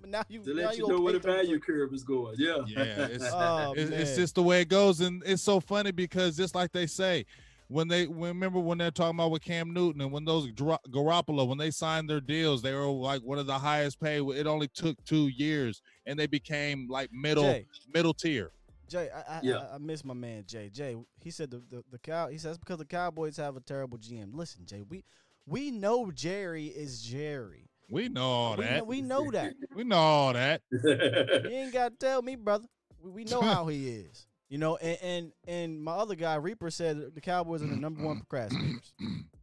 But 0.00 0.10
now 0.10 0.22
you, 0.28 0.42
To 0.42 0.52
now 0.54 0.62
let 0.66 0.76
you 0.78 0.88
know 0.88 1.00
where 1.00 1.12
the 1.12 1.20
value 1.20 1.60
33. 1.60 1.60
curve 1.60 1.94
is 1.94 2.02
going. 2.02 2.34
Yeah. 2.36 2.56
Yeah, 2.66 2.82
it's- 3.04 3.22
Oh, 3.32 3.72
it's, 3.76 3.90
it's 3.92 4.16
just 4.16 4.34
the 4.34 4.42
way 4.42 4.60
it 4.62 4.68
goes, 4.68 5.00
and 5.00 5.22
it's 5.24 5.42
so 5.44 5.60
funny 5.60 5.92
because 5.92 6.36
just 6.36 6.56
like 6.56 6.72
they 6.72 6.88
say, 6.88 7.24
when 7.68 7.86
they 7.86 8.08
when, 8.08 8.30
remember 8.30 8.58
when 8.58 8.78
they're 8.78 8.90
talking 8.90 9.16
about 9.16 9.30
with 9.30 9.42
Cam 9.42 9.72
Newton 9.72 10.00
and 10.00 10.10
when 10.10 10.24
those 10.24 10.50
Gar- 10.50 10.80
Garoppolo 10.90 11.46
when 11.46 11.56
they 11.56 11.70
signed 11.70 12.10
their 12.10 12.20
deals, 12.20 12.62
they 12.62 12.74
were 12.74 12.86
like 12.86 13.22
one 13.22 13.38
of 13.38 13.46
the 13.46 13.56
highest 13.58 14.00
paid. 14.00 14.22
It 14.30 14.46
only 14.48 14.66
took 14.66 15.02
two 15.04 15.28
years, 15.28 15.80
and 16.06 16.18
they 16.18 16.26
became 16.26 16.88
like 16.88 17.10
middle 17.12 17.44
Jay, 17.44 17.66
middle 17.92 18.14
tier. 18.14 18.52
Jay, 18.88 19.08
I, 19.14 19.36
I, 19.36 19.40
Yeah. 19.42 19.66
I, 19.70 19.76
I 19.76 19.78
miss 19.78 20.04
my 20.04 20.14
man 20.14 20.44
Jay. 20.46 20.68
Jay, 20.68 20.96
he 21.20 21.30
said 21.30 21.50
the, 21.50 21.62
the 21.70 21.82
the 21.90 21.98
cow. 21.98 22.28
He 22.28 22.38
says 22.38 22.58
because 22.58 22.78
the 22.78 22.84
Cowboys 22.84 23.36
have 23.36 23.56
a 23.56 23.60
terrible 23.60 23.98
GM. 23.98 24.34
Listen, 24.34 24.66
Jay, 24.66 24.82
we 24.88 25.04
we 25.46 25.70
know 25.70 26.10
Jerry 26.10 26.66
is 26.66 27.02
Jerry. 27.02 27.68
We 27.90 28.08
know 28.08 28.24
all 28.24 28.56
we, 28.56 28.64
that. 28.64 28.78
know, 28.78 28.84
we 28.84 29.02
know 29.02 29.30
that. 29.30 29.54
We 29.74 29.84
know 29.84 29.96
all 29.98 30.32
that. 30.32 30.62
you 30.70 31.50
ain't 31.50 31.72
got 31.72 31.90
to 31.90 31.96
tell 31.98 32.22
me, 32.22 32.36
brother. 32.36 32.66
We, 33.02 33.10
we 33.10 33.24
know 33.24 33.42
how 33.42 33.66
he 33.66 33.88
is. 33.88 34.26
You 34.48 34.58
know, 34.58 34.76
and, 34.76 34.98
and 35.02 35.32
and 35.48 35.82
my 35.82 35.92
other 35.92 36.14
guy 36.14 36.34
Reaper 36.36 36.70
said 36.70 37.14
the 37.14 37.20
Cowboys 37.20 37.62
are 37.62 37.66
the 37.66 37.76
number 37.76 38.02
one 38.02 38.22
procrastinators. 38.30 38.92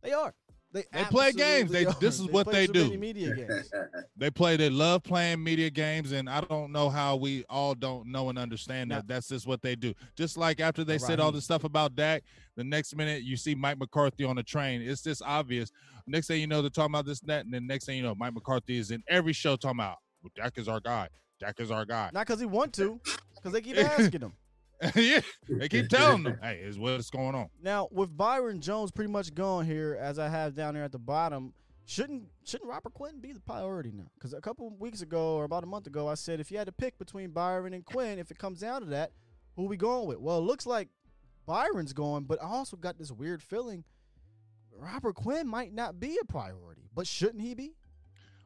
They 0.04 0.12
are. 0.14 0.34
They, 0.72 0.84
They 0.94 1.04
play 1.06 1.32
games. 1.32 1.72
They- 1.72 1.86
are. 1.88 1.94
this 2.00 2.20
is 2.20 2.28
what 2.28 2.46
play 2.46 2.68
they 2.68 2.74
too 2.74 2.80
many 2.84 2.92
do. 2.92 3.00
Media 3.00 3.36
games. 3.36 3.72
They 4.18 4.30
play. 4.30 4.58
They 4.58 4.70
love 4.70 5.02
playing 5.04 5.42
media 5.44 5.70
games, 5.70 6.12
and 6.12 6.30
I 6.30 6.42
don't 6.42 6.72
know 6.72 6.90
how 6.90 7.16
we 7.16 7.44
all 7.50 7.74
don't 7.74 8.12
know 8.12 8.30
and 8.30 8.38
understand 8.38 8.90
Now- 8.90 8.98
that. 8.98 9.08
That's 9.08 9.30
just 9.30 9.48
what 9.48 9.62
they 9.62 9.76
do. 9.76 9.94
Just 10.16 10.38
like 10.38 10.60
after 10.60 10.84
they 10.84 10.98
said 10.98 11.20
all 11.20 11.28
Raheem. 11.28 11.36
the 11.38 11.42
stuff 11.42 11.64
about 11.64 11.96
Dak, 11.96 12.24
the 12.56 12.64
next 12.64 12.96
minute 12.96 13.24
you 13.24 13.36
see 13.38 13.56
Mike 13.56 13.80
McCarthy 13.80 14.26
on 14.26 14.36
the 14.36 14.44
train. 14.44 14.82
It's 14.82 15.02
just 15.02 15.22
obvious. 15.26 15.72
Next 16.06 16.28
thing 16.28 16.42
you 16.42 16.48
know, 16.48 16.62
they're 16.62 16.70
talking 16.70 16.92
about 16.94 17.06
this 17.06 17.22
and 17.22 17.30
that, 17.30 17.46
and 17.46 17.54
then 17.54 17.66
next 17.66 17.86
thing 17.86 17.98
you 17.98 18.04
know, 18.04 18.14
Mike 18.16 18.34
McCarthy 18.34 18.78
is 18.78 18.92
in 18.92 19.02
every 19.08 19.34
show 19.34 19.56
talking 19.56 19.80
about 19.80 19.98
well, 20.22 20.32
Dak 20.36 20.58
is 20.58 20.68
our 20.68 20.80
guy. 20.82 21.08
Dak 21.40 21.60
is 21.62 21.72
our 21.72 21.86
guy. 21.86 22.10
Not 22.14 22.28
because 22.28 22.42
he 22.42 22.46
want 22.46 22.74
to, 22.74 23.00
because 23.36 23.54
they 23.54 23.62
keep 23.62 23.78
asking 24.00 24.22
him. 24.22 24.34
yeah, 24.96 25.22
they 25.50 25.68
keep 25.68 25.90
telling 25.90 26.24
them, 26.24 26.40
"Hey, 26.42 26.60
is 26.64 26.80
what's 26.80 27.10
going 27.10 27.36
on." 27.36 27.50
Now, 27.62 27.90
with 27.92 28.16
Byron 28.16 28.62
Jones 28.62 28.92
pretty 28.92 29.12
much 29.12 29.34
gone 29.34 29.66
here, 29.66 29.98
as 30.00 30.18
I 30.18 30.30
have 30.30 30.56
down 30.56 30.74
there 30.74 30.84
at 30.84 30.92
the 30.92 31.00
bottom, 31.00 31.54
shouldn't 31.86 32.24
shouldn't 32.46 32.70
Robert 32.70 32.94
Quinn 32.94 33.20
be 33.20 33.34
the 33.34 33.42
priority 33.42 33.92
now? 33.94 34.10
Because 34.16 34.34
a 34.34 34.40
couple 34.40 34.70
weeks 34.78 35.02
ago 35.02 35.36
or 35.36 35.44
about 35.44 35.64
a 35.64 35.68
month 35.68 35.88
ago, 35.88 36.08
I 36.08 36.14
said 36.14 36.40
if 36.40 36.50
you 36.52 36.58
had 36.58 36.68
to 36.68 36.72
pick 36.72 36.98
between 36.98 37.32
Byron 37.32 37.74
and 37.74 37.84
Quinn, 37.84 38.20
if 38.20 38.32
it 38.32 38.38
comes 38.38 38.60
down 38.62 38.82
to 38.82 38.88
that, 38.88 39.12
who 39.56 39.66
we 39.66 39.76
going 39.76 40.08
with? 40.08 40.20
Well, 40.20 40.38
it 40.38 40.44
looks 40.44 40.66
like 40.66 40.88
Byron's 41.46 41.94
going, 41.94 42.24
but 42.24 42.42
I 42.42 42.46
also 42.46 42.78
got 42.78 42.98
this 42.98 43.12
weird 43.12 43.44
feeling 43.44 43.84
Robert 44.72 45.16
Quinn 45.16 45.48
might 45.48 45.74
not 45.74 46.00
be 46.00 46.18
a 46.22 46.26
priority, 46.26 46.90
but 46.94 47.06
shouldn't 47.06 47.42
he 47.42 47.54
be? 47.54 47.76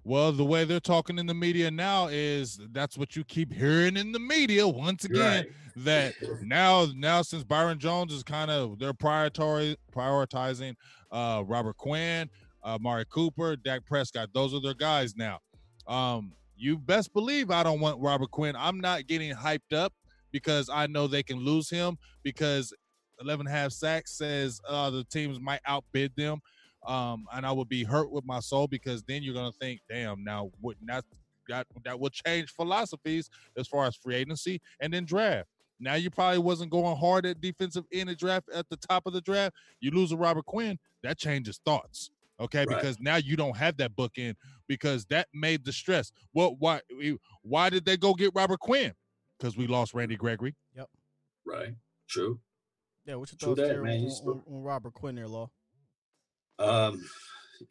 Well, 0.05 0.33
the 0.33 0.43
way 0.43 0.65
they're 0.65 0.81
talking 0.81 1.17
in 1.17 1.27
the 1.27 1.33
media 1.33 1.71
now 1.71 2.07
is 2.07 2.59
that's 2.71 2.97
what 2.97 3.15
you 3.15 3.23
keep 3.23 3.53
hearing 3.53 3.95
in 3.95 4.11
the 4.11 4.19
media 4.19 4.67
once 4.67 5.05
again. 5.05 5.45
Right. 5.45 5.53
That 5.75 6.13
now, 6.43 6.87
now 6.95 7.21
since 7.21 7.43
Byron 7.43 7.79
Jones 7.79 8.13
is 8.13 8.21
kind 8.21 8.51
of 8.51 8.77
they're 8.77 8.93
priority 8.93 9.77
prioritizing 9.95 10.75
uh, 11.11 11.43
Robert 11.47 11.77
Quinn, 11.77 12.29
uh, 12.63 12.77
Mari 12.79 13.05
Cooper, 13.09 13.55
Dak 13.55 13.85
Prescott. 13.85 14.29
Those 14.33 14.53
are 14.53 14.61
their 14.61 14.75
guys 14.75 15.15
now. 15.15 15.39
Um, 15.87 16.33
you 16.55 16.77
best 16.77 17.13
believe 17.13 17.49
I 17.49 17.63
don't 17.63 17.79
want 17.79 17.99
Robert 17.99 18.29
Quinn. 18.29 18.55
I'm 18.57 18.79
not 18.79 19.07
getting 19.07 19.33
hyped 19.33 19.73
up 19.73 19.93
because 20.31 20.69
I 20.71 20.87
know 20.87 21.07
they 21.07 21.23
can 21.23 21.39
lose 21.39 21.69
him 21.69 21.97
because 22.23 22.73
11 23.21 23.47
and 23.47 23.55
a 23.55 23.57
half 23.57 23.71
sacks 23.71 24.17
says 24.17 24.59
uh, 24.67 24.89
the 24.89 25.03
teams 25.05 25.39
might 25.39 25.61
outbid 25.65 26.11
them 26.15 26.39
um, 26.85 27.25
and 27.33 27.45
I 27.45 27.51
would 27.51 27.69
be 27.69 27.83
hurt 27.83 28.11
with 28.11 28.25
my 28.25 28.39
soul 28.39 28.67
because 28.67 29.03
then 29.03 29.23
you're 29.23 29.33
gonna 29.33 29.51
think, 29.51 29.81
damn, 29.89 30.23
now 30.23 30.51
what? 30.61 30.77
Not 30.81 31.05
that 31.49 31.67
that 31.83 31.99
will 31.99 32.09
change 32.09 32.49
philosophies 32.51 33.29
as 33.57 33.67
far 33.67 33.85
as 33.85 33.95
free 33.95 34.15
agency 34.15 34.61
and 34.79 34.93
then 34.93 35.05
draft. 35.05 35.49
Now 35.79 35.95
you 35.95 36.09
probably 36.09 36.37
wasn't 36.39 36.71
going 36.71 36.95
hard 36.95 37.25
at 37.25 37.41
defensive 37.41 37.83
end 37.91 38.09
of 38.09 38.17
draft 38.17 38.47
at 38.53 38.69
the 38.69 38.77
top 38.77 39.05
of 39.05 39.13
the 39.13 39.21
draft. 39.21 39.53
You 39.81 39.91
lose 39.91 40.11
a 40.13 40.17
Robert 40.17 40.45
Quinn, 40.45 40.77
that 41.03 41.17
changes 41.17 41.59
thoughts. 41.65 42.11
Okay, 42.39 42.59
Right. 42.59 42.69
because 42.77 42.99
now 42.99 43.17
you 43.17 43.35
don't 43.35 43.55
have 43.57 43.77
that 43.77 43.95
bookend 43.95 44.35
because 44.67 45.05
that 45.05 45.27
made 45.33 45.65
the 45.65 45.71
stress. 45.73 46.11
Well, 46.33 46.55
why 46.59 46.81
why 47.41 47.69
did 47.69 47.85
they 47.85 47.97
go 47.97 48.13
get 48.13 48.31
Robert 48.33 48.59
Quinn? 48.59 48.93
Because 49.37 49.57
we 49.57 49.67
lost 49.67 49.93
Randy 49.93 50.15
Gregory. 50.15 50.55
Yep. 50.75 50.89
Right. 51.45 51.75
True. 52.07 52.39
Yeah, 53.05 53.15
what's 53.15 53.33
your 53.33 53.37
True 53.39 53.47
thoughts 53.49 53.61
that, 53.67 53.73
there 53.73 53.83
man. 53.83 53.99
on, 54.05 54.27
on, 54.27 54.43
on 54.47 54.63
Robert 54.63 54.93
Quinn 54.93 55.15
there, 55.15 55.27
Law? 55.27 55.49
Um, 56.63 57.03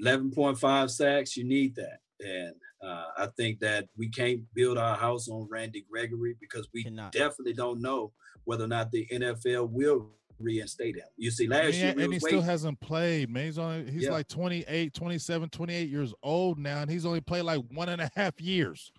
11.5 0.02 0.90
sacks, 0.90 1.36
you 1.36 1.44
need 1.44 1.74
that. 1.76 1.98
And 2.20 2.54
uh, 2.82 3.06
I 3.16 3.26
think 3.36 3.60
that 3.60 3.88
we 3.96 4.08
can't 4.08 4.42
build 4.54 4.78
our 4.78 4.96
house 4.96 5.28
on 5.28 5.48
Randy 5.50 5.84
Gregory 5.90 6.36
because 6.40 6.68
we 6.72 6.84
Cannot. 6.84 7.12
definitely 7.12 7.52
don't 7.54 7.80
know 7.80 8.12
whether 8.44 8.64
or 8.64 8.68
not 8.68 8.90
the 8.90 9.06
NFL 9.12 9.70
will 9.70 10.10
reinstate 10.38 10.96
him. 10.96 11.04
You 11.16 11.30
see, 11.30 11.46
last 11.46 11.66
And, 11.66 11.74
year, 11.74 11.84
he, 11.84 11.90
and 11.90 12.00
he 12.00 12.08
was 12.08 12.16
still 12.18 12.30
waiting- 12.38 12.42
hasn't 12.44 12.80
played, 12.80 13.30
man. 13.30 13.44
He's 13.46 13.58
only 13.58 13.90
he's 13.90 14.04
Yeah. 14.04 14.10
like 14.12 14.28
28, 14.28 14.94
27, 14.94 15.48
28 15.50 15.88
years 15.90 16.14
old 16.22 16.58
now, 16.58 16.80
and 16.82 16.90
he's 16.90 17.06
only 17.06 17.20
played 17.20 17.42
like 17.42 17.60
one 17.70 17.88
and 17.88 18.00
a 18.00 18.10
half 18.16 18.40
years. 18.40 18.92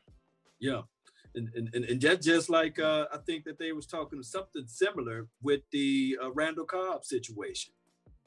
Yeah. 0.60 0.84
And, 1.36 1.50
and, 1.56 1.70
and, 1.74 1.86
and 1.86 2.00
just, 2.00 2.22
just 2.22 2.50
like 2.50 2.78
uh, 2.80 3.08
I 3.12 3.18
think 3.26 3.44
that 3.46 3.58
they 3.58 3.72
was 3.72 3.88
talking 3.88 4.22
something 4.22 4.66
similar 4.68 5.28
with 5.42 5.62
the 5.72 6.18
uh, 6.24 6.32
Randall 6.32 6.66
Cobb 6.66 7.04
situation. 7.04 7.74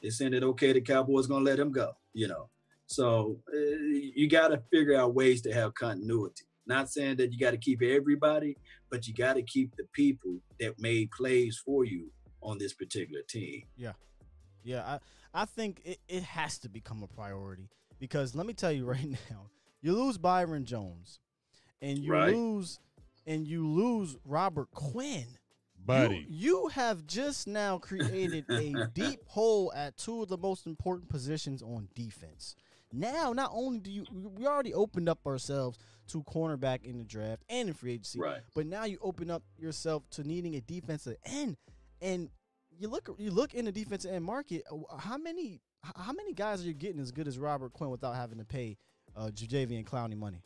They 0.03 0.11
saying 0.11 0.35
it 0.35 0.43
okay, 0.43 0.73
the 0.73 0.81
Cowboys 0.81 1.27
gonna 1.27 1.45
let 1.45 1.59
him 1.59 1.73
go, 1.73 1.93
you 2.13 2.29
know. 2.29 2.49
So 2.87 3.41
uh, 3.53 3.57
you 3.59 4.29
got 4.29 4.49
to 4.49 4.63
figure 4.73 4.95
out 4.97 5.15
ways 5.15 5.43
to 5.43 5.53
have 5.53 5.75
continuity. 5.75 6.45
Not 6.67 6.91
saying 6.91 7.17
that 7.17 7.33
you 7.33 7.39
got 7.39 7.53
to 7.53 7.57
keep 7.59 7.83
everybody, 7.83 8.57
but 8.91 9.07
you 9.07 9.15
got 9.15 9.35
to 9.35 9.43
keep 9.43 9.75
the 9.77 9.85
people 9.93 10.39
that 10.61 10.79
made 10.79 11.11
plays 11.11 11.61
for 11.65 11.85
you 11.85 12.11
on 12.43 12.59
this 12.59 12.75
particular 12.75 13.23
team. 13.29 13.63
Yeah, 13.77 13.93
yeah, 14.63 14.99
I, 15.35 15.43
I 15.43 15.45
think 15.45 15.81
it, 15.85 15.99
it 16.09 16.23
has 16.23 16.59
to 16.61 16.69
become 16.69 17.03
a 17.03 17.09
priority 17.09 17.69
because 17.99 18.35
let 18.35 18.47
me 18.47 18.53
tell 18.53 18.73
you 18.73 18.85
right 18.95 19.09
now, 19.31 19.51
you 19.81 19.93
lose 19.93 20.19
Byron 20.19 20.65
Jones, 20.65 21.21
and 21.81 21.99
you 21.99 22.13
Right. 22.13 22.35
lose, 22.35 22.79
and 23.27 23.47
you 23.47 23.67
lose 23.67 24.17
Robert 24.25 24.71
Quinn. 24.73 25.27
You- 25.89 26.09
Buddy. 26.09 26.27
you, 26.29 26.69
have 26.69 27.07
just 27.07 27.47
now 27.47 27.79
created 27.79 28.45
a 28.51 28.87
deep 28.95 29.21
hole 29.27 29.73
at 29.75 29.97
two 29.97 30.23
of 30.23 30.29
the 30.29 30.37
most 30.39 30.67
important 30.67 31.09
positions 31.09 31.63
on 31.63 31.89
defense. 31.95 32.55
Now, 32.93 33.33
not 33.33 33.51
only 33.53 33.79
do 33.81 33.91
you, 33.91 34.05
we 34.13 34.47
already 34.47 34.73
opened 34.73 35.09
up 35.09 35.27
ourselves 35.27 35.79
to 36.09 36.23
cornerback 36.23 36.85
in 36.85 36.99
the 36.99 37.05
draft 37.05 37.43
and 37.49 37.69
in 37.69 37.75
free 37.75 37.93
agency, 37.95 38.21
Right. 38.21 38.41
but 38.55 38.67
now 38.67 38.85
you 38.85 38.99
open 39.03 39.31
up 39.31 39.43
yourself 39.59 40.09
to 40.11 40.23
needing 40.23 40.55
a 40.55 40.61
defensive 40.61 41.17
end, 41.25 41.57
and 42.01 42.31
you 42.79 42.89
look 42.89 43.09
you 43.19 43.31
look 43.33 43.55
in 43.55 43.65
the 43.65 43.73
defensive 43.73 44.13
end 44.13 44.25
market. 44.25 44.63
uh, 44.71 44.97
How 44.99 45.19
many 45.19 45.61
how 45.97 46.13
many 46.13 46.33
guys 46.33 46.63
are 46.63 46.67
you 46.67 46.75
getting 46.75 47.01
as 47.01 47.11
good 47.11 47.27
as 47.29 47.39
Robert 47.39 47.73
Quinn 47.73 47.91
without 47.91 48.15
having 48.15 48.39
to 48.39 48.45
pay 48.45 48.77
uh, 49.17 49.31
Jadeveon 49.35 49.85
Clowney 49.85 50.17
money? 50.17 50.43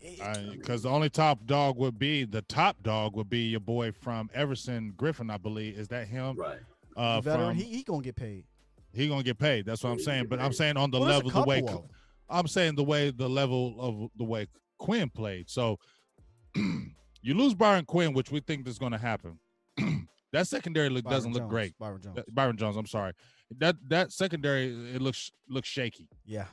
It- 0.00 0.50
Because 0.52 0.82
the 0.82 0.90
only 0.90 1.10
top 1.10 1.44
dog 1.46 1.76
would 1.78 1.98
be 1.98 2.24
the 2.24 2.42
top 2.42 2.82
dog 2.82 3.16
would 3.16 3.28
be 3.28 3.40
your 3.48 3.60
boy 3.60 3.92
from 3.92 4.30
Everson 4.34 4.92
Griffen, 4.96 5.30
I 5.30 5.36
believe. 5.36 5.78
Is 5.78 5.88
that 5.88 6.06
him? 6.08 6.36
Right. 6.36 6.58
Uh, 6.96 7.20
veteran, 7.20 7.48
from, 7.48 7.56
he, 7.56 7.64
he 7.64 7.82
gonna 7.82 8.02
get 8.02 8.16
paid. 8.16 8.44
he 8.92 9.08
gonna 9.08 9.22
get 9.22 9.38
paid. 9.38 9.66
That's 9.66 9.82
what 9.84 9.90
I'm 9.90 9.98
saying. 9.98 10.26
But 10.28 10.40
I'm 10.40 10.52
saying 10.52 10.76
on 10.76 10.90
the 10.90 10.98
Well, 10.98 11.08
there's 11.08 11.24
level, 11.24 11.42
the 11.42 11.46
way 11.48 11.60
couple. 11.60 11.90
I'm 12.28 12.46
saying 12.48 12.74
the 12.76 12.84
way 12.84 13.10
the 13.10 13.28
level 13.28 13.76
of 13.78 14.10
the 14.16 14.24
way 14.24 14.46
Quinn 14.78 15.10
played. 15.10 15.50
So 15.50 15.78
you 16.54 17.34
lose 17.34 17.54
Byron 17.54 17.84
Quinn, 17.84 18.12
which 18.12 18.30
we 18.30 18.40
think 18.40 18.66
is 18.66 18.78
going 18.78 18.92
to 18.92 18.98
happen. 18.98 19.38
that 20.32 20.46
secondary 20.46 20.88
look 20.88 21.04
Byron 21.04 21.16
doesn't 21.16 21.32
look 21.32 21.42
Jones, 21.42 21.50
great. 21.50 21.78
Byron 21.78 22.00
Jones. 22.02 22.18
Uh, 22.18 22.22
Byron 22.28 22.56
Jones, 22.56 22.76
I'm 22.76 22.86
sorry. 22.86 23.12
That 23.58 23.76
that 23.88 24.12
secondary 24.12 24.66
it 24.94 25.02
looks 25.02 25.30
looks 25.48 25.68
shaky. 25.68 26.08
Yeah. 26.24 26.46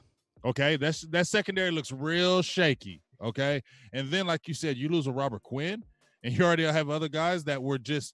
Okay, 0.46 0.76
that's 0.76 1.02
that 1.02 1.28
secondary 1.28 1.72
looks 1.72 1.92
real 1.92 2.42
shaky. 2.42 3.02
Okay, 3.24 3.62
and 3.94 4.10
then 4.10 4.28
like 4.28 4.48
you 4.48 4.54
said, 4.54 4.78
you 4.78 4.90
lose 4.90 5.08
a 5.08 5.12
Robert 5.12 5.44
Quinn, 5.44 5.84
and 6.24 6.38
you 6.38 6.44
already 6.44 6.64
have 6.64 6.90
other 6.90 7.10
guys 7.10 7.44
that 7.46 7.62
were 7.62 7.78
just 7.78 8.14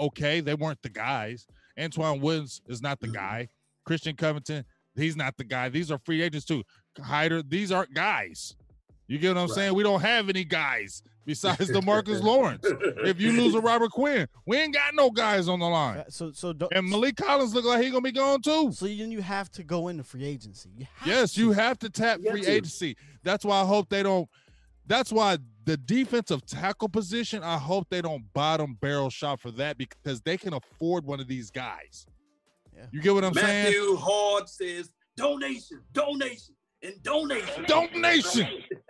okay. 0.00 0.40
They 0.40 0.54
weren't 0.54 0.82
the 0.82 0.90
guys. 0.90 1.46
Antwaun 1.78 2.20
Woods 2.20 2.60
is 2.68 2.82
not 2.82 3.00
the 3.00 3.08
guy. 3.08 3.48
Christian 3.84 4.16
Covington, 4.16 4.64
he's 4.96 5.16
not 5.16 5.36
the 5.36 5.44
guy. 5.44 5.68
These 5.68 5.90
are 5.90 5.98
free 5.98 6.22
agents 6.22 6.46
too. 6.46 6.62
Hyder, 7.00 7.42
these 7.42 7.72
aren't 7.72 7.94
guys. 7.94 8.54
You 9.12 9.18
get 9.18 9.34
what 9.34 9.42
I'm 9.42 9.46
Right. 9.48 9.54
saying? 9.54 9.74
We 9.74 9.82
don't 9.82 10.00
have 10.00 10.30
any 10.30 10.42
guys 10.42 11.02
besides 11.26 11.68
Demarcus 11.70 12.22
Lawrence. 12.22 12.64
If 13.04 13.20
you 13.20 13.32
lose 13.38 13.54
a 13.54 13.60
Robert 13.70 13.90
Quinn, 13.90 14.26
we 14.46 14.56
ain't 14.56 14.72
got 14.72 14.94
no 14.94 15.10
guys 15.10 15.48
on 15.48 15.58
the 15.58 15.68
line. 15.68 16.02
So 16.08 16.32
so 16.32 16.54
don't, 16.54 16.72
And 16.74 16.90
Maliek 16.90 17.16
Collins 17.18 17.54
look 17.54 17.66
like 17.66 17.82
he 17.84 17.90
gonna 17.90 18.00
be 18.00 18.10
gone 18.12 18.40
too. 18.40 18.72
So 18.72 18.86
then 18.86 19.10
you 19.10 19.20
have 19.20 19.50
to 19.52 19.62
go 19.62 19.88
into 19.88 20.02
free 20.02 20.24
agency. 20.24 20.70
You 20.78 20.86
have 20.96 21.06
Yes, 21.08 21.34
to. 21.34 21.40
you 21.40 21.52
have 21.52 21.78
to 21.80 21.90
tap 21.90 22.20
You 22.22 22.28
have 22.30 22.32
free 22.38 22.44
to. 22.46 22.50
agency. 22.52 22.96
That's 23.22 23.44
why 23.44 23.60
I 23.60 23.66
hope 23.66 23.90
they 23.90 24.02
don't. 24.02 24.30
That's 24.86 25.12
why 25.12 25.36
the 25.66 25.76
defensive 25.76 26.46
tackle 26.46 26.88
position, 26.88 27.42
I 27.42 27.58
hope 27.58 27.88
they 27.90 28.00
don't 28.00 28.32
bottom 28.32 28.78
barrel 28.80 29.10
shop 29.10 29.40
for 29.40 29.50
that 29.52 29.76
because 29.76 30.22
they 30.22 30.38
can 30.38 30.54
afford 30.54 31.04
one 31.04 31.20
of 31.20 31.28
these 31.28 31.50
guys. 31.50 32.06
Yeah. 32.74 32.86
You 32.90 33.02
get 33.02 33.12
what 33.14 33.24
I'm 33.24 33.34
saying? 33.34 33.64
Matthew 33.64 33.96
Hard 33.96 34.48
says 34.48 34.90
donation, 35.16 35.82
donation, 35.92 36.54
and 36.82 37.02
donation. 37.02 37.64
Donation, 37.66 38.48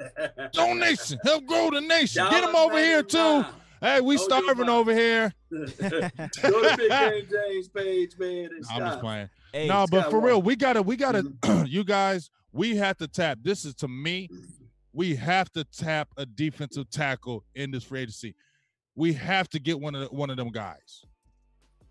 donation, 0.52 1.18
help 1.24 1.46
grow 1.46 1.70
the 1.70 1.80
nation. 1.80 2.26
Get 2.30 2.44
them 2.44 2.54
over 2.56 2.78
here 2.78 3.02
too. 3.02 3.18
99. 3.18 3.54
Hey, 3.82 4.00
we 4.00 4.16
Oh, 4.16 4.18
you're 4.18 4.18
starving 4.18 4.68
over 4.68 4.94
here. 4.94 5.32
Go 5.50 5.66
to 5.66 6.74
Big 6.76 6.88
Game 6.88 7.26
James 7.30 7.68
page, 7.68 8.12
man. 8.18 8.50
And 8.56 8.64
I'm 8.70 8.80
just 8.80 9.00
playing. 9.00 9.28
Hey, 9.52 9.66
no, 9.66 9.86
but 9.90 10.08
for 10.10 10.18
Skywalker. 10.20 10.24
real, 10.24 10.42
we 10.42 10.56
gotta, 10.56 10.82
we 10.82 10.96
gotta, 10.96 11.22
Mm-hmm. 11.22 11.64
you 11.66 11.84
guys, 11.84 12.30
we 12.52 12.76
have 12.76 12.96
to 12.98 13.08
tap. 13.08 13.38
This 13.42 13.64
is 13.64 13.74
to 13.76 13.88
me, 13.88 14.28
we 14.92 15.16
have 15.16 15.50
to 15.52 15.64
tap 15.64 16.08
a 16.16 16.24
defensive 16.24 16.90
tackle 16.90 17.44
in 17.54 17.70
this 17.72 17.82
free 17.84 18.02
agency. 18.02 18.34
We 18.94 19.14
have 19.14 19.48
to 19.50 19.58
get 19.58 19.80
one 19.80 19.94
of 19.96 20.02
the, 20.02 20.14
one 20.14 20.30
of 20.30 20.36
them 20.36 20.50
guys. 20.50 21.04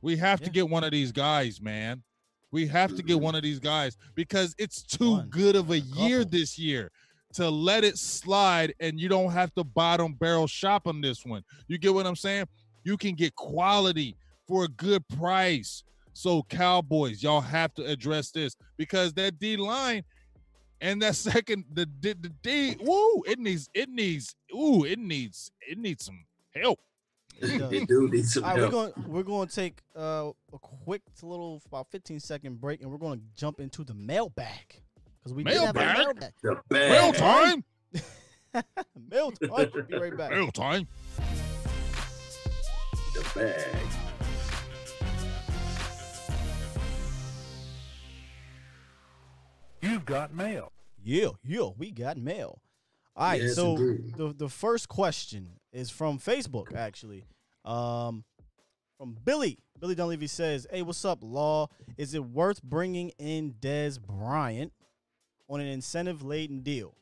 We 0.01 0.15
have 0.17 0.39
to 0.41 0.49
get 0.49 0.69
one 0.69 0.83
of 0.83 0.91
these 0.91 1.11
guys, 1.11 1.59
man. 1.61 2.03
We 2.51 2.67
have 2.67 2.95
to 2.95 3.01
get 3.03 3.17
Mhm. 3.17 3.21
one 3.21 3.35
of 3.35 3.43
these 3.43 3.59
guys 3.59 3.97
because 4.15 4.53
it's 4.57 4.81
too 4.83 5.11
One. 5.11 5.29
good 5.29 5.55
of 5.55 5.69
a 5.69 5.75
A 5.75 5.77
year 5.77 6.19
couple. 6.19 6.31
this 6.37 6.59
year 6.59 6.91
to 7.33 7.49
let 7.49 7.83
it 7.85 7.97
slide 7.97 8.73
and 8.81 8.99
you 8.99 9.07
don't 9.07 9.31
have 9.31 9.53
to 9.55 9.63
bottom 9.63 10.13
barrel 10.13 10.47
shop 10.47 10.85
on 10.87 10.99
this 11.01 11.25
one. 11.25 11.43
You 11.67 11.77
get 11.77 11.93
what 11.93 12.05
I'm 12.05 12.15
saying? 12.17 12.47
You 12.83 12.97
can 12.97 13.15
get 13.15 13.35
quality 13.35 14.17
for 14.47 14.65
a 14.65 14.67
good 14.67 15.07
price. 15.07 15.83
So 16.13 16.43
Cowboys, 16.43 17.23
y'all 17.23 17.39
have 17.39 17.73
to 17.75 17.85
address 17.85 18.31
this 18.31 18.57
because 18.75 19.13
that 19.13 19.39
D 19.39 19.55
line 19.55 20.03
and 20.81 21.01
that 21.01 21.15
second 21.45 21.63
the 21.71 21.89
the, 22.01 22.13
the 22.19 22.29
D 22.43 22.75
woo 22.81 23.23
it 23.25 23.39
needs 23.39 23.69
it 23.73 23.87
needs 23.87 24.35
ooh 24.53 24.83
it 24.83 24.99
needs 24.99 25.51
it 25.61 25.77
needs 25.77 26.03
some 26.03 26.25
help. 26.53 26.79
It 27.41 27.57
does. 27.59 27.69
They 27.69 27.85
do 27.85 28.07
need 28.09 28.25
some 28.25 28.43
All 28.43 28.51
right, 28.51 28.59
we're 28.61 28.69
going 28.69 28.93
we're 29.07 29.23
going 29.23 29.47
to 29.47 29.55
take 29.55 29.79
uh, 29.97 30.31
a 30.53 30.57
quick 30.59 31.01
little 31.23 31.61
about 31.65 31.87
15 31.91 32.19
second 32.19 32.59
break, 32.61 32.81
and 32.81 32.91
we're 32.91 32.97
going 32.97 33.19
to 33.19 33.25
jump 33.35 33.59
into 33.59 33.83
the 33.83 33.93
mailbag 33.93 34.81
because 35.19 35.33
we 35.33 35.43
did 35.43 35.53
have 35.61 35.75
a 35.75 35.79
Mailbag? 35.79 35.97
mailbag. 36.07 36.33
The 36.41 36.49
Real 36.69 37.11
bag. 37.11 37.15
time. 37.15 37.63
Mail 39.11 39.31
time. 39.31 39.69
We'll 39.73 39.83
be 39.85 39.97
right 39.97 40.17
back. 40.17 40.31
Real 40.31 40.51
time. 40.51 40.87
The 43.15 43.25
bag. 43.35 43.87
You've 49.81 50.05
got 50.05 50.33
mail. 50.33 50.71
Yeah, 51.03 51.29
yeah, 51.43 51.69
we 51.77 51.91
got 51.91 52.17
mail. 52.17 52.61
All 53.15 53.27
right, 53.29 53.41
Yes, 53.41 53.55
so 53.55 53.75
indeed. 53.75 54.13
the 54.15 54.33
the 54.33 54.49
first 54.49 54.87
question 54.87 55.59
is 55.71 55.89
from 55.89 56.19
Facebook 56.19 56.75
actually. 56.75 57.23
Um 57.65 58.23
from 58.97 59.17
Billy. 59.25 59.57
Billy 59.79 59.95
Dunleavy 59.95 60.27
says, 60.27 60.67
"Hey, 60.69 60.83
what's 60.83 61.03
up, 61.05 61.19
Law? 61.23 61.69
Is 61.97 62.13
it 62.13 62.23
worth 62.23 62.61
bringing 62.61 63.09
in 63.17 63.53
Dez 63.59 63.99
Bryant 63.99 64.71
on 65.49 65.59
an 65.59 65.65
incentive-laden 65.65 66.61
deal? 66.61 66.93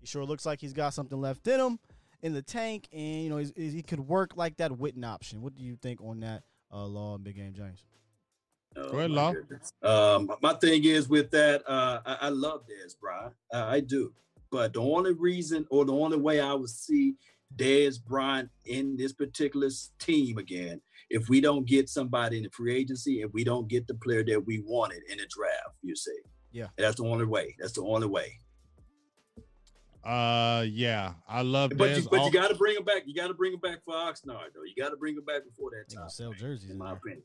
He 0.00 0.06
sure 0.08 0.24
looks 0.24 0.44
like 0.44 0.60
he's 0.60 0.72
got 0.72 0.94
something 0.94 1.20
left 1.20 1.46
in 1.46 1.60
him 1.60 1.78
in 2.22 2.32
the 2.34 2.42
tank, 2.42 2.88
and 2.92 3.22
you 3.22 3.30
know 3.30 3.36
he's, 3.36 3.52
he 3.54 3.82
could 3.82 4.00
work 4.00 4.36
like 4.36 4.56
that 4.56 4.72
Witten 4.72 5.04
option. 5.04 5.42
What 5.42 5.54
do 5.54 5.62
you 5.62 5.76
think 5.76 6.00
on 6.02 6.20
that, 6.20 6.42
uh, 6.72 6.86
Law 6.86 7.14
and 7.14 7.22
Big 7.22 7.36
Game 7.36 7.52
James? 7.54 7.84
Oh, 8.76 8.90
Go 8.90 8.98
ahead, 8.98 9.10
my 9.10 9.16
Law. 9.16 9.32
goodness. 9.34 9.72
Um, 9.82 10.32
my 10.42 10.54
thing 10.54 10.84
is 10.84 11.08
with 11.08 11.30
that, 11.30 11.62
uh, 11.68 12.00
I, 12.04 12.18
I 12.22 12.28
love 12.30 12.64
Dez 12.66 12.98
Bryant. 12.98 13.34
Uh, 13.52 13.64
I 13.68 13.78
do. 13.78 14.12
But 14.50 14.72
the 14.72 14.80
only 14.80 15.12
reason 15.12 15.66
or 15.70 15.84
the 15.84 15.92
only 15.94 16.16
way 16.16 16.40
I 16.40 16.52
would 16.52 16.68
see 16.68 17.14
Dez 17.56 18.02
Bryant 18.02 18.48
in 18.64 18.96
this 18.96 19.12
particular 19.12 19.68
team 19.98 20.38
again, 20.38 20.80
if 21.10 21.28
we 21.28 21.40
don't 21.40 21.66
get 21.66 21.88
somebody 21.88 22.38
in 22.38 22.42
the 22.44 22.50
free 22.50 22.74
agency 22.76 23.22
and 23.22 23.30
we 23.32 23.44
don't 23.44 23.68
get 23.68 23.86
the 23.86 23.94
player 23.94 24.24
that 24.24 24.46
we 24.46 24.62
wanted 24.66 25.02
in 25.10 25.18
the 25.18 25.26
draft, 25.28 25.76
you 25.82 25.94
see. 25.96 26.16
Yeah. 26.52 26.68
That's 26.78 26.96
the 26.96 27.04
only 27.04 27.24
way. 27.26 27.54
That's 27.58 27.72
the 27.72 27.82
only 27.82 28.06
way. 28.06 28.38
Uh, 30.04 30.64
yeah, 30.68 31.12
I 31.28 31.42
love 31.42 31.72
But 31.76 31.90
Dez. 31.90 31.96
you, 32.02 32.08
but 32.10 32.18
All- 32.20 32.26
you 32.26 32.32
got 32.32 32.48
to 32.48 32.56
bring 32.56 32.76
him 32.76 32.84
back. 32.84 33.02
You 33.06 33.14
got 33.14 33.28
to 33.28 33.34
bring 33.34 33.52
him 33.52 33.60
back 33.60 33.84
for 33.84 33.94
Oxnard, 33.94 34.50
though. 34.54 34.64
You 34.66 34.74
got 34.76 34.90
to 34.90 34.96
bring 34.96 35.16
him 35.16 35.24
back 35.24 35.44
before 35.44 35.70
that 35.70 35.94
time. 35.94 36.08
sell 36.08 36.32
jerseys 36.32 36.70
in 36.70 36.78
my 36.78 36.92
opinion. 36.92 37.22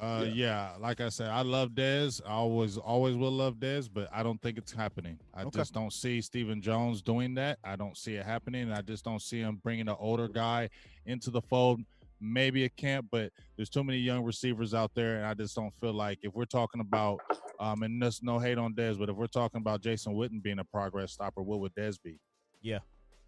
Uh, 0.00 0.24
Yeah. 0.26 0.32
yeah. 0.34 0.76
like 0.80 1.00
I 1.00 1.08
said, 1.10 1.28
I 1.28 1.42
love 1.42 1.70
Dez. 1.70 2.20
I 2.24 2.30
always, 2.30 2.78
always 2.78 3.14
will 3.16 3.30
love 3.30 3.56
Dez, 3.56 3.88
but 3.92 4.08
I 4.12 4.22
don't 4.22 4.40
think 4.40 4.56
it's 4.58 4.72
happening. 4.72 5.18
I 5.34 5.42
Okay. 5.42 5.58
just 5.58 5.74
don't 5.74 5.92
see 5.92 6.20
Stephen 6.22 6.62
Jones 6.62 7.02
doing 7.02 7.34
that. 7.34 7.58
I 7.62 7.76
don't 7.76 7.96
see 7.96 8.14
it 8.14 8.24
happening. 8.24 8.72
I 8.72 8.80
just 8.80 9.04
don't 9.04 9.20
see 9.20 9.40
him 9.40 9.56
bringing 9.62 9.88
an 9.88 9.96
older 9.98 10.28
guy 10.28 10.70
into 11.04 11.30
the 11.30 11.42
fold. 11.42 11.80
Maybe 12.20 12.62
it 12.62 12.76
can't, 12.76 13.04
but 13.10 13.32
there's 13.56 13.68
too 13.68 13.82
many 13.82 13.98
young 13.98 14.24
receivers 14.24 14.74
out 14.74 14.92
there, 14.94 15.16
and 15.16 15.26
I 15.26 15.34
just 15.34 15.56
don't 15.56 15.74
feel 15.80 15.92
like 15.92 16.20
if 16.22 16.32
we're 16.34 16.44
talking 16.44 16.80
about, 16.80 17.18
um, 17.58 17.82
and 17.82 18.00
there's 18.00 18.22
no 18.22 18.38
hate 18.38 18.58
on 18.58 18.74
Dez, 18.74 18.96
but 18.98 19.08
if 19.08 19.16
we're 19.16 19.26
talking 19.26 19.60
about 19.60 19.80
Jason 19.82 20.14
Witten 20.14 20.40
being 20.40 20.60
a 20.60 20.64
progress 20.64 21.12
stopper, 21.12 21.42
what 21.42 21.58
would 21.60 21.74
Dez 21.74 21.98
be? 22.00 22.18
Yeah, 22.60 22.78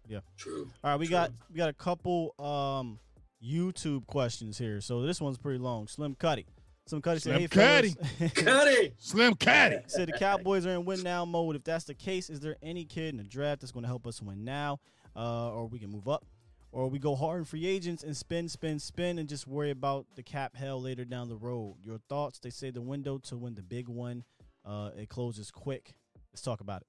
yeah, 0.07 0.21
true. 0.37 0.71
All 0.81 0.91
right, 0.91 0.99
we 0.99 1.07
True. 1.07 1.11
got 1.11 1.31
we 1.51 1.57
got 1.57 1.67
a 1.67 1.73
couple 1.73 2.33
um 2.39 2.99
YouTube 3.43 4.07
questions 4.07 4.57
here. 4.57 4.79
So 4.79 5.01
this 5.01 5.19
one's 5.19 5.37
pretty 5.37 5.59
long. 5.59 5.87
Slim 5.87 6.15
Cuddy. 6.15 6.45
Slim 6.87 7.01
Cuddy 7.01 7.19
said, 7.19 7.31
Slim 7.31 7.41
"Hey, 7.41 7.47
Cuddy. 7.47 7.89
fellas." 7.89 8.89
Slim 8.99 9.33
Caddy. 9.35 9.77
said 9.87 10.07
the 10.07 10.13
Cowboys 10.13 10.65
are 10.67 10.71
in 10.71 10.85
win 10.85 11.01
now 11.01 11.25
mode. 11.25 11.55
If 11.55 11.63
that's 11.63 11.85
the 11.85 11.93
case, 11.95 12.29
is 12.29 12.39
there 12.39 12.55
any 12.61 12.85
kid 12.85 13.09
in 13.09 13.17
the 13.17 13.23
draft 13.23 13.61
that's 13.61 13.71
going 13.71 13.83
to 13.83 13.87
help 13.87 14.05
us 14.05 14.21
win 14.21 14.43
now, 14.43 14.79
uh, 15.15 15.49
or 15.51 15.65
we 15.67 15.79
can 15.79 15.89
move 15.89 16.07
up, 16.07 16.25
or 16.71 16.87
we 16.87 16.99
go 16.99 17.15
hard 17.15 17.39
in 17.39 17.45
free 17.45 17.65
agents 17.65 18.03
and 18.03 18.15
spin, 18.15 18.47
spin, 18.49 18.77
spin, 18.77 19.17
and 19.17 19.27
just 19.27 19.47
worry 19.47 19.71
about 19.71 20.05
the 20.15 20.21
cap 20.21 20.55
hell 20.55 20.79
later 20.79 21.05
down 21.05 21.27
the 21.27 21.35
road? 21.37 21.77
Your 21.81 21.97
thoughts? 22.07 22.37
They 22.39 22.51
say 22.51 22.69
the 22.69 22.81
window 22.83 23.17
to 23.19 23.35
win 23.35 23.55
the 23.55 23.63
big 23.63 23.87
one, 23.89 24.23
uh, 24.63 24.91
it 24.95 25.09
closes 25.09 25.49
quick. 25.49 25.95
Let's 26.31 26.43
talk 26.43 26.61
about 26.61 26.81
it. 26.83 26.87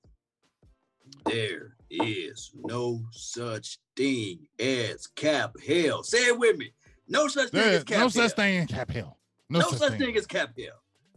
There 1.25 1.77
is 1.89 2.51
no 2.55 3.01
such 3.13 3.79
thing 3.97 4.41
as 4.59 5.07
cap 5.07 5.55
hell. 5.67 6.03
Say 6.03 6.19
it 6.27 6.39
with 6.39 6.57
me. 6.59 6.73
No 7.09 7.29
such 7.29 7.51
thing 7.51 7.61
as 7.61 7.67
There, 7.71 7.85
cap 7.85 7.91
no 7.91 7.99
hell. 8.01 8.11
such 8.11 8.33
thing 8.33 8.57
in 8.57 8.67
Cap 8.67 8.91
Hill. 8.91 9.17
No, 9.49 9.61
No, 9.61 9.71
such, 9.71 9.99
thing. 9.99 10.17
as 10.17 10.27
cap 10.27 10.51
hill. 10.57 10.73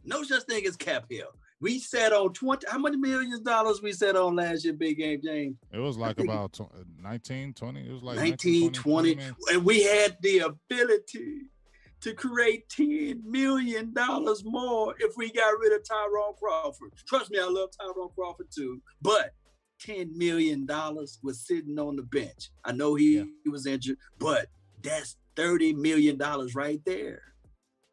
No 0.06 0.24
such 0.24 0.44
thing 0.44 0.66
as 0.66 0.76
cap 0.76 1.06
hill. 1.10 1.30
We 1.62 1.80
set 1.80 2.14
on 2.14 2.32
20. 2.34 2.66
How 2.70 2.78
many 2.80 2.96
millions 2.96 3.42
dollars 3.42 3.82
we 3.82 3.92
set 3.92 4.16
on 4.16 4.36
last 4.36 4.64
year, 4.64 4.74
Big 4.74 4.98
Game 4.98 5.20
James? 5.24 5.58
It 5.74 5.80
was 5.80 5.98
like 5.98 6.20
about 6.20 6.54
tw- 6.54 6.62
uh, 6.62 6.84
19, 7.02 7.54
20. 7.54 7.88
It 7.88 7.92
was 7.92 8.04
like 8.04 8.18
19, 8.18 8.72
20. 8.72 9.16
million. 9.16 9.36
And 9.52 9.66
we 9.66 9.84
had 9.84 10.18
the 10.22 10.40
ability 10.40 11.42
to 12.02 12.14
create 12.14 12.70
$10 12.70 13.24
million 13.26 13.94
more 14.46 14.96
if 15.00 15.18
we 15.18 15.32
got 15.34 15.60
rid 15.60 15.74
of 15.74 15.82
Tyrone 15.86 16.34
Crawford. 16.40 16.94
Trust 17.06 17.30
me, 17.30 17.40
I 17.40 17.46
love 17.50 17.70
Tyrone 17.78 18.10
Crawford 18.16 18.48
too. 18.56 18.82
But 19.02 19.34
$10 19.86 20.14
million 20.16 20.66
was 20.66 21.46
sitting 21.46 21.78
on 21.78 21.98
the 21.98 22.04
bench. 22.04 22.52
I 22.64 22.72
know 22.72 22.96
he, 22.96 23.18
Yeah. 23.18 23.24
he 23.44 23.50
was 23.50 23.66
injured, 23.66 23.98
but 24.18 24.48
that's 24.82 25.18
$30 25.36 25.76
million 25.76 26.18
right 26.56 26.80
there. 26.86 27.22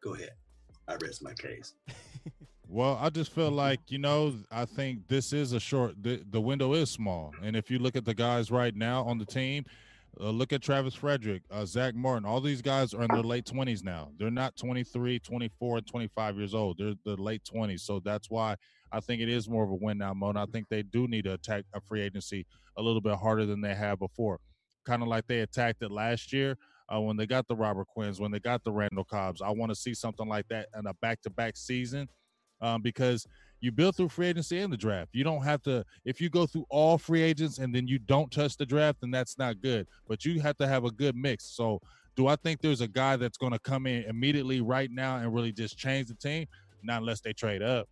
Go 0.07 0.13
ahead. 0.13 0.31
I 0.87 0.95
rest 0.95 1.21
my 1.21 1.33
case. 1.33 1.73
Well, 2.69 2.99
I 3.01 3.09
just 3.09 3.31
feel 3.31 3.49
like 3.49 3.79
you 3.87 3.97
know, 3.97 4.35
I 4.51 4.65
think 4.65 5.07
this 5.07 5.31
is 5.31 5.53
a 5.53 5.59
short. 5.59 6.03
The, 6.03 6.21
the 6.29 6.41
window 6.41 6.73
is 6.73 6.89
small, 6.89 7.33
and 7.41 7.55
if 7.55 7.71
you 7.71 7.79
look 7.79 7.95
at 7.95 8.03
the 8.03 8.13
guys 8.13 8.51
right 8.51 8.75
now 8.75 9.05
on 9.05 9.17
the 9.17 9.25
team, 9.25 9.63
uh, 10.19 10.31
look 10.31 10.51
at 10.51 10.61
Travis 10.61 10.93
Frederick, 10.93 11.43
uh, 11.49 11.63
Zach 11.63 11.95
Martin. 11.95 12.25
All 12.25 12.41
these 12.41 12.61
guys 12.61 12.93
are 12.93 13.03
in 13.03 13.07
their 13.13 13.23
late 13.23 13.45
twenties 13.45 13.85
now. 13.85 14.09
They're 14.19 14.29
not 14.29 14.57
23, 14.57 15.17
24, 15.17 15.79
25 15.79 16.35
years 16.35 16.53
old. 16.53 16.77
They're 16.77 16.95
the 17.05 17.15
late 17.15 17.45
twenties. 17.45 17.83
So 17.83 18.01
that's 18.03 18.29
why 18.29 18.57
I 18.91 18.99
think 18.99 19.21
it 19.21 19.29
is 19.29 19.47
more 19.47 19.63
of 19.63 19.69
a 19.69 19.75
win 19.75 19.99
now 19.99 20.13
mode. 20.13 20.35
I 20.35 20.45
think 20.47 20.67
they 20.67 20.83
do 20.83 21.07
need 21.07 21.23
to 21.23 21.35
attack 21.35 21.63
a 21.73 21.79
free 21.79 22.01
agency 22.01 22.45
a 22.75 22.81
little 22.81 23.01
bit 23.01 23.15
harder 23.15 23.45
than 23.45 23.61
they 23.61 23.75
have 23.75 23.99
before. 23.99 24.41
Kind 24.85 25.01
of 25.01 25.07
like 25.07 25.25
they 25.27 25.39
attacked 25.39 25.81
it 25.83 25.89
last 25.89 26.33
year 26.33 26.57
uh, 26.93 26.99
when 27.01 27.17
they 27.17 27.25
got 27.25 27.47
the 27.47 27.55
Robert 27.55 27.87
Quinns, 27.87 28.19
when 28.19 28.31
they 28.31 28.39
got 28.39 28.63
the 28.63 28.71
Randall 28.71 29.03
Cobbs. 29.03 29.41
I 29.41 29.49
want 29.49 29.71
to 29.71 29.75
see 29.75 29.93
something 29.93 30.27
like 30.27 30.47
that 30.49 30.67
in 30.77 30.87
a 30.87 30.93
back-to-back 30.95 31.57
season 31.57 32.07
um, 32.61 32.81
because 32.81 33.25
you 33.59 33.71
build 33.71 33.95
through 33.95 34.09
free 34.09 34.27
agency 34.27 34.59
and 34.59 34.71
the 34.71 34.77
draft. 34.77 35.09
You 35.13 35.23
don't 35.23 35.43
have 35.43 35.61
to 35.63 35.83
if 36.05 36.21
you 36.21 36.29
go 36.29 36.45
through 36.45 36.65
all 36.69 36.97
free 36.97 37.21
agents 37.21 37.57
and 37.57 37.73
then 37.73 37.87
you 37.87 37.99
don't 37.99 38.31
touch 38.31 38.57
the 38.57 38.65
draft, 38.65 39.01
then 39.01 39.11
that's 39.11 39.37
not 39.37 39.61
good. 39.61 39.87
But 40.07 40.25
you 40.25 40.39
have 40.41 40.57
to 40.57 40.67
have 40.67 40.85
a 40.85 40.91
good 40.91 41.15
mix. 41.15 41.45
So 41.45 41.79
do 42.15 42.27
I 42.27 42.35
think 42.35 42.61
there's 42.61 42.81
a 42.81 42.87
guy 42.87 43.15
that's 43.15 43.37
going 43.37 43.53
to 43.53 43.59
come 43.59 43.87
in 43.87 44.03
immediately 44.03 44.61
right 44.61 44.89
now 44.91 45.17
and 45.17 45.33
really 45.33 45.51
just 45.51 45.77
change 45.77 46.07
the 46.07 46.15
team? 46.15 46.47
Not 46.83 47.01
unless 47.01 47.21
they 47.21 47.33
trade 47.33 47.61
up. 47.61 47.87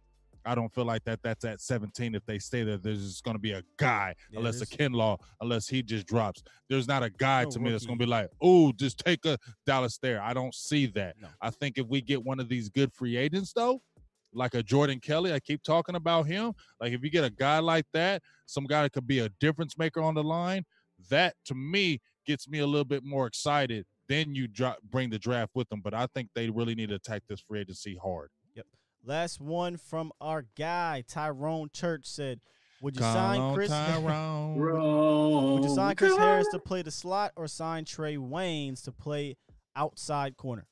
I 0.45 0.55
don't 0.55 0.73
feel 0.73 0.85
like 0.85 1.03
that. 1.05 1.21
That's 1.23 1.43
at 1.45 1.61
17. 1.61 2.15
If 2.15 2.25
they 2.25 2.39
stay 2.39 2.63
there, 2.63 2.77
there's 2.77 3.05
just 3.05 3.23
going 3.23 3.35
to 3.35 3.41
be 3.41 3.53
a 3.53 3.63
guy, 3.77 4.15
Yeah, 4.31 4.39
unless 4.39 4.61
a 4.61 4.65
Kinlaw, 4.65 5.19
unless 5.41 5.67
he 5.67 5.81
just 5.81 6.05
drops. 6.07 6.43
There's 6.69 6.87
not 6.87 7.03
a 7.03 7.09
guy 7.09 7.43
No 7.43 7.49
to 7.51 7.59
me 7.59 7.71
that's 7.71 7.85
going 7.85 7.97
to 7.99 8.05
be 8.05 8.09
like, 8.09 8.29
oh, 8.41 8.71
just 8.73 8.99
take 8.99 9.25
a 9.25 9.37
Dallas 9.65 9.97
there. 9.97 10.21
I 10.21 10.33
don't 10.33 10.53
see 10.53 10.85
that. 10.87 11.15
No. 11.21 11.27
I 11.41 11.49
think 11.49 11.77
if 11.77 11.87
we 11.87 12.01
get 12.01 12.23
one 12.23 12.39
of 12.39 12.49
these 12.49 12.69
good 12.69 12.93
free 12.93 13.17
agents, 13.17 13.53
though, 13.53 13.81
like 14.33 14.53
a 14.53 14.61
Jordan 14.61 14.99
Kelly, 14.99 15.33
I 15.33 15.39
keep 15.39 15.63
talking 15.63 15.95
about 15.95 16.23
him. 16.23 16.53
Like 16.79 16.93
if 16.93 17.03
you 17.03 17.09
get 17.09 17.23
a 17.23 17.29
guy 17.29 17.59
like 17.59 17.85
that, 17.93 18.21
some 18.45 18.65
guy 18.65 18.83
that 18.83 18.93
could 18.93 19.07
be 19.07 19.19
a 19.19 19.29
difference 19.39 19.77
maker 19.77 20.01
on 20.01 20.13
the 20.13 20.23
line, 20.23 20.65
that 21.09 21.35
to 21.45 21.55
me 21.55 21.99
gets 22.25 22.47
me 22.47 22.59
a 22.59 22.67
little 22.67 22.85
bit 22.85 23.03
more 23.03 23.27
excited. 23.27 23.85
Then 24.07 24.35
you 24.35 24.47
drop, 24.47 24.77
bring 24.89 25.09
the 25.09 25.17
draft 25.17 25.51
with 25.55 25.69
them. 25.69 25.81
But 25.81 25.93
I 25.93 26.07
think 26.13 26.29
they 26.35 26.49
really 26.49 26.75
need 26.75 26.89
to 26.89 26.95
attack 26.95 27.23
this 27.27 27.41
free 27.47 27.61
agency 27.61 27.97
hard. 28.01 28.29
Last 29.05 29.39
one 29.39 29.77
from 29.77 30.11
our 30.19 30.45
guy 30.57 31.03
Tyrone 31.07 31.69
Church 31.71 32.05
said, 32.05 32.39
"Would 32.81 32.95
you 32.95 33.01
Call 33.01 33.13
sign 33.13 33.39
on 33.39 33.55
Chris? 33.55 33.69
Tyrone. 33.71 34.55
Would 35.53 35.63
you 35.63 35.75
sign 35.75 35.95
Chris 35.95 36.17
Harris 36.17 36.47
to 36.51 36.59
play 36.59 36.81
the 36.81 36.91
slot 36.91 37.31
or 37.35 37.47
sign 37.47 37.85
Trae 37.85 38.17
Waynes 38.17 38.83
to 38.85 38.91
play 38.91 39.37
outside 39.75 40.37
corner?" 40.37 40.65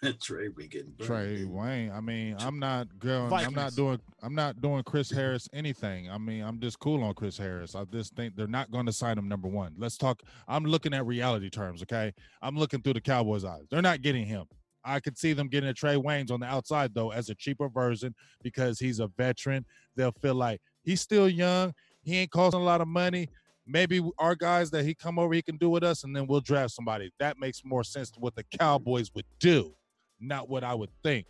Trey, 0.20 0.48
we 0.48 0.68
getting 0.68 0.92
burned. 0.92 1.10
Trae 1.10 1.46
Wayne. 1.46 1.90
I 1.90 2.00
mean, 2.00 2.36
I'm 2.38 2.58
not 2.58 2.98
going. 2.98 3.32
I'm 3.32 3.54
not 3.54 3.74
doing. 3.74 3.98
I'm 4.22 4.34
not 4.34 4.60
doing 4.60 4.82
Chris 4.84 5.10
Harris 5.10 5.48
anything. 5.52 6.10
I 6.10 6.18
mean, 6.18 6.42
I'm 6.42 6.60
just 6.60 6.78
cool 6.78 7.02
on 7.02 7.14
Chris 7.14 7.36
Harris. 7.38 7.74
I 7.74 7.84
just 7.84 8.14
think 8.14 8.36
they're 8.36 8.46
not 8.46 8.70
going 8.70 8.86
to 8.86 8.92
sign 8.92 9.18
him 9.18 9.28
number 9.28 9.48
one. 9.48 9.74
Let's 9.78 9.96
talk. 9.96 10.22
I'm 10.46 10.64
looking 10.64 10.92
at 10.94 11.06
reality 11.06 11.50
terms. 11.50 11.82
Okay, 11.82 12.12
I'm 12.42 12.56
looking 12.56 12.82
through 12.82 12.94
the 12.94 13.00
Cowboys' 13.00 13.44
eyes. 13.44 13.62
They're 13.70 13.82
not 13.82 14.02
getting 14.02 14.26
him. 14.26 14.44
I 14.84 15.00
could 15.00 15.16
see 15.18 15.32
them 15.32 15.48
getting 15.48 15.70
a 15.70 15.74
Trae 15.74 16.02
Waynes 16.02 16.30
on 16.30 16.40
the 16.40 16.46
outside 16.46 16.94
though 16.94 17.12
as 17.12 17.30
a 17.30 17.34
cheaper 17.34 17.68
version 17.68 18.14
because 18.42 18.78
he's 18.78 19.00
a 19.00 19.08
veteran. 19.16 19.64
They'll 19.96 20.14
feel 20.20 20.34
like 20.34 20.60
he's 20.82 21.00
still 21.00 21.28
young. 21.28 21.72
He 22.02 22.18
ain't 22.18 22.30
costing 22.30 22.60
a 22.60 22.64
lot 22.64 22.80
of 22.80 22.88
money. 22.88 23.28
Maybe 23.66 24.02
our 24.18 24.34
guys 24.34 24.70
that 24.72 24.84
he 24.84 24.94
come 24.94 25.18
over, 25.18 25.34
he 25.34 25.42
can 25.42 25.56
do 25.56 25.70
with 25.70 25.84
us, 25.84 26.02
and 26.02 26.14
then 26.14 26.26
we'll 26.26 26.40
draft 26.40 26.72
somebody. 26.72 27.12
That 27.20 27.38
makes 27.38 27.64
more 27.64 27.84
sense 27.84 28.10
to 28.12 28.20
what 28.20 28.34
the 28.34 28.44
Cowboys 28.58 29.14
would 29.14 29.24
do, 29.38 29.72
not 30.20 30.48
what 30.48 30.64
I 30.64 30.74
would 30.74 30.90
think. 31.04 31.26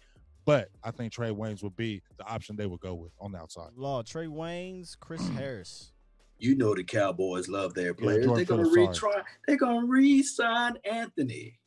But 0.46 0.68
I 0.82 0.90
think 0.90 1.12
Trae 1.12 1.36
Waynes 1.36 1.62
would 1.62 1.76
be 1.76 2.02
the 2.16 2.24
option 2.24 2.56
they 2.56 2.66
would 2.66 2.80
go 2.80 2.94
with 2.94 3.12
on 3.20 3.32
the 3.32 3.38
outside. 3.38 3.70
Law 3.76 4.02
Trae 4.02 4.28
Waynes, 4.28 4.98
Chris 4.98 5.22
mm. 5.22 5.36
Harris. 5.36 5.92
You 6.38 6.56
know 6.56 6.74
the 6.74 6.82
Cowboys 6.82 7.48
love 7.48 7.74
their 7.74 7.94
players. 7.94 8.24
Jordan 8.24 8.44
they're 8.44 8.56
gonna 8.56 8.68
retry. 8.68 9.22
They're 9.46 9.56
gonna 9.56 9.86
re-sign 9.86 10.74
Anthony 10.84 11.60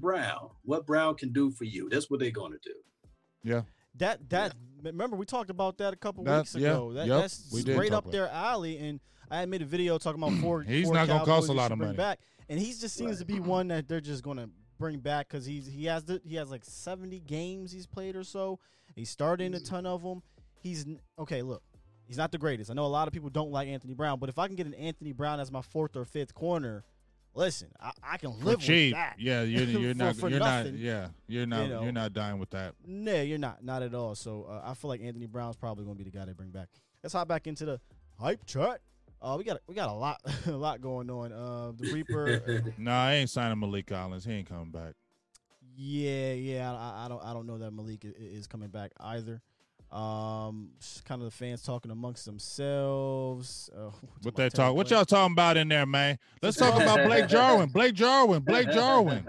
Brown. 0.00 0.50
What 0.62 0.86
Brown 0.86 1.14
can 1.14 1.32
do 1.32 1.50
for 1.50 1.64
you? 1.64 1.88
That's 1.88 2.10
what 2.10 2.20
they're 2.20 2.30
gonna 2.30 2.58
do. 2.62 2.74
Yeah. 3.42 3.62
That 3.96 4.28
that 4.30 4.54
remember 4.82 5.16
we 5.16 5.26
talked 5.26 5.50
about 5.50 5.78
that 5.78 5.92
a 5.92 5.96
couple 5.96 6.24
That- 6.24 6.38
weeks 6.38 6.54
yeah, 6.54 6.70
ago. 6.70 6.92
That, 6.92 7.06
yep, 7.06 7.20
that's 7.22 7.50
we 7.52 7.62
did 7.62 7.78
right 7.78 7.92
up 7.92 8.10
their 8.10 8.28
alley. 8.28 8.78
And 8.78 9.00
I 9.30 9.40
had 9.40 9.48
made 9.48 9.62
a 9.62 9.66
video 9.66 9.98
talking 9.98 10.20
about 10.22 10.34
mm. 10.34 10.40
four. 10.40 10.62
He's 10.62 10.86
four 10.86 10.94
not 10.94 11.08
gonna 11.08 11.24
cost 11.24 11.48
a 11.48 11.52
lot 11.52 11.72
of 11.72 11.78
money. 11.78 11.96
Back. 11.96 12.20
And 12.48 12.58
he 12.58 12.72
just 12.72 12.96
seems 12.96 13.18
to 13.20 13.24
be 13.24 13.38
one 13.38 13.68
that 13.68 13.88
they're 13.88 14.00
just 14.00 14.22
gonna 14.22 14.48
bring 14.78 14.98
back 14.98 15.28
because 15.28 15.44
he's 15.44 15.66
he 15.66 15.84
has 15.86 16.04
the 16.04 16.20
he 16.24 16.36
has 16.36 16.50
like 16.50 16.64
seventy 16.64 17.20
games 17.20 17.70
he's 17.70 17.86
played 17.86 18.16
or 18.16 18.24
so. 18.24 18.58
He 18.96 19.04
started 19.04 19.44
in 19.44 19.54
a 19.54 19.58
mm. 19.58 19.68
ton 19.68 19.86
of 19.86 20.02
them. 20.02 20.22
He's 20.58 20.84
okay. 21.18 21.42
Look, 21.42 21.62
he's 22.06 22.16
not 22.16 22.32
the 22.32 22.38
greatest. 22.38 22.70
I 22.70 22.74
know 22.74 22.84
a 22.84 22.86
lot 22.86 23.06
of 23.06 23.14
people 23.14 23.30
don't 23.30 23.50
like 23.50 23.68
Anthony 23.68 23.94
Brown, 23.94 24.18
but 24.18 24.28
if 24.28 24.38
I 24.38 24.46
can 24.46 24.56
get 24.56 24.66
an 24.66 24.74
Anthony 24.74 25.12
Brown 25.12 25.38
as 25.38 25.52
my 25.52 25.62
fourth 25.62 25.96
or 25.96 26.04
fifth 26.04 26.34
corner, 26.34 26.84
listen, 27.34 27.68
I, 27.80 27.92
I 28.02 28.16
can 28.16 28.38
live 28.40 28.60
cheap, 28.60 28.94
with 28.94 29.00
that. 29.00 29.14
yeah, 29.18 29.42
you're, 29.42 29.64
you're 29.64 29.92
For- 29.94 29.98
not, 29.98 30.16
for 30.16 30.28
you're 30.28 30.38
not, 30.38 30.72
yeah, 30.74 31.08
you're 31.26 31.46
not, 31.46 31.68
know. 31.68 31.82
you're 31.82 31.92
not 31.92 32.12
dying 32.12 32.38
with 32.38 32.50
that. 32.50 32.74
No, 32.86 33.20
you're 33.22 33.38
not. 33.38 33.62
Not 33.64 33.82
at 33.82 33.94
all. 33.94 34.14
So 34.14 34.44
uh, 34.50 34.62
I 34.64 34.74
feel 34.74 34.88
like 34.88 35.00
Anthony 35.02 35.26
Brown's 35.26 35.56
probably 35.56 35.84
going 35.84 35.96
to 35.96 36.04
be 36.04 36.10
the 36.10 36.16
guy 36.16 36.24
they 36.24 36.32
bring 36.32 36.50
back. 36.50 36.68
Let's 37.02 37.12
hop 37.14 37.28
back 37.28 37.46
into 37.46 37.64
the 37.64 37.80
hype 38.18 38.44
chart. 38.46 38.80
Uh, 39.22 39.34
we 39.38 39.44
got 39.44 39.60
we 39.66 39.74
got 39.74 39.88
a 39.90 39.92
lot 39.92 40.20
a 40.46 40.50
lot 40.52 40.80
going 40.80 41.10
on. 41.10 41.32
Uh, 41.32 41.72
the 41.76 41.92
Reaper. 41.92 42.42
uh, 42.66 42.70
No, 42.78 42.90
I 42.90 43.14
ain't 43.14 43.28
signing 43.30 43.58
Maliek 43.58 43.86
Collins. 43.86 44.24
He 44.24 44.32
ain't 44.32 44.48
coming 44.48 44.70
back. 44.70 44.94
yeah, 45.76 46.32
yeah. 46.32 46.72
I, 46.72 47.04
I 47.04 47.08
don't 47.08 47.22
I 47.24 47.32
don't 47.32 47.46
know 47.46 47.58
that 47.58 47.72
Maliek 47.72 48.04
i- 48.06 48.14
is 48.18 48.46
coming 48.46 48.68
back 48.68 48.92
either. 49.00 49.40
Um, 49.92 50.70
just 50.78 51.04
kind 51.04 51.20
of 51.20 51.24
the 51.24 51.32
fans 51.36 51.62
talking 51.62 51.90
amongst 51.90 52.24
themselves. 52.24 53.68
Uh, 53.76 53.90
What 54.22 54.36
they 54.36 54.48
talk? 54.48 54.74
What 54.76 54.88
y'all 54.90 55.04
talking 55.04 55.32
about 55.32 55.56
in 55.56 55.68
there, 55.68 55.84
man? 55.86 56.18
Let's 56.42 56.56
talk 56.56 56.80
about 56.80 57.04
Blake 57.06 57.26
Jarwin. 57.28 57.70
Blake 57.70 57.94
Jarwin. 57.94 58.42
Blake 58.42 58.70
Jarwin. 58.72 59.26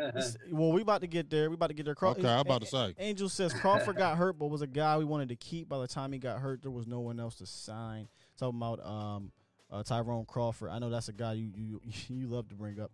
Well, 0.52 0.72
we 0.72 0.82
about 0.82 1.02
to 1.02 1.08
get 1.08 1.30
there. 1.30 1.50
We 1.50 1.56
about 1.56 1.68
to 1.68 1.74
get 1.74 1.86
there. 1.86 1.96
Craw- 1.96 2.12
Okay, 2.12 2.28
I'm 2.28 2.42
about 2.42 2.62
to 2.62 2.68
say. 2.68 2.94
Angel 3.00 3.28
says 3.30 3.54
Crawford 3.54 3.96
got 3.98 4.18
hurt, 4.18 4.38
but 4.38 4.48
was 4.48 4.62
a 4.62 4.68
guy 4.68 4.98
we 4.98 5.06
wanted 5.06 5.30
to 5.30 5.36
keep. 5.36 5.68
By 5.68 5.80
the 5.80 5.88
time 5.88 6.12
he 6.12 6.20
got 6.20 6.40
hurt, 6.40 6.62
there 6.62 6.72
was 6.72 6.86
no 6.86 7.00
one 7.00 7.20
else 7.20 7.36
to 7.36 7.46
sign. 7.48 8.08
Talking 8.38 8.58
about 8.60 8.86
um, 8.86 9.32
uh, 9.72 9.82
Tyrone 9.82 10.26
Crawford. 10.26 10.70
I 10.70 10.78
know 10.80 10.90
that's 10.90 11.08
a 11.08 11.14
guy 11.14 11.34
you 11.34 11.52
you 11.56 11.82
you 12.10 12.28
love 12.28 12.50
to 12.50 12.56
bring 12.56 12.80
up. 12.80 12.92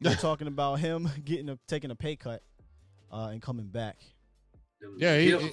We're 0.00 0.14
talking 0.14 0.46
about 0.46 0.76
him 0.76 1.08
getting 1.24 1.48
a 1.48 1.58
taking 1.66 1.90
a 1.90 1.96
pay 1.96 2.14
cut 2.14 2.42
uh, 3.10 3.30
and 3.32 3.42
coming 3.42 3.66
back. 3.66 3.96
Yeah, 4.98 5.18
he-. 5.18 5.50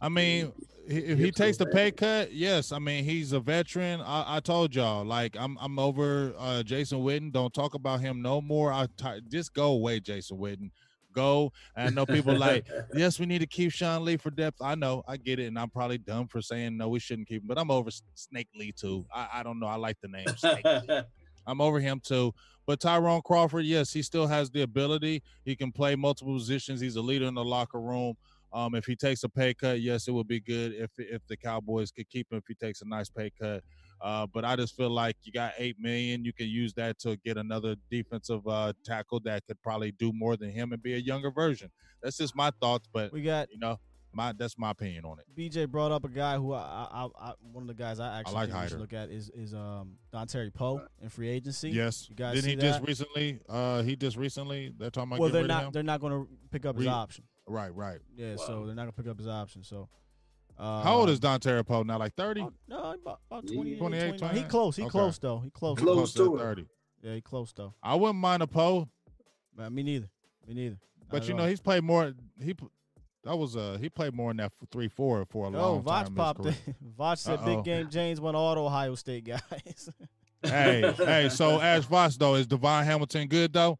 I 0.00 0.08
mean, 0.08 0.52
if 0.86 1.18
he 1.18 1.30
takes 1.30 1.56
the 1.56 1.66
pay 1.66 1.90
cut, 1.90 2.32
yes. 2.32 2.72
I 2.72 2.78
mean, 2.78 3.04
he's 3.04 3.32
a 3.32 3.40
veteran. 3.40 4.00
I, 4.00 4.36
I 4.36 4.40
told 4.40 4.74
y'all, 4.74 5.04
like, 5.04 5.36
I'm 5.38 5.56
I'm 5.60 5.78
over 5.78 6.34
uh, 6.38 6.62
Jason 6.62 7.00
Witten. 7.00 7.32
Don't 7.32 7.52
talk 7.52 7.74
about 7.74 8.00
him 8.00 8.22
no 8.22 8.40
more. 8.40 8.72
I 8.72 8.86
just 9.28 9.54
go 9.54 9.72
away, 9.72 10.00
Jason 10.00 10.38
Witten. 10.38 10.70
Go. 11.12 11.52
And 11.76 11.88
I 11.88 11.90
know 11.90 12.06
people 12.06 12.36
like, 12.36 12.66
yes, 12.94 13.18
we 13.18 13.26
need 13.26 13.40
to 13.40 13.46
keep 13.46 13.72
Sean 13.72 14.04
Lee 14.04 14.16
for 14.16 14.30
depth. 14.30 14.62
I 14.62 14.76
know, 14.76 15.02
I 15.08 15.16
get 15.16 15.40
it, 15.40 15.46
and 15.46 15.58
I'm 15.58 15.70
probably 15.70 15.98
dumb 15.98 16.28
for 16.28 16.40
saying 16.40 16.76
no, 16.76 16.88
we 16.88 17.00
shouldn't 17.00 17.26
keep 17.28 17.42
him. 17.42 17.48
But 17.48 17.58
I'm 17.58 17.70
over 17.70 17.90
Snake 18.14 18.48
Lee 18.54 18.72
too. 18.72 19.04
I, 19.12 19.28
I 19.34 19.42
don't 19.42 19.58
know. 19.58 19.66
I 19.66 19.76
like 19.76 19.96
the 20.00 20.08
name 20.08 20.26
Snake 20.36 20.64
Lee. 20.64 21.00
I'm 21.46 21.60
over 21.60 21.80
him 21.80 22.00
too. 22.04 22.32
But 22.66 22.78
Tyrone 22.78 23.22
Crawford, 23.22 23.64
yes, 23.64 23.92
he 23.92 24.02
still 24.02 24.28
has 24.28 24.50
the 24.50 24.62
ability. 24.62 25.22
He 25.44 25.56
can 25.56 25.72
play 25.72 25.96
multiple 25.96 26.34
positions. 26.34 26.80
He's 26.80 26.94
a 26.94 27.00
leader 27.00 27.26
in 27.26 27.34
the 27.34 27.44
locker 27.44 27.80
room. 27.80 28.14
Um, 28.52 28.74
if 28.74 28.84
he 28.84 28.96
takes 28.96 29.22
a 29.22 29.28
pay 29.28 29.54
cut, 29.54 29.80
yes, 29.80 30.08
it 30.08 30.12
would 30.12 30.28
be 30.28 30.40
good 30.40 30.72
if 30.72 30.90
if 30.98 31.26
the 31.28 31.36
Cowboys 31.36 31.90
could 31.90 32.08
keep 32.08 32.30
him 32.32 32.38
if 32.38 32.44
he 32.48 32.54
takes 32.54 32.82
a 32.82 32.88
nice 32.88 33.08
pay 33.08 33.30
cut. 33.40 33.62
Uh, 34.00 34.26
but 34.32 34.44
I 34.44 34.56
just 34.56 34.76
feel 34.76 34.90
like 34.90 35.16
you 35.22 35.32
got 35.32 35.52
eight 35.58 35.76
million, 35.78 36.24
you 36.24 36.32
can 36.32 36.48
use 36.48 36.72
that 36.74 36.98
to 37.00 37.16
get 37.18 37.36
another 37.36 37.76
defensive 37.90 38.46
uh, 38.48 38.72
tackle 38.84 39.20
that 39.24 39.46
could 39.46 39.60
probably 39.62 39.92
do 39.92 40.12
more 40.12 40.36
than 40.36 40.50
him 40.50 40.72
and 40.72 40.82
be 40.82 40.94
a 40.94 40.98
younger 40.98 41.30
version. 41.30 41.70
That's 42.02 42.16
just 42.16 42.34
my 42.34 42.50
thoughts, 42.60 42.88
but 42.92 43.12
We 43.12 43.22
got 43.22 43.48
you 43.52 43.58
know, 43.58 43.78
my 44.12 44.32
that's 44.36 44.58
my 44.58 44.70
opinion 44.70 45.04
on 45.04 45.18
it. 45.18 45.26
BJ 45.36 45.68
brought 45.68 45.92
up 45.92 46.04
a 46.04 46.08
guy 46.08 46.36
who 46.36 46.52
I, 46.52 46.88
I, 46.90 47.08
I 47.18 47.32
one 47.52 47.62
of 47.62 47.68
the 47.68 47.74
guys 47.74 48.00
I 48.00 48.18
actually 48.18 48.34
like 48.34 48.52
think 48.52 48.68
should 48.70 48.80
look 48.80 48.92
at 48.92 49.10
is 49.10 49.30
is 49.30 49.54
um 49.54 49.96
Dontari 50.12 50.52
Poe 50.52 50.82
in 51.02 51.08
free 51.08 51.28
agency. 51.28 51.70
Yes, 51.70 52.06
You 52.08 52.16
guys 52.16 52.34
didn't 52.34 52.44
see 52.44 52.50
he 52.50 52.56
just 52.56 52.82
recently? 52.82 53.38
Uh, 53.48 53.82
he 53.82 53.96
just 53.96 54.16
recently. 54.16 54.72
They're 54.76 54.90
talking 54.90 55.10
about 55.10 55.20
well, 55.20 55.28
getting 55.28 55.32
they're 55.32 55.42
rid 55.42 55.50
of 55.50 55.56
not 55.56 55.64
him? 55.64 55.72
they're 55.72 55.82
not 55.82 56.00
going 56.00 56.12
to 56.12 56.28
pick 56.50 56.66
up 56.66 56.76
his 56.76 56.86
Re- 56.86 56.92
option. 56.92 57.24
Right, 57.50 57.74
right. 57.74 57.98
Yeah, 58.16 58.36
so 58.36 58.64
they're 58.66 58.74
not 58.74 58.82
going 58.82 58.92
to 58.92 59.02
pick 59.02 59.08
up 59.10 59.18
his 59.18 59.26
option. 59.28 59.62
So 59.64 59.88
uh, 60.58 60.82
How 60.82 60.96
old 60.96 61.10
is 61.10 61.18
Dontari 61.20 61.66
Poe 61.66 61.82
now? 61.82 61.98
Like 61.98 62.14
thirty? 62.14 62.42
oh, 62.42 62.52
no, 62.68 62.92
about, 62.92 63.20
about 63.30 63.46
28, 63.46 63.78
28, 63.78 64.18
29. 64.18 64.36
He 64.36 64.42
close. 64.44 64.76
He 64.76 64.82
Okay. 64.82 64.90
close 64.90 65.18
though. 65.18 65.40
He 65.40 65.50
close. 65.50 65.78
Close. 65.78 65.94
Close 65.96 66.14
to 66.14 66.36
it. 66.36 66.38
thirty. 66.38 66.66
Yeah, 67.02 67.14
he 67.14 67.20
close 67.20 67.52
though. 67.54 67.74
I 67.82 67.94
wouldn't 67.94 68.18
mind 68.18 68.42
a 68.42 68.46
Poe, 68.46 68.88
Man, 69.56 69.74
me 69.74 69.82
neither. 69.82 70.08
Me 70.46 70.54
neither. 70.54 70.76
Not 71.00 71.10
but 71.10 71.22
at 71.22 71.28
you 71.28 71.34
know 71.34 71.42
all. 71.44 71.48
he's 71.48 71.60
played 71.60 71.82
more. 71.82 72.12
He 72.42 72.54
p- 72.54 72.66
that 73.24 73.36
was 73.36 73.56
uh 73.56 73.78
he 73.80 73.88
played 73.88 74.14
more 74.14 74.30
in 74.30 74.36
that 74.38 74.52
three 74.70 74.88
four 74.88 75.24
for 75.24 75.46
a 75.46 75.48
Oh, 75.48 75.74
long 75.74 75.84
time. 75.84 76.04
Voch 76.04 76.08
in 76.08 76.14
popped 76.14 76.42
career. 76.42 76.54
in. 76.66 76.74
Voch 76.98 77.18
said 77.18 77.38
Uh-oh. 77.40 77.56
big 77.56 77.64
game 77.64 77.88
James 77.90 78.20
won 78.20 78.34
all 78.36 78.54
the 78.54 78.62
Ohio 78.62 78.94
State 78.94 79.24
guys. 79.24 79.88
hey, 80.42 80.92
hey. 80.98 81.28
So 81.30 81.58
as 81.60 81.84
Voch 81.86 82.16
though, 82.18 82.34
is 82.36 82.46
Davon 82.46 82.84
Hamilton 82.84 83.28
good 83.28 83.52
though? 83.52 83.78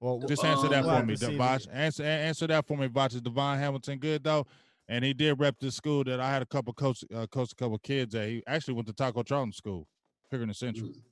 Well, 0.00 0.18
Just 0.26 0.44
answer 0.44 0.68
that 0.68 0.84
Um, 0.84 1.00
for 1.00 1.06
me, 1.06 1.14
to 1.16 1.26
see 1.26 1.32
if 1.34 1.38
Voch. 1.38 1.66
Answer 1.70 2.02
answer 2.04 2.46
that 2.46 2.66
for 2.66 2.76
me, 2.76 2.88
Voch. 2.88 3.14
Is 3.14 3.20
Davon 3.20 3.58
Hamilton 3.58 3.98
good 3.98 4.24
though? 4.24 4.46
And 4.88 5.04
he 5.04 5.12
did 5.12 5.38
rep 5.38 5.56
this 5.60 5.76
school 5.76 6.02
that 6.04 6.18
I 6.20 6.30
had 6.30 6.42
a 6.42 6.46
couple 6.46 6.72
coach 6.72 7.04
uh, 7.14 7.26
coach 7.26 7.52
a 7.52 7.54
couple 7.54 7.78
kids 7.78 8.14
at. 8.14 8.28
He 8.28 8.42
actually 8.46 8.74
went 8.74 8.86
to 8.88 8.92
Taco 8.94 9.22
Charlton 9.22 9.52
School, 9.52 9.86
Pickerington 10.32 10.56
Central. 10.56 10.88
Mm. 10.88 11.02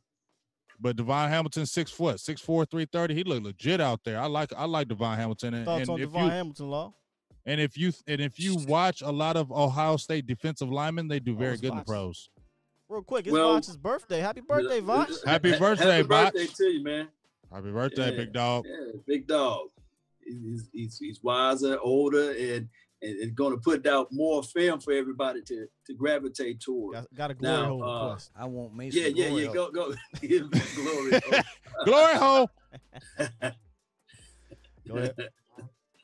But 0.80 0.96
Davon 0.96 1.28
Hamilton, 1.28 1.66
six 1.66 1.90
foot, 1.90 2.18
six 2.18 2.40
four, 2.40 2.64
three 2.64 2.86
thirty. 2.86 3.14
He 3.14 3.24
looked 3.24 3.44
legit 3.44 3.80
out 3.80 4.00
there. 4.04 4.18
I 4.20 4.26
like 4.26 4.52
I 4.56 4.64
like 4.64 4.88
Davon 4.88 5.16
Hamilton. 5.18 5.54
And, 5.54 5.64
Thoughts 5.66 5.80
and 5.82 5.90
on 5.90 6.00
if 6.00 6.06
Davon 6.08 6.24
you 6.24 6.30
Hamilton, 6.30 6.70
Law? 6.70 6.94
and 7.46 7.60
if 7.60 7.76
you 7.76 7.92
and 8.06 8.20
if 8.20 8.40
you 8.40 8.56
watch 8.66 9.02
a 9.02 9.10
lot 9.10 9.36
of 9.36 9.52
Ohio 9.52 9.96
State 9.96 10.26
defensive 10.26 10.70
linemen, 10.70 11.08
they 11.08 11.20
do 11.20 11.34
Oh, 11.34 11.38
very 11.38 11.52
it's 11.52 11.60
good 11.60 11.72
in 11.72 11.78
the 11.78 11.84
pros. 11.84 12.30
Real 12.88 13.02
quick, 13.02 13.26
it's 13.26 13.32
Well- 13.34 13.54
Voch's 13.60 13.76
birthday. 13.76 14.20
Happy 14.20 14.40
birthday, 14.40 14.80
Voch. 14.80 15.08
Happy 15.26 15.56
birthday, 15.58 15.96
Happy 15.98 16.08
Voch. 16.08 16.32
birthday 16.32 16.46
to 16.46 16.64
you, 16.64 16.82
man. 16.82 17.08
Happy 17.52 17.70
birthday, 17.70 18.10
Yeah. 18.10 18.16
big 18.16 18.32
dog. 18.32 18.64
Yeah, 18.66 19.00
big 19.06 19.26
dog. 19.26 19.68
He's, 20.24 20.68
he's, 20.72 20.98
he's 20.98 21.22
wiser, 21.22 21.78
older, 21.82 22.32
and 22.32 22.68
and, 23.00 23.16
and 23.20 23.34
going 23.36 23.52
to 23.54 23.60
put 23.60 23.86
out 23.86 24.08
more 24.10 24.42
film 24.42 24.80
for 24.80 24.92
everybody 24.92 25.40
to 25.42 25.66
to 25.86 25.94
gravitate 25.94 26.60
toward. 26.60 26.94
Got, 26.94 27.14
got 27.14 27.30
a 27.30 27.34
glory 27.34 27.56
Now, 27.56 27.68
hole 27.68 27.84
uh, 27.84 28.04
request. 28.06 28.30
I 28.36 28.44
want 28.44 28.74
me 28.74 28.90
some 28.90 29.00
Yeah, 29.00 29.06
yeah, 29.08 29.28
glory 29.28 29.42
yeah. 29.42 29.46
hole. 29.48 29.70
Go, 29.70 29.70
go. 29.70 29.94
Give 30.20 30.42
him 30.42 30.50
glory. 30.74 31.20
Glory 31.84 32.14
hole. 32.16 32.50
Go 34.88 34.96
ahead. 34.96 35.14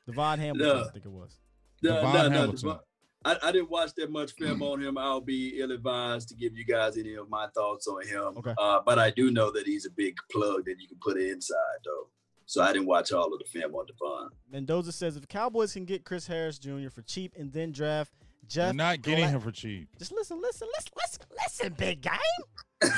Davon 0.07 0.39
Hamilton, 0.39 0.67
No. 0.79 0.85
I 0.85 0.91
think 0.93 1.05
it 1.05 1.11
was. 1.11 1.39
No, 1.83 1.95
Davon 1.97 2.13
no, 2.15 2.29
no, 2.29 2.31
Hamilton. 2.31 2.69
Davon- 2.69 2.81
I, 3.25 3.39
I 3.43 3.53
didn't 3.53 3.71
watch 3.71 3.95
that 3.95 4.11
much 4.11 4.33
film 4.33 4.63
on 4.63 4.83
him. 4.83 4.99
I'll 4.99 5.21
be 5.21 5.61
ill-advised 5.61 6.29
to 6.29 6.35
give 6.35 6.57
you 6.57 6.65
guys 6.65 6.99
any 6.99 7.15
of 7.15 7.29
my 7.31 7.47
thoughts 7.55 7.87
on 7.87 8.07
him. 8.07 8.37
Okay. 8.39 8.55
Uh, 8.59 8.81
but 8.85 8.99
I 8.99 9.11
do 9.11 9.31
know 9.31 9.51
that 9.51 9.67
he's 9.67 9.87
a 9.87 9.91
big 9.91 10.17
plug 10.31 10.67
that 10.67 10.77
you 10.79 10.89
can 10.89 10.99
put 11.03 11.17
inside, 11.17 11.57
though. 11.85 12.09
So 12.47 12.63
I 12.63 12.73
didn't 12.73 12.87
watch 12.87 13.11
all 13.13 13.33
of 13.33 13.39
the 13.39 13.47
film 13.47 13.75
on 13.75 13.87
Davon. 13.87 14.29
Mendoza 14.51 14.93
says 14.93 15.17
if 15.17 15.23
the 15.23 15.27
Cowboys 15.27 15.73
can 15.73 15.87
get 15.87 16.05
Chris 16.05 16.27
Harris 16.27 16.59
Jr. 16.59 16.91
for 16.91 17.01
cheap 17.03 17.33
and 17.39 17.53
then 17.53 17.73
draft 17.73 18.13
Jeff, 18.49 18.67
You're 18.69 18.75
not 18.75 19.03
getting 19.03 19.25
Gla- 19.25 19.29
him 19.35 19.41
for 19.41 19.51
cheap. 19.51 19.89
Just 19.99 20.13
listen, 20.13 20.41
listen, 20.41 20.69
listen, 20.77 20.93
listen, 20.97 21.21
listen, 21.43 21.75
big 21.77 22.01
game. 22.01 22.13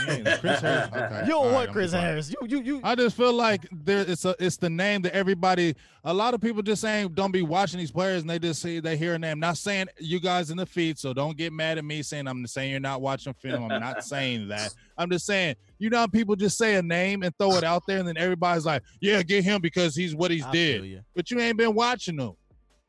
Man, 0.06 0.24
Chris 0.40 0.60
Harris. 0.60 0.88
Okay. 0.92 1.20
You 1.26 1.28
don't 1.28 1.32
all 1.32 1.44
right, 1.46 1.52
want 1.52 1.68
I'm 1.68 1.72
Chris. 1.72 1.92
Harris. 1.92 2.30
You, 2.30 2.48
you, 2.48 2.62
you. 2.62 2.80
I 2.82 2.96
just 2.96 3.16
feel 3.16 3.32
like 3.32 3.68
there 3.70 4.00
it's 4.08 4.24
a 4.24 4.34
it's 4.40 4.56
the 4.56 4.68
name 4.70 5.02
that 5.02 5.14
everybody 5.14 5.76
a 6.02 6.12
lot 6.12 6.34
of 6.34 6.40
people 6.40 6.60
just 6.62 6.80
saying 6.82 7.10
don't 7.14 7.30
be 7.30 7.42
watching 7.42 7.78
these 7.78 7.92
players 7.92 8.22
and 8.22 8.30
they 8.30 8.38
just 8.40 8.60
see 8.60 8.80
they 8.80 8.96
hear 8.96 9.14
a 9.14 9.18
name. 9.18 9.38
Not 9.38 9.58
saying 9.58 9.86
you 10.00 10.18
guys 10.18 10.50
in 10.50 10.56
the 10.56 10.66
feed, 10.66 10.98
so 10.98 11.12
don't 11.12 11.36
get 11.36 11.52
mad 11.52 11.78
at 11.78 11.84
me 11.84 12.02
saying 12.02 12.26
I'm 12.26 12.44
saying 12.48 12.72
you're 12.72 12.80
not 12.80 13.00
watching 13.00 13.32
film. 13.34 13.70
I'm 13.70 13.80
not 13.80 14.02
saying 14.02 14.48
that. 14.48 14.74
I'm 14.98 15.08
just 15.08 15.26
saying 15.26 15.54
you 15.78 15.88
know 15.88 16.08
people 16.08 16.34
just 16.34 16.58
say 16.58 16.74
a 16.76 16.82
name 16.82 17.22
and 17.22 17.32
throw 17.38 17.52
it 17.52 17.62
out 17.62 17.84
there 17.86 17.98
and 17.98 18.08
then 18.08 18.16
everybody's 18.16 18.66
like, 18.66 18.82
yeah, 19.00 19.22
get 19.22 19.44
him 19.44 19.60
because 19.60 19.94
he's 19.94 20.16
what 20.16 20.32
he's 20.32 20.44
I 20.44 20.50
did. 20.50 20.84
you. 20.84 21.00
But 21.14 21.30
you 21.30 21.38
ain't 21.38 21.58
been 21.58 21.74
watching 21.74 22.16
them. 22.16 22.32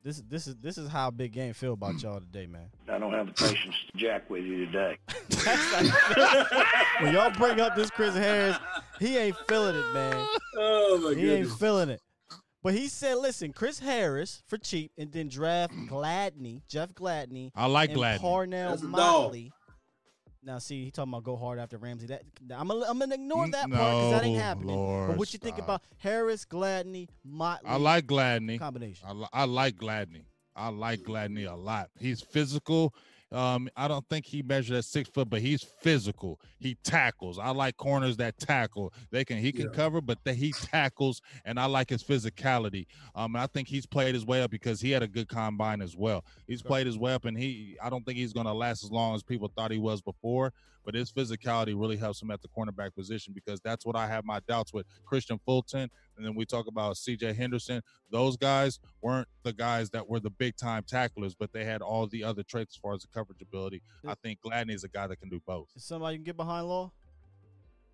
This, 0.03 0.21
this 0.29 0.47
is, 0.47 0.55
this 0.57 0.77
is 0.77 0.89
how 0.89 1.11
big 1.11 1.33
game 1.33 1.53
feel 1.53 1.73
about 1.73 1.93
hmm. 1.93 1.99
y'all 1.99 2.19
today, 2.19 2.45
man. 2.45 2.69
I 2.89 2.97
don't 2.97 3.13
have 3.13 3.27
the 3.27 3.33
patience 3.33 3.75
to 3.91 3.97
jack 3.97 4.29
with 4.29 4.43
you 4.43 4.65
today. 4.65 4.97
when 7.01 7.13
y'all 7.13 7.31
bring 7.31 7.59
up 7.59 7.75
this 7.75 7.89
Chris 7.89 8.15
Harris, 8.15 8.57
he 8.99 9.17
ain't 9.17 9.35
feeling 9.47 9.75
it, 9.75 9.93
man. 9.93 10.27
Oh 10.55 10.99
my 11.03 11.19
He 11.19 11.31
ain't 11.31 11.51
feeling 11.51 11.89
it. 11.89 12.01
But 12.63 12.73
he 12.73 12.87
said, 12.87 13.17
listen, 13.17 13.53
Chris 13.53 13.79
Harris 13.79 14.43
for 14.47 14.57
cheap, 14.57 14.91
and 14.97 15.11
then 15.11 15.29
draft 15.29 15.73
Gladney, 15.89 16.61
Jeff 16.67 16.93
Gladney, 16.93 17.51
I 17.55 17.65
like 17.67 17.91
and 17.91 17.99
Gladney. 17.99 18.19
Parnell 18.19 18.69
That's 18.71 18.81
a 18.81 18.85
dog. 18.85 18.91
Motley. 18.91 19.51
Now, 20.47 20.59
see, 20.59 20.85
he 20.85 20.91
talking 20.91 21.11
about 21.11 21.25
go 21.25 21.35
hard 21.35 21.59
after 21.59 21.77
Ramsey. 21.77 22.07
That 22.07 22.21
I'm 22.55 22.69
gonna, 22.69 22.85
I'm 22.87 22.97
gonna 22.97 23.15
ignore 23.15 23.49
that 23.49 23.69
part 23.69 23.71
because 23.71 24.11
that 24.11 24.23
ain't 24.23 24.37
No, 24.37 24.41
happening. 24.43 25.07
but 25.07 25.17
what 25.17 25.33
you 25.33 25.39
think 25.39 25.57
about 25.57 25.81
Harris, 25.97 26.45
Gladney, 26.45 27.09
Motley? 27.25 27.69
I 27.69 27.75
like 27.75 28.07
Gladney. 28.07 28.57
combination. 28.57 29.05
I, 29.09 29.11
li- 29.11 29.27
I 29.33 29.43
like 29.43 29.75
Gladney. 29.75 30.23
I 30.55 30.69
like 30.69 31.01
Gladney 31.01 31.51
a 31.51 31.55
lot. 31.55 31.89
He's 31.99 32.21
physical. 32.21 32.93
Um, 33.31 33.67
I 33.75 33.87
don't 33.89 34.07
think 34.09 34.25
he 34.25 34.41
measured 34.41 34.77
at 34.77 34.85
six 34.85 35.09
foot, 35.09 35.29
but 35.29 35.41
he's 35.41 35.61
physical. 35.61 36.39
He 36.59 36.75
tackles. 36.75 37.37
I 37.37 37.49
like 37.49 37.75
corners 37.77 38.17
that 38.17 38.37
tackle. 38.37 38.93
They 39.11 39.25
can 39.25 39.37
he 39.39 39.51
can 39.51 39.67
Yeah. 39.67 39.71
cover, 39.71 39.99
but 40.01 40.23
that 40.23 40.35
he 40.35 40.53
tackles, 40.53 41.21
and 41.43 41.59
I 41.59 41.65
like 41.65 41.89
his 41.89 42.03
physicality. 42.03 42.85
Um, 43.15 43.35
I 43.35 43.47
think 43.47 43.67
he's 43.67 43.85
played 43.85 44.15
his 44.15 44.25
way 44.25 44.41
up 44.41 44.51
because 44.51 44.79
he 44.79 44.91
had 44.91 45.03
a 45.03 45.07
good 45.07 45.27
combine 45.27 45.81
as 45.81 45.95
well. 45.97 46.23
He's 46.47 46.61
Okay. 46.61 46.67
played 46.67 46.87
his 46.87 46.97
way 46.97 47.13
up, 47.13 47.25
and 47.25 47.37
he 47.37 47.77
I 47.81 47.89
don't 47.89 48.05
think 48.05 48.17
he's 48.17 48.33
going 48.33 48.45
to 48.47 48.53
last 48.53 48.83
as 48.83 48.91
long 48.91 49.13
as 49.15 49.23
people 49.23 49.51
thought 49.55 49.71
he 49.71 49.79
was 49.79 50.01
before. 50.01 50.53
But 50.87 50.95
his 50.95 51.11
physicality 51.11 51.77
really 51.77 51.97
helps 51.97 52.21
him 52.21 52.31
at 52.31 52.41
the 52.41 52.47
cornerback 52.47 52.95
position 52.95 53.33
because 53.33 53.59
that's 53.59 53.85
what 53.85 53.97
I 53.97 54.07
have 54.07 54.23
my 54.23 54.39
doubts 54.47 54.71
with 54.71 54.85
Kristian 55.05 55.37
Fulton, 55.45 55.89
and 56.15 56.25
then 56.25 56.33
we 56.33 56.45
talk 56.45 56.67
about 56.67 56.95
C.J. 56.95 57.33
Henderson 57.33 57.81
those 58.11 58.37
guys 58.37 58.79
weren't 59.01 59.27
the 59.43 59.53
guys 59.53 59.89
that 59.91 60.07
were 60.07 60.19
the 60.19 60.29
big 60.29 60.55
time 60.55 60.83
tacklers, 60.87 61.35
but 61.35 61.51
they 61.51 61.65
had 61.65 61.81
all 61.81 62.07
the 62.07 62.23
other 62.23 62.43
traits 62.43 62.75
as 62.75 62.79
far 62.79 62.93
as 62.93 63.01
the 63.01 63.07
coverage 63.13 63.41
ability. 63.41 63.81
I 64.05 64.15
think 64.23 64.39
Gladney 64.41 64.73
is 64.73 64.83
a 64.83 64.89
guy 64.89 65.07
that 65.07 65.19
can 65.19 65.29
do 65.29 65.41
both. 65.45 65.67
Is 65.75 65.83
somebody 65.83 66.13
you 66.13 66.19
can 66.19 66.25
get 66.25 66.37
behind 66.37 66.67
law? 66.67 66.91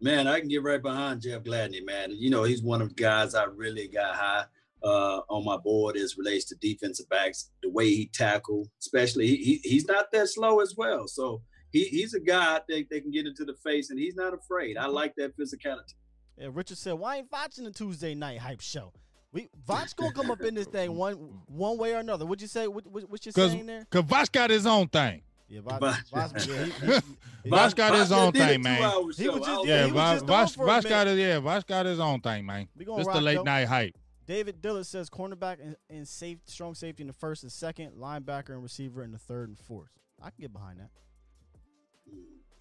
Man, 0.02 0.28
I 0.28 0.40
can 0.40 0.50
get 0.50 0.64
right 0.64 0.82
behind 0.82 1.22
Jeff 1.22 1.44
Gladney, 1.44 1.86
man. 1.86 2.12
You 2.12 2.30
know, 2.30 2.44
he's 2.44 2.62
one 2.62 2.82
of 2.82 2.90
the 2.90 2.96
guys 2.96 3.36
I 3.36 3.46
really 3.46 3.88
got 3.88 4.16
high 4.16 4.46
uh, 4.84 5.22
on 5.30 5.46
my 5.46 5.58
board 5.58 5.96
as 5.96 6.18
relates 6.18 6.46
to 6.46 6.56
defensive 6.56 7.08
backs. 7.10 7.52
The 7.62 7.70
way 7.70 7.90
he 7.90 8.10
tackle, 8.14 8.68
especially, 8.82 9.28
he, 9.28 9.36
he 9.38 9.62
he's 9.64 9.86
not 9.86 10.12
that 10.12 10.28
slow 10.28 10.60
as 10.60 10.76
well. 10.78 11.08
So 11.08 11.42
he, 11.74 11.86
he's 11.86 12.14
a 12.14 12.20
guy 12.20 12.62
that 12.70 12.86
they 12.90 13.02
can 13.02 13.12
get 13.12 13.26
into 13.26 13.44
the 13.44 13.56
face, 13.56 13.90
and 13.90 14.00
he's 14.00 14.16
not 14.16 14.34
afraid. 14.34 14.78
I 14.78 14.84
mm-hmm. 14.84 14.94
like 14.94 15.16
that 15.16 15.38
physicality. 15.38 15.96
Yeah, 16.38 16.50
Richard 16.52 16.78
said, 16.78 16.94
"Why 16.94 17.18
ain't 17.18 17.32
watching 17.32 17.66
the 17.66 17.72
Tuesday 17.72 18.16
night 18.16 18.40
hype 18.40 18.62
show? 18.62 18.94
We 19.34 19.50
Voch 19.68 19.96
gonna 19.96 20.14
come 20.14 20.30
up 20.30 20.42
in 20.42 20.54
this 20.54 20.68
thing 20.68 20.96
one 20.96 21.16
one 21.48 21.78
way 21.78 21.94
or 21.94 22.00
another. 22.00 22.26
What'd 22.26 22.42
you 22.42 22.48
say? 22.48 22.68
What, 22.68 22.88
what, 22.88 23.10
what 23.10 23.26
you 23.26 23.32
saying 23.32 23.66
there? 23.66 23.86
Voch 23.92 24.32
got 24.32 24.52
his 24.52 24.66
own 24.66 24.88
thing. 24.88 25.24
Yeah, 25.50 25.62
Voch, 25.62 25.80
Voch. 25.80 26.32
Voch, 26.32 26.48
yeah, 26.48 27.00
he, 27.44 27.50
got 27.76 27.96
his 27.96 28.12
own 28.12 28.32
thing, 28.32 28.62
man. 28.62 28.78
He 29.16 29.30
was 29.30 29.46
just- 29.46 29.66
Yeah, 29.66 29.86
he 29.86 29.92
was 29.92 30.02
Voch, 30.02 30.14
just 30.14 30.24
on 30.24 30.28
Voch, 30.28 30.56
for 30.56 30.64
a 30.64 30.68
Voch 30.68 30.90
got 30.90 31.08
his 31.08 31.20
yeah, 31.20 31.40
Voch 31.40 31.68
got 31.68 31.86
his 31.86 32.00
own 32.00 32.22
thing, 32.22 32.46
man. 32.46 32.68
We 32.76 32.86
gonna 32.86 33.04
This 33.04 33.14
the 33.14 33.22
late 33.22 33.36
though. 33.36 33.44
night 33.44 33.66
hype. 33.68 33.98
David 34.26 34.62
Dillard 34.62 34.86
says 34.86 35.10
cornerback 35.10 35.58
and, 35.62 35.76
and 35.90 36.08
safe, 36.08 36.40
strong 36.46 36.76
safety 36.76 37.04
in 37.04 37.08
the 37.08 37.14
first 37.14 37.44
and 37.44 37.52
second, 37.52 37.94
linebacker 38.00 38.50
and 38.52 38.64
receiver 38.64 39.04
in 39.04 39.12
the 39.12 39.18
third 39.18 39.50
and 39.50 39.60
fourth. 39.60 39.90
I 40.22 40.30
can 40.30 40.40
get 40.40 40.54
behind 40.54 40.80
that. 40.80 40.90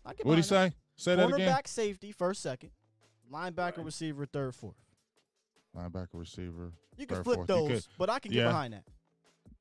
I 0.04 0.14
get 0.14 0.26
What 0.26 0.32
do 0.34 0.38
you 0.38 0.42
say? 0.42 0.72
Say 0.96 1.14
that 1.16 1.28
that. 1.28 1.34
again. 1.34 1.48
Cornerback, 1.48 1.66
safety, 1.68 2.12
first, 2.12 2.42
second. 2.42 2.70
Linebacker, 3.32 3.84
receiver, 3.84 4.26
third, 4.26 4.54
fourth. 4.54 4.74
Linebacker, 5.76 6.08
receiver. 6.14 6.72
You 6.98 7.06
can 7.06 7.16
third, 7.18 7.24
flip 7.24 7.36
fourth. 7.38 7.48
You 7.48 7.54
those, 7.68 7.68
could- 7.86 7.94
but 7.98 8.10
I 8.10 8.18
can 8.18 8.32
yeah. 8.32 8.42
get 8.42 8.48
behind 8.48 8.74
that. 8.74 8.84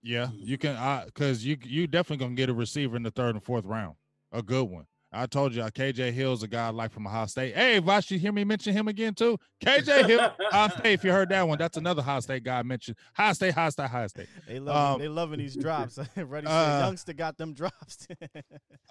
Yeah, 0.03 0.29
you 0.33 0.57
can. 0.57 0.75
I 0.75 1.05
because 1.05 1.45
you 1.45 1.57
you 1.63 1.85
definitely 1.85 2.25
gonna 2.25 2.35
get 2.35 2.49
a 2.49 2.53
receiver 2.53 2.95
in 2.97 3.03
the 3.03 3.11
third 3.11 3.35
and 3.35 3.43
fourth 3.43 3.65
round, 3.65 3.95
a 4.31 4.41
good 4.41 4.63
one. 4.67 4.87
I 5.13 5.25
told 5.25 5.53
you, 5.53 5.61
uh, 5.61 5.69
KJ 5.69 6.13
Hill's 6.13 6.41
a 6.41 6.47
guy 6.47 6.67
I 6.67 6.69
like 6.69 6.89
from 6.91 7.05
Ohio 7.05 7.25
State. 7.25 7.53
Hey, 7.53 7.79
Vosh, 7.79 8.11
you 8.11 8.17
hear 8.17 8.31
me 8.31 8.45
mention 8.45 8.71
him 8.71 8.87
again 8.87 9.13
too? 9.13 9.37
KJ 9.61 10.05
Hill, 10.07 10.31
Ohio 10.47 10.69
State. 10.77 10.93
If 10.93 11.03
you 11.03 11.11
heard 11.11 11.27
that 11.29 11.45
one, 11.45 11.57
that's 11.57 11.75
another 11.75 11.99
Ohio 12.01 12.21
State 12.21 12.43
guy 12.45 12.59
I 12.59 12.63
mentioned. 12.63 12.95
Ohio 13.19 13.33
State, 13.33 13.49
Ohio 13.49 13.69
State, 13.71 13.83
Ohio 13.83 14.07
State. 14.07 14.27
They 14.47 14.59
love 14.59 14.95
Um, 14.95 15.01
they 15.01 15.09
loving 15.09 15.39
these 15.39 15.57
drops. 15.57 15.99
Ready, 16.15 16.47
uh, 16.47 16.79
youngster 16.79 17.11
got 17.13 17.37
them 17.37 17.53
drops. 17.53 18.07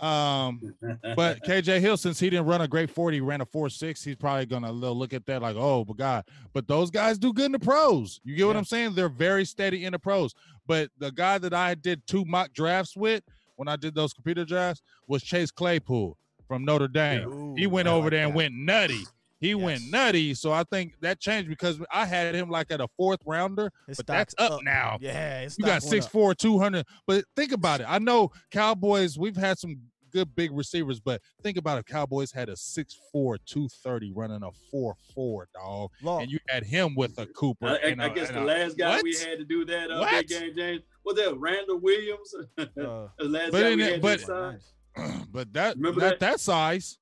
Um, 0.00 0.60
but 1.14 1.42
KJ 1.44 1.80
Hill, 1.80 1.98
since 1.98 2.18
he 2.18 2.30
didn't 2.30 2.46
run 2.46 2.62
a 2.62 2.68
great 2.68 2.88
40, 2.88 3.18
he 3.18 3.20
ran 3.20 3.42
a 3.42 3.46
4-6, 3.46 4.02
he's 4.02 4.16
probably 4.16 4.46
gonna 4.46 4.72
look 4.72 5.12
at 5.12 5.26
that 5.26 5.42
like, 5.42 5.56
oh 5.58 5.84
but 5.84 5.98
God. 5.98 6.24
But 6.54 6.66
those 6.66 6.90
guys 6.90 7.18
do 7.18 7.34
good 7.34 7.46
in 7.46 7.52
the 7.52 7.58
pros. 7.58 8.18
You 8.24 8.34
get 8.34 8.46
what 8.46 8.56
I'm 8.56 8.64
saying? 8.64 8.94
They're 8.94 9.10
very 9.10 9.44
steady 9.44 9.84
in 9.84 9.92
the 9.92 9.98
pros. 9.98 10.32
But 10.66 10.88
the 10.98 11.12
guy 11.12 11.36
that 11.36 11.52
I 11.52 11.74
did 11.74 12.06
two 12.06 12.24
mock 12.24 12.54
drafts 12.54 12.96
with 12.96 13.22
when 13.60 13.68
I 13.68 13.76
did 13.76 13.94
those 13.94 14.14
computer 14.14 14.46
drafts 14.46 14.80
was 15.06 15.22
Chase 15.22 15.50
Claypool 15.50 16.16
from 16.48 16.64
Notre 16.64 16.88
Dame. 16.88 17.54
he 17.58 17.66
went 17.66 17.88
I 17.88 17.90
over 17.92 18.04
like 18.04 18.10
there 18.12 18.22
and 18.24 18.32
that. 18.32 18.36
went 18.36 18.54
nutty. 18.54 19.02
He 19.38 19.54
went 19.54 19.82
nutty. 19.90 20.32
So 20.32 20.50
I 20.50 20.64
think 20.64 20.94
that 21.02 21.20
changed 21.20 21.50
because 21.50 21.78
I 21.92 22.06
had 22.06 22.34
him 22.34 22.48
like 22.48 22.70
at 22.70 22.80
a 22.80 22.88
fourth 22.96 23.20
rounder, 23.26 23.70
His 23.86 23.98
but 23.98 24.06
that's 24.06 24.32
stock's 24.32 24.54
up, 24.54 24.62
now. 24.64 24.96
Yeah, 25.02 25.42
You 25.42 25.64
got 25.66 25.82
went 25.84 26.04
up. 26.04 26.10
6'4, 26.10 26.36
200. 26.38 26.86
But 27.06 27.24
think 27.36 27.52
about 27.52 27.80
it. 27.80 27.86
I 27.86 27.98
know 27.98 28.30
Cowboys, 28.50 29.18
we've 29.18 29.36
had 29.36 29.58
some 29.58 29.76
good 30.10 30.34
big 30.34 30.50
receivers, 30.52 31.00
but 31.00 31.20
think 31.42 31.56
about 31.56 31.78
it. 31.78 31.86
Cowboys 31.86 32.32
had 32.32 32.48
a 32.48 32.52
6'4, 32.52 33.38
230 33.46 34.12
running 34.12 34.42
a 34.42 34.50
4'4, 34.74 35.44
dog. 35.54 35.90
Law. 36.02 36.20
And 36.20 36.30
you 36.30 36.38
had 36.48 36.64
him 36.64 36.94
with 36.94 37.18
a 37.18 37.26
Cooper. 37.26 37.66
I, 37.66 37.74
I- 37.74 37.76
and 37.90 38.02
I 38.02 38.06
a- 38.06 38.14
guess 38.14 38.28
and 38.28 38.38
the 38.38 38.42
a- 38.42 38.44
last 38.44 38.76
guy 38.78 39.00
we 39.02 39.14
had 39.16 39.38
to 39.38 39.44
do 39.44 39.64
that 39.66 39.90
uh, 39.90 39.98
What? 40.00 40.10
big 40.10 40.28
game, 40.28 40.52
James, 40.54 40.82
was 41.04 41.16
that 41.16 41.36
Randall 41.38 41.78
Williams? 41.80 42.34
Uh, 42.58 43.08
the 43.18 43.24
last 43.24 43.52
But 43.52 43.60
guy 43.62 43.74
we 43.74 43.82
had 43.82 44.00
but- 44.02 44.20
size. 44.20 44.72
but 45.32 45.52
that, 45.52 45.76
Remember 45.76 46.00
that, 46.00 46.18
that? 46.18 46.32
that 46.32 46.40
size. 46.40 46.98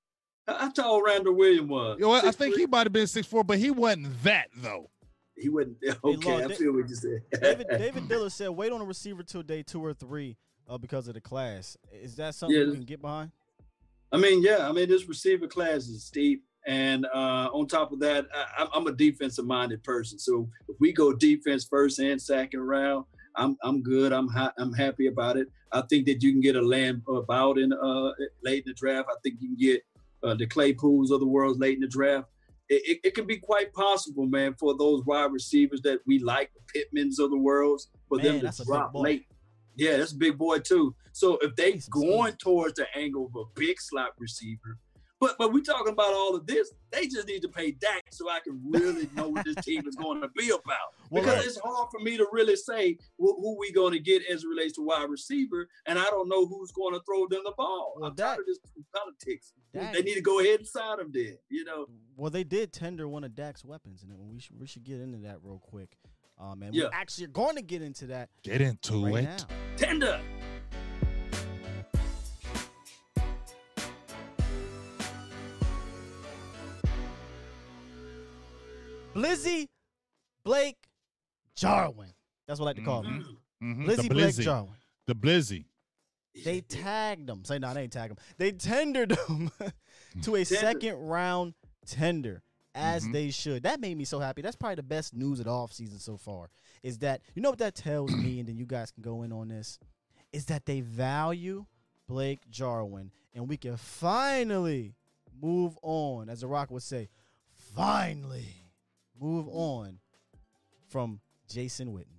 How 0.47 0.59
how 0.59 0.71
tall 0.71 1.03
Randall 1.03 1.35
Williams 1.35 1.69
was? 1.69 1.97
You 1.99 2.03
know 2.05 2.09
what? 2.11 2.25
I 2.25 2.31
think 2.31 2.55
6'3"? 2.55 2.59
he 2.59 2.67
might 2.67 2.87
have 2.87 2.93
been 2.93 3.05
6'4, 3.05 3.47
but 3.47 3.59
he 3.59 3.71
wasn't 3.71 4.23
that, 4.25 4.49
though. 4.57 4.91
he 5.37 5.49
wasn't. 5.49 5.77
Okay, 6.05 6.31
Lord, 6.31 6.45
I 6.45 6.49
Da- 6.49 6.55
feel 6.55 6.73
what 6.73 6.89
you 6.89 6.95
said. 6.95 7.23
David 7.41 7.67
David 7.71 8.09
Diller 8.09 8.31
said, 8.31 8.49
"Wait 8.51 8.73
on 8.73 8.81
a 8.81 8.85
receiver 8.85 9.23
till 9.23 9.43
day 9.43 9.63
two 9.63 9.85
or 9.85 9.93
three 9.95 10.37
uh, 10.69 10.79
because 10.79 11.09
of 11.09 11.15
the 11.15 11.21
class." 11.21 11.77
Is 11.93 12.17
that 12.17 12.35
something 12.35 12.57
Yeah. 12.59 12.67
you 12.67 12.73
can 12.73 12.85
get 12.85 13.01
behind? 13.01 13.31
I 14.13 14.17
mean, 14.17 14.43
yeah, 14.43 14.69
I 14.69 14.73
mean, 14.73 14.89
this 14.89 15.07
receiver 15.09 15.47
class 15.47 15.87
is 15.89 16.05
steep. 16.05 16.45
And 16.67 17.07
uh, 17.15 17.49
on 17.53 17.67
top 17.67 17.93
of 17.93 18.01
that, 18.01 18.27
I, 18.35 18.63
I'm- 18.63 18.69
I'm 18.75 18.87
a 18.87 18.93
defensive 18.93 19.47
minded 19.47 19.83
person. 19.83 20.19
So 20.19 20.49
if 20.69 20.77
we 20.81 20.93
go 20.93 21.13
defense 21.13 21.65
first 21.65 21.99
and 21.99 22.21
second 22.21 22.61
round, 22.61 23.05
I'm 23.37 23.57
I'm 23.63 23.83
good. 23.83 24.13
I'm 24.13 24.29
ha- 24.29 24.53
I'm 24.59 24.73
happy 24.73 25.07
about 25.07 25.37
it. 25.37 25.49
I 25.73 25.83
think 25.83 26.07
that 26.07 26.23
you 26.23 26.33
can 26.33 26.41
get 26.41 26.57
a 26.57 26.61
land 26.63 27.03
about 27.09 27.59
in 27.59 27.73
uh, 27.73 28.11
late 28.43 28.65
in 28.67 28.71
the 28.71 28.75
draft. 28.75 29.09
I 29.11 29.15
think 29.23 29.37
you 29.41 29.49
can 29.51 29.57
get 29.57 29.83
uh, 30.23 30.35
the 30.35 30.47
Claypools 30.47 31.11
of 31.11 31.21
the 31.21 31.27
world 31.27 31.61
late 31.61 31.75
in 31.75 31.81
the 31.81 31.87
draft. 31.89 32.27
It, 32.69 32.83
it, 32.87 33.01
it 33.09 33.15
can 33.15 33.27
be 33.27 33.37
quite 33.39 33.73
possible, 33.73 34.27
man, 34.27 34.55
for 34.59 34.77
those 34.77 35.05
wide 35.07 35.33
receivers 35.33 35.81
that 35.83 36.01
we 36.07 36.19
like, 36.19 36.51
the 36.55 36.63
Pittmans 36.81 37.19
of 37.19 37.31
the 37.31 37.39
world, 37.39 37.81
for 38.09 38.19
Man, 38.19 38.41
them 38.41 38.53
to 38.53 38.65
drop 38.65 38.91
late. 38.95 39.27
Yeah, 39.79 39.97
that's 39.97 40.13
a 40.13 40.17
big 40.17 40.37
boy 40.37 40.59
too. 40.59 40.95
So 41.13 41.39
if 41.41 41.55
they 41.57 41.79
some 41.79 42.03
going 42.03 42.35
towards 42.35 42.75
the 42.75 42.87
angle 42.97 43.27
of 43.27 43.37
a 43.37 43.45
big 43.55 43.81
slot 43.81 44.11
receiver, 44.19 44.77
but 45.21 45.37
but 45.39 45.53
we 45.53 45.63
talking 45.63 45.93
about 45.93 46.13
all 46.13 46.35
of 46.35 46.47
this, 46.47 46.73
they 46.91 47.07
just 47.07 47.27
need 47.29 47.43
to 47.43 47.49
pay 47.49 47.73
Dak 47.73 48.05
so 48.11 48.29
I 48.29 48.41
can 48.41 48.61
really 48.65 49.09
know 49.15 49.29
what 49.29 49.45
this 49.45 49.57
team 49.65 49.87
is 49.87 49.97
going 49.97 50.21
to 50.21 50.29
be 50.37 50.51
about. 50.51 50.63
Well, 51.11 51.23
because 51.23 51.39
right. 51.39 51.47
it's 51.47 51.59
hard 51.65 51.89
for 51.91 52.01
me 52.01 52.19
to 52.19 52.27
really 52.33 52.55
say 52.55 52.99
who, 53.17 53.35
who 53.41 53.59
we 53.59 53.73
going 53.73 53.95
to 53.95 53.99
get 53.99 54.23
as 54.31 54.45
it 54.45 54.47
relates 54.47 54.75
to 54.75 54.83
wide 54.83 55.09
receiver, 55.09 55.67
and 55.87 55.99
I 55.99 56.05
don't 56.05 56.29
know 56.29 56.45
who's 56.45 56.71
going 56.71 56.93
to 56.93 57.01
throw 57.07 57.27
them 57.27 57.41
the 57.47 57.55
ball. 57.57 57.95
Well, 57.97 58.11
I'm 58.11 58.15
tired 58.15 58.41
of 58.41 58.45
this 58.45 58.59
politics. 58.95 59.55
Dak- 59.73 59.95
They 59.95 60.03
need 60.03 60.17
to 60.17 60.21
go 60.21 60.41
ahead 60.41 60.59
and 60.59 60.69
sign 60.69 61.01
him 61.01 61.11
then. 61.11 61.39
You 61.49 61.65
know, 61.65 61.87
Well, 62.19 62.31
they 62.31 62.45
did 62.45 62.75
tender 62.75 63.09
one 63.09 63.25
of 63.25 63.35
Dak's 63.35 63.65
weapons, 63.65 64.03
and 64.03 64.13
we 64.31 64.39
should 64.39 64.61
we 64.61 64.67
should 64.67 64.85
get 64.85 65.01
into 65.01 65.17
that 65.21 65.39
real 65.43 65.63
quick. 65.65 65.97
Um, 66.41 66.63
and 66.63 66.75
Yeah. 66.75 66.85
we 66.85 66.91
actually 66.93 67.25
are 67.25 67.29
going 67.29 67.57
to 67.57 67.63
get 67.63 67.83
into 67.83 68.07
that 68.07 68.29
Get 68.43 68.61
into 68.61 69.05
right 69.07 69.25
it. 69.25 69.45
now. 69.49 69.57
tender. 69.77 70.21
Blizzy 79.15 79.69
Blake 80.45 80.77
Jarwin. 81.57 82.13
That's 82.47 82.61
what 82.61 82.67
I 82.67 82.69
like 82.71 82.77
to 82.77 82.83
call 82.83 83.03
him. 83.03 83.39
Mhm. 83.63 83.87
Blizzy 83.87 84.03
the 84.03 84.09
Blake 84.09 84.35
Blizzy. 84.35 84.43
Jarwin. 84.45 84.75
The 85.07 85.15
Blizzy. 85.15 85.65
They 86.45 86.61
tagged 86.61 87.29
him. 87.29 87.45
Say 87.45 87.59
no, 87.59 87.75
they 87.75 87.83
ain't 87.83 87.93
tagged 87.93 88.13
him. 88.13 88.19
They 88.37 88.53
tendered 88.53 89.13
him 89.29 89.51
to 90.23 90.37
a 90.37 90.45
Tender. 90.45 90.61
second 90.61 90.95
round 90.97 91.55
tender, 91.87 92.43
as 92.79 93.05
Mhm. 93.07 93.13
they 93.13 93.31
should. 93.31 93.63
That 93.65 93.81
made 93.81 93.97
me 93.97 94.05
so 94.05 94.21
happy. 94.21 94.41
That's 94.43 94.57
probably 94.57 94.77
the 94.77 94.83
best 94.83 95.15
news 95.15 95.39
of 95.41 95.47
the 95.47 95.51
offseason 95.51 96.01
so 96.01 96.17
far. 96.17 96.49
Is 96.83 96.99
that 96.99 97.21
you 97.35 97.43
know 97.43 97.51
what 97.51 97.59
that 97.59 97.75
tells 97.75 98.13
me, 98.15 98.39
and 98.41 98.49
then 98.49 98.57
you 98.57 98.67
guys 98.67 98.91
can 98.91 99.03
go 99.03 99.23
in 99.23 99.33
on 99.33 99.49
this, 99.49 99.79
is 100.33 100.47
that 100.47 100.65
they 100.67 100.81
value 100.81 101.67
Blake 102.07 102.49
Jarwin, 102.51 103.11
and 103.35 103.49
we 103.49 103.57
can 103.57 103.77
finally 103.77 104.95
move 105.41 105.77
on, 105.83 106.29
as 106.29 106.41
the 106.41 106.47
Rock 106.47 106.71
would 106.71 106.83
say, 106.83 107.09
finally 107.75 108.65
move 109.21 109.49
on 109.49 109.99
from 110.89 111.21
Jason 111.49 111.93
Witten. 111.93 112.19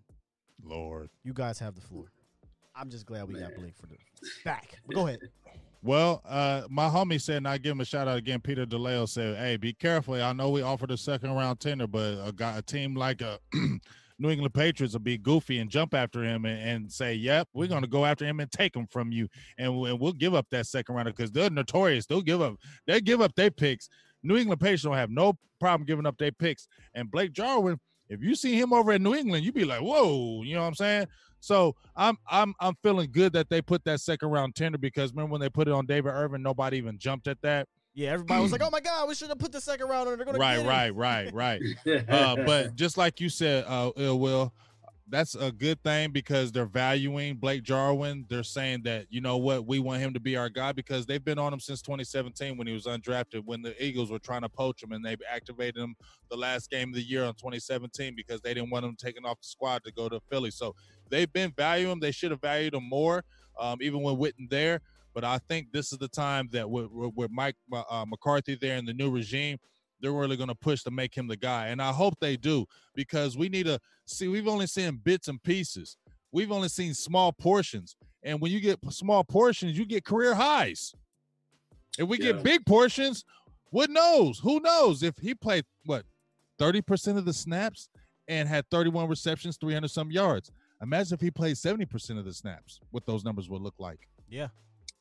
Lord. 0.64 1.10
You 1.24 1.34
guys 1.34 1.60
have 1.60 1.76
the 1.76 1.82
floor. 1.82 2.12
I'm 2.76 2.90
just 2.90 3.06
glad 3.06 3.28
we 3.28 3.40
got 3.40 3.56
Blake 3.56 3.76
for 3.76 3.88
the 3.88 3.98
back. 4.46 4.80
But 4.86 4.96
go 4.96 5.08
ahead. 5.08 5.20
Well, 5.82 6.22
uh, 6.26 6.64
my 6.70 6.90
homie 6.90 7.22
said, 7.22 7.38
and 7.38 7.48
I 7.48 7.58
give 7.58 7.72
him 7.72 7.82
a 7.82 7.86
shout 7.86 8.08
out 8.08 8.18
again. 8.18 8.42
Peter 8.42 8.66
DeLeo 8.66 9.08
said, 9.08 9.38
"Hey, 9.38 9.56
be 9.56 9.74
careful. 9.74 10.16
I 10.16 10.34
know 10.34 10.50
we 10.50 10.62
offered 10.62 10.92
a 10.92 10.98
second 10.98 11.32
round 11.32 11.60
tender, 11.62 11.88
but 11.88 12.18
a 12.26 12.34
guy, 12.36 12.58
a 12.58 12.62
team 12.62 12.96
like 12.96 13.22
a 13.22 13.40
New 14.22 14.30
England 14.30 14.54
Patriots 14.54 14.94
will 14.94 15.00
be 15.00 15.18
goofy 15.18 15.60
and 15.60 15.70
jump 15.70 15.94
after 15.94 16.22
him 16.22 16.44
and, 16.46 16.60
and 16.62 16.92
say, 16.92 17.14
"Yep, 17.14 17.48
we're 17.54 17.68
going 17.68 17.84
to 17.84 17.88
go 17.88 18.04
after 18.06 18.26
him 18.26 18.42
and 18.42 18.52
take 18.52 18.76
him 18.76 18.88
from 18.88 19.14
you, 19.14 19.30
and, 19.58 19.80
we- 19.80 19.90
and 19.90 20.00
we'll 20.00 20.12
give 20.12 20.34
up 20.36 20.48
that 20.52 20.66
second 20.68 20.96
rounder 20.96 21.14
because 21.14 21.32
they're 21.32 21.50
notorious. 21.50 22.06
They'll 22.06 22.22
give 22.22 22.42
up. 22.42 22.56
They 22.86 23.00
give 23.00 23.22
up 23.22 23.34
their 23.36 23.52
picks. 23.52 23.88
New 24.22 24.36
England 24.36 24.60
Patriots 24.60 24.84
don't 24.84 24.96
have 24.96 25.10
no 25.12 25.38
problem 25.62 25.86
giving 25.86 26.06
up 26.06 26.18
their 26.18 26.34
picks. 26.34 26.68
And 26.94 27.10
Blake 27.10 27.32
Jarwin, 27.32 27.80
if 28.10 28.22
you 28.22 28.36
see 28.36 28.60
him 28.60 28.74
over 28.74 28.92
at 28.92 29.00
New 29.02 29.16
England, 29.16 29.46
you'd 29.46 29.54
be 29.54 29.64
like, 29.64 29.80
whoa, 29.80 30.42
you 30.44 30.56
know 30.56 30.62
what 30.62 30.68
I'm 30.68 30.76
saying? 30.76 31.08
So 31.40 31.76
I'm 31.96 32.18
I'm 32.30 32.54
I'm 32.60 32.76
feeling 32.84 33.10
good 33.12 33.34
that 33.34 33.50
they 33.50 33.62
put 33.62 33.84
that 33.86 34.02
second 34.02 34.30
round 34.30 34.56
tender 34.56 34.78
because 34.78 35.12
remember 35.12 35.32
when 35.34 35.42
they 35.42 35.50
put 35.50 35.68
it 35.68 35.74
on 35.74 35.86
David 35.86 36.10
Irving, 36.12 36.42
nobody 36.42 36.78
even 36.78 36.98
jumped 36.98 37.28
at 37.28 37.42
that. 37.42 37.68
Yeah, 37.94 38.12
everybody 38.12 38.42
was 38.42 38.52
like, 38.52 38.62
"Oh 38.66 38.70
my 38.70 38.82
God, 38.82 39.08
we 39.08 39.16
should 39.16 39.30
have 39.30 39.40
put 39.40 39.52
the 39.52 39.62
second 39.62 39.88
round 39.88 40.10
on. 40.10 40.18
They're 40.18 40.26
gonna 40.26 40.38
Right, 40.40 40.58
get 40.58 40.62
him." 40.64 40.68
right, 40.68 40.96
right, 40.96 41.34
right. 41.86 42.06
uh, 42.10 42.36
but 42.46 42.76
just 42.76 42.98
like 42.98 43.20
you 43.20 43.30
said, 43.30 43.66
uh, 43.68 43.92
Ill 43.96 44.20
Will, 44.20 44.54
that's 45.08 45.34
a 45.34 45.52
good 45.52 45.82
thing 45.82 46.12
because 46.12 46.52
they're 46.52 46.68
valuing 46.68 47.36
Blake 47.38 47.64
Jarwin. 47.64 48.26
They're 48.30 48.44
saying 48.44 48.84
that 48.84 49.08
you 49.10 49.22
know 49.22 49.38
what, 49.38 49.66
we 49.66 49.80
want 49.80 50.02
him 50.02 50.14
to 50.14 50.20
be 50.20 50.38
our 50.38 50.50
guy 50.50 50.72
because 50.72 51.08
they've 51.08 51.24
been 51.24 51.40
on 51.40 51.52
him 51.52 51.60
since 51.60 51.82
2017 51.82 52.58
when 52.58 52.68
he 52.68 52.74
was 52.74 52.86
undrafted. 52.86 53.44
When 53.44 53.64
the 53.64 53.84
Eagles 53.84 54.12
were 54.12 54.20
trying 54.20 54.42
to 54.42 54.50
poach 54.50 54.84
him, 54.84 54.92
and 54.92 55.04
they 55.04 55.18
activated 55.30 55.78
him 55.78 55.96
the 56.30 56.38
last 56.38 56.70
game 56.70 56.90
of 56.90 56.96
the 56.96 57.02
year 57.02 57.24
on 57.24 57.34
2017 57.34 58.14
because 58.16 58.40
they 58.42 58.54
didn't 58.54 58.70
want 58.70 58.86
him 58.86 58.96
taken 58.96 59.26
off 59.26 59.42
the 59.42 59.48
squad 59.48 59.84
to 59.86 59.92
go 59.92 60.10
to 60.10 60.20
Philly. 60.30 60.52
So 60.52 60.76
they've 61.10 61.32
been 61.32 61.54
valuing 61.56 61.92
him. 61.94 62.00
They 62.00 62.12
should 62.12 62.32
have 62.32 62.42
valued 62.42 62.74
him 62.74 62.88
more, 62.88 63.24
um, 63.60 63.80
even 63.82 64.02
when 64.02 64.16
Witten 64.16 64.50
there. 64.50 64.82
But 65.14 65.24
I 65.24 65.40
think 65.50 65.72
this 65.72 65.92
is 65.92 65.98
the 65.98 66.08
time 66.08 66.50
that 66.52 66.70
with, 66.70 66.88
with 66.92 67.32
Mike 67.32 67.56
uh, 67.74 68.06
McCarthy 68.08 68.56
there 68.56 68.78
in 68.78 68.86
the 68.86 68.94
new 68.94 69.10
regime, 69.10 69.58
they're 70.02 70.14
really 70.14 70.38
going 70.38 70.50
to 70.50 70.56
push 70.56 70.84
to 70.84 70.92
make 70.92 71.16
him 71.16 71.28
the 71.28 71.36
guy. 71.36 71.68
And 71.68 71.82
I 71.82 71.92
hope 71.92 72.14
they 72.22 72.38
do 72.38 72.66
because 72.96 73.38
we 73.38 73.50
need 73.50 73.66
to 73.66 73.80
see, 74.06 74.28
we've 74.28 74.48
only 74.48 74.68
seen 74.68 74.96
bits 75.04 75.28
and 75.28 75.42
pieces. 75.44 75.98
We've 76.32 76.52
only 76.52 76.70
seen 76.70 76.94
small 76.94 77.34
portions. 77.34 77.96
And 78.24 78.40
when 78.40 78.52
you 78.52 78.60
get 78.60 78.80
small 78.92 79.24
portions, 79.24 79.78
you 79.78 79.86
get 79.86 80.06
career 80.06 80.36
highs. 80.36 80.94
If 81.98 82.08
we 82.08 82.18
Yeah. 82.20 82.34
get 82.34 82.44
big 82.44 82.66
portions, 82.66 83.26
what 83.72 83.90
knows? 83.90 84.40
Who 84.40 84.60
knows? 84.60 85.04
If 85.04 85.18
he 85.18 85.34
played, 85.34 85.66
what, 85.86 86.06
30% 86.60 87.18
of 87.18 87.26
the 87.26 87.34
snaps 87.34 87.90
and 88.28 88.48
had 88.48 88.70
31 88.70 89.10
receptions, 89.10 89.58
300 89.58 89.90
some 89.90 90.12
yards. 90.12 90.52
Imagine 90.82 91.14
if 91.14 91.22
he 91.22 91.32
played 91.32 91.56
70% 91.56 92.18
of 92.18 92.26
the 92.26 92.34
snaps, 92.34 92.80
what 92.92 93.06
those 93.06 93.24
numbers 93.24 93.50
would 93.50 93.62
look 93.62 93.76
like. 93.80 94.00
Yeah. 94.30 94.48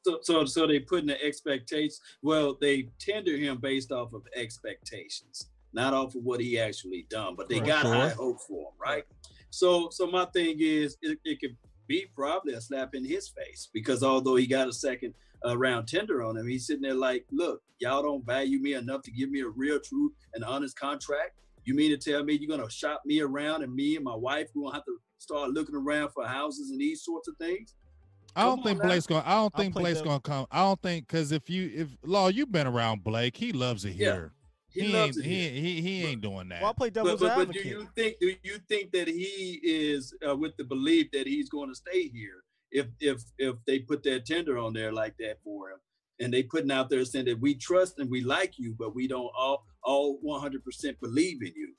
So, 0.04 0.18
so, 0.22 0.44
so 0.44 0.66
they 0.66 0.80
put 0.80 1.00
in 1.00 1.06
the 1.06 1.22
expectations. 1.22 2.00
Well, 2.22 2.56
they 2.60 2.88
tender 2.98 3.36
him 3.36 3.58
based 3.58 3.92
off 3.92 4.12
of 4.12 4.22
expectations, 4.34 5.50
not 5.72 5.94
off 5.94 6.14
of 6.14 6.22
what 6.22 6.40
he 6.40 6.58
actually 6.58 7.06
done. 7.10 7.34
But 7.36 7.48
they 7.48 7.60
Correct. 7.60 7.82
got 7.82 7.86
high 7.86 8.08
hope 8.08 8.40
for 8.46 8.68
him, 8.68 8.74
right? 8.80 9.04
So, 9.50 9.88
so 9.90 10.06
my 10.06 10.24
thing 10.26 10.56
is, 10.60 10.96
it, 11.02 11.18
it 11.24 11.40
could 11.40 11.56
be 11.86 12.06
probably 12.14 12.54
a 12.54 12.60
slap 12.60 12.94
in 12.94 13.04
his 13.04 13.28
face 13.28 13.68
because 13.72 14.02
although 14.02 14.36
he 14.36 14.46
got 14.46 14.68
a 14.68 14.72
second 14.72 15.14
uh, 15.46 15.56
round 15.56 15.88
tender 15.88 16.22
on 16.22 16.36
him. 16.36 16.46
He's 16.46 16.66
sitting 16.66 16.82
there 16.82 16.94
like, 16.94 17.24
look, 17.30 17.62
y'all 17.78 18.02
don't 18.02 18.24
value 18.24 18.58
me 18.60 18.74
enough 18.74 19.02
to 19.02 19.10
give 19.10 19.30
me 19.30 19.40
a 19.40 19.48
real, 19.48 19.78
true, 19.80 20.12
and 20.34 20.44
honest 20.44 20.78
contract. 20.78 21.32
You 21.64 21.74
mean 21.74 21.90
to 21.90 21.96
tell 21.96 22.24
me 22.24 22.34
you're 22.34 22.56
gonna 22.56 22.70
shop 22.70 23.02
me 23.04 23.20
around 23.20 23.62
and 23.62 23.74
me 23.74 23.96
and 23.96 24.04
my 24.04 24.14
wife 24.14 24.48
we 24.54 24.62
gonna 24.62 24.74
have 24.74 24.84
to 24.86 24.98
start 25.18 25.50
looking 25.50 25.74
around 25.74 26.10
for 26.10 26.24
houses 26.26 26.70
and 26.70 26.80
these 26.80 27.04
sorts 27.04 27.28
of 27.28 27.36
things? 27.36 27.74
I 28.36 28.44
don't 28.44 28.62
think. 28.62 28.80
Blake's 28.80 29.06
gonna, 29.06 29.24
I 29.26 29.34
don't 29.34 29.52
I'll 29.54 29.60
think 29.60 29.74
Blake's 29.74 30.00
going 30.02 30.20
to 30.20 30.22
come. 30.22 30.46
I 30.50 30.62
don't 30.62 30.80
think 30.80 31.06
because 31.08 31.32
if 31.32 31.50
you 31.50 31.70
if 31.74 31.88
Law, 32.04 32.28
you've 32.28 32.52
been 32.52 32.66
around 32.66 33.02
Blake. 33.02 33.36
He 33.36 33.52
loves 33.52 33.84
it 33.84 33.94
Yeah, 33.94 34.12
here. 34.14 34.32
He, 34.70 34.80
He, 34.82 34.92
loves 34.92 35.16
ain't. 35.16 35.26
it. 35.26 35.28
He, 35.28 35.40
here. 35.40 35.50
he 35.50 35.80
he 35.80 36.06
ain't 36.06 36.20
doing 36.20 36.48
that. 36.50 36.60
Well, 36.60 36.68
I'll 36.68 36.74
play 36.74 36.90
But, 36.90 36.94
devil's 36.94 37.20
but, 37.20 37.34
but 37.46 37.52
do 37.52 37.60
you 37.60 37.88
think 37.96 38.16
do 38.20 38.34
you 38.42 38.58
think 38.68 38.92
that 38.92 39.08
he 39.08 39.60
is 39.62 40.14
uh, 40.28 40.36
with 40.36 40.56
the 40.56 40.64
belief 40.64 41.10
that 41.12 41.26
he's 41.26 41.48
going 41.48 41.68
to 41.68 41.74
stay 41.74 42.08
here 42.08 42.44
if 42.70 42.86
if 43.00 43.22
if 43.38 43.56
they 43.66 43.80
put 43.80 44.02
that 44.04 44.26
tender 44.26 44.58
on 44.58 44.72
there 44.72 44.92
like 44.92 45.16
that 45.18 45.38
for 45.42 45.70
him 45.70 45.78
and 46.20 46.32
they 46.32 46.42
putting 46.42 46.70
out 46.70 46.90
there 46.90 47.04
saying 47.04 47.24
that 47.24 47.40
we 47.40 47.54
trust 47.54 47.98
and 47.98 48.10
we 48.10 48.20
like 48.20 48.58
you 48.58 48.74
but 48.78 48.94
we 48.94 49.08
don't 49.08 49.30
all 49.36 49.64
all 49.82 50.20
100% 50.22 51.00
believe 51.00 51.40
in 51.42 51.52
you 51.56 51.72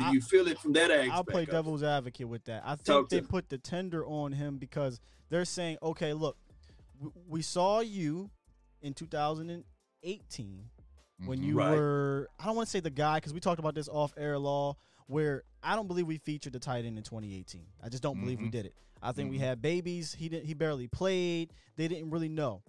do 0.00 0.06
I- 0.06 0.12
you 0.12 0.20
feel 0.20 0.46
it 0.48 0.58
from 0.58 0.72
that 0.74 0.90
aspect 0.90 1.12
I'll 1.12 1.24
play 1.24 1.44
devil's 1.44 1.82
advocate 1.82 2.28
with 2.28 2.44
that. 2.44 2.62
I 2.64 2.74
think 2.76 2.84
Talk 2.86 3.08
they 3.08 3.20
put 3.20 3.48
the 3.48 3.58
tender 3.58 4.04
on 4.06 4.32
him 4.32 4.58
because 4.58 5.00
they're 5.28 5.44
saying, 5.44 5.78
okay, 5.82 6.12
look, 6.12 6.36
we 7.28 7.42
saw 7.42 7.80
you 7.80 8.30
in 8.82 8.94
2018 8.94 10.70
when 11.26 11.40
Mhm. 11.40 11.44
you 11.44 11.58
Right. 11.58 11.70
were, 11.76 12.28
I 12.38 12.46
don't 12.46 12.56
want 12.56 12.66
to 12.66 12.70
say 12.70 12.80
the 12.80 12.90
guy 12.90 13.16
because 13.18 13.32
we 13.34 13.40
talked 13.40 13.58
about 13.58 13.74
this 13.74 13.88
off 13.88 14.12
air 14.16 14.38
law, 14.38 14.76
where 15.06 15.44
I 15.62 15.76
don't 15.76 15.86
believe 15.86 16.06
we 16.06 16.18
featured 16.18 16.52
the 16.52 16.58
tight 16.60 16.84
end 16.84 16.96
in 16.96 17.04
2018. 17.04 17.66
I 17.82 17.88
just 17.88 18.02
don't 18.02 18.18
believe 18.20 18.40
we 18.40 18.48
Mhm. 18.48 18.52
did 18.52 18.66
it. 18.66 18.74
I 19.02 19.12
think 19.12 19.30
we 19.30 19.36
Mhm. 19.38 19.40
had 19.40 19.62
babies. 19.62 20.14
He 20.14 20.28
didn't. 20.28 20.46
He 20.46 20.54
barely 20.54 20.88
played. 20.88 21.52
They 21.76 21.88
didn't 21.88 22.10
really 22.10 22.28
know. 22.28 22.62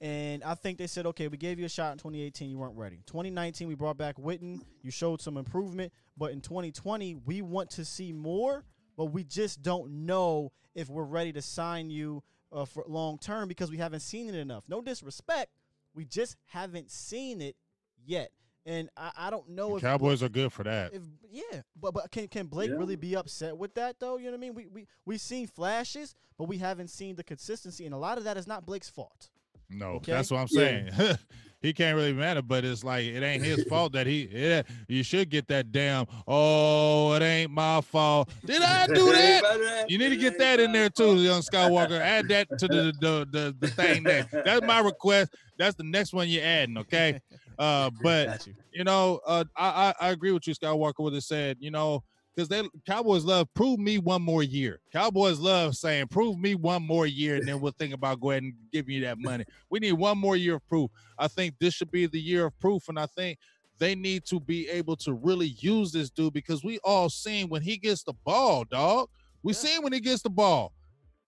And 0.00 0.44
I 0.44 0.54
think 0.54 0.78
they 0.78 0.86
said, 0.86 1.06
okay, 1.06 1.26
we 1.28 1.36
gave 1.36 1.58
you 1.58 1.64
a 1.64 1.68
shot 1.68 1.92
in 1.92 1.98
2018. 1.98 2.50
You 2.50 2.58
weren't 2.58 2.76
ready. 2.76 3.02
2019, 3.06 3.66
we 3.68 3.74
brought 3.74 3.96
back 3.96 4.16
Witten. 4.16 4.62
You 4.82 4.90
showed 4.92 5.20
some 5.20 5.36
improvement. 5.36 5.92
But 6.18 6.32
in 6.32 6.40
2020, 6.40 7.14
we 7.24 7.42
want 7.42 7.70
to 7.70 7.84
see 7.84 8.12
more, 8.12 8.64
but 8.96 9.06
we 9.06 9.22
just 9.24 9.62
don't 9.62 10.06
know 10.06 10.52
if 10.74 10.88
we're 10.88 11.04
ready 11.04 11.32
to 11.32 11.42
sign 11.42 11.90
you 11.90 12.22
uh, 12.52 12.64
for 12.64 12.84
long 12.88 13.18
term 13.18 13.48
because 13.48 13.70
we 13.70 13.76
haven't 13.78 14.00
seen 14.00 14.28
it 14.28 14.34
enough. 14.34 14.64
No 14.68 14.80
disrespect. 14.82 15.50
We 15.94 16.04
just 16.04 16.36
haven't 16.46 16.90
seen 16.90 17.40
it 17.40 17.56
yet. 18.04 18.30
And 18.66 18.90
I, 18.96 19.10
I 19.16 19.30
don't 19.30 19.48
know 19.50 19.70
The 19.70 19.76
if 19.76 19.82
Cowboys 19.82 20.22
are 20.22 20.28
good 20.28 20.52
for 20.52 20.62
that. 20.64 20.92
if 20.92 21.02
yeah, 21.30 21.62
but 21.80 21.94
but 21.94 22.10
can 22.10 22.28
can 22.28 22.46
Blake 22.46 22.70
Yeah. 22.70 22.76
really 22.76 22.96
be 22.96 23.16
upset 23.16 23.56
with 23.56 23.74
that 23.74 23.98
though? 23.98 24.16
You 24.18 24.26
know 24.26 24.32
what 24.32 24.36
I 24.38 24.40
mean? 24.40 24.54
We 24.54 24.66
we 24.66 24.86
we've 25.06 25.20
seen 25.20 25.46
flashes, 25.46 26.14
but 26.36 26.44
we 26.48 26.58
haven't 26.58 26.88
seen 26.88 27.16
the 27.16 27.24
consistency, 27.24 27.86
and 27.86 27.94
a 27.94 27.98
lot 27.98 28.18
of 28.18 28.24
that 28.24 28.36
is 28.36 28.46
not 28.46 28.66
Blake's 28.66 28.90
fault. 28.90 29.30
No, 29.70 29.94
Okay? 29.96 30.12
that's 30.12 30.30
what 30.30 30.38
I'm 30.40 30.48
Yeah. 30.50 30.90
saying. 30.90 31.18
he 31.62 31.72
can't 31.72 31.96
really 31.96 32.12
matter, 32.12 32.40
but 32.42 32.64
it's 32.64 32.84
like 32.84 33.04
it 33.04 33.22
ain't 33.22 33.42
his 33.42 33.62
fault 33.68 33.92
that 33.92 34.06
he. 34.06 34.28
Yeah, 34.30 34.62
you 34.88 35.02
should 35.02 35.28
get 35.28 35.48
that 35.48 35.72
damn. 35.72 36.06
Oh, 36.26 37.12
it 37.14 37.22
ain't 37.22 37.50
my 37.50 37.80
fault. 37.80 38.30
Did 38.46 38.62
I 38.62 38.86
do 38.86 38.94
that? 39.12 39.86
You 39.88 39.98
need 39.98 40.10
to 40.10 40.16
get 40.16 40.38
that 40.38 40.60
in 40.60 40.72
there 40.72 40.88
too, 40.90 41.16
young 41.16 41.42
Skywalker. 41.42 41.98
Add 42.00 42.28
that 42.28 42.48
to 42.58 42.68
the 42.68 42.92
the 43.00 43.26
the, 43.30 43.56
the 43.58 43.68
thing 43.68 44.04
there. 44.04 44.26
That's 44.44 44.62
my 44.66 44.80
request. 44.80 45.34
That's 45.58 45.76
the 45.76 45.84
next 45.84 46.12
one 46.12 46.28
you're 46.28 46.44
adding, 46.44 46.78
okay? 46.78 47.20
Uh, 47.58 47.90
but 48.02 48.46
you. 48.46 48.54
you 48.72 48.84
know, 48.84 49.20
uh, 49.26 49.44
I, 49.56 49.94
I 50.00 50.06
I 50.06 50.10
agree 50.10 50.30
with 50.32 50.46
you, 50.46 50.54
Skywalker, 50.54 50.94
what 50.98 51.12
it 51.12 51.22
said. 51.22 51.56
You 51.60 51.72
know, 51.72 52.04
because 52.38 52.48
they 52.48 52.62
Cowboys 52.86 53.24
love 53.24 53.52
prove 53.52 53.80
me 53.80 53.98
one 53.98 54.22
more 54.22 54.44
year. 54.44 54.78
Cowboys 54.92 55.40
love 55.40 55.76
saying 55.76 56.06
prove 56.06 56.38
me 56.38 56.54
one 56.54 56.86
more 56.86 57.04
year, 57.04 57.34
and 57.34 57.48
then 57.48 57.60
we'll 57.60 57.72
think 57.72 57.92
about 57.92 58.20
going 58.20 58.44
and 58.44 58.54
giving 58.72 58.94
you 58.94 59.00
that 59.00 59.18
money. 59.18 59.44
We 59.70 59.80
need 59.80 59.94
one 59.94 60.18
more 60.18 60.36
year 60.36 60.54
of 60.54 60.68
proof. 60.68 60.88
I 61.18 61.26
think 61.26 61.56
this 61.58 61.74
should 61.74 61.90
be 61.90 62.06
the 62.06 62.20
year 62.20 62.46
of 62.46 62.58
proof, 62.60 62.88
and 62.88 62.96
I 62.96 63.06
think 63.06 63.40
they 63.80 63.96
need 63.96 64.24
to 64.26 64.38
be 64.38 64.68
able 64.68 64.94
to 64.98 65.14
really 65.14 65.56
use 65.58 65.90
this 65.90 66.10
dude 66.10 66.32
because 66.32 66.62
we 66.62 66.78
all 66.84 67.10
seen 67.10 67.48
when 67.48 67.60
he 67.60 67.76
gets 67.76 68.04
the 68.04 68.14
ball, 68.24 68.64
dog. 68.64 69.08
We 69.42 69.52
Yeah. 69.52 69.58
seen 69.58 69.82
when 69.82 69.92
he 69.92 69.98
gets 69.98 70.22
the 70.22 70.30
ball, 70.30 70.72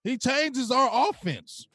he 0.05 0.17
changes 0.17 0.71
our 0.71 1.09
offense. 1.09 1.67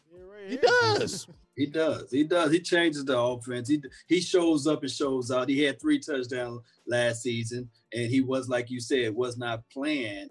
He 0.48 0.56
does. 0.56 1.26
He 1.56 1.66
does. 1.66 2.10
He 2.10 2.22
does. 2.24 2.52
He 2.52 2.60
changes 2.60 3.04
the 3.04 3.18
offense. 3.18 3.68
He 3.68 3.82
he 4.06 4.20
shows 4.20 4.66
up 4.66 4.82
and 4.82 4.90
shows 4.90 5.30
out. 5.30 5.48
He 5.48 5.62
had 5.62 5.80
three 5.80 5.98
touchdowns 5.98 6.60
last 6.86 7.22
season, 7.22 7.70
and 7.94 8.10
he 8.10 8.20
was 8.20 8.48
like 8.48 8.70
you 8.70 8.78
said, 8.80 9.14
was 9.14 9.38
not 9.38 9.62
playing 9.72 10.28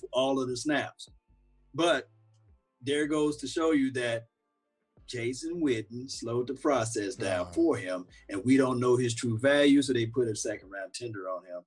for 0.00 0.08
all 0.12 0.40
of 0.40 0.48
the 0.48 0.56
snaps. 0.56 1.08
But 1.74 2.08
there 2.80 3.06
goes 3.08 3.36
to 3.38 3.48
show 3.48 3.72
you 3.72 3.90
that 3.92 4.28
Jason 5.08 5.60
Witten 5.60 6.08
slowed 6.08 6.46
the 6.46 6.54
process 6.54 7.16
down 7.16 7.46
Ah. 7.48 7.52
for 7.52 7.76
him, 7.76 8.06
and 8.28 8.44
we 8.44 8.56
don't 8.56 8.78
know 8.78 8.96
his 8.96 9.14
true 9.14 9.36
value, 9.38 9.82
so 9.82 9.92
they 9.92 10.06
put 10.06 10.28
a 10.28 10.36
second 10.36 10.70
round 10.70 10.94
tender 10.94 11.28
on 11.28 11.44
him, 11.44 11.62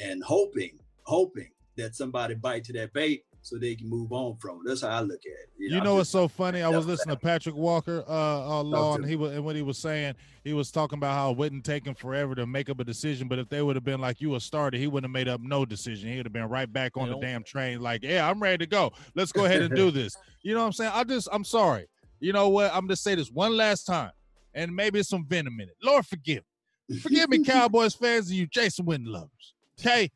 and 0.00 0.22
hoping, 0.22 0.78
hoping 1.04 1.50
that 1.76 1.96
somebody 1.96 2.34
bite 2.34 2.62
to 2.64 2.72
that 2.74 2.92
bait 2.92 3.24
so 3.44 3.58
they 3.58 3.74
can 3.74 3.88
move 3.90 4.12
on 4.12 4.36
from 4.36 4.56
it. 4.58 4.62
That's 4.68 4.82
how 4.82 4.88
I 4.88 5.00
look 5.00 5.20
at 5.26 5.32
it. 5.32 5.50
You 5.58 5.78
I'm 5.78 5.84
know 5.84 5.96
what's 5.96 6.10
so 6.10 6.28
funny? 6.28 6.62
I 6.62 6.68
was 6.68 6.86
listening 6.86 7.16
to 7.16 7.20
Patrick 7.20 7.54
Walker 7.56 8.04
uh, 8.08 8.12
uh 8.60 8.62
law, 8.62 8.94
and 8.94 9.04
he 9.04 9.16
was 9.16 9.32
and 9.32 9.44
what 9.44 9.56
he 9.56 9.62
was 9.62 9.78
saying, 9.78 10.14
he 10.44 10.52
was 10.52 10.70
talking 10.70 10.98
about 10.98 11.14
how 11.14 11.32
it 11.32 11.36
wouldn't 11.36 11.64
take 11.64 11.84
him 11.86 11.94
forever 11.94 12.34
to 12.36 12.46
make 12.46 12.70
up 12.70 12.78
a 12.80 12.84
decision, 12.84 13.28
but 13.28 13.38
if 13.38 13.48
they 13.48 13.60
would 13.62 13.76
have 13.76 13.84
been 13.84 14.00
like 14.00 14.20
you 14.20 14.34
a 14.36 14.40
starter, 14.40 14.78
he 14.78 14.86
wouldn't 14.86 15.10
have 15.10 15.12
made 15.12 15.28
up 15.28 15.40
no 15.40 15.64
decision. 15.64 16.08
He 16.10 16.16
would 16.18 16.26
have 16.26 16.32
been 16.32 16.48
right 16.48 16.72
back 16.72 16.96
on 16.96 17.04
They 17.04 17.08
the 17.10 17.14
don't- 17.14 17.22
damn 17.22 17.42
train, 17.42 17.80
like, 17.80 18.02
yeah, 18.02 18.28
I'm 18.28 18.40
ready 18.40 18.58
to 18.58 18.66
go. 18.66 18.92
Let's 19.14 19.32
go 19.32 19.44
ahead 19.44 19.62
and 19.62 19.74
do 19.74 19.90
this. 19.92 20.16
You 20.42 20.54
know 20.54 20.60
what 20.60 20.66
I'm 20.66 20.72
saying? 20.72 20.92
I 20.94 21.04
just 21.04 21.28
I'm 21.32 21.44
sorry. 21.44 21.86
You 22.20 22.32
know 22.32 22.48
what? 22.48 22.72
I'm 22.72 22.88
just 22.88 23.02
say 23.02 23.16
this 23.16 23.30
one 23.30 23.56
last 23.56 23.84
time, 23.84 24.12
and 24.54 24.74
maybe 24.74 25.00
it's 25.00 25.08
some 25.08 25.26
venom 25.26 25.60
in 25.60 25.68
it. 25.68 25.76
Lord 25.82 26.06
forgive. 26.06 26.44
me. 26.88 26.98
Forgive 26.98 27.28
me, 27.28 27.42
Cowboys 27.44 27.94
fans 27.94 28.28
and 28.28 28.36
you 28.38 28.46
Jason 28.46 28.86
Witten 28.86 29.06
lovers. 29.06 29.54
Okay, 29.80 30.10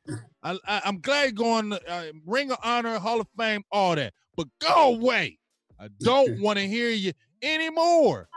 I, 0.46 0.58
I, 0.68 0.82
I'm 0.84 1.00
glad 1.00 1.24
you're 1.24 1.32
going 1.32 1.72
uh, 1.72 2.04
Ring 2.24 2.52
of 2.52 2.58
Honor, 2.62 3.00
Hall 3.00 3.20
of 3.20 3.26
Fame, 3.36 3.64
all 3.72 3.96
that, 3.96 4.14
but 4.36 4.46
go 4.60 4.94
away. 4.94 5.38
I 5.80 5.88
don't 6.00 6.40
want 6.40 6.58
to 6.60 6.66
hear 6.66 6.90
you 6.90 7.12
anymore. 7.42 8.28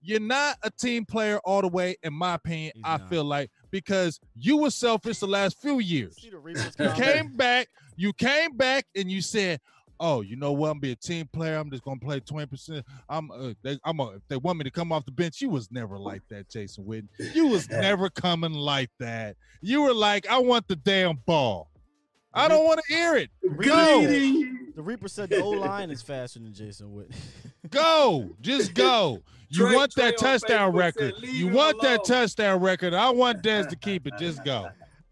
You're 0.00 0.20
not 0.20 0.56
a 0.62 0.70
team 0.70 1.04
player 1.04 1.40
all 1.44 1.60
the 1.60 1.68
way, 1.68 1.96
in 2.04 2.14
my 2.14 2.34
opinion. 2.34 2.72
He's 2.76 2.84
I 2.84 2.98
not. 2.98 3.10
feel 3.10 3.24
like 3.24 3.50
because 3.72 4.20
you 4.36 4.58
were 4.58 4.70
selfish 4.70 5.18
the 5.18 5.26
last 5.26 5.60
few 5.60 5.80
years. 5.80 6.16
See 6.16 6.30
the 6.30 6.38
Reapers 6.38 6.76
You 6.78 6.90
came 6.92 7.36
back, 7.36 7.68
you 7.96 8.12
came 8.12 8.56
back, 8.56 8.86
and 8.94 9.10
you 9.10 9.20
said, 9.20 9.60
"Oh, 10.00 10.20
you 10.20 10.36
know 10.36 10.52
what? 10.52 10.70
I'm 10.70 10.78
be 10.80 10.92
a 10.92 10.96
team 10.96 11.28
player. 11.32 11.56
I'm 11.56 11.70
just 11.70 11.82
gonna 11.84 12.00
play 12.00 12.20
20 12.20 12.46
percent. 12.46 12.86
I'm, 13.08 13.30
uh, 13.30 13.52
they, 13.62 13.78
I'm, 13.84 14.00
a, 14.00 14.10
if 14.16 14.22
they 14.28 14.36
want 14.36 14.58
me 14.58 14.64
to 14.64 14.70
come 14.70 14.92
off 14.92 15.04
the 15.04 15.12
bench. 15.12 15.40
You 15.40 15.48
was 15.48 15.70
never 15.70 15.98
like 15.98 16.22
that, 16.30 16.48
Jason 16.48 16.84
Witten. 16.84 17.08
You 17.34 17.48
was 17.48 17.68
never 17.70 18.10
coming 18.10 18.52
like 18.52 18.90
that. 18.98 19.36
You 19.60 19.82
were 19.82 19.94
like, 19.94 20.26
I 20.28 20.38
want 20.38 20.68
the 20.68 20.76
damn 20.76 21.16
ball. 21.26 21.70
I 22.32 22.46
don't 22.46 22.64
want 22.64 22.80
to 22.86 22.94
hear 22.94 23.16
it. 23.16 23.30
Go, 23.56 24.02
The 24.02 24.82
Reaper 24.82 25.08
said 25.08 25.30
the 25.30 25.42
O 25.42 25.50
line 25.50 25.90
is 25.90 26.02
faster 26.02 26.38
than 26.38 26.52
Jason 26.54 26.88
Witten. 26.88 27.14
go, 27.70 28.30
just 28.40 28.74
go. 28.74 29.22
You 29.50 29.64
Trey- 29.64 29.76
want 29.76 29.94
that 29.94 30.18
Trey 30.18 30.32
touchdown 30.32 30.74
record. 30.74 31.14
said, 31.20 31.26
You 31.30 31.46
him 31.46 31.54
want 31.54 31.80
that 31.80 32.04
touchdown 32.04 32.60
record. 32.60 32.92
I 32.92 33.08
want 33.08 33.42
Dez 33.42 33.66
to 33.70 33.76
keep 33.76 34.06
it. 34.06 34.12
Just 34.18 34.44
go. 34.44 34.68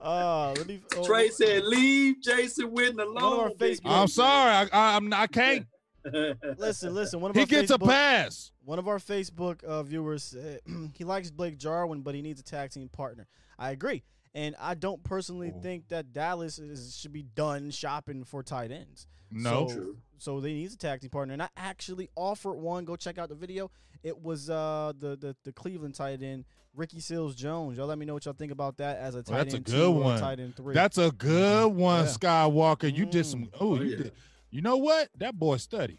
Uh, 0.07 0.55
let 0.57 0.67
me, 0.67 0.81
oh, 0.97 1.05
Trey 1.05 1.29
said, 1.31 1.65
"Leave 1.65 2.21
Jason 2.23 2.71
Witten 2.75 3.01
alone." 3.01 3.41
our 3.41 3.49
big 3.55 3.79
Facebook- 3.79 3.91
I'm 3.91 4.09
sorry. 4.09 4.53
I, 4.53 4.63
I, 4.73 4.97
I'm. 4.97 5.13
I 5.13 5.27
can't. 5.27 5.67
listen, 6.59 6.95
listen. 6.95 7.21
One 7.21 7.31
of 7.33 7.35
He 7.37 7.43
our 7.43 7.47
gets 7.47 7.71
a 7.71 7.79
pass. 7.79 8.53
One 8.65 8.79
of 8.79 8.87
our 8.89 8.99
Facebook 8.99 9.65
uh, 9.65 9.83
viewers 9.83 10.23
said 10.23 10.61
he 10.95 11.05
likes 11.05 11.31
Blake 11.31 11.59
Jarwin, 11.59 12.03
but 12.03 12.15
he 12.15 12.23
needs 12.23 12.41
a 12.41 12.45
tag 12.45 12.71
team 12.71 12.89
partner. 12.89 13.27
I 13.59 13.71
agree, 13.71 14.05
and 14.35 14.55
I 14.61 14.75
don't 14.75 15.03
personally 15.03 15.53
Oh. 15.57 15.61
think 15.61 15.89
that 15.89 16.13
Dallas 16.13 16.59
is, 16.59 16.97
should 16.97 17.13
be 17.13 17.23
done 17.23 17.71
shopping 17.71 18.23
for 18.25 18.43
tight 18.43 18.71
ends. 18.71 19.07
No. 19.33 19.67
So, 19.69 19.75
True. 19.75 19.97
so 20.19 20.41
they 20.41 20.53
need 20.53 20.71
a 20.71 20.77
tag 20.77 21.01
team 21.01 21.11
partner, 21.11 21.33
and 21.33 21.43
I 21.43 21.49
actually 21.57 22.09
offered 22.15 22.55
one. 22.55 22.85
Go 22.85 22.95
check 22.95 23.19
out 23.19 23.29
the 23.29 23.35
video. 23.35 23.71
It 24.05 24.23
was 24.23 24.49
uh 24.49 24.93
the 24.97 25.17
the, 25.17 25.35
the 25.43 25.53
Cleveland 25.53 25.97
tight 25.97 26.23
end 26.23 26.45
Ricky 26.77 27.01
Seals 27.01 27.35
Jones. 27.35 27.79
Y'all 27.79 27.87
let 27.87 27.99
me 27.99 28.05
know 28.07 28.15
what 28.15 28.25
y'all 28.27 28.35
think 28.35 28.53
about 28.53 28.77
that 28.77 28.99
as 28.99 29.15
a 29.15 29.23
tight 29.23 29.33
Well, 29.35 29.43
that's 29.45 29.55
a 29.55 29.57
end 29.57 29.65
good 29.67 29.73
two 29.75 29.85
or 29.87 30.01
one. 30.03 30.21
tight 30.21 30.39
end 30.41 30.55
three. 30.57 30.75
That's 30.75 30.99
a 30.99 31.11
good 31.11 31.73
one, 31.73 32.05
Yeah. 32.05 32.11
Skywalker. 32.13 32.95
You 32.95 33.07
did 33.07 33.25
some. 33.27 33.47
Mm. 33.47 33.51
Oh, 33.55 33.59
Oh, 33.61 33.81
you 33.81 33.91
yeah. 33.91 33.97
did. 33.97 34.13
You 34.51 34.61
know 34.63 34.77
what? 34.77 35.09
That 35.19 35.39
boy 35.39 35.57
study. 35.57 35.99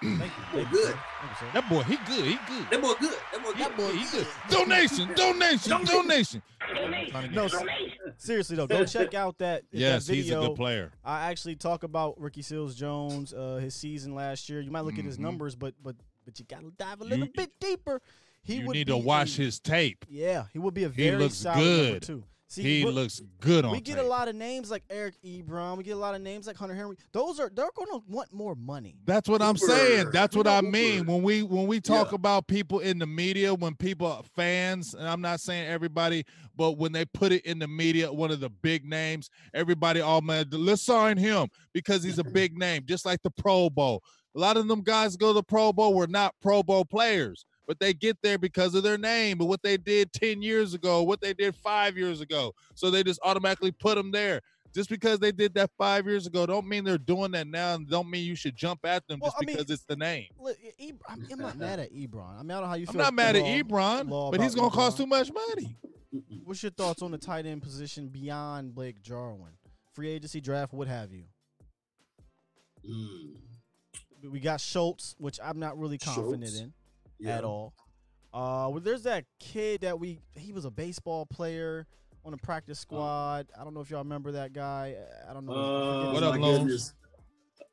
Thank 0.00 0.12
you. 0.12 0.18
Boy, 0.20 0.30
Thank 0.62 0.70
good. 0.70 0.84
sir. 0.84 1.00
Thank 1.20 1.40
you. 1.42 1.48
That 1.60 1.68
boy, 1.68 1.82
he 1.82 1.96
good. 1.96 2.24
He 2.24 2.38
good. 2.46 2.70
That 2.70 2.80
boy 2.82 2.92
good. 3.00 3.18
That 3.32 3.42
boy 3.42 3.50
good. 3.52 3.58
That 3.58 3.76
boy, 3.76 3.90
he 3.90 4.10
good. 4.16 4.26
Donation, 4.50 5.12
donation, 5.14 5.84
donation. 5.84 6.42
No, 7.32 7.48
seriously 8.16 8.56
though, 8.56 8.66
go 8.68 8.84
check 8.84 9.14
out 9.14 9.38
that. 9.38 9.64
Yes, 9.72 10.06
that 10.06 10.14
he's 10.14 10.26
a 10.30 10.34
video. 10.34 10.48
good 10.48 10.56
player. 10.56 10.92
I 11.04 11.30
actually 11.30 11.56
talk 11.56 11.82
about 11.82 12.20
Ricky 12.20 12.42
Seals 12.42 12.74
Jones, 12.76 13.32
uh, 13.34 13.56
his 13.56 13.74
season 13.74 14.14
last 14.14 14.48
year. 14.48 14.60
You 14.60 14.70
might 14.70 14.82
look 14.82 14.98
at 14.98 15.04
his 15.04 15.16
Mhm. 15.18 15.22
numbers, 15.22 15.56
but 15.56 15.74
but 15.82 15.96
but 16.24 16.38
you 16.38 16.44
gotta 16.48 16.70
dive 16.78 17.00
a 17.00 17.04
little 17.04 17.26
You- 17.26 17.32
bit 17.34 17.50
deeper. 17.58 18.00
He 18.48 18.56
you 18.60 18.66
would 18.66 18.74
need 18.74 18.86
be 18.86 18.92
to 18.92 18.96
watch 18.98 19.38
a- 19.38 19.42
his 19.42 19.60
tape. 19.60 20.04
Yeah, 20.08 20.44
he 20.52 20.58
would 20.58 20.74
be 20.74 20.84
a 20.84 20.88
He 20.88 21.04
very 21.10 21.22
looks 21.22 21.34
solid 21.36 21.56
number 21.58 21.92
good. 21.92 22.02
two. 22.02 22.24
See, 22.50 22.62
he 22.62 22.82
we're- 22.82 22.94
looks 22.94 23.20
good 23.40 23.66
on 23.66 23.72
we 23.72 23.80
get 23.82 23.96
tape. 23.96 24.04
a 24.04 24.08
lot 24.08 24.26
of 24.26 24.34
names 24.34 24.70
like 24.70 24.82
Eric 24.88 25.16
Ebron. 25.22 25.76
We 25.76 25.84
get 25.84 25.90
a 25.96 26.00
lot 26.00 26.14
of 26.14 26.22
names 26.22 26.46
like 26.46 26.56
Hunter 26.56 26.74
Henry. 26.74 26.96
Those 27.12 27.38
are 27.38 27.50
they're 27.54 27.68
going 27.76 27.90
to 27.90 28.02
want 28.08 28.32
more 28.32 28.54
money. 28.54 28.96
That's 29.04 29.28
what 29.28 29.42
I'm 29.42 29.58
saying. 29.58 30.12
That's 30.14 30.34
what 30.34 30.46
know 30.46 30.52
I 30.56 30.62
mean 30.62 31.00
Hooper. 31.00 31.12
when 31.12 31.22
we 31.22 31.42
when 31.42 31.66
we 31.66 31.78
talk 31.78 32.10
Yeah. 32.10 32.14
about 32.14 32.46
people 32.46 32.78
in 32.78 32.98
the 32.98 33.06
media, 33.06 33.52
when 33.54 33.74
people 33.74 34.24
fans, 34.34 34.94
and 34.94 35.06
I'm 35.06 35.20
not 35.20 35.40
saying 35.40 35.68
everybody, 35.68 36.24
but 36.56 36.78
when 36.78 36.92
they 36.92 37.04
put 37.04 37.32
it 37.32 37.44
in 37.44 37.58
the 37.58 37.68
media, 37.68 38.10
one 38.10 38.30
of 38.30 38.40
the 38.40 38.48
big 38.48 38.86
names, 38.86 39.28
everybody 39.52 40.00
all 40.00 40.22
man, 40.22 40.46
let's 40.50 40.80
sign 40.80 41.18
him 41.18 41.48
because 41.74 42.02
he's 42.02 42.18
a 42.18 42.24
big 42.40 42.56
name, 42.56 42.84
just 42.86 43.04
like 43.04 43.20
the 43.22 43.30
Pro 43.30 43.68
Bowl. 43.68 44.02
A 44.34 44.38
lot 44.38 44.56
of 44.56 44.68
them 44.68 44.80
guys 44.82 45.16
go 45.16 45.28
to 45.28 45.34
the 45.34 45.42
Pro 45.42 45.70
Bowl 45.70 45.92
were 45.92 46.06
not 46.06 46.34
Pro 46.40 46.62
Bowl 46.62 46.86
players, 46.86 47.44
but 47.68 47.78
they 47.78 47.92
get 47.92 48.16
there 48.22 48.38
because 48.38 48.74
of 48.74 48.82
their 48.82 48.96
name 48.96 49.38
and 49.40 49.48
what 49.48 49.62
they 49.62 49.76
did 49.76 50.10
10 50.14 50.40
years 50.40 50.72
ago, 50.72 51.02
what 51.02 51.20
they 51.20 51.34
did 51.34 51.54
five 51.54 51.98
years 51.98 52.22
ago. 52.22 52.54
So 52.74 52.90
they 52.90 53.02
just 53.04 53.20
automatically 53.22 53.70
put 53.70 53.96
them 53.96 54.10
there. 54.10 54.40
Just 54.74 54.88
because 54.88 55.18
they 55.18 55.32
did 55.32 55.54
that 55.54 55.70
five 55.76 56.06
years 56.06 56.26
ago, 56.26 56.46
don't 56.46 56.66
mean 56.66 56.84
they're 56.84 56.98
doing 56.98 57.30
that 57.32 57.46
now, 57.46 57.74
and 57.74 57.88
don't 57.88 58.08
mean 58.08 58.24
you 58.24 58.34
should 58.34 58.54
jump 58.54 58.80
at 58.84 59.06
them 59.06 59.18
Well, 59.20 59.30
just 59.30 59.42
I 59.42 59.46
mean, 59.46 59.56
because 59.56 59.70
it's 59.70 59.84
the 59.84 59.96
name. 59.96 60.26
Look, 60.38 60.56
I'm, 61.08 61.26
I'm 61.32 61.38
not 61.38 61.58
mad 61.58 61.80
at 61.80 61.92
Ebron. 61.92 62.38
I 62.38 62.42
mean, 62.42 62.50
I 62.50 62.54
don't 62.54 62.62
know 62.62 62.66
how 62.68 62.74
you 62.74 62.86
feel. 62.86 63.00
I'm 63.00 63.06
not 63.06 63.14
mad 63.14 63.36
at 63.36 63.44
Ebron, 63.44 64.30
but 64.30 64.40
he's 64.40 64.54
gonna 64.54 64.70
cost 64.70 64.98
too 64.98 65.06
much 65.06 65.30
money. 65.32 65.76
What's 66.44 66.62
your 66.62 66.70
thoughts 66.72 67.02
on 67.02 67.10
the 67.10 67.18
tight 67.18 67.46
end 67.46 67.62
position 67.62 68.08
beyond 68.08 68.74
Blake 68.74 69.02
Jarwin? 69.02 69.52
Free 69.94 70.10
agency 70.10 70.40
draft, 70.40 70.72
what 70.74 70.86
have 70.86 71.12
you? 71.12 71.24
Mm. 72.88 74.30
We 74.30 74.40
got 74.40 74.60
Schultz, 74.60 75.16
which 75.18 75.38
I'm 75.42 75.58
not 75.58 75.78
really 75.78 75.98
confident 75.98 76.44
Schultz? 76.44 76.60
in 76.60 76.72
Yeah. 77.18 77.38
at 77.38 77.44
all. 77.44 77.74
Uh, 78.32 78.68
well, 78.70 78.80
there's 78.80 79.02
that 79.04 79.24
kid 79.40 79.80
that 79.82 79.98
we 79.98 80.20
he 80.36 80.52
was 80.52 80.64
a 80.64 80.70
baseball 80.70 81.26
player 81.26 81.86
on 82.24 82.32
the 82.32 82.38
practice 82.38 82.78
squad. 82.78 83.46
I 83.58 83.64
don't 83.64 83.74
know 83.74 83.80
if 83.80 83.90
y'all 83.90 84.02
remember 84.02 84.32
that 84.32 84.52
guy. 84.52 84.96
I 85.28 85.32
don't 85.32 85.46
know. 85.46 85.52
Uh, 85.52 86.12
What 86.12 86.22
up, 86.22 86.30
my 86.34 86.36
name. 86.38 86.42
Lowe's? 86.42 86.58
goodness. 86.58 86.94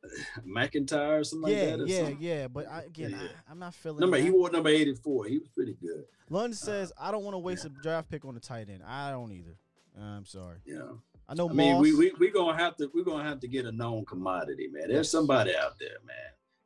McIntyre 0.48 1.20
or 1.20 1.24
something 1.24 1.52
yeah, 1.52 1.58
like 1.64 1.78
that. 1.78 1.84
or 1.84 1.88
yeah, 1.88 1.98
something? 1.98 2.18
yeah. 2.20 2.48
But 2.48 2.68
I, 2.70 2.82
again, 2.84 3.10
Yeah. 3.12 3.18
I, 3.18 3.52
I'm 3.52 3.60
not 3.60 3.74
feeling. 3.74 4.00
Number 4.00 4.18
that. 4.18 4.24
he 4.24 4.30
wore 4.30 4.50
number 4.52 4.70
84. 4.70 5.26
He 5.26 5.38
was 5.40 5.48
pretty 5.50 5.76
good. 5.82 6.06
Lund 6.30 6.56
says 6.56 6.92
I 7.00 7.12
don't 7.12 7.24
want 7.24 7.34
to 7.34 7.40
waste 7.40 7.66
a 7.66 7.70
draft 7.70 8.10
pick 8.10 8.24
on 8.26 8.36
a 8.36 8.40
tight 8.40 8.70
end. 8.70 8.82
I 8.88 9.12
don't 9.12 9.32
either. 9.32 9.58
I'm 10.00 10.26
sorry. 10.26 10.58
Yeah. 10.66 10.82
I 11.28 11.34
know 11.34 11.50
I 11.50 11.54
mean, 11.54 11.74
Moss. 11.74 11.82
we 11.82 11.96
we 11.96 12.12
we 12.20 12.30
gonna 12.32 12.58
have 12.58 12.76
to 12.78 12.90
we're 12.94 13.04
gonna 13.04 13.24
have 13.24 13.40
to 13.40 13.48
get 13.48 13.66
a 13.66 13.72
known 13.72 14.06
commodity, 14.06 14.68
man. 14.72 14.90
There's 14.90 15.10
somebody 15.10 15.56
out 15.56 15.80
there, 15.80 15.98
man. 16.06 16.16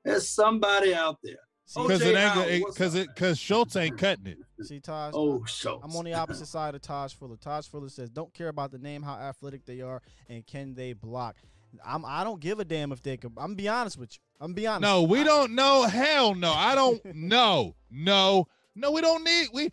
There's 0.04 0.28
somebody 0.28 0.94
out 0.94 1.20
there. 1.24 1.40
See, 1.70 1.82
Because 1.82 2.02
it 2.02 2.08
ain't 2.16 2.18
Howard, 2.18 2.62
what's 2.62 2.74
because 2.78 2.96
it 2.96 3.08
because 3.14 3.40
Schultz 3.40 3.76
ain't 3.76 3.98
cutting 3.98 4.28
it. 4.28 4.38
see, 4.66 4.80
Taj. 4.80 5.14
Oh, 5.16 5.44
so 5.46 5.80
I'm 5.84 5.96
on 5.96 6.06
the 6.06 6.14
opposite 6.14 6.48
side 6.48 6.76
of 6.76 6.82
Taj 6.82 7.14
Fuller. 7.14 7.38
Taj 7.38 7.68
Fuller 7.68 7.90
says, 7.90 8.10
"Don't 8.10 8.34
care 8.34 8.48
about 8.50 8.72
the 8.72 8.78
name, 8.80 9.02
how 9.04 9.14
athletic 9.16 9.66
they 9.66 9.82
are, 9.82 10.02
and 10.28 10.46
can 10.46 10.74
they 10.74 10.94
block." 10.94 11.36
I'm. 11.86 12.04
I 12.06 12.24
don't 12.24 12.40
give 12.40 12.60
a 12.60 12.66
damn 12.66 12.92
if 12.92 13.02
they 13.04 13.16
can. 13.18 13.32
I'm 13.38 13.54
be 13.56 13.68
honest 13.68 13.98
with 13.98 14.14
you. 14.14 14.20
I'm 14.42 14.54
be 14.54 14.66
honest. 14.66 14.82
No, 14.82 15.04
we 15.04 15.22
I- 15.22 15.24
don't 15.24 15.54
know. 15.54 15.84
Hell 15.84 16.34
no. 16.34 16.52
I 16.52 16.74
don't 16.76 17.04
know. 17.16 17.76
No. 17.92 18.48
No, 18.76 18.92
we 18.92 19.02
don't 19.02 19.24
need 19.24 19.50
we 19.54 19.70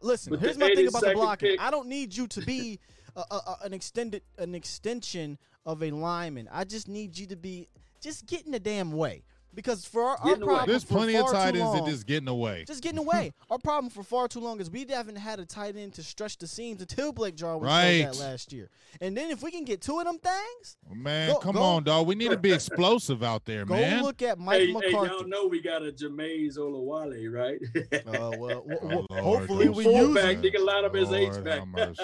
Listen, 0.00 0.30
With 0.30 0.40
here's 0.40 0.56
my 0.58 0.68
thing 0.74 0.86
about 0.88 1.00
the 1.02 1.08
82nd 1.08 1.14
blocking. 1.14 1.48
pick- 1.50 1.60
I 1.60 1.70
don't 1.70 1.88
need 1.88 2.14
you 2.16 2.26
to 2.28 2.40
be 2.42 2.78
a, 3.16 3.20
a, 3.30 3.34
a- 3.34 3.58
an 3.64 3.72
extended 3.72 4.22
an 4.38 4.54
extension 4.54 5.38
of 5.66 5.82
a 5.82 5.90
lineman. 5.90 6.48
I 6.52 6.64
just 6.64 6.86
need 6.88 7.18
you 7.18 7.26
to 7.28 7.36
be 7.36 7.68
just 8.00 8.26
get 8.26 8.46
in 8.46 8.52
the 8.52 8.60
damn 8.60 8.92
way. 8.92 9.24
Because 9.54 9.84
for 9.84 10.02
our, 10.02 10.16
our 10.18 10.24
Get 10.26 10.34
in 10.34 10.40
the 10.40 10.46
way. 10.46 10.50
problem, 10.54 10.70
there's 10.70 10.84
plenty 10.84 11.16
of 11.16 11.30
tight 11.32 11.52
too 11.54 11.60
ends 11.60 11.72
that 11.72 11.78
long- 11.80 11.88
just 11.90 12.06
getting 12.06 12.28
away. 12.28 12.64
just 12.66 12.82
getting 12.82 12.98
away. 12.98 13.32
Our 13.50 13.58
problem 13.58 13.90
for 13.90 14.02
far 14.04 14.28
too 14.28 14.38
long 14.40 14.60
is 14.60 14.70
we 14.70 14.86
haven't 14.88 15.16
had 15.16 15.40
a 15.40 15.46
tight 15.46 15.74
end 15.74 15.94
to 15.94 16.02
stretch 16.02 16.36
the 16.38 16.46
seams 16.46 16.80
until 16.80 17.12
Blake 17.12 17.34
Jarwin 17.34 17.62
showed 17.68 17.74
Right. 17.74 18.02
that 18.04 18.18
last 18.18 18.52
year. 18.52 18.68
And 19.00 19.16
then 19.16 19.30
if 19.30 19.42
we 19.42 19.50
can 19.50 19.64
get 19.64 19.80
two 19.80 19.98
of 19.98 20.04
them 20.04 20.18
things, 20.18 20.76
Man, 20.92 21.30
Go- 21.32 21.38
come 21.38 21.54
go- 21.56 21.62
on, 21.62 21.82
dog. 21.82 22.06
We 22.06 22.14
need 22.14 22.30
to 22.30 22.36
be 22.36 22.52
explosive 22.58 23.22
out 23.24 23.46
there, 23.46 23.64
go 23.64 23.74
man. 23.74 24.02
look 24.04 24.22
at 24.22 24.38
Mike 24.38 24.60
Hey, 24.60 24.66
hey, 24.66 24.72
McCarthy. 24.74 25.12
y'all 25.14 25.26
know 25.26 25.46
we 25.46 25.60
got 25.60 25.82
a 25.82 25.90
Jamize 25.92 26.56
Olawale, 26.58 27.32
right? 27.32 27.58
Uh, 28.06 28.36
well, 28.38 28.62
w- 28.68 28.78
Oh, 28.82 28.88
w- 28.88 29.06
Lord, 29.10 29.22
hopefully 29.24 29.68
we 29.70 29.84
say 29.84 29.90
use 29.94 29.98
Fullback, 30.06 30.24
him. 30.36 30.42
that. 30.42 30.52
nigga, 30.52 30.64
line 30.64 30.84
up 30.84 30.94
his 30.94 31.08
Lord 31.10 31.36
H-back. 31.36 31.58
have 31.60 31.68
mercy. 31.68 32.02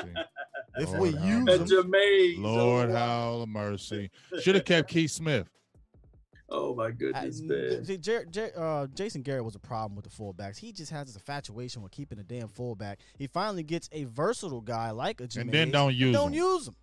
If 0.76 0.88
Lord 0.88 1.00
we 1.00 1.12
have 1.12 1.24
use 1.24 1.48
A 1.48 1.52
him. 1.58 1.66
Jamize. 1.66 2.38
Lord, 2.42 2.88
Olawale. 2.88 3.38
have 3.40 3.48
mercy. 3.48 4.10
Should 4.40 4.54
have 4.56 4.64
kept 4.64 4.88
Keith 4.90 5.10
Smith. 5.12 5.48
Oh 6.56 6.74
my 6.74 6.90
goodness, 6.92 7.40
n- 7.40 7.48
man. 7.48 7.84
see, 7.84 7.98
Jer- 7.98 8.26
Jer- 8.26 8.52
uh, 8.56 8.86
Jason 8.94 9.22
Garrett 9.22 9.44
was 9.44 9.54
a 9.54 9.58
problem 9.60 9.96
with 9.96 10.04
the 10.04 10.10
fullbacks. 10.10 10.56
He 10.58 10.72
just 10.72 10.92
has 10.92 11.06
this 11.06 11.16
infatuation 11.16 11.82
with 11.82 11.90
keeping 11.92 12.18
a 12.18 12.22
damn 12.22 12.48
fullback. 12.48 13.00
He 13.18 13.26
finally 13.26 13.62
gets 13.64 13.88
a 13.92 14.04
versatile 14.04 14.60
guy 14.60 14.90
like 14.92 15.20
a 15.20 15.24
Jamize. 15.24 15.40
And 15.40 15.50
then 15.52 15.70
don't 15.70 15.94
use 15.94 16.12
don't 16.14 16.28
him. 16.28 16.34
use 16.34 16.68
him. 16.68 16.76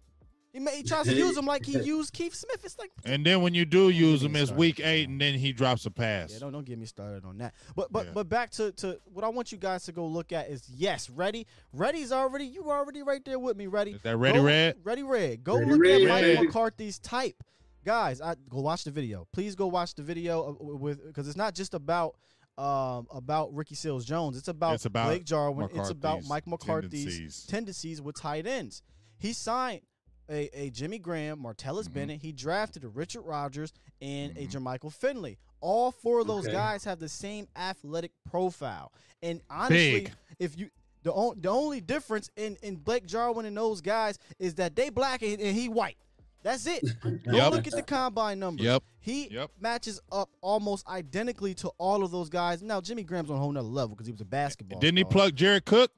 He, 0.53 0.59
ma- 0.59 0.71
he 0.71 0.83
tries 0.83 1.05
to 1.05 1.13
use 1.15 1.37
him 1.37 1.45
like 1.45 1.65
he 1.65 1.79
used 1.83 2.11
Keith 2.11 2.33
Smith. 2.35 2.59
It's 2.65 2.77
like 2.77 2.91
And 3.05 3.25
then 3.25 3.41
when 3.41 3.53
you 3.53 3.63
do 3.63 3.87
use 3.87 4.21
him, 4.21 4.35
it's 4.35 4.51
week 4.51 4.81
eight, 4.81 5.07
and 5.07 5.21
then 5.21 5.35
he 5.35 5.53
drops 5.53 5.85
a 5.85 5.91
pass. 5.91 6.33
Yeah, 6.33 6.39
don't 6.39 6.51
don't 6.51 6.65
get 6.65 6.77
me 6.77 6.85
started 6.85 7.23
on 7.23 7.37
that. 7.37 7.53
But 7.73 7.89
but 7.93 8.07
Yeah. 8.07 8.11
but 8.15 8.27
back 8.27 8.49
to 8.51 8.73
to 8.73 8.99
what 9.05 9.23
I 9.23 9.29
want 9.29 9.53
you 9.53 9.57
guys 9.57 9.85
to 9.85 9.93
go 9.93 10.05
look 10.05 10.33
at 10.33 10.49
is 10.49 10.67
yes, 10.69 11.09
ready. 11.09 11.47
Ready's 11.71 12.11
already 12.11 12.43
you 12.45 12.69
already 12.69 13.01
right 13.01 13.23
there 13.23 13.39
with 13.39 13.55
me. 13.55 13.67
Ready. 13.67 13.91
Is 13.91 14.01
that 14.01 14.17
Ready 14.17 14.39
Go- 14.39 14.43
Red? 14.43 14.75
Ready 14.83 15.03
red. 15.03 15.41
Go 15.45 15.57
Ready 15.57 15.71
look 15.71 15.81
Red, 15.81 16.01
at 16.01 16.07
Mike 16.09 16.21
baby. 16.23 16.47
McCarthy's 16.47 16.99
type, 16.99 17.41
guys. 17.83 18.21
I 18.21 18.35
go 18.49 18.59
watch 18.61 18.83
the 18.83 18.91
video. 18.91 19.27
Please 19.33 19.55
go 19.55 19.67
watch 19.67 19.95
the 19.95 20.03
video 20.03 20.55
with 20.59 21.05
because 21.05 21.27
it's 21.27 21.37
not 21.37 21.55
just 21.55 21.73
about. 21.73 22.15
Um, 22.57 23.07
about 23.09 23.55
Ricky 23.55 23.75
Seals 23.75 24.03
Jones, 24.05 24.37
it's 24.37 24.49
about, 24.49 24.73
It's 24.75 24.85
about 24.85 25.07
Blake 25.07 25.23
Jarwin. 25.23 25.69
It's 25.73 25.89
about 25.89 26.25
Mike 26.27 26.45
McCarthy's 26.45 27.05
tendencies. 27.05 27.45
tendencies 27.47 28.01
with 28.01 28.19
tight 28.19 28.45
ends. 28.45 28.83
He 29.17 29.31
signed 29.31 29.81
a, 30.29 30.49
a 30.53 30.69
Jimmy 30.69 30.99
Graham, 30.99 31.39
Martellus 31.41 31.85
Mhm. 31.87 31.93
Bennett. 31.93 32.21
He 32.21 32.33
drafted 32.33 32.83
a 32.83 32.89
Richard 32.89 33.21
Rodgers 33.21 33.71
and 34.01 34.37
a 34.37 34.45
Mhm. 34.45 34.51
Jermichael 34.51 34.91
Finley. 34.93 35.39
All 35.61 35.91
four 35.91 36.19
of 36.19 36.27
those 36.27 36.43
Okay. 36.43 36.51
guys 36.53 36.83
have 36.83 36.99
the 36.99 37.09
same 37.09 37.47
athletic 37.55 38.11
profile. 38.29 38.91
And 39.23 39.41
honestly, 39.49 40.01
Big. 40.01 40.11
if 40.37 40.57
you 40.59 40.69
the, 41.03 41.13
on, 41.13 41.39
the 41.41 41.49
only 41.49 41.81
difference 41.81 42.29
in, 42.35 42.57
in 42.61 42.75
Blake 42.75 43.07
Jarwin 43.07 43.45
and 43.47 43.57
those 43.57 43.81
guys 43.81 44.19
is 44.37 44.55
that 44.55 44.75
they 44.75 44.89
black 44.89 45.23
and, 45.23 45.39
and 45.41 45.55
he 45.57 45.67
white. 45.69 45.97
That's 46.43 46.65
it. 46.65 46.83
Go 47.03 47.35
Yep. 47.35 47.51
look 47.51 47.67
at 47.67 47.73
the 47.73 47.83
combine 47.83 48.39
numbers. 48.39 48.65
Yep. 48.65 48.83
He 48.99 49.27
Yep. 49.29 49.51
matches 49.59 49.99
up 50.11 50.29
almost 50.41 50.87
identically 50.87 51.53
to 51.55 51.69
all 51.77 52.03
of 52.03 52.11
those 52.11 52.29
guys. 52.29 52.61
Now 52.63 52.81
Jimmy 52.81 53.03
Graham's 53.03 53.29
on 53.29 53.37
a 53.37 53.39
whole 53.39 53.51
nother 53.51 53.67
level 53.67 53.95
because 53.95 54.07
he 54.07 54.11
was 54.11 54.21
a 54.21 54.25
basketball. 54.25 54.79
Didn't 54.79 54.97
he 54.97 55.03
star. 55.03 55.11
plug 55.11 55.35
Jared 55.35 55.65
Cook? 55.65 55.91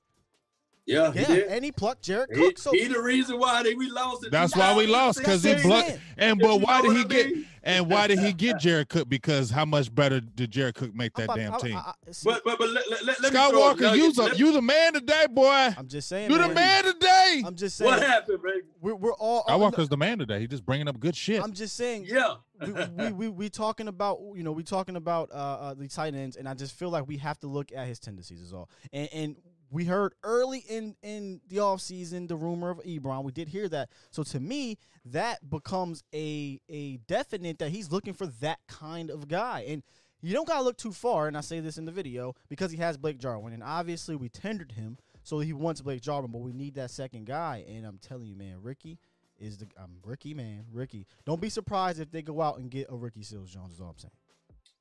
Yeah, 0.86 1.12
he 1.14 1.20
Yeah, 1.22 1.28
did. 1.28 1.48
and 1.48 1.64
he 1.64 1.72
plucked 1.72 2.02
Jared 2.04 2.30
He, 2.32 2.36
Cook. 2.36 2.58
So 2.58 2.72
he 2.74 2.88
the 2.88 3.02
reason 3.02 3.40
why 3.40 3.64
they, 3.64 3.74
we 3.74 3.90
lost. 3.90 4.26
in 4.26 4.32
That's 4.32 4.54
why 4.56 4.76
we 4.76 4.86
lost 4.86 5.20
because 5.20 5.42
he 5.44 5.52
That's 5.54 5.64
what 5.64 5.72
I'm 5.72 5.80
blocked. 5.80 5.88
saying. 5.90 6.02
And 6.18 6.40
but 6.40 6.58
why 6.62 6.82
did 6.82 6.92
he 6.92 6.98
what 7.04 7.06
I 7.06 7.14
get? 7.24 7.46
And 7.66 7.90
why 7.90 8.08
did 8.08 8.20
he 8.20 8.34
get 8.34 8.60
Jared 8.60 8.90
Cook? 8.90 9.08
Because 9.08 9.50
how 9.50 9.64
much 9.64 9.94
better 9.96 10.20
did 10.20 10.52
Jared 10.52 10.76
Cook 10.76 10.94
make 10.94 11.18
I'm 11.18 11.26
that 11.28 11.34
about- 11.34 11.38
damn 11.38 11.54
I- 11.54 11.58
team? 11.60 11.78
I- 11.78 11.94
I- 12.08 12.12
see, 12.12 12.30
But 12.30 12.44
but 12.44 12.58
but 12.60 12.70
let, 12.70 12.90
let, 12.92 13.06
let 13.06 13.20
me 13.22 13.28
Scott 13.30 13.52
throw 13.52 13.60
a 13.60 13.62
Walker, 13.70 13.82
nugget. 13.84 13.98
you 14.00 14.12
the 14.12 14.24
Let- 14.24 14.40
you 14.40 14.52
the 14.52 14.62
man 14.62 14.94
today, 14.94 15.26
boy. 15.30 15.70
I'm 15.78 15.88
just 15.88 16.10
saying. 16.10 16.30
You 16.30 16.38
the 16.38 16.48
man. 16.48 16.56
man 16.56 16.84
today. 16.84 17.44
I'm 17.46 17.56
just 17.56 17.78
saying. 17.78 17.90
what 17.90 18.02
happened, 18.04 18.40
baby? 18.44 18.66
We're, 18.82 18.96
we're 18.96 19.14
all. 19.14 19.44
Scott 19.44 19.60
Walker's 19.62 19.88
the 19.88 19.96
man 19.98 20.18
today. 20.20 20.42
He 20.42 20.48
just 20.48 20.66
bringing 20.66 20.90
up 20.90 21.00
good 21.00 21.16
shit. 21.16 21.42
I'm 21.42 21.54
just 21.54 21.78
saying. 21.78 22.08
Yeah. 22.10 22.36
we, 22.62 22.74
we, 22.74 23.12
we 23.14 23.28
we 23.30 23.50
talking 23.50 23.88
about 23.88 24.20
you 24.36 24.44
know 24.44 24.52
we 24.52 24.64
talking 24.64 24.96
about 24.98 25.30
uh, 25.32 25.36
uh 25.36 25.74
the 25.74 25.88
tight 25.88 26.14
ends 26.14 26.36
and 26.38 26.48
I 26.48 26.54
just 26.54 26.74
feel 26.74 26.90
like 26.90 27.08
we 27.08 27.18
have 27.18 27.40
to 27.40 27.48
look 27.48 27.72
at 27.74 27.88
his 27.88 28.00
tendencies 28.00 28.40
is 28.42 28.54
all 28.54 28.70
and 28.94 29.10
and 29.12 29.36
we 29.74 29.86
heard 29.86 30.14
early 30.24 30.64
in 30.70 30.96
in 31.02 31.42
the 31.50 31.58
offseason 31.58 32.28
the 32.28 32.36
rumor 32.36 32.70
of 32.70 32.82
Ebron 32.84 33.24
we 33.24 33.32
did 33.32 33.50
hear 33.50 33.68
that 33.70 33.90
so 34.12 34.24
to 34.24 34.40
me 34.40 34.78
that 35.06 35.50
becomes 35.50 36.04
a 36.14 36.60
a 36.70 36.98
definite 37.08 37.60
that 37.60 37.70
he's 37.70 37.92
looking 37.92 38.14
for 38.14 38.28
that 38.28 38.60
kind 38.68 39.10
of 39.10 39.28
guy 39.28 39.66
and 39.68 39.84
you 40.22 40.34
don't 40.34 40.48
gotta 40.48 40.64
look 40.64 40.78
too 40.78 40.94
far 40.94 41.28
and 41.28 41.36
I 41.36 41.42
say 41.42 41.60
this 41.60 41.78
in 41.78 41.86
the 41.86 41.92
video 41.92 42.36
because 42.48 42.72
he 42.72 42.78
has 42.78 42.98
Blake 42.98 43.18
Jarwin 43.18 43.54
and 43.54 43.64
obviously 43.64 44.16
we 44.16 44.30
tendered 44.30 44.72
him 44.72 44.98
so 45.24 45.40
he 45.40 45.52
wants 45.52 45.82
Blake 45.82 46.02
Jarwin 46.02 46.32
but 46.32 46.42
we 46.42 46.54
need 46.54 46.76
that 46.76 46.92
second 46.92 47.26
guy 47.26 47.66
and 47.68 47.86
I'm 47.86 47.98
telling 47.98 48.28
you 48.28 48.36
man 48.36 48.58
Ricky 48.62 49.00
is 49.40 49.58
the 49.58 49.68
I'm 49.78 49.98
Ricky 50.04 50.34
man, 50.34 50.66
Ricky. 50.72 51.06
Don't 51.26 51.42
be 51.42 51.50
surprised 51.50 52.00
if 52.00 52.12
they 52.12 52.22
go 52.22 52.42
out 52.42 52.60
and 52.60 52.70
get 52.70 52.88
a 52.90 52.96
Ricky 52.96 53.24
Seals 53.24 53.52
Jones. 53.52 53.74
Is 53.74 53.82
all 53.82 53.90
I'm 53.90 53.98
saying. 53.98 54.12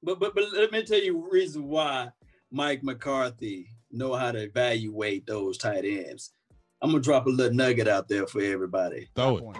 But 0.03 0.21
but 0.21 0.35
but 0.35 0.45
let 0.53 0.73
me 0.73 0.85
tell 0.85 1.01
you 1.01 1.29
reason 1.31 1.69
why 1.69 2.11
Mike 2.51 2.83
McCarthy 2.83 3.69
know 3.93 4.15
how 4.15 4.33
to 4.33 4.39
evaluate 4.43 5.27
those 5.27 5.59
tight 5.59 5.85
ends. 5.85 6.33
I'm 6.81 6.91
gonna 6.91 7.03
drop 7.03 7.27
a 7.27 7.31
little 7.31 7.55
nugget 7.55 7.87
out 7.87 8.09
there 8.09 8.27
for 8.27 8.41
everybody. 8.41 9.09
Throw 9.15 9.39
it. 9.39 9.57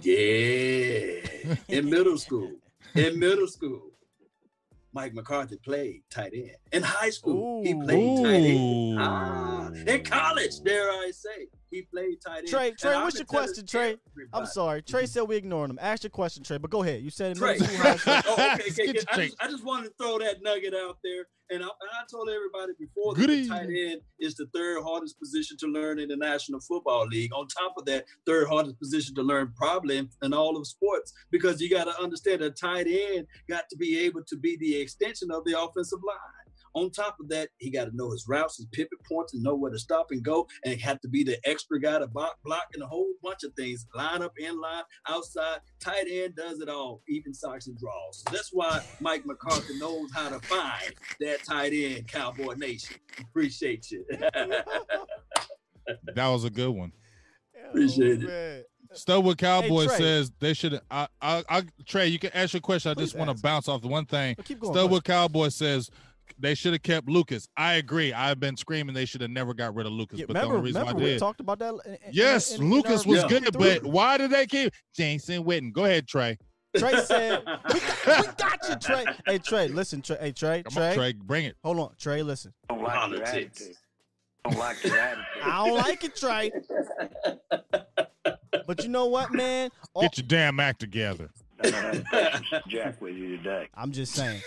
Yeah. 0.00 1.56
In 1.68 1.90
middle 1.90 2.16
school. 2.26 2.52
In 2.94 3.18
middle 3.18 3.48
school. 3.48 3.82
Mike 4.92 5.12
McCarthy 5.12 5.56
played 5.58 6.02
tight 6.10 6.32
end. 6.34 6.56
In 6.72 6.82
high 6.82 7.10
school, 7.10 7.62
he 7.62 7.74
played 7.74 8.24
tight 8.24 8.34
end. 8.34 8.98
Ah, 8.98 9.68
in 9.86 10.02
college, 10.02 10.60
dare 10.64 10.88
I 10.90 11.10
say. 11.12 11.48
He 11.70 11.82
played 11.82 12.20
tight 12.24 12.38
end. 12.38 12.48
Trey, 12.48 12.72
Trey, 12.72 12.94
I've 12.94 13.14
your 13.14 13.24
question, 13.24 13.66
Trey? 13.66 13.96
I'm 14.32 14.46
sorry. 14.46 14.82
Trey 14.82 15.06
said 15.06 15.22
we 15.22 15.36
ignoring 15.36 15.70
him. 15.70 15.78
Ask 15.80 16.02
your 16.02 16.10
question, 16.10 16.42
Trey. 16.42 16.58
But 16.58 16.70
go 16.70 16.82
ahead. 16.82 17.02
You 17.02 17.10
said 17.10 17.32
in 17.32 17.36
Trey. 17.36 17.54
middle 17.54 17.66
school, 17.66 17.78
high 17.78 17.96
school. 17.96 18.14
oh, 18.26 18.32
okay, 18.32 18.70
okay, 18.70 18.70
okay. 18.70 18.88
I, 18.88 18.92
just, 18.92 19.36
I 19.40 19.46
just 19.48 19.64
wanted 19.64 19.88
to 19.88 19.94
throw 20.00 20.18
that 20.18 20.42
nugget 20.42 20.74
out 20.74 20.98
there. 21.04 21.26
And 21.50 21.62
I, 21.62 21.66
and 21.66 21.90
I 21.92 22.04
told 22.10 22.28
everybody 22.28 22.72
before 22.78 23.14
Good 23.14 23.30
that 23.30 23.42
the 23.42 23.48
tight 23.48 23.68
end 23.68 24.00
is 24.20 24.34
the 24.34 24.46
third 24.54 24.82
hardest 24.82 25.18
position 25.18 25.56
to 25.60 25.66
learn 25.66 25.98
in 25.98 26.08
the 26.08 26.16
National 26.16 26.60
Football 26.60 27.06
League. 27.06 27.32
On 27.32 27.46
top 27.48 27.74
of 27.78 27.84
that, 27.86 28.04
third 28.26 28.48
hardest 28.48 28.78
position 28.78 29.14
to 29.14 29.22
learn 29.22 29.52
probably 29.56 29.98
in, 29.98 30.10
in 30.22 30.34
all 30.34 30.56
of 30.56 30.66
sports 30.66 31.12
because 31.30 31.60
you 31.60 31.70
got 31.70 31.84
to 31.84 32.02
understand 32.02 32.42
a 32.42 32.50
tight 32.50 32.86
end 32.86 33.26
got 33.48 33.68
to 33.70 33.76
be 33.76 33.98
able 33.98 34.22
to 34.24 34.36
be 34.36 34.56
the 34.58 34.76
extension 34.76 35.30
of 35.30 35.44
the 35.44 35.58
offensive 35.58 36.00
line. 36.06 36.47
On 36.78 36.90
top 36.92 37.16
of 37.18 37.28
that, 37.30 37.48
he 37.58 37.70
got 37.70 37.86
to 37.86 37.96
know 37.96 38.12
his 38.12 38.26
routes, 38.28 38.58
his 38.58 38.66
pivot 38.66 39.00
points, 39.10 39.34
and 39.34 39.42
know 39.42 39.56
where 39.56 39.72
to 39.72 39.78
stop 39.80 40.12
and 40.12 40.22
go, 40.22 40.46
and 40.64 40.80
have 40.80 41.00
to 41.00 41.08
be 41.08 41.24
the 41.24 41.36
extra 41.44 41.80
guy 41.80 41.98
to 41.98 42.06
block, 42.06 42.38
block 42.44 42.66
and 42.72 42.84
a 42.84 42.86
whole 42.86 43.10
bunch 43.20 43.42
of 43.42 43.52
things. 43.54 43.84
Line 43.96 44.22
up, 44.22 44.32
in 44.38 44.60
line, 44.60 44.84
outside. 45.08 45.58
Tight 45.80 46.06
end 46.08 46.36
does 46.36 46.60
it 46.60 46.68
all, 46.68 47.02
even 47.08 47.34
socks 47.34 47.66
and 47.66 47.76
draws. 47.76 48.22
So 48.22 48.32
that's 48.32 48.50
why 48.52 48.80
Mike 49.00 49.26
McCarthy 49.26 49.76
knows 49.80 50.08
how 50.14 50.28
to 50.28 50.38
find 50.38 50.94
that 51.18 51.42
tight 51.44 51.72
end, 51.72 52.06
Cowboy 52.06 52.54
Nation. 52.54 52.96
Appreciate 53.20 53.90
you. 53.90 54.04
That 56.14 56.28
was 56.28 56.44
a 56.44 56.50
good 56.50 56.68
one. 56.68 56.92
Appreciate 57.70 58.22
it. 58.22 58.24
Oh, 58.24 58.28
man. 58.28 58.64
Stubwood 58.94 59.38
Cowboy 59.38 59.86
Trey. 59.86 59.96
says 59.98 60.32
they 60.38 60.54
should. 60.54 60.80
I, 60.90 61.08
I, 61.20 61.44
I, 61.48 61.62
Trey, 61.86 62.08
you 62.08 62.18
can 62.18 62.30
ask 62.32 62.54
your 62.54 62.60
question. 62.60 62.90
I 62.90 62.94
Please 62.94 63.12
just 63.12 63.16
want 63.16 63.34
to 63.34 63.42
bounce 63.42 63.68
off 63.68 63.82
the 63.82 63.88
one 63.88 64.06
thing. 64.06 64.34
But 64.36 64.46
keep 64.46 64.60
going. 64.60 64.74
Stubwood 64.74 65.04
Cowboy 65.04 65.48
says 65.48 65.90
they 66.38 66.54
should 66.54 66.72
have 66.72 66.82
kept 66.82 67.08
Lucas. 67.08 67.48
I 67.56 67.74
agree. 67.74 68.12
I've 68.12 68.40
been 68.40 68.56
screaming 68.56 68.94
they 68.94 69.04
should 69.04 69.20
have 69.20 69.30
never 69.30 69.54
got 69.54 69.74
rid 69.74 69.86
of 69.86 69.92
Lucas. 69.92 70.18
Yeah, 70.18 70.26
but 70.26 70.34
remember, 70.36 70.52
the 70.54 70.58
only 70.58 70.66
reason 70.68 70.80
remember 70.82 71.00
why 71.02 71.08
I 71.08 71.12
we 71.14 71.18
talked 71.18 71.40
about 71.40 71.58
that. 71.60 71.74
in- 71.86 71.92
in- 71.94 71.98
yes, 72.12 72.52
in- 72.54 72.62
in 72.62 72.70
Lucas 72.70 73.04
our 73.06 73.10
was 73.12 73.22
Yeah. 73.22 73.28
good, 73.28 73.52
but 73.52 73.82
why 73.84 74.18
did 74.18 74.30
they 74.30 74.46
keep 74.46 74.72
Jason 74.94 75.44
Witten? 75.44 75.72
Go 75.72 75.84
ahead, 75.84 76.06
Trey. 76.08 76.38
Trey 76.76 77.00
said, 77.04 77.40
we 77.72 77.80
got, 77.80 78.26
we 78.26 78.32
got 78.38 78.68
you, 78.68 78.76
Trey. 78.76 79.04
Hey, 79.26 79.38
Trey, 79.38 79.68
listen, 79.68 80.02
Trey. 80.02 80.18
Hey, 80.20 80.32
Trey, 80.32 80.62
Come 80.62 80.72
Trey. 80.74 80.88
on, 80.90 80.94
Trey, 80.94 81.12
bring 81.14 81.44
it. 81.46 81.56
Hold 81.64 81.78
on, 81.80 81.90
Trey, 81.98 82.22
listen. 82.22 82.52
Don't 82.68 82.82
like 82.82 82.92
your 83.10 83.20
Politics. 83.20 83.60
attitude. 83.62 83.76
Don't 84.44 84.58
like 84.58 84.84
your 84.84 84.98
attitude. 84.98 85.24
I 85.44 85.66
don't 85.66 85.76
like 85.76 86.04
it, 86.04 86.16
Trey. 86.16 86.50
But 88.66 88.82
you 88.82 88.90
know 88.90 89.06
what, 89.06 89.32
man? 89.32 89.70
All- 89.94 90.02
Get 90.02 90.18
your 90.18 90.26
damn 90.26 90.60
act 90.60 90.80
together. 90.80 91.30
I 91.62 91.70
don't 91.70 92.06
have 92.06 92.66
jack 92.68 93.00
with 93.00 93.14
you 93.16 93.36
today. 93.36 93.68
I'm 93.74 93.92
just 93.92 94.14
saying. 94.14 94.40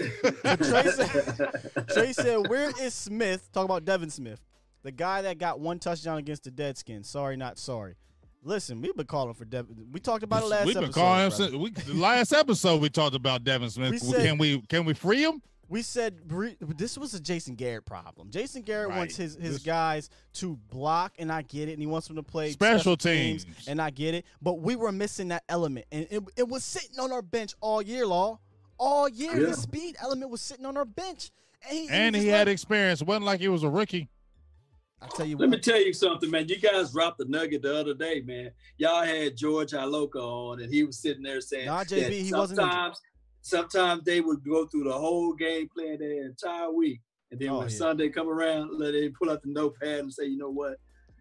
But 0.44 0.58
Trey 0.64 0.84
said, 0.92 1.86
Trey 1.94 2.14
said, 2.14 2.48
where 2.50 2.72
is 2.82 2.94
Smith? 2.94 3.50
Talk 3.52 3.66
about 3.66 3.86
Devin 3.86 4.10
Smith, 4.10 4.40
the 4.84 4.92
guy 4.92 5.22
that 5.24 5.38
got 5.38 5.60
one 5.60 5.80
touchdown 5.80 6.18
against 6.18 6.44
the 6.44 6.52
Deadskins. 6.52 7.06
Sorry, 7.06 7.36
not 7.38 7.58
sorry. 7.58 7.96
Listen, 8.44 8.82
we've 8.82 8.96
been 8.96 9.06
calling 9.06 9.34
for 9.36 9.46
Devin. 9.46 9.88
We 9.92 10.00
talked 10.00 10.24
about 10.24 10.44
it 10.44 10.48
last 10.48 10.66
We've 10.66 10.74
been 10.76 10.86
episode. 10.86 11.00
calling 11.00 11.22
him. 11.26 11.30
brother. 11.30 11.44
since- 11.52 11.56
We, 11.88 11.94
the 11.94 12.00
last 12.00 12.34
episode 12.34 12.82
we 12.82 12.90
talked 12.90 13.16
about 13.16 13.44
Devin 13.44 13.70
Smith. 13.70 13.92
We 13.92 13.98
said- 14.00 14.26
can 14.26 14.38
we 14.40 14.62
can 14.62 14.86
we 14.86 14.94
free 14.94 15.24
him? 15.24 15.42
We 15.72 15.84
said 15.84 16.20
this 16.78 16.98
was 16.98 17.14
a 17.14 17.20
Jason 17.22 17.56
Garrett 17.56 17.86
problem. 17.86 18.30
Jason 18.30 18.62
Garrett 18.62 18.90
wants 18.90 19.16
his, 19.16 19.36
his 19.36 19.54
This- 19.54 19.64
guys 19.64 20.10
to 20.34 20.58
block, 20.70 21.14
and 21.18 21.32
I 21.32 21.44
get 21.44 21.70
it, 21.70 21.72
and 21.72 21.82
he 21.82 21.86
wants 21.88 22.08
them 22.08 22.18
to 22.18 22.24
play 22.24 22.52
Special 22.52 22.98
teams, 22.98 23.46
teams. 23.46 23.68
and 23.70 23.82
I 23.82 23.90
get 23.90 24.14
it. 24.14 24.26
But 24.42 24.60
we 24.60 24.76
were 24.76 24.92
missing 24.92 25.30
that 25.30 25.46
element, 25.48 25.86
and 25.90 26.08
it, 26.12 26.24
it 26.36 26.46
was 26.50 26.66
sitting 26.66 27.00
on 27.00 27.14
our 27.14 27.22
bench 27.22 27.54
all 27.62 27.82
year, 27.82 28.06
law. 28.06 28.40
All 28.78 29.08
year, 29.08 29.40
Yeah. 29.40 29.46
the 29.48 29.54
speed 29.54 29.96
element 30.02 30.30
was 30.30 30.42
sitting 30.42 30.66
on 30.66 30.76
our 30.76 30.84
bench, 30.84 31.32
and 31.66 31.72
he, 31.72 31.88
And 31.90 32.16
just 32.16 32.26
he 32.26 32.32
let- 32.32 32.38
had 32.40 32.48
experience. 32.50 33.00
It 33.00 33.08
wasn't 33.08 33.24
like 33.28 33.40
he 33.40 33.48
was 33.48 33.64
a 33.64 33.70
rookie. 33.70 34.10
I 35.02 35.08
tell 35.08 35.26
you 35.26 35.38
Let 35.38 35.50
me 35.50 35.58
tell 35.58 35.82
you 35.82 35.94
something, 35.94 36.30
man. 36.30 36.48
You 36.50 36.60
guys 36.60 36.92
dropped 36.92 37.18
the 37.18 37.26
nugget 37.26 37.62
the 37.64 37.76
other 37.76 37.94
day, 37.94 38.22
man. 38.26 38.52
Y'all 38.78 39.04
had 39.04 39.36
George 39.38 39.72
Iloka 39.72 40.18
on, 40.18 40.62
and 40.62 40.72
he 40.72 40.84
was 40.84 41.00
sitting 41.00 41.24
there 41.24 41.40
saying, 41.42 41.66
Nah, 41.68 41.80
that 41.86 41.88
JB, 41.88 42.12
he 42.26 42.34
wasn't 42.34 42.60
sometimes, 42.60 43.00
sometimes 43.42 44.04
they 44.04 44.22
would 44.22 44.44
go 44.44 44.66
through 44.68 44.86
the 44.86 44.94
whole 44.94 45.34
game 45.34 45.68
plan 45.76 45.98
their 46.00 46.26
entire 46.26 46.72
week, 46.72 47.02
and 47.32 47.40
then 47.40 47.50
Oh, 47.50 47.60
when 47.60 47.70
yeah. 47.70 47.76
Sunday 47.76 48.10
come 48.10 48.30
around, 48.30 48.72
let 48.80 48.92
they 48.94 49.10
pull 49.10 49.30
out 49.30 49.42
the 49.44 49.50
notepad 49.50 50.00
and 50.00 50.14
say, 50.14 50.26
you 50.26 50.38
know 50.38 50.50
what, 50.52 50.76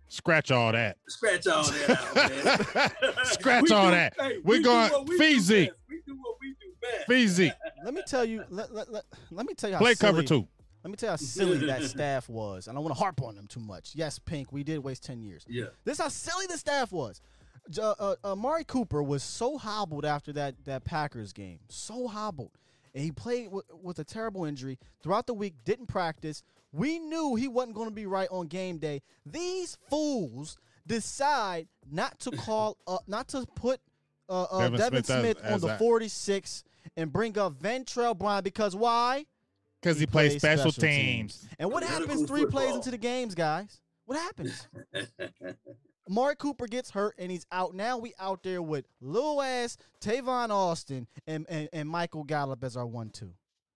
Scratch 0.09 0.51
all 0.51 0.73
that. 0.73 0.97
scratch 1.09 1.47
all 1.47 1.63
that 1.63 1.91
out, 1.91 3.15
man. 3.17 3.25
Scratch 3.27 3.71
all 3.71 3.87
do- 3.87 3.91
that. 3.93 4.15
hey, 4.19 4.39
We're 4.43 4.57
we 4.57 4.59
do 4.59 4.65
going 4.65 4.91
what 4.91 5.09
we 5.09 5.17
do 5.19 5.23
Feezy. 5.25 5.71
We 5.89 6.03
do 6.07 6.17
what 6.21 6.37
we 6.41 6.49
do 6.61 6.73
best. 6.83 7.09
Feezy, 7.09 7.53
let 7.85 7.95
me 7.95 8.03
tell 8.07 8.25
you, 8.25 8.43
let, 8.51 8.75
let, 8.75 8.91
let, 8.93 9.05
let 9.31 9.47
me 9.47 9.55
tell 9.55 9.71
you 9.71 9.77
how 9.77 9.81
play 9.83 9.95
cover 9.95 10.23
two. 10.25 10.49
Let 10.83 10.91
me 10.91 10.97
tell 10.97 11.09
you 11.09 11.11
how 11.13 11.17
silly 11.17 11.59
that 11.67 11.83
staff 11.85 12.29
was, 12.29 12.67
and 12.67 12.75
I 12.75 12.79
don't 12.79 12.85
want 12.85 12.97
to 12.97 13.01
harp 13.03 13.23
on 13.23 13.37
them 13.37 13.47
too 13.47 13.61
much. 13.61 13.93
Yes, 13.95 14.19
Pink, 14.19 14.51
we 14.51 14.65
did 14.65 14.79
waste 14.81 15.05
ten 15.05 15.23
years. 15.23 15.45
Yeah. 15.49 15.67
This 15.85 15.99
how 15.99 16.09
silly 16.09 16.47
the 16.47 16.59
staff 16.59 16.91
was. 16.91 17.21
J- 17.69 17.83
Uh, 17.83 17.95
uh, 17.99 18.17
Amari 18.25 18.65
Cooper 18.65 19.03
was 19.03 19.23
so 19.23 19.59
hobbled 19.59 20.05
after 20.05 20.33
that 20.35 20.65
that 20.65 20.85
Packers 20.85 21.33
game, 21.33 21.59
so 21.69 22.07
hobbled, 22.09 22.53
and 22.95 23.05
he 23.05 23.11
played 23.13 23.51
with, 23.51 23.65
with 23.83 23.99
a 23.99 24.05
terrible 24.05 24.45
injury 24.45 24.79
throughout 25.03 25.27
the 25.27 25.35
week. 25.35 25.55
Didn't 25.65 25.87
practice. 25.87 26.43
We 26.73 26.99
knew 27.01 27.35
he 27.35 27.49
wasn't 27.49 27.75
going 27.75 27.89
to 27.89 27.95
be 27.95 28.07
right 28.07 28.29
on 28.31 28.47
game 28.47 28.79
day. 28.79 29.03
These 29.27 29.77
fools 29.89 30.57
decide 30.87 31.67
not 31.91 32.19
to 32.21 32.31
call 32.31 32.77
up, 32.87 33.03
not 33.07 33.29
to 33.29 33.45
put 33.57 33.81
uh, 34.29 34.43
uh, 34.45 34.61
Devin 34.61 34.79
Devin, 34.79 35.05
Smith 35.05 35.17
as- 35.17 35.23
Smith, 35.23 35.39
on 35.45 35.53
as 35.53 35.61
the 35.63 35.77
46 35.79 36.65
and 36.97 37.13
bring 37.13 37.37
up 37.39 37.55
Ventell 37.61 38.17
Bryant 38.17 38.45
because 38.45 38.75
why? 38.77 39.27
Because 39.81 39.99
he, 39.99 40.07
plays 40.07 40.37
special, 40.37 40.71
teams. 40.73 41.49
And 41.59 41.73
what 41.73 41.83
happens 41.83 42.27
three 42.29 42.45
plays 42.47 42.75
into 42.75 42.91
the 42.91 42.99
games, 42.99 43.35
guys? 43.35 43.81
What 44.05 44.19
happens? 44.19 44.69
Mark 46.11 46.39
Cooper 46.39 46.67
gets 46.67 46.91
hurt 46.91 47.15
and 47.19 47.31
he's 47.31 47.47
out. 47.53 47.73
Now 47.73 47.97
we 47.97 48.13
out 48.19 48.43
there 48.43 48.61
with 48.61 48.85
Lil 49.01 49.41
ass 49.41 49.77
Tavon 50.01 50.51
Austin 50.51 51.07
and, 51.29 51.47
and, 51.49 51.69
and 51.73 51.89
Michael 51.89 52.25
Gallup 52.25 52.65
as 52.65 52.77
our 52.77 52.87
one 52.87 53.11
two. 53.11 53.33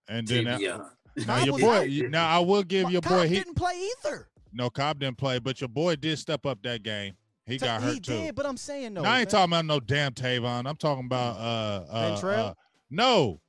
And 0.08 0.26
then 0.26 0.58
yeah. 0.58 0.80
now 1.26 1.44
your 1.44 1.58
boy. 1.58 1.88
Now 2.10 2.28
I 2.28 2.40
will 2.40 2.64
give 2.64 2.90
your 2.90 3.02
Cobb 3.02 3.12
boy. 3.12 3.28
He 3.28 3.36
didn't 3.36 3.54
play 3.54 3.74
either. 4.04 4.28
no 4.52 4.68
Cobb 4.68 4.98
didn't 4.98 5.16
play, 5.16 5.38
but 5.38 5.60
your 5.60 5.68
boy 5.68 5.94
did 5.94 6.18
step 6.18 6.44
up 6.44 6.60
that 6.64 6.82
game. 6.82 7.14
He 7.46 7.56
got 7.56 7.80
he 7.82 7.88
hurt 7.88 8.02
too. 8.02 8.12
did, 8.12 8.34
but 8.34 8.46
I'm 8.46 8.56
saying 8.56 8.94
no. 8.94 9.02
No, 9.02 9.08
I 9.08 9.20
ain't 9.20 9.32
man. 9.32 9.48
talking 9.48 9.52
about 9.52 9.64
no 9.66 9.78
damn 9.78 10.12
Tavon. 10.12 10.66
I'm 10.66 10.76
talking 10.76 11.06
about 11.06 11.36
uh 11.36 11.84
uh, 11.88 12.26
uh 12.26 12.54
no 12.90 13.40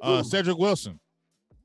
uh 0.00 0.18
Who? 0.18 0.28
Cedric 0.28 0.58
Wilson. 0.58 1.00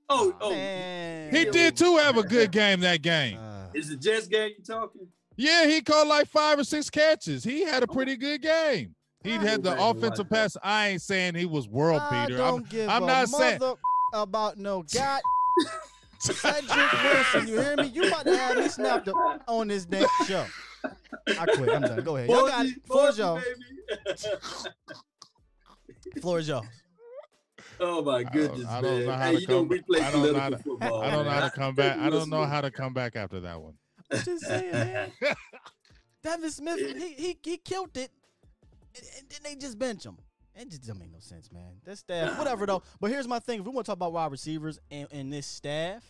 Oh, 0.10 0.36
oh, 0.41 0.50
Man. 0.50 1.34
He 1.34 1.45
did 1.45 1.78
too 1.78 1.98
have 1.98 2.18
a 2.18 2.24
good 2.28 2.52
game 2.52 2.80
that 2.80 3.04
game. 3.04 3.38
Uh, 3.38 3.68
is 3.76 3.90
the 3.90 3.95
Jets 3.95 4.28
game 4.28 4.54
you 4.58 4.64
talking? 4.64 5.08
Yeah, 5.35 5.68
he 5.68 5.81
caught 5.81 6.07
like 6.07 6.27
five 6.27 6.60
or 6.60 6.64
six 6.64 6.89
catches. 6.89 7.43
He 7.43 7.61
had 7.64 7.84
a 7.84 7.88
oh. 7.89 7.93
pretty 7.93 8.15
good 8.15 8.41
game. 8.41 8.95
He 9.23 9.34
I 9.34 9.41
had 9.41 9.64
the 9.64 9.69
go 9.72 9.76
back 9.76 9.80
and 9.80 9.97
offensive 9.97 10.30
pass. 10.30 10.57
I 10.61 10.89
ain't 10.89 11.01
saying 11.01 11.35
he 11.35 11.45
was 11.45 11.68
world 11.68 12.01
beater. 12.11 12.41
I'm, 12.41 12.64
give 12.64 12.89
I'm 12.89 13.03
a 13.03 13.07
not 13.07 13.30
saying 13.30 13.61
about 14.14 14.57
no 14.57 14.84
god. 14.93 15.22
Cedric 16.19 16.93
Wilson, 17.03 17.47
you 17.47 17.60
hear 17.60 17.76
me? 17.76 17.88
You 17.88 18.07
about 18.07 18.26
to 18.26 18.38
have 18.38 18.57
me 18.57 18.68
snapped 18.69 19.07
up 19.10 19.43
on 19.47 19.68
this 19.68 19.85
damn 19.85 20.07
show. 20.26 20.45
I 21.27 21.45
quit. 21.45 21.69
I'm 21.69 21.81
done. 21.81 22.03
Go 22.03 22.15
ahead. 22.15 22.30
Y'all 22.30 22.47
got 22.47 22.65
it. 22.65 22.85
Floor 22.85 23.10
is 23.10 23.18
y'all. 23.18 23.35
baby. 23.35 23.49
Floor 26.22 26.39
is 26.39 26.47
y'all. 26.47 26.65
Oh 27.80 28.01
my 28.01 28.23
goodness, 28.23 28.65
I 28.68 28.81
don't 28.81 28.99
man. 28.99 29.05
know 29.05 29.11
how 29.14 29.26
hey, 29.26 29.35
to 29.35 29.41
you 29.41 29.47
know 29.47 29.60
come- 29.60 29.68
we 29.68 29.81
play 29.81 30.01
I 30.01 30.11
don't 30.11 30.22
know 30.22 30.34
political 30.34 30.41
how 30.41 30.49
to- 30.49 30.57
football. 30.57 31.01
I 31.01 31.11
don't 31.11 31.26
know 31.26 31.31
how 31.31 31.49
to 31.49 31.55
come 31.55 31.76
back. 31.76 31.97
I 31.97 32.10
don't 32.10 32.30
know 32.30 32.45
how 32.45 32.61
to 32.61 32.72
come 32.72 32.93
back 32.93 33.15
after 33.15 33.39
that 33.41 33.61
one. 33.61 33.73
I'm 34.14 34.23
just 34.23 34.45
saying, 34.45 34.72
man. 34.72 35.11
Devin 36.23 36.52
Smith, 36.52 36.80
he 36.80 37.14
he, 37.14 37.38
he 37.44 37.57
killed 37.57 37.95
it, 37.98 38.11
and, 38.95 39.06
and 39.19 39.30
then 39.30 39.40
they 39.44 39.56
just 39.56 39.77
bench 39.77 40.06
him. 40.06 40.18
It 40.56 40.69
just 40.69 40.81
doesn't 40.81 40.99
make 40.99 41.11
no 41.11 41.19
sense, 41.19 41.52
man. 41.52 41.73
That 41.84 41.98
staff, 41.98 42.38
whatever 42.38 42.65
though. 42.65 42.84
But 43.02 43.11
here's 43.11 43.27
my 43.27 43.40
thing: 43.40 43.60
if 43.60 43.65
we 43.65 43.72
want 43.72 43.85
to 43.85 43.90
talk 43.90 43.98
about 43.98 44.14
wide 44.14 44.31
receivers 44.31 44.80
and, 44.91 45.07
and 45.11 45.34
this 45.34 45.48
staff, 45.48 46.03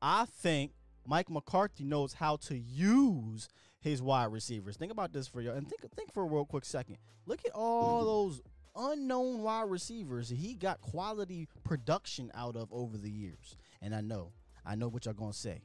I 0.00 0.26
think 0.26 0.72
Mike 1.06 1.30
McCarthy 1.30 1.84
knows 1.84 2.12
how 2.12 2.36
to 2.36 2.56
use 2.56 3.48
his 3.80 4.02
wide 4.02 4.32
receivers. 4.32 4.76
Think 4.76 4.92
about 4.92 5.12
this 5.12 5.26
for 5.26 5.40
you, 5.40 5.50
and 5.52 5.66
think 5.66 5.80
think 5.94 6.12
for 6.12 6.22
a 6.22 6.26
real 6.26 6.44
quick 6.44 6.64
second. 6.64 6.98
Look 7.26 7.40
at 7.44 7.52
all 7.52 7.98
mm-hmm. 7.98 8.06
those 8.06 8.42
unknown 8.76 9.42
wide 9.42 9.68
receivers 9.68 10.28
he 10.28 10.54
got 10.54 10.80
quality 10.80 11.48
production 11.64 12.30
out 12.34 12.56
of 12.56 12.72
over 12.72 12.96
the 12.96 13.10
years. 13.10 13.56
And 13.82 13.94
I 13.94 14.00
know, 14.00 14.32
I 14.64 14.74
know 14.74 14.88
what 14.88 15.06
y'all 15.06 15.14
gonna 15.14 15.32
say. 15.32 15.62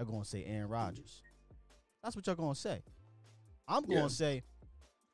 They're 0.00 0.06
gonna 0.06 0.24
say 0.24 0.46
Aaron 0.46 0.70
Rodgers. 0.70 1.20
That's 2.02 2.16
what 2.16 2.26
y'all 2.26 2.34
gonna 2.34 2.54
say. 2.54 2.82
I'm 3.68 3.82
gonna 3.82 4.00
Yeah. 4.00 4.08
say, 4.08 4.42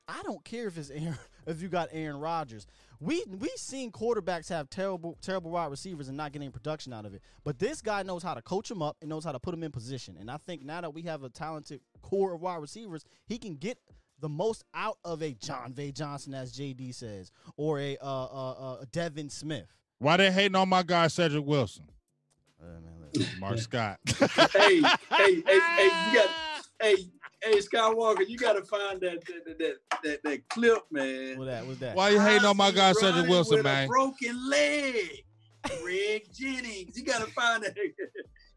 I 0.07 0.23
don't 0.23 0.45
care 0.45 0.69
if 0.69 0.79
it's 0.79 0.91
Aaron, 0.91 1.19
if 1.49 1.61
you 1.61 1.69
got 1.69 1.89
Aaron 1.91 2.21
Rodgers. 2.21 2.69
We 3.01 3.25
we 3.27 3.49
seen 3.57 3.91
quarterbacks 3.91 4.49
have 4.51 4.71
terrible 4.71 5.19
terrible 5.21 5.51
wide 5.51 5.73
receivers 5.73 6.07
and 6.07 6.17
not 6.17 6.31
getting 6.31 6.53
production 6.53 6.93
out 6.93 7.05
of 7.05 7.15
it. 7.15 7.23
But 7.43 7.59
this 7.59 7.83
guy 7.83 8.05
knows 8.05 8.23
how 8.23 8.35
to 8.35 8.43
coach 8.43 8.69
them 8.69 8.81
up 8.81 8.97
and 9.01 9.09
knows 9.11 9.25
how 9.25 9.33
to 9.33 9.41
put 9.41 9.51
them 9.51 9.65
in 9.65 9.73
position. 9.73 10.17
And 10.21 10.31
I 10.31 10.37
think 10.37 10.63
now 10.65 10.81
that 10.81 10.95
we 10.95 11.03
have 11.03 11.25
a 11.25 11.29
talented 11.29 11.81
core 12.01 12.33
of 12.33 12.41
wide 12.41 12.61
receivers, 12.61 13.05
he 13.27 13.39
can 13.39 13.57
get 13.57 13.79
the 14.21 14.29
most 14.29 14.63
out 14.73 14.99
of 15.05 15.21
a 15.21 15.35
Jon'Vea 15.35 15.93
Johnson, 15.93 16.33
as 16.33 16.53
JD 16.57 16.95
says, 16.95 17.33
or 17.57 17.81
a 17.81 17.97
uh, 18.01 18.05
uh, 18.07 18.51
uh, 18.53 18.85
Devin 18.93 19.31
Smith. 19.31 19.67
Why 19.99 20.17
they 20.17 20.31
hating 20.31 20.55
on 20.55 20.69
my 20.69 20.85
guy 20.85 21.09
Cedric 21.09 21.45
Wilson? 21.45 21.91
Uh, 22.63 22.67
man, 22.81 22.83
listen. 23.01 23.06
Mark 23.39 23.59
Scott. 23.59 23.99
hey, 24.09 24.81
hey, 24.81 24.83
hey, 25.11 25.43
hey, 25.47 25.85
you 25.85 26.15
got, 26.15 26.31
hey, 26.81 26.97
Hey 27.43 27.59
Skywalker, 27.59 28.27
you 28.27 28.39
gotta 28.39 28.63
find 28.65 29.01
that 29.03 29.25
that 29.27 29.59
that, 29.59 29.75
that, 30.03 30.23
that 30.25 30.49
clip, 30.49 30.83
man. 30.91 31.39
What 31.39 31.45
that? 31.45 31.67
What's 31.67 31.79
that? 31.81 31.95
Why 31.95 32.09
you 32.11 32.21
hating 32.21 32.47
on 32.47 32.57
my 32.57 32.71
guy 32.71 32.91
Ozzie 32.91 33.01
Cedric 33.01 33.29
Wilson, 33.29 33.59
with 33.59 33.67
a 33.67 33.69
man? 33.69 33.89
broken 33.89 34.51
leg. 34.51 35.23
Greg 35.83 36.23
Jennings. 36.33 36.97
You 36.97 37.05
gotta 37.05 37.27
find 37.33 37.63
that. 37.65 37.77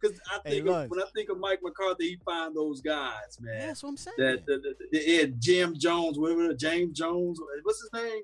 Because 0.01 0.17
I 0.31 0.39
Hey, 0.45 0.61
think 0.61 0.89
when 0.89 1.01
I 1.01 1.05
think 1.13 1.29
of 1.29 1.39
Mike 1.39 1.59
McCarthy, 1.61 2.11
he 2.11 2.17
find 2.23 2.55
those 2.55 2.79
guys, 2.79 3.37
man. 3.41 3.53
Yeah, 3.59 3.65
that's 3.67 3.83
what 3.83 3.89
I'm 3.89 3.97
saying. 3.97 4.15
that 4.17 4.45
the, 4.45 4.53
the, 4.59 4.73
the, 4.93 5.03
yeah, 5.05 5.25
Jim 5.37 5.75
Jones, 5.77 6.17
whatever 6.17 6.53
James 6.53 6.97
Jones, 6.97 7.37
what's 7.63 7.81
his 7.81 7.89
name? 7.93 8.21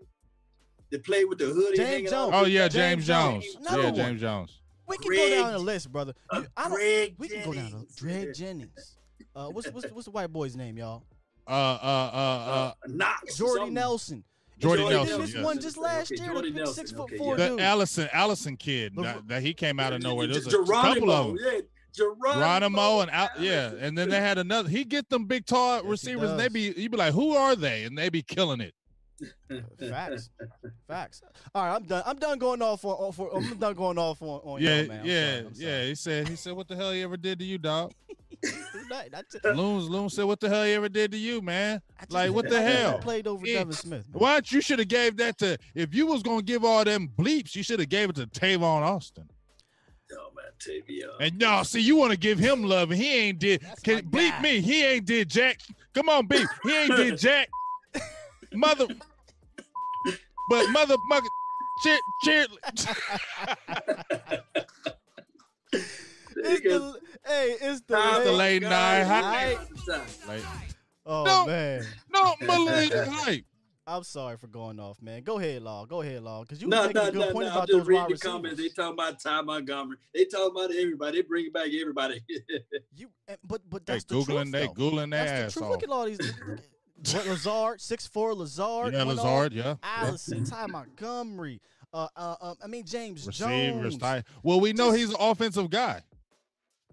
They 0.89 0.99
played 0.99 1.25
with 1.25 1.39
the 1.39 1.47
hoodie. 1.47 1.75
James 1.75 2.11
Jones. 2.11 2.33
out. 2.33 2.43
Oh 2.43 2.45
yeah, 2.45 2.69
James 2.69 3.05
James 3.05 3.07
Jones. 3.07 3.45
Jones. 3.53 3.67
Another 3.67 3.81
Yeah. 3.83 3.91
James 3.91 4.21
Jones. 4.21 4.61
We 4.87 4.97
can 4.97 5.07
Greg- 5.07 5.19
go 5.29 5.43
down 5.43 5.53
the 5.53 5.59
list, 5.59 5.91
brother. 5.91 6.13
Uh, 6.29 6.43
I 6.57 6.63
don't, 6.63 6.73
Greg 6.73 7.15
we 7.17 7.27
can 7.29 7.43
go 7.45 7.53
down 7.53 7.69
Jennings. 7.69 7.95
the 7.95 8.01
Greg 8.01 8.33
Jennings. 8.33 8.97
Uh, 9.35 9.47
what's 9.47 9.69
what's 9.71 9.89
what's 9.91 10.05
the 10.05 10.11
white 10.11 10.31
boy's 10.31 10.55
name, 10.55 10.77
y'all? 10.77 11.03
Uh, 11.47 11.51
uh, 11.51 11.53
uh, 11.53 12.17
uh, 12.17 12.49
Uh, 12.57 12.73
Knox. 12.87 13.37
Jordy 13.37 13.59
something. 13.59 13.73
Nelson. 13.73 14.23
Jordy 14.57 14.81
Jordy 14.83 14.95
Nelson, 14.95 15.21
This 15.21 15.33
yeah. 15.35 15.43
one 15.43 15.59
just 15.59 15.77
last 15.77 16.11
Okay, 16.13 16.23
year, 16.23 16.31
Jordy 16.31 16.51
the 16.51 16.57
Nelson, 16.59 16.73
six 16.75 16.91
foot 16.91 17.01
okay, 17.01 17.17
four 17.17 17.37
yeah. 17.37 17.43
the 17.43 17.49
dude. 17.51 17.59
Allison 17.59 18.09
Allison 18.13 18.55
kid 18.57 18.93
that, 18.95 19.27
that 19.27 19.41
he 19.41 19.53
came 19.53 19.79
out 19.81 19.91
of 19.93 20.01
nowhere. 20.01 20.27
There's 20.27 20.47
a 20.47 20.49
Geronimo, 20.49 20.93
couple 20.93 21.11
of 21.11 21.27
them. 21.27 21.37
Yeah, 21.43 21.59
Geronimo, 21.93 22.33
Geronimo 22.33 22.99
and 23.01 23.11
Al, 23.11 23.29
yeah, 23.39 23.71
and 23.79 23.97
then 23.97 24.09
they 24.09 24.19
had 24.21 24.37
another. 24.37 24.69
He 24.69 24.85
get 24.85 25.09
them 25.09 25.25
big 25.25 25.45
tall 25.45 25.81
he 25.83 25.89
receivers, 25.89 26.29
and 26.31 26.39
they 26.39 26.45
does. 26.45 26.53
be 26.53 26.81
you 26.81 26.89
be 26.89 26.97
like, 26.97 27.13
who 27.13 27.35
are 27.35 27.55
they? 27.55 27.83
And 27.83 27.97
they 27.97 28.09
be 28.09 28.21
killing 28.21 28.61
it. 28.61 28.73
Facts, 29.89 30.29
facts. 30.87 31.21
All 31.53 31.63
right, 31.65 31.75
I'm 31.75 31.83
done. 31.83 32.03
I'm 32.05 32.17
done 32.17 32.37
going 32.37 32.61
off 32.61 32.83
on. 32.83 32.91
on 32.93 33.11
for, 33.13 33.29
I'm 33.35 33.55
done 33.57 33.73
going 33.73 33.97
off 33.97 34.21
on. 34.21 34.41
on 34.43 34.61
yeah, 34.61 34.79
y'all, 34.79 34.87
man. 34.87 34.99
I'm 34.99 35.05
yeah, 35.05 35.31
sorry, 35.35 35.45
I'm 35.47 35.53
yeah. 35.55 35.83
He 35.85 35.95
said, 35.95 36.27
he 36.27 36.35
said, 36.35 36.53
what 36.53 36.67
the 36.67 36.75
hell 36.75 36.91
he 36.91 37.01
ever 37.01 37.15
did 37.17 37.39
to 37.39 37.45
you, 37.45 37.57
dog? 37.57 37.93
Do 38.41 38.51
nothing. 38.89 39.15
I 39.15 39.21
just- 39.31 39.45
Loons, 39.45 39.89
Loons 39.89 40.13
said, 40.15 40.25
what 40.25 40.39
the 40.41 40.49
hell 40.49 40.65
he 40.65 40.73
ever 40.73 40.89
did 40.89 41.11
to 41.13 41.17
you, 41.17 41.41
man? 41.41 41.81
Like, 42.09 42.31
what 42.31 42.49
the 42.49 42.57
I 42.57 42.61
hell? 42.61 42.99
Played 42.99 43.27
over 43.27 43.47
Yeah. 43.47 43.59
Devin 43.59 43.73
Smith. 43.73 44.05
man. 44.11 44.19
Why 44.21 44.41
you 44.45 44.59
should 44.61 44.79
have 44.79 44.89
gave 44.89 45.15
that 45.17 45.37
to? 45.39 45.57
If 45.73 45.95
you 45.95 46.07
was 46.07 46.21
gonna 46.21 46.41
give 46.41 46.65
all 46.65 46.83
them 46.83 47.09
bleeps, 47.17 47.55
you 47.55 47.63
should 47.63 47.79
have 47.79 47.89
gave 47.89 48.09
it 48.09 48.15
to 48.17 48.27
Tavon 48.27 48.81
Austin. 48.81 49.29
Oh 50.11 50.29
man, 50.35 50.45
Tavion. 50.59 51.15
And 51.25 51.41
y'all 51.41 51.63
see, 51.63 51.79
you 51.81 51.95
want 51.95 52.11
to 52.11 52.17
give 52.17 52.37
him 52.37 52.63
love, 52.63 52.91
and 52.91 53.01
he 53.01 53.13
ain't 53.17 53.39
did. 53.39 53.61
That's 53.61 53.81
Can 53.81 54.01
bleep 54.09 54.29
guy. 54.31 54.41
me? 54.41 54.59
He 54.61 54.83
ain't 54.85 55.05
did 55.05 55.29
Jack. 55.29 55.59
Come 55.93 56.09
on, 56.09 56.27
B. 56.27 56.45
He 56.63 56.77
ain't 56.77 56.95
did 56.95 57.17
Jack. 57.17 57.49
Mother, 58.55 58.87
but 60.49 60.69
mother, 60.71 60.95
mother, 61.09 61.27
cheer, 61.83 61.97
cheer. 62.23 62.45
It's 66.37 66.61
the, 66.61 66.99
hey, 67.25 67.55
it's 67.61 67.81
the 67.87 67.95
Time 67.95 68.23
the 68.25 68.31
late- 68.33 68.61
late 68.61 68.69
night 68.69 69.03
hype. 69.03 69.59
Like, 70.27 70.41
Oh 71.05 71.23
No. 71.23 71.45
man, 71.47 71.83
no, 72.11 72.35
Malay 72.41 72.89
hype. 72.89 73.45
I'm 73.87 74.03
sorry 74.03 74.35
for 74.37 74.47
going 74.47 74.79
off, 74.79 74.99
man. 75.01 75.21
Go 75.23 75.37
ahead, 75.39 75.61
Law. 75.61 75.85
Go 75.85 76.01
ahead, 76.01 76.23
Law, 76.23 76.41
because 76.41 76.61
you 76.61 76.67
No, 76.67 76.81
making 76.87 76.95
no, 76.95 77.01
a 77.07 77.11
good 77.11 77.19
no, 77.27 77.31
point 77.31 77.45
no. 77.45 77.51
about 77.51 77.61
I'm 77.61 77.67
just 77.67 77.77
those 77.77 77.87
reading 77.87 78.01
wide 78.01 78.09
the 78.09 78.13
receivers. 78.13 78.31
comments. 78.33 78.59
They 78.59 78.69
talking 78.69 78.93
about 78.93 79.19
Ty 79.21 79.41
Montgomery. 79.41 79.97
They 80.13 80.25
talking 80.25 80.51
about 80.57 80.75
everybody. 80.75 81.17
They 81.17 81.21
bring 81.27 81.51
back 81.51 81.69
everybody. 81.79 82.21
You, 82.95 83.07
and- 83.27 83.37
but 83.43 83.61
but 83.69 83.85
They 83.85 83.93
that's 83.93 84.05
the 84.05 84.15
googling, 84.15 84.25
truth, 84.43 84.51
they 84.51 84.65
though. 84.67 84.73
googling 84.73 85.11
their 85.11 85.25
That's 85.25 85.31
ass 85.31 85.53
the 85.53 85.59
truth. 85.61 85.63
off. 85.63 85.71
Look 85.71 85.83
at 85.83 85.89
all 85.89 86.05
these. 86.05 86.19
what 87.11 87.27
Lazard, 87.27 87.81
six 87.81 88.07
four 88.07 88.33
Lazard, 88.33 88.93
Yeah, 88.93 89.03
went 89.03 89.19
off. 89.19 89.25
Lazard, 89.25 89.53
yeah. 89.53 89.75
Allison, 89.83 90.43
Ty 90.45 90.67
Montgomery. 90.67 91.61
Uh, 91.93 92.07
uh, 92.15 92.35
um, 92.41 92.55
I 92.63 92.67
mean 92.67 92.85
James 92.85 93.25
Receivers, 93.25 93.93
Jones. 93.93 93.97
tight. 93.97 94.23
Well, 94.43 94.59
we 94.59 94.73
know 94.73 94.87
Just- 94.87 94.97
he's 94.99 95.09
an 95.11 95.15
offensive 95.19 95.69
guy. 95.69 96.01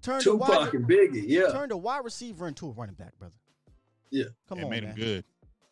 Turned 0.00 0.24
the 0.24 0.34
wide, 0.36 0.74
and 0.74 0.84
Biggie. 0.88 1.24
Yeah. 1.26 1.52
turned 1.52 1.70
a 1.72 1.76
wide 1.76 2.04
receiver 2.04 2.48
into 2.48 2.66
a 2.66 2.70
running 2.72 2.96
back, 2.96 3.16
brother. 3.18 3.34
Yeah. 4.10 4.24
Come 4.48 4.58
It 4.58 4.64
on, 4.64 4.70
made 4.70 4.82
man. 4.82 4.92
him 4.92 4.96
good. 4.98 5.24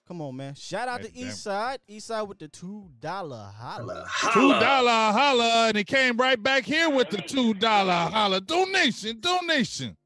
Come 0.06 0.20
on, 0.22 0.36
man. 0.36 0.54
Shout 0.54 0.88
out 0.88 1.02
Made 1.02 1.12
to 1.14 1.20
him 1.20 1.28
East 1.28 1.42
Side. 1.42 1.80
East 1.88 2.06
Side 2.08 2.22
with 2.22 2.38
the 2.38 2.48
two 2.48 2.88
dollar 3.00 3.52
holla. 3.56 4.04
Two 4.32 4.40
Holla. 4.40 4.60
dollar 4.60 5.12
holla, 5.12 5.68
and 5.68 5.76
he 5.76 5.84
came 5.84 6.16
right 6.16 6.40
back 6.40 6.64
here 6.64 6.88
with 6.90 7.10
the 7.10 7.18
two 7.22 7.54
dollar 7.54 7.92
holla 7.92 8.40
donation, 8.40 9.20
donation. 9.20 9.96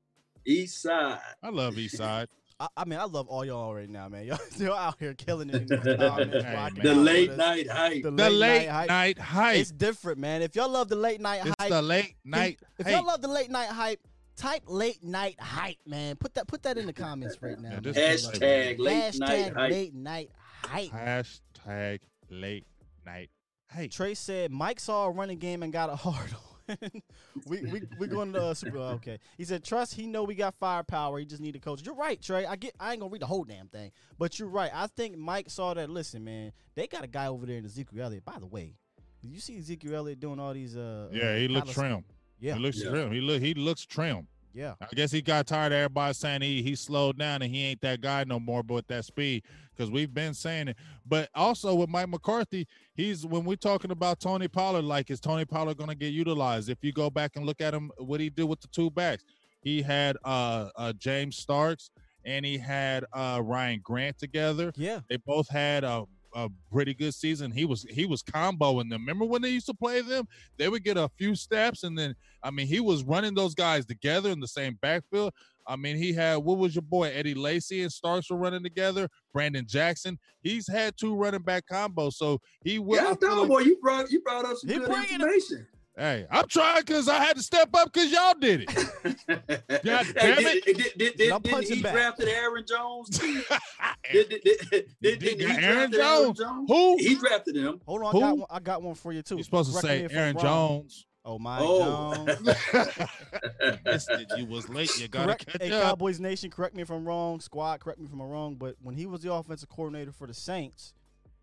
East 0.46 0.82
Side. 0.82 1.20
I 1.42 1.48
love 1.50 1.78
East 1.78 1.96
Side. 1.98 2.28
I, 2.60 2.68
I 2.76 2.84
mean, 2.84 2.98
I 3.00 3.04
love 3.04 3.26
all 3.28 3.44
y'all 3.44 3.74
right 3.74 3.88
now, 3.90 4.08
man. 4.08 4.24
Y'all 4.26 4.36
still 4.50 4.74
out 4.74 4.94
here 5.00 5.12
killing 5.14 5.50
it 5.50 5.56
in 5.56 5.66
these 5.66 5.96
comments. 5.96 6.44
Hey, 6.44 6.54
rocking. 6.54 6.82
The 6.84 6.94
late 6.94 7.36
night 7.36 7.68
hype. 7.68 8.02
The 8.04 8.10
The 8.12 8.30
late 8.30 8.68
hype. 8.68 8.88
night 8.88 9.18
hype. 9.18 9.56
It's 9.58 9.72
different, 9.72 10.18
man. 10.18 10.40
If 10.40 10.54
y'all 10.54 10.68
love 10.70 10.88
the 10.88 10.94
late 10.96 11.20
night 11.20 11.40
It's 11.44 11.54
hype, 11.58 11.70
the 11.70 11.82
late 11.82 12.04
can- 12.22 12.30
night 12.30 12.58
if 12.78 12.86
hype. 12.86 12.94
y'all 12.94 13.04
love 13.06 13.20
the 13.22 13.28
late 13.28 13.50
night 13.50 13.68
hype, 13.68 14.00
type 14.36 14.62
late 14.66 15.02
night 15.02 15.34
hype, 15.40 15.78
man. 15.86 16.14
Put 16.16 16.34
that 16.34 16.46
put 16.46 16.62
that 16.62 16.78
in 16.78 16.86
the 16.86 16.92
comments 16.92 17.36
right 17.40 17.58
now. 17.58 17.70
Yeah, 17.70 17.74
man. 17.80 17.82
this- 17.92 18.26
Hashtag 18.26 18.78
late 18.78 19.12
Hashtag 19.14 19.18
night 19.20 19.52
hype. 19.54 19.70
late 19.72 19.94
night 19.94 20.30
hype. 20.62 20.90
Hashtag 20.90 22.00
late 22.30 22.66
night 23.04 23.30
hype. 23.70 23.90
Trey 23.90 24.14
said 24.14 24.52
Mike 24.52 24.78
saw 24.78 25.06
a 25.06 25.10
running 25.10 25.38
game 25.38 25.64
and 25.64 25.72
got 25.72 25.90
a 25.90 25.96
hard 25.96 26.32
on. 26.32 26.53
we 27.46 27.62
we 27.62 27.82
we 27.98 28.06
going 28.06 28.32
to 28.32 28.42
uh, 28.42 28.54
super. 28.54 28.78
Okay, 28.78 29.18
he 29.36 29.44
said 29.44 29.64
trust. 29.64 29.94
He 29.94 30.06
know 30.06 30.24
we 30.24 30.34
got 30.34 30.54
firepower. 30.54 31.18
He 31.18 31.24
just 31.24 31.40
need 31.42 31.56
a 31.56 31.60
coach. 31.60 31.82
You're 31.84 31.94
right, 31.94 32.20
Trey. 32.20 32.46
I 32.46 32.56
get. 32.56 32.74
I 32.80 32.92
ain't 32.92 33.00
gonna 33.00 33.10
read 33.12 33.22
the 33.22 33.26
whole 33.26 33.44
damn 33.44 33.68
thing, 33.68 33.92
but 34.18 34.38
you're 34.38 34.48
right. 34.48 34.70
I 34.74 34.86
think 34.86 35.16
Mike 35.16 35.50
saw 35.50 35.74
that. 35.74 35.90
Listen, 35.90 36.24
man, 36.24 36.52
they 36.74 36.86
got 36.86 37.04
a 37.04 37.08
guy 37.08 37.26
over 37.26 37.46
there 37.46 37.58
in 37.58 37.64
Ezekiel 37.64 38.02
Elliott. 38.04 38.24
By 38.24 38.38
the 38.38 38.46
way, 38.46 38.74
did 39.22 39.30
you 39.30 39.40
see 39.40 39.58
Ezekiel 39.58 39.94
Elliott 39.94 40.20
doing 40.20 40.40
all 40.40 40.52
these? 40.54 40.76
Uh, 40.76 41.08
Yeah, 41.12 41.30
uh, 41.30 41.36
he 41.36 41.48
looks 41.48 41.72
trim. 41.72 42.04
Yeah, 42.40 42.54
He 42.54 42.60
looks 42.60 42.82
Yeah. 42.82 42.90
trim. 42.90 43.12
He 43.12 43.20
look 43.20 43.40
he 43.42 43.54
looks 43.54 43.84
trim. 43.86 44.26
Yeah. 44.54 44.74
I 44.80 44.86
guess 44.94 45.10
he 45.10 45.20
got 45.20 45.46
tired 45.46 45.72
of 45.72 45.76
everybody 45.76 46.14
saying 46.14 46.42
he 46.42 46.62
he 46.62 46.74
slowed 46.74 47.18
down 47.18 47.42
and 47.42 47.52
he 47.52 47.64
ain't 47.64 47.80
that 47.82 48.00
guy 48.00 48.24
no 48.24 48.38
more, 48.38 48.62
but 48.62 48.74
with 48.74 48.86
that 48.86 49.04
speed, 49.04 49.42
because 49.74 49.90
we've 49.90 50.14
been 50.14 50.32
saying 50.32 50.68
it. 50.68 50.76
But 51.04 51.28
also 51.34 51.74
with 51.74 51.88
Mike 51.90 52.08
McCarthy, 52.08 52.66
he's 52.94 53.26
when 53.26 53.44
we're 53.44 53.56
talking 53.56 53.90
about 53.90 54.20
Tony 54.20 54.48
Pollard, 54.48 54.84
like 54.84 55.10
is 55.10 55.20
Tony 55.20 55.44
Pollard 55.44 55.76
gonna 55.76 55.94
get 55.94 56.12
utilized? 56.12 56.70
If 56.70 56.78
you 56.82 56.92
go 56.92 57.10
back 57.10 57.32
and 57.34 57.44
look 57.44 57.60
at 57.60 57.74
him, 57.74 57.90
what 57.98 58.20
he 58.20 58.30
did 58.30 58.44
with 58.44 58.60
the 58.60 58.68
two 58.68 58.90
backs, 58.90 59.24
he 59.62 59.82
had 59.82 60.16
uh, 60.24 60.70
uh 60.76 60.92
James 60.92 61.36
Starks 61.36 61.90
and 62.24 62.44
he 62.44 62.56
had 62.56 63.04
uh 63.12 63.40
Ryan 63.42 63.80
Grant 63.82 64.18
together. 64.18 64.72
Yeah, 64.76 65.00
They 65.08 65.16
both 65.16 65.48
had 65.48 65.84
a, 65.84 66.04
a 66.34 66.50
pretty 66.70 66.94
good 66.94 67.14
season. 67.14 67.50
He 67.50 67.64
was 67.64 67.86
he 67.88 68.06
was 68.06 68.22
comboing 68.22 68.90
them. 68.90 69.02
Remember 69.02 69.24
when 69.24 69.42
they 69.42 69.50
used 69.50 69.66
to 69.66 69.74
play 69.74 70.00
them? 70.00 70.26
They 70.58 70.68
would 70.68 70.84
get 70.84 70.96
a 70.96 71.08
few 71.16 71.34
steps, 71.34 71.84
and 71.84 71.96
then 71.96 72.14
I 72.42 72.50
mean 72.50 72.66
he 72.66 72.80
was 72.80 73.04
running 73.04 73.34
those 73.34 73.54
guys 73.54 73.86
together 73.86 74.30
in 74.30 74.40
the 74.40 74.48
same 74.48 74.78
backfield. 74.82 75.32
I 75.66 75.76
mean 75.76 75.96
he 75.96 76.12
had 76.12 76.36
what 76.36 76.58
was 76.58 76.74
your 76.74 76.82
boy 76.82 77.10
Eddie 77.10 77.34
Lacy 77.34 77.82
and 77.82 77.92
Starks 77.92 78.30
were 78.30 78.36
running 78.36 78.62
together. 78.62 79.08
Brandon 79.32 79.64
Jackson. 79.66 80.18
He's 80.42 80.68
had 80.68 80.96
two 80.96 81.14
running 81.14 81.42
back 81.42 81.64
combos, 81.70 82.14
so 82.14 82.40
he 82.62 82.78
will. 82.78 82.96
Yeah, 82.96 83.12
I 83.12 83.14
thought, 83.14 83.48
boy, 83.48 83.60
you 83.60 83.78
brought 83.80 84.10
you 84.10 84.20
brought 84.20 84.44
up 84.44 84.56
some 84.56 84.68
good 84.68 84.86
bringing 84.86 85.04
it. 85.04 85.12
information. 85.12 85.66
Hey, 85.96 86.26
I'm 86.28 86.48
trying 86.48 86.80
because 86.80 87.08
I 87.08 87.22
had 87.22 87.36
to 87.36 87.42
step 87.42 87.68
up 87.72 87.92
because 87.92 88.10
y'all 88.10 88.34
did 88.40 88.62
it. 88.68 88.68
God 89.84 90.06
damn 90.14 90.36
Did, 90.42 90.64
did, 90.64 90.76
did, 90.76 91.16
did, 91.16 91.16
didn't 91.42 91.62
he 91.62 91.82
back. 91.82 91.92
drafted 91.92 92.28
Aaron 92.28 92.64
Jones? 92.66 93.16
too? 93.16 93.42
did, 94.12 94.28
did, 94.28 94.42
did, 94.42 94.60
did, 94.70 94.86
Did 95.00 95.18
didn't 95.20 95.38
he 95.40 95.46
got 95.46 95.60
draft 95.60 95.62
Aaron 95.62 95.94
Aaron 95.94 96.34
Jones? 96.34 96.68
Who? 96.68 96.96
He 96.98 97.14
drafted 97.14 97.56
him. 97.56 97.80
hold 97.86 98.02
on. 98.02 98.16
I 98.16 98.20
got 98.20 98.38
one. 98.38 98.46
I 98.50 98.58
got 98.60 98.82
one 98.82 98.94
for 98.96 99.12
you 99.12 99.22
too. 99.22 99.36
You're 99.36 99.44
supposed 99.44 99.72
to 99.72 99.80
Correct 99.80 100.10
say 100.10 100.16
Aaron. 100.16 100.36
Jones. 100.38 101.06
Oh 101.24 101.38
my 101.38 101.58
Oh. 101.62 102.14
Jones. 102.26 102.40
Missed 103.84 104.10
it. 104.10 104.32
You 104.36 104.46
was 104.46 104.68
late. 104.68 104.98
You 104.98 105.06
gotta 105.08 105.26
correct, 105.26 105.46
catch 105.46 105.62
hey, 105.62 105.72
up. 105.72 105.82
Cowboys 105.84 106.18
Nation, 106.20 106.50
correct 106.50 106.74
me 106.74 106.82
if 106.82 106.90
I'm 106.90 107.04
wrong. 107.06 107.38
Squad, 107.40 107.78
correct 107.80 107.98
me 108.00 108.06
if 108.06 108.12
I'm 108.12 108.20
wrong. 108.20 108.56
But 108.56 108.74
when 108.82 108.94
he 108.96 109.06
was 109.06 109.20
the 109.22 109.32
offensive 109.32 109.68
coordinator 109.68 110.12
for 110.12 110.26
the 110.26 110.34
Saints, 110.34 110.92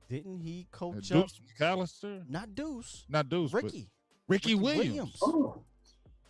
didn't 0.09 0.39
he 0.41 0.67
coach 0.71 1.11
up? 1.11 1.27
Deuce 1.27 1.39
McAllister, 1.59 2.29
Not 2.29 2.53
Deuce, 2.53 3.05
not 3.09 3.29
Deuce, 3.29 3.51
but 3.51 3.71
Ricky. 4.27 4.55
Ricky 4.55 4.55
Williams. 4.55 5.17
Oh, 5.21 5.61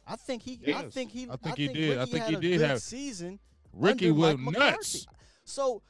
I 0.07 0.15
think 0.15 0.41
he. 0.43 0.59
I 0.73 0.83
think 0.89 1.11
he. 1.11 1.27
I 1.29 1.35
think 1.35 1.57
he 1.57 1.67
did. 1.67 1.97
I 1.97 2.05
think 2.05 2.25
he 2.25 2.35
did 2.35 2.57
good 2.59 2.67
have- 2.67 2.81
season. 2.81 3.39
Ricky 3.73 4.09
under 4.09 4.19
was 4.19 4.37
nuts. 4.37 5.07
So, 5.45 5.81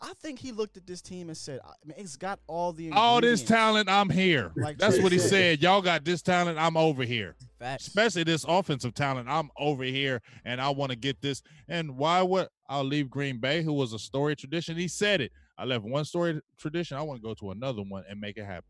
I 0.00 0.12
think 0.22 0.38
he 0.38 0.52
looked 0.52 0.76
at 0.78 0.86
this 0.86 1.02
team 1.02 1.28
and 1.28 1.36
said, 1.36 1.60
I 1.64 1.72
mean, 1.84 1.94
"It's 1.98 2.16
got 2.16 2.38
all 2.46 2.72
the 2.72 2.90
All 2.92 3.20
this 3.20 3.42
talent, 3.42 3.88
I'm 3.90 4.08
here. 4.08 4.52
Like 4.56 4.78
That's 4.78 4.98
what 5.00 5.12
he 5.12 5.18
said. 5.18 5.28
said. 5.30 5.62
Y'all 5.62 5.82
got 5.82 6.04
this 6.04 6.22
talent, 6.22 6.58
I'm 6.58 6.76
over 6.78 7.02
here. 7.02 7.34
Facts. 7.58 7.86
Especially 7.88 8.24
this 8.24 8.44
offensive 8.48 8.94
talent, 8.94 9.28
I'm 9.28 9.50
over 9.58 9.84
here, 9.84 10.22
and 10.46 10.60
I 10.62 10.70
want 10.70 10.90
to 10.92 10.96
get 10.96 11.20
this. 11.20 11.42
And 11.68 11.96
why 11.96 12.22
would 12.22 12.48
I'll 12.68 12.84
leave 12.84 13.10
Green 13.10 13.38
Bay, 13.38 13.62
who 13.62 13.72
was 13.74 13.92
a 13.92 13.98
story 13.98 14.34
tradition? 14.36 14.76
He 14.78 14.88
said 14.88 15.20
it. 15.20 15.32
I 15.58 15.64
left 15.64 15.84
one 15.84 16.04
story 16.06 16.40
tradition. 16.58 16.96
I 16.96 17.02
want 17.02 17.20
to 17.20 17.22
go 17.22 17.34
to 17.34 17.50
another 17.50 17.82
one 17.82 18.04
and 18.08 18.18
make 18.20 18.36
it 18.38 18.44
happen. 18.44 18.64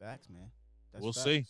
Facts, 0.00 0.28
man. 0.30 0.50
That's 0.92 1.02
We'll 1.02 1.12
facts. 1.12 1.24
see. 1.24 1.44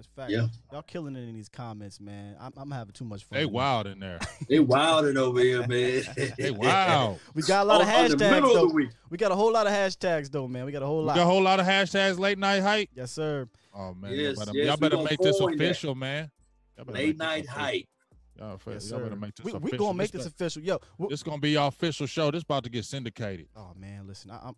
That's 0.00 0.08
facts. 0.16 0.32
Yeah. 0.32 0.46
Y'all 0.72 0.82
killing 0.82 1.14
it 1.14 1.20
in 1.28 1.34
these 1.34 1.50
comments, 1.50 2.00
man. 2.00 2.34
I'm, 2.40 2.52
I'm 2.56 2.70
having 2.70 2.92
too 2.92 3.04
much 3.04 3.24
fun. 3.24 3.38
They 3.38 3.44
wild 3.44 3.86
in 3.86 4.00
there. 4.00 4.18
they 4.48 4.58
wilding 4.58 5.18
over 5.18 5.40
here, 5.40 5.66
man. 5.66 6.02
They 6.38 6.50
wild. 6.50 7.18
We 7.34 7.42
got 7.42 7.64
a 7.64 7.68
lot 7.68 7.82
of 7.82 7.88
On- 7.88 7.94
on 7.94 8.10
the 8.12 8.16
hashtags 8.16 8.36
of 8.38 8.72
though. 8.72 8.80
We 9.10 9.18
got 9.18 9.30
a 9.30 9.34
whole 9.36 9.52
lot 9.52 9.66
of 9.66 9.72
hashtags 9.74 10.30
though, 10.30 10.48
man. 10.48 10.64
We 10.64 10.72
got 10.72 10.82
a 10.82 10.86
whole 10.86 11.00
We 11.00 11.06
lot. 11.08 11.16
got 11.16 11.22
a 11.24 11.26
whole 11.26 11.42
lot 11.42 11.60
of 11.60 11.66
hashtags 11.66 12.18
late 12.18 12.38
night 12.38 12.60
hype. 12.60 12.88
yes, 12.94 13.12
sir. 13.12 13.46
Oh 13.74 13.92
man, 13.92 14.12
Yes, 14.14 14.36
y'all 14.36 14.46
better, 14.46 14.58
yes, 14.58 14.66
y'all 14.66 14.76
better 14.78 14.96
make 15.02 15.18
this 15.20 15.38
coin 15.38 15.56
that. 15.58 15.64
official, 15.64 15.94
man. 15.94 16.30
Late 16.86 17.18
night 17.18 17.44
official. 17.44 17.60
hype. 17.60 17.84
Y'all, 18.38 18.56
fa- 18.58 18.70
Yes, 18.72 18.90
y'all 18.90 19.00
better 19.00 19.16
make 19.16 19.34
this 19.34 19.44
We, 19.44 19.52
we 19.52 19.58
official. 19.58 19.78
gonna 19.78 19.98
make 19.98 20.10
this 20.12 20.24
this 20.24 20.32
official. 20.32 20.62
Yo, 20.62 20.78
ba- 20.98 21.06
This 21.10 21.22
gonna 21.22 21.38
be 21.38 21.56
our 21.58 21.68
official 21.68 22.06
show. 22.06 22.30
This 22.30 22.42
about 22.42 22.64
to 22.64 22.70
get 22.70 22.86
syndicated. 22.86 23.48
Oh 23.54 23.72
man, 23.76 24.06
listen, 24.06 24.30
I, 24.30 24.38
I'm, 24.44 24.56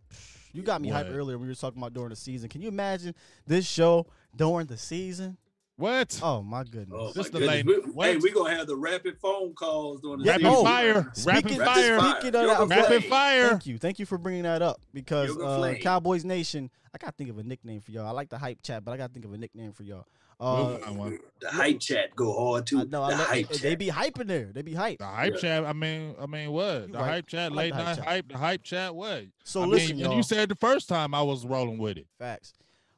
you 0.53 0.63
got 0.63 0.81
me 0.81 0.89
hyped 0.91 1.07
What? 1.09 1.15
earlier. 1.17 1.37
when 1.39 1.47
We 1.47 1.49
were 1.49 1.55
talking 1.55 1.79
about 1.81 1.93
during 1.95 2.11
the 2.11 2.17
season. 2.17 2.49
Can 2.49 2.61
you 2.63 2.69
imagine 2.69 3.15
this 3.47 3.67
show 3.67 4.07
during 4.37 4.67
the 4.67 4.77
season? 4.77 5.37
What? 5.77 6.21
Oh 6.23 6.43
my 6.43 6.65
goodness! 6.65 6.91
Oh, 6.93 7.13
This 7.13 7.33
my 7.33 7.41
the 7.41 7.47
goodness. 7.47 7.87
We- 7.87 7.93
what? 7.93 8.07
Hey, 8.09 8.17
we're 8.19 8.35
gonna 8.35 8.55
have 8.55 8.67
the 8.67 8.77
rapid 8.77 9.19
phone 9.19 9.55
calls 9.55 10.01
during 10.03 10.19
the 10.21 10.27
Rapid 10.29 10.47
season. 10.47 10.65
fire. 10.65 10.95
Rapid 10.95 11.57
fire. 11.57 11.99
Speaking 12.01 12.35
of 12.37 12.59
that, 12.59 12.67
Rapid 12.69 12.87
Flame. 12.87 13.11
fire. 13.11 13.49
Thank 13.51 13.67
you, 13.67 13.79
thank 13.79 13.99
you 13.99 14.07
for 14.07 14.19
bringing 14.19 14.43
that 14.43 14.61
up 14.63 14.81
because 14.93 15.37
uh, 15.37 15.75
Cowboys 15.81 16.25
Nation. 16.25 16.71
I 16.95 16.99
gotta 16.99 17.13
think 17.13 17.31
of 17.31 17.39
a 17.39 17.43
nickname 17.43 17.81
for 17.81 17.91
y'all. 17.91 18.07
I 18.07 18.11
like 18.11 18.29
the 18.29 18.37
hype 18.39 18.63
chat, 18.63 18.85
but 18.85 18.93
I 18.93 18.99
gotta 18.99 19.13
think 19.13 19.25
of 19.25 19.33
a 19.33 19.39
nickname 19.39 19.73
for 19.73 19.83
y'all. 19.83 20.05
Uh, 20.43 20.79
We'll. 20.93 21.19
The 21.41 21.51
hype 21.51 21.81
chat 21.81 22.15
go 22.17 22.33
hard 22.39 22.67
too. 22.67 22.81
I 22.81 22.85
know. 22.85 23.07
the 23.07 23.15
I 23.15 23.17
know 23.19 23.25
hype 23.25 23.49
they 23.49 23.71
chat. 23.71 23.79
be 23.79 23.87
hyping 23.89 24.27
there. 24.27 24.51
They 24.53 24.63
be 24.63 24.75
hype. 24.75 24.99
The 24.99 25.07
hype 25.07 25.35
Yeah. 25.35 25.41
chat. 25.41 25.65
I 25.65 25.73
mean, 25.73 26.15
I 26.21 26.27
mean, 26.27 26.51
what? 26.53 26.83
You 26.83 26.87
The 26.89 26.99
right. 26.99 27.05
hype 27.11 27.27
chat, 27.27 27.53
I 27.53 27.55
like 27.55 27.57
late 27.57 27.73
hype 27.75 27.85
night 27.87 27.95
chat. 27.97 28.05
hype. 28.07 28.29
The 28.29 28.39
hype 28.39 28.63
chat. 28.63 28.95
What? 28.95 29.25
So 29.45 29.63
I 29.63 29.67
listen, 29.67 29.91
mean, 29.97 29.99
y'all. 30.01 30.09
and 30.11 30.17
you 30.17 30.23
said 30.23 30.49
the 30.49 30.55
first 30.57 30.89
time 30.89 31.15
I 31.15 31.23
was 31.23 31.45
rolling 31.47 31.79
with 31.79 31.97
it. 31.97 32.07
Facts. 32.19 32.53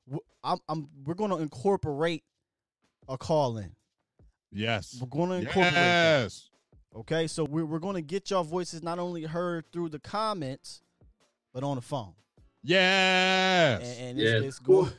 W- 0.07 0.23
I'm, 0.43 0.59
I'm, 0.69 0.89
we're 1.05 1.15
gonna 1.15 1.37
incorporate 1.39 2.23
a 3.09 3.17
call 3.19 3.59
in. 3.59 3.73
Yes. 4.53 4.97
We're 5.01 5.07
gonna 5.09 5.35
incorporate 5.37 5.75
that. 5.75 6.21
Yes. 6.23 6.51
Okay, 6.97 7.27
so 7.27 7.45
we're, 7.45 7.65
we're 7.67 7.81
going 7.81 7.97
to 7.97 8.03
get 8.03 8.31
y'all 8.31 8.45
voices 8.45 8.83
not 8.83 8.99
only 9.01 9.25
heard 9.25 9.65
through 9.73 9.89
the 9.89 9.99
comments, 9.99 10.81
but 11.53 11.65
on 11.65 11.75
the 11.77 11.83
phone. 11.83 12.13
Yes. 12.63 13.83
And, 13.99 14.11
and 14.11 14.19
Yeah. 14.19 14.29
it's, 14.37 14.47
it's 14.47 14.59
going. 14.61 14.91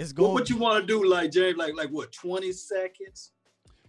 It's 0.00 0.12
going. 0.12 0.28
What 0.32 0.34
would 0.40 0.50
you 0.50 0.56
want 0.56 0.80
to 0.80 0.86
do, 0.86 1.04
like 1.06 1.30
James? 1.30 1.58
Like 1.58 1.74
like 1.76 1.90
what? 1.90 2.10
Twenty 2.12 2.52
seconds? 2.52 3.32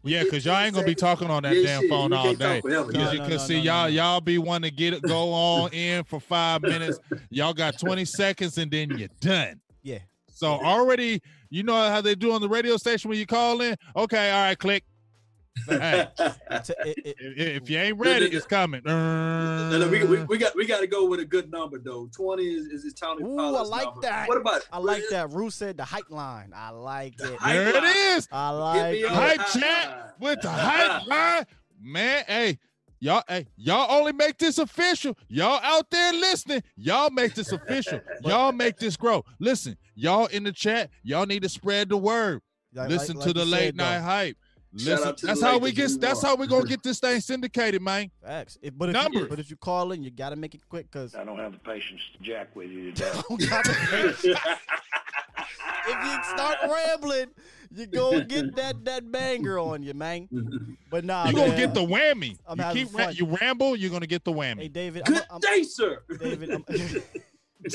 Yeah, 0.04 0.24
because 0.24 0.44
y'all 0.46 0.58
ain't 0.58 0.74
gonna 0.74 0.86
be 0.86 0.96
talking 0.96 1.30
on 1.30 1.44
that 1.44 1.56
Yeah, 1.56 1.64
damn 1.64 1.82
shit, 1.82 1.90
phone 1.90 2.10
we 2.10 2.18
all 2.18 2.34
day. 2.34 2.60
forever. 2.62 2.92
Cause, 2.92 2.94
No, 3.04 3.12
you, 3.12 3.20
no, 3.20 3.28
no, 3.28 3.38
see, 3.38 3.58
no, 3.58 3.62
y'all 3.62 3.84
no. 3.84 3.88
y'all 3.88 4.22
be 4.22 4.38
wanting 4.40 4.70
to 4.70 4.76
get 4.76 4.94
it 4.94 5.04
go 5.04 5.32
on 5.32 5.72
in 5.74 6.04
for 6.04 6.20
five 6.20 6.64
minutes. 6.64 7.00
Y'all 7.30 7.54
got 7.54 7.80
20 7.80 8.04
seconds 8.06 8.58
and 8.58 8.72
then 8.72 8.98
you're 8.98 9.10
done. 9.20 9.62
Yeah. 9.84 10.00
So 10.34 10.48
already, 10.48 11.22
you 11.52 11.62
know 11.62 11.76
how 11.76 12.02
they 12.02 12.16
do 12.16 12.32
on 12.34 12.42
the 12.42 12.50
radio 12.50 12.78
station 12.78 13.10
when 13.10 13.20
you 13.20 13.28
call 13.28 13.62
in? 13.62 13.76
Okay, 13.96 14.32
all 14.32 14.42
right, 14.42 14.58
click. 14.58 14.84
Hey, 15.68 16.08
it- 16.20 16.70
it- 16.86 17.16
if, 17.20 17.62
if 17.64 17.70
you 17.70 17.78
ain't 17.80 17.98
ready, 17.98 18.26
it's 18.28 18.46
coming. 18.46 18.82
No, 18.86 19.78
no, 19.78 19.88
we, 19.88 20.04
we, 20.04 20.24
we 20.24 20.38
got 20.38 20.56
we 20.56 20.66
got 20.66 20.80
to 20.82 20.88
go 20.88 21.06
with 21.08 21.20
a 21.20 21.26
good 21.26 21.52
number 21.52 21.80
though. 21.80 22.10
Twenty 22.16 22.44
is 22.54 22.66
is, 22.68 22.84
is 22.86 22.94
Tony 22.94 23.24
Ooh, 23.24 23.40
I 23.40 23.62
like 23.62 23.86
number. 23.86 24.02
that. 24.02 24.28
What 24.28 24.38
about 24.38 24.62
I 24.72 24.80
like 24.80 25.04
that. 25.12 25.32
Rue 25.32 25.50
said 25.50 25.78
the 25.78 25.86
hype 25.86 26.10
line. 26.10 26.52
I 26.56 26.70
like 26.72 27.14
it. 27.20 27.38
hype 27.40 27.54
there 27.54 27.70
it 27.70 27.84
line. 27.84 27.96
is. 28.18 28.28
I 28.32 28.50
like 28.50 28.96
it. 28.98 29.08
Hype 29.10 29.48
chat 29.48 30.16
with 30.20 30.42
the 30.42 30.50
hype 30.50 31.08
line. 31.08 31.46
Man, 31.84 32.24
hey, 32.28 32.60
y'all, 33.00 33.24
hey, 33.28 33.48
y'all 33.58 33.88
only 33.92 34.14
make 34.14 34.38
this 34.38 34.58
official. 34.60 35.18
Y'all 35.30 35.60
out 35.64 35.90
there 35.90 36.14
listening, 36.14 36.62
y'all 36.76 37.10
make 37.10 37.34
this 37.34 37.52
official. 37.52 38.00
Y'all 38.24 38.52
make 38.52 38.78
this 38.78 38.96
grow. 38.96 39.26
Listen, 39.40 39.76
y'all 39.96 40.28
in 40.28 40.44
the 40.44 40.52
chat, 40.52 40.92
y'all 41.04 41.26
need 41.26 41.42
to 41.42 41.50
spread 41.50 41.90
the 41.90 41.98
word. 41.98 42.42
Like- 42.74 42.90
Listen 42.90 43.18
like- 43.18 43.24
to 43.28 43.30
like 43.30 43.36
the 43.36 43.46
late 43.46 43.60
said, 43.70 43.78
though. 43.78 43.84
night 43.84 44.00
hype. 44.00 44.38
Shout 44.78 44.86
Listen, 44.88 45.08
out 45.08 45.18
to 45.18 45.22
the 45.22 45.28
that's 45.28 45.42
how 45.42 45.58
we 45.58 45.72
get. 45.74 46.00
That's 46.00 46.22
how 46.22 46.36
we 46.36 46.48
gonna 46.48 46.66
get 46.66 46.82
this 46.82 47.00
thing 47.00 47.20
syndicated, 47.20 47.82
man. 47.82 48.10
Facts. 48.24 48.58
If- 48.62 48.78
but 48.78 48.88
if 48.90 48.94
Numbers. 48.94 49.24
you, 49.24 49.28
but 49.28 49.40
if 49.40 49.50
you 49.50 49.58
call 49.58 49.92
in, 49.92 50.02
you 50.02 50.12
got 50.12 50.30
to 50.30 50.38
make 50.38 50.56
it 50.56 50.62
quick 50.70 50.90
because 50.90 51.14
I 51.14 51.26
don't 51.26 51.40
have 51.40 51.52
the 51.52 51.60
patience 51.60 52.00
to 52.14 52.24
jack 52.24 52.56
with 52.56 52.70
you 52.70 52.94
today. 52.94 53.12
if 55.88 56.04
you 56.06 56.24
start 56.24 56.58
rambling, 56.70 57.32
you 57.76 57.86
gonna 57.88 58.24
get 58.24 58.56
that 58.56 58.86
that 58.86 59.12
banger 59.12 59.60
on 59.60 59.84
you, 59.84 59.94
man. 59.94 60.30
But 60.90 61.04
nah, 61.04 61.28
you 61.28 61.36
man. 61.36 61.48
gonna 61.48 61.58
get 61.58 61.74
the 61.74 61.86
whammy. 61.86 62.38
I'm 62.48 62.58
you 62.58 62.86
keep 62.86 62.90
fun. 62.94 63.14
you 63.14 63.26
ramble, 63.26 63.76
you're 63.76 63.92
gonna 63.92 64.08
get 64.08 64.24
the 64.24 64.32
whammy. 64.32 64.60
Hey, 64.60 64.70
whammy. 64.70 64.74
David. 64.74 65.04
I'm, 65.06 65.14
Good 65.14 65.24
I'm, 65.30 65.40
day, 65.40 65.64
sir. 65.64 66.02
David. 66.18 66.52
I'm, 66.52 66.66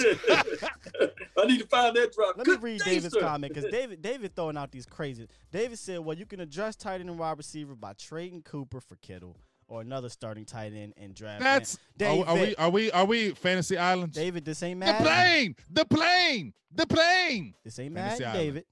I 1.38 1.46
need 1.46 1.60
to 1.60 1.66
find 1.66 1.94
that 1.96 2.12
drop. 2.12 2.36
Let 2.36 2.46
me 2.46 2.56
read 2.56 2.80
day, 2.80 2.94
David's 2.96 3.14
sir. 3.14 3.20
comment 3.20 3.54
because 3.54 3.70
David 3.70 4.02
David 4.02 4.34
throwing 4.34 4.56
out 4.56 4.72
these 4.72 4.86
crazy. 4.86 5.28
David 5.52 5.78
said, 5.78 6.00
"Well, 6.00 6.16
you 6.16 6.26
can 6.26 6.40
address 6.40 6.76
tight 6.76 7.00
end 7.00 7.10
and 7.10 7.18
wide 7.18 7.38
receiver 7.38 7.74
by 7.74 7.92
trading 7.94 8.42
Cooper 8.42 8.80
for 8.80 8.96
Kittle 8.96 9.36
or 9.68 9.80
another 9.80 10.08
starting 10.08 10.44
tight 10.44 10.72
end 10.72 10.94
and 10.96 11.14
draft." 11.14 11.42
That's 11.42 11.78
Man, 11.98 12.22
are, 12.22 12.26
are 12.26 12.34
we 12.36 12.56
are 12.56 12.70
we 12.70 12.90
are 12.90 13.04
we 13.04 13.30
fantasy 13.30 13.76
islands? 13.76 14.16
David. 14.16 14.44
This 14.44 14.62
ain't 14.62 14.80
Matt. 14.80 14.98
the 14.98 15.04
plane, 15.04 15.56
the 15.70 15.84
plane, 15.84 16.54
the 16.74 16.86
plane. 16.86 17.54
This 17.64 17.78
ain't 17.78 17.94
Fantasy 17.94 18.24
Madden, 18.24 18.40
David. 18.40 18.64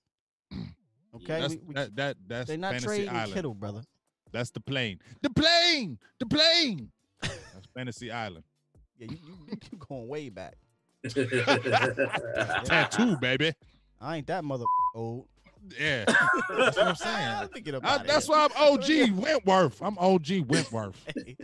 Okay, 1.17 1.41
That's, 1.41 1.55
we, 1.55 1.61
we, 1.69 1.75
that, 1.75 1.95
that 1.95 2.17
that's 2.27 2.49
they're 2.49 2.59
not 2.59 2.73
fantasy 2.73 2.87
trading 2.87 3.09
island. 3.11 3.35
Kittle, 3.35 3.55
brother. 3.55 3.83
That's 4.33 4.51
the 4.51 4.59
plane, 4.59 4.99
the 5.23 5.31
plane, 5.31 5.99
the 6.19 6.27
plane. 6.27 6.91
That's 7.23 7.69
fantasy 7.73 8.11
island. 8.11 8.45
Yeah, 8.99 9.07
you 9.11 9.19
you, 9.25 9.59
you 9.71 9.79
going 9.79 10.09
way 10.09 10.29
back. 10.29 10.57
Tattoo, 12.65 13.17
baby. 13.19 13.53
I 14.01 14.17
ain't 14.19 14.27
that 14.27 14.45
mother 14.45 14.65
old. 14.95 15.27
Yeah, 15.81 16.05
that's 16.51 16.77
what 16.77 16.79
I'm 16.79 16.89
I'm 16.89 16.95
saying. 16.95 17.49
thinking 17.55 17.75
I, 17.83 17.99
that's 18.07 18.27
it. 18.27 18.31
why 18.31 18.47
I'm 18.51 18.75
OG 18.75 19.13
Wentworth. 19.19 19.81
I'm 19.83 19.97
OG 19.99 20.41
Wentworth. 20.47 21.03
hey, 21.17 21.37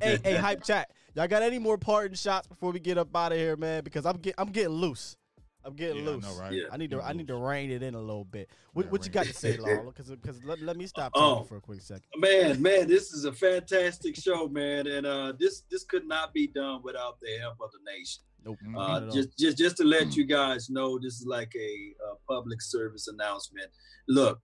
hey, 0.00 0.18
hey, 0.24 0.36
hype 0.36 0.64
chat. 0.64 0.90
Y'all 1.14 1.28
got 1.28 1.42
any 1.42 1.58
more 1.58 1.76
parting 1.76 2.14
shots 2.16 2.46
before 2.46 2.72
we 2.72 2.80
get 2.80 2.96
up 2.96 3.14
out 3.14 3.32
of 3.32 3.38
here, 3.38 3.54
man? 3.56 3.84
Because 3.84 4.06
I'm 4.06 4.16
get, 4.16 4.34
I'm 4.38 4.48
getting 4.48 4.72
loose. 4.72 5.16
I'm 5.62 5.74
getting 5.74 6.04
Yeah, 6.04 6.10
I 6.10 6.14
loose. 6.14 6.24
know, 6.24 6.40
right? 6.40 6.52
Yeah. 6.52 6.62
I 6.72 6.76
need 6.78 6.90
to 6.92 7.02
I 7.02 7.12
need 7.12 7.26
to 7.28 7.36
rein 7.36 7.70
it 7.70 7.82
in 7.82 7.94
a 7.94 8.00
little 8.00 8.24
bit. 8.24 8.48
What, 8.72 8.86
Yeah, 8.86 8.90
what 8.92 9.04
you 9.04 9.10
got 9.10 9.26
it 9.26 9.32
to 9.32 9.34
say, 9.34 9.56
Lawler? 9.58 9.92
Because 9.92 10.42
let, 10.42 10.62
let 10.62 10.76
me 10.78 10.86
stop 10.86 11.12
Oh. 11.14 11.20
talking 11.34 11.48
for 11.48 11.56
a 11.56 11.60
quick 11.60 11.82
second. 11.82 12.04
man, 12.16 12.62
man, 12.62 12.86
this 12.88 13.12
is 13.12 13.24
a 13.26 13.32
fantastic 13.32 14.16
show, 14.16 14.48
man, 14.48 14.86
and 14.86 15.04
uh, 15.04 15.32
this 15.38 15.62
this 15.70 15.84
could 15.84 16.06
not 16.06 16.32
be 16.32 16.46
done 16.46 16.80
without 16.82 17.18
the 17.20 17.36
help 17.40 17.56
of 17.60 17.72
the 17.72 17.78
nation. 17.84 18.22
Nope. 18.46 18.58
Uh, 18.76 19.00
just 19.10 19.36
just 19.36 19.58
just 19.58 19.76
to 19.78 19.84
let 19.84 20.16
you 20.16 20.24
guys 20.24 20.70
know, 20.70 20.98
this 20.98 21.14
is 21.14 21.26
like 21.26 21.52
a, 21.56 21.94
uh 22.08 22.14
public 22.28 22.62
service 22.62 23.08
announcement. 23.08 23.68
Look, 24.08 24.40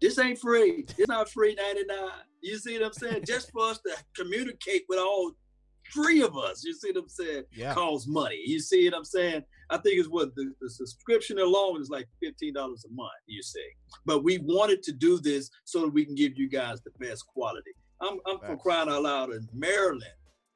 this 0.00 0.18
ain't 0.18 0.40
free. 0.40 0.84
It's 0.98 1.08
not 1.08 1.30
free 1.30 1.54
ninety 1.54 1.84
nine. 1.86 2.10
You 2.40 2.58
see 2.58 2.78
what 2.78 2.86
I'm 2.86 2.92
saying? 2.92 3.24
just 3.26 3.52
for 3.52 3.62
us 3.70 3.78
to 3.86 3.96
communicate 4.16 4.82
with 4.88 4.98
all 4.98 5.30
three 5.94 6.22
of 6.22 6.36
us. 6.36 6.64
You 6.64 6.74
see 6.74 6.90
what 6.90 7.02
I'm 7.04 7.08
saying? 7.08 7.44
yeah. 7.52 7.74
Costs 7.74 8.08
money. 8.08 8.40
You 8.44 8.58
see 8.58 8.88
what 8.88 8.96
I'm 8.98 9.04
saying? 9.04 9.44
I 9.70 9.78
think 9.78 10.00
it's 10.00 10.08
what 10.08 10.34
the, 10.34 10.52
the 10.60 10.68
subscription 10.68 11.38
alone 11.38 11.80
is 11.80 11.90
like 11.90 12.08
fifteen 12.20 12.54
dollars 12.54 12.84
a 12.90 12.92
month. 12.92 13.12
You 13.26 13.42
see, 13.42 13.68
but 14.04 14.24
we 14.24 14.38
wanted 14.38 14.82
to 14.82 14.92
do 14.92 15.20
this 15.20 15.48
so 15.64 15.82
that 15.82 15.90
we 15.94 16.04
can 16.04 16.16
give 16.16 16.36
you 16.36 16.48
guys 16.48 16.80
the 16.82 16.90
best 16.98 17.24
quality. 17.28 17.70
I'm 18.00 18.18
I'm 18.26 18.40
for 18.40 18.56
crying 18.56 18.88
out 18.88 19.04
loud 19.04 19.32
in 19.32 19.48
Maryland 19.52 20.02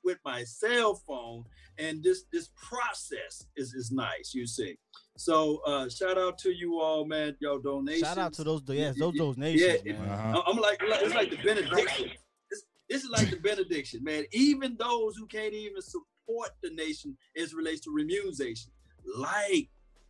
with 0.07 0.19
my 0.25 0.45
cell 0.45 0.95
phone, 1.07 1.45
and 1.79 2.03
this 2.03 2.25
this 2.33 2.49
process 2.57 3.45
is 3.57 3.75
is 3.75 3.91
nice. 3.91 4.33
You 4.33 4.47
see, 4.47 4.79
so 5.19 5.61
uh, 5.67 5.89
shout 5.91 6.17
out 6.17 6.39
to 6.39 6.51
you 6.51 6.81
all, 6.81 7.05
man. 7.05 7.37
Your 7.41 7.61
donations. 7.61 8.07
Shout 8.07 8.17
out 8.17 8.33
to 8.35 8.45
those 8.45 8.63
yes, 8.69 8.99
those 8.99 9.19
donations, 9.19 9.83
yeah. 9.85 9.93
man. 9.93 10.09
Uh-huh. 10.09 10.43
I'm 10.47 10.57
like, 10.57 10.79
it's 10.81 11.15
like 11.15 11.31
the 11.31 11.37
benediction. 11.37 12.11
This, 12.51 12.63
this 12.89 13.05
is 13.05 13.11
like 13.11 13.29
the 13.29 13.37
benediction, 13.37 14.03
man. 14.03 14.25
Even 14.33 14.77
those 14.79 15.17
who 15.17 15.27
can't 15.27 15.53
even 15.53 15.83
support 15.83 16.51
the 16.63 16.71
nation 16.71 17.17
as 17.37 17.53
it 17.53 17.57
relates 17.57 17.81
to 17.83 17.91
remuneration, 17.91 18.71
like, 19.19 19.69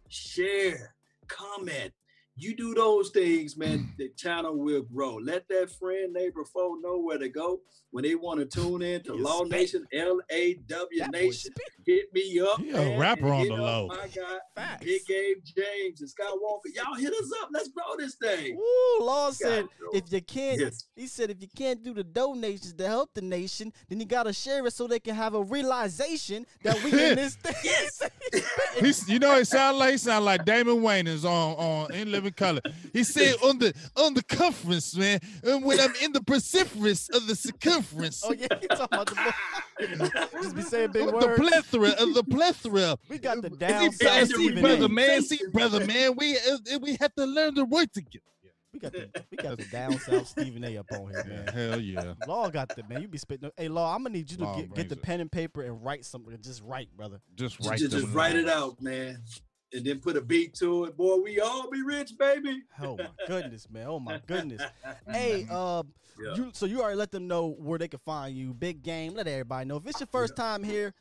share, 0.09 0.95
comment. 1.27 1.93
You 2.39 2.55
do 2.55 2.75
those 2.75 3.11
things, 3.11 3.57
man, 3.57 3.79
mm. 3.79 3.97
the 3.97 4.11
channel 4.17 4.57
will 4.57 4.83
grow. 4.83 5.17
Let 5.17 5.49
that 5.49 5.71
friend, 5.71 6.13
neighbor, 6.13 6.45
foe 6.45 6.77
know 6.83 6.99
where 6.99 7.19
to 7.19 7.29
go 7.31 7.61
when 7.93 8.05
they 8.05 8.15
want 8.15 8.41
to 8.41 8.45
tune 8.47 8.83
in 8.83 9.03
to 9.05 9.15
Law 9.15 9.39
spit. 9.39 9.53
Nation, 9.53 9.87
L 9.95 10.21
A 10.31 10.55
W 10.69 11.05
Nation. 11.13 11.53
Hit 11.87 12.13
me 12.13 12.41
up. 12.41 12.61
He 12.61 12.71
a 12.73 12.99
rapper 12.99 13.29
on 13.33 13.49
the 13.49 13.55
low. 13.55 13.87
My 13.87 14.09
guy, 14.15 14.37
Facts. 14.55 14.85
Big 14.85 15.01
Gabe 15.07 15.39
James 15.45 16.01
and 16.01 16.11
Scott 16.11 16.35
Walker. 16.41 16.69
Y'all 16.75 16.95
hit 16.95 17.13
us 17.13 17.31
up. 17.43 17.49
Let's 17.53 17.69
grow 17.69 17.97
this 17.97 18.17
thing. 18.17 18.59
Ooh, 18.59 18.99
Law 19.01 19.31
said 19.31 19.67
if 19.95 20.13
you 20.13 20.21
can't, 20.21 20.61
Yes. 20.61 20.85
he 20.95 21.07
said 21.07 21.31
if 21.31 21.41
you 21.41 21.49
can't 21.57 21.83
do 21.83 21.95
the 21.95 22.05
donations 22.05 22.75
to 22.75 22.87
help 22.87 23.15
the 23.15 23.23
nation, 23.23 23.73
then 23.89 23.99
you 23.99 24.05
gotta 24.07 24.33
share 24.35 24.67
it 24.67 24.73
so 24.75 24.87
they 24.87 25.01
can 25.01 25.15
have 25.15 25.35
a 25.35 25.43
realization 25.43 26.45
that 26.65 26.83
we 26.85 26.91
in 26.91 27.17
this 27.17 27.37
thing. 27.37 27.55
Yes. 27.65 28.03
He's, 28.81 29.09
you 29.09 29.19
know, 29.19 29.37
it 29.37 29.47
sound 29.47 29.79
like 29.79 29.93
he 29.93 29.97
sound 29.97 30.25
like 30.27 30.45
Damon 30.45 30.83
Wayans 30.83 31.09
is 31.09 31.25
on 31.25 31.55
on 31.55 31.95
In 31.95 32.11
Living 32.13 32.26
Color. 32.33 32.61
He 32.93 33.05
said 33.05 33.37
on 33.45 33.59
the 33.59 33.75
on 33.97 34.15
the 34.15 34.23
conference, 34.23 34.97
man, 34.97 35.21
and 35.43 35.65
when 35.65 35.79
I'm 35.81 35.95
in 36.03 36.13
the 36.13 36.23
peripherance 36.23 37.09
of 37.11 37.27
the 37.27 37.35
circumference, 37.37 38.23
oh 38.25 38.33
yeah, 38.33 38.47
he 38.61 38.67
talking 38.69 38.87
about 38.93 39.07
the 39.07 39.15
boy. 39.15 40.09
Just 40.43 40.57
be 40.57 40.63
saying 40.63 40.93
big 40.93 41.09
of 41.09 41.21
the 41.21 41.35
plethora 41.37 41.91
of 41.91 42.15
the 42.15 42.25
plethora. 42.25 42.97
We 43.09 43.19
got 43.19 43.43
the 43.43 43.49
Is 43.53 43.59
down 43.59 43.83
he 43.83 43.91
south 43.93 44.29
Stephen 44.29 44.63
brother, 44.63 44.85
A. 44.87 44.89
man, 44.89 45.23
see, 45.23 45.39
brother, 45.53 45.85
man, 45.87 46.15
we 46.17 46.37
uh, 46.37 46.79
we 46.81 46.97
have 47.01 47.15
to 47.15 47.25
learn 47.27 47.55
to 47.57 47.65
work 47.65 47.93
together. 47.93 48.25
We 48.73 48.81
got 48.81 48.93
the 48.93 49.09
we 49.31 49.37
got 49.39 49.57
the 49.57 49.65
down 49.65 49.99
south 49.99 50.29
Stephen 50.29 50.63
A. 50.65 50.77
up 50.77 50.87
on 50.93 51.09
here, 51.11 51.25
Yeah, 51.27 51.37
man. 51.37 51.49
hell 51.71 51.81
yeah. 51.81 52.15
Law 52.29 52.51
got 52.51 52.75
the 52.77 52.83
man. 52.89 53.01
You 53.01 53.09
be 53.09 53.17
spitting. 53.17 53.51
Hey, 53.57 53.69
Law, 53.69 53.95
I'm 53.95 54.03
gonna 54.03 54.15
need 54.15 54.31
you 54.31 54.37
to 54.39 54.45
Law 54.45 54.57
get, 54.57 54.75
get 54.75 54.89
the 54.91 54.97
it. 54.97 55.03
pen 55.03 55.21
and 55.21 55.33
paper 55.33 55.63
and 55.63 55.83
write 55.83 56.05
something. 56.05 56.37
Just 56.43 56.63
write, 56.63 56.95
brother. 56.95 57.21
Just 57.37 57.57
Just, 57.57 57.69
write 57.71 57.79
just, 57.79 57.93
just 57.93 58.09
write 58.13 58.37
it 58.37 58.49
out, 58.49 58.81
man. 58.83 59.23
And 59.73 59.85
then 59.85 60.01
put 60.01 60.17
a 60.17 60.21
beat 60.21 60.55
to 60.55 60.85
it. 60.85 60.97
Boy, 60.97 61.17
we 61.17 61.41
all 61.41 61.71
be 61.71 61.83
rich, 61.83 62.13
baby. 62.19 62.63
Oh 62.81 62.97
my 62.97 63.09
goodness, 63.27 63.69
man. 63.71 63.87
Oh 63.89 63.99
my 64.01 64.21
goodness. 64.27 64.63
Hey, 65.11 65.47
uh, 65.51 65.83
Yeah. 66.23 66.35
you 66.35 66.51
so 66.53 66.67
you 66.67 66.81
already 66.83 66.97
let 66.97 67.11
them 67.13 67.27
know 67.27 67.49
where 67.59 67.79
they 67.79 67.89
can 67.89 68.01
find 68.01 68.37
you. 68.37 68.55
Big 68.55 68.83
game. 68.83 69.15
Let 69.15 69.27
everybody 69.27 69.67
know. 69.69 69.77
If 69.77 69.87
it's 69.87 70.01
your 70.01 70.07
first 70.09 70.37
time 70.37 70.63
here, 70.63 70.95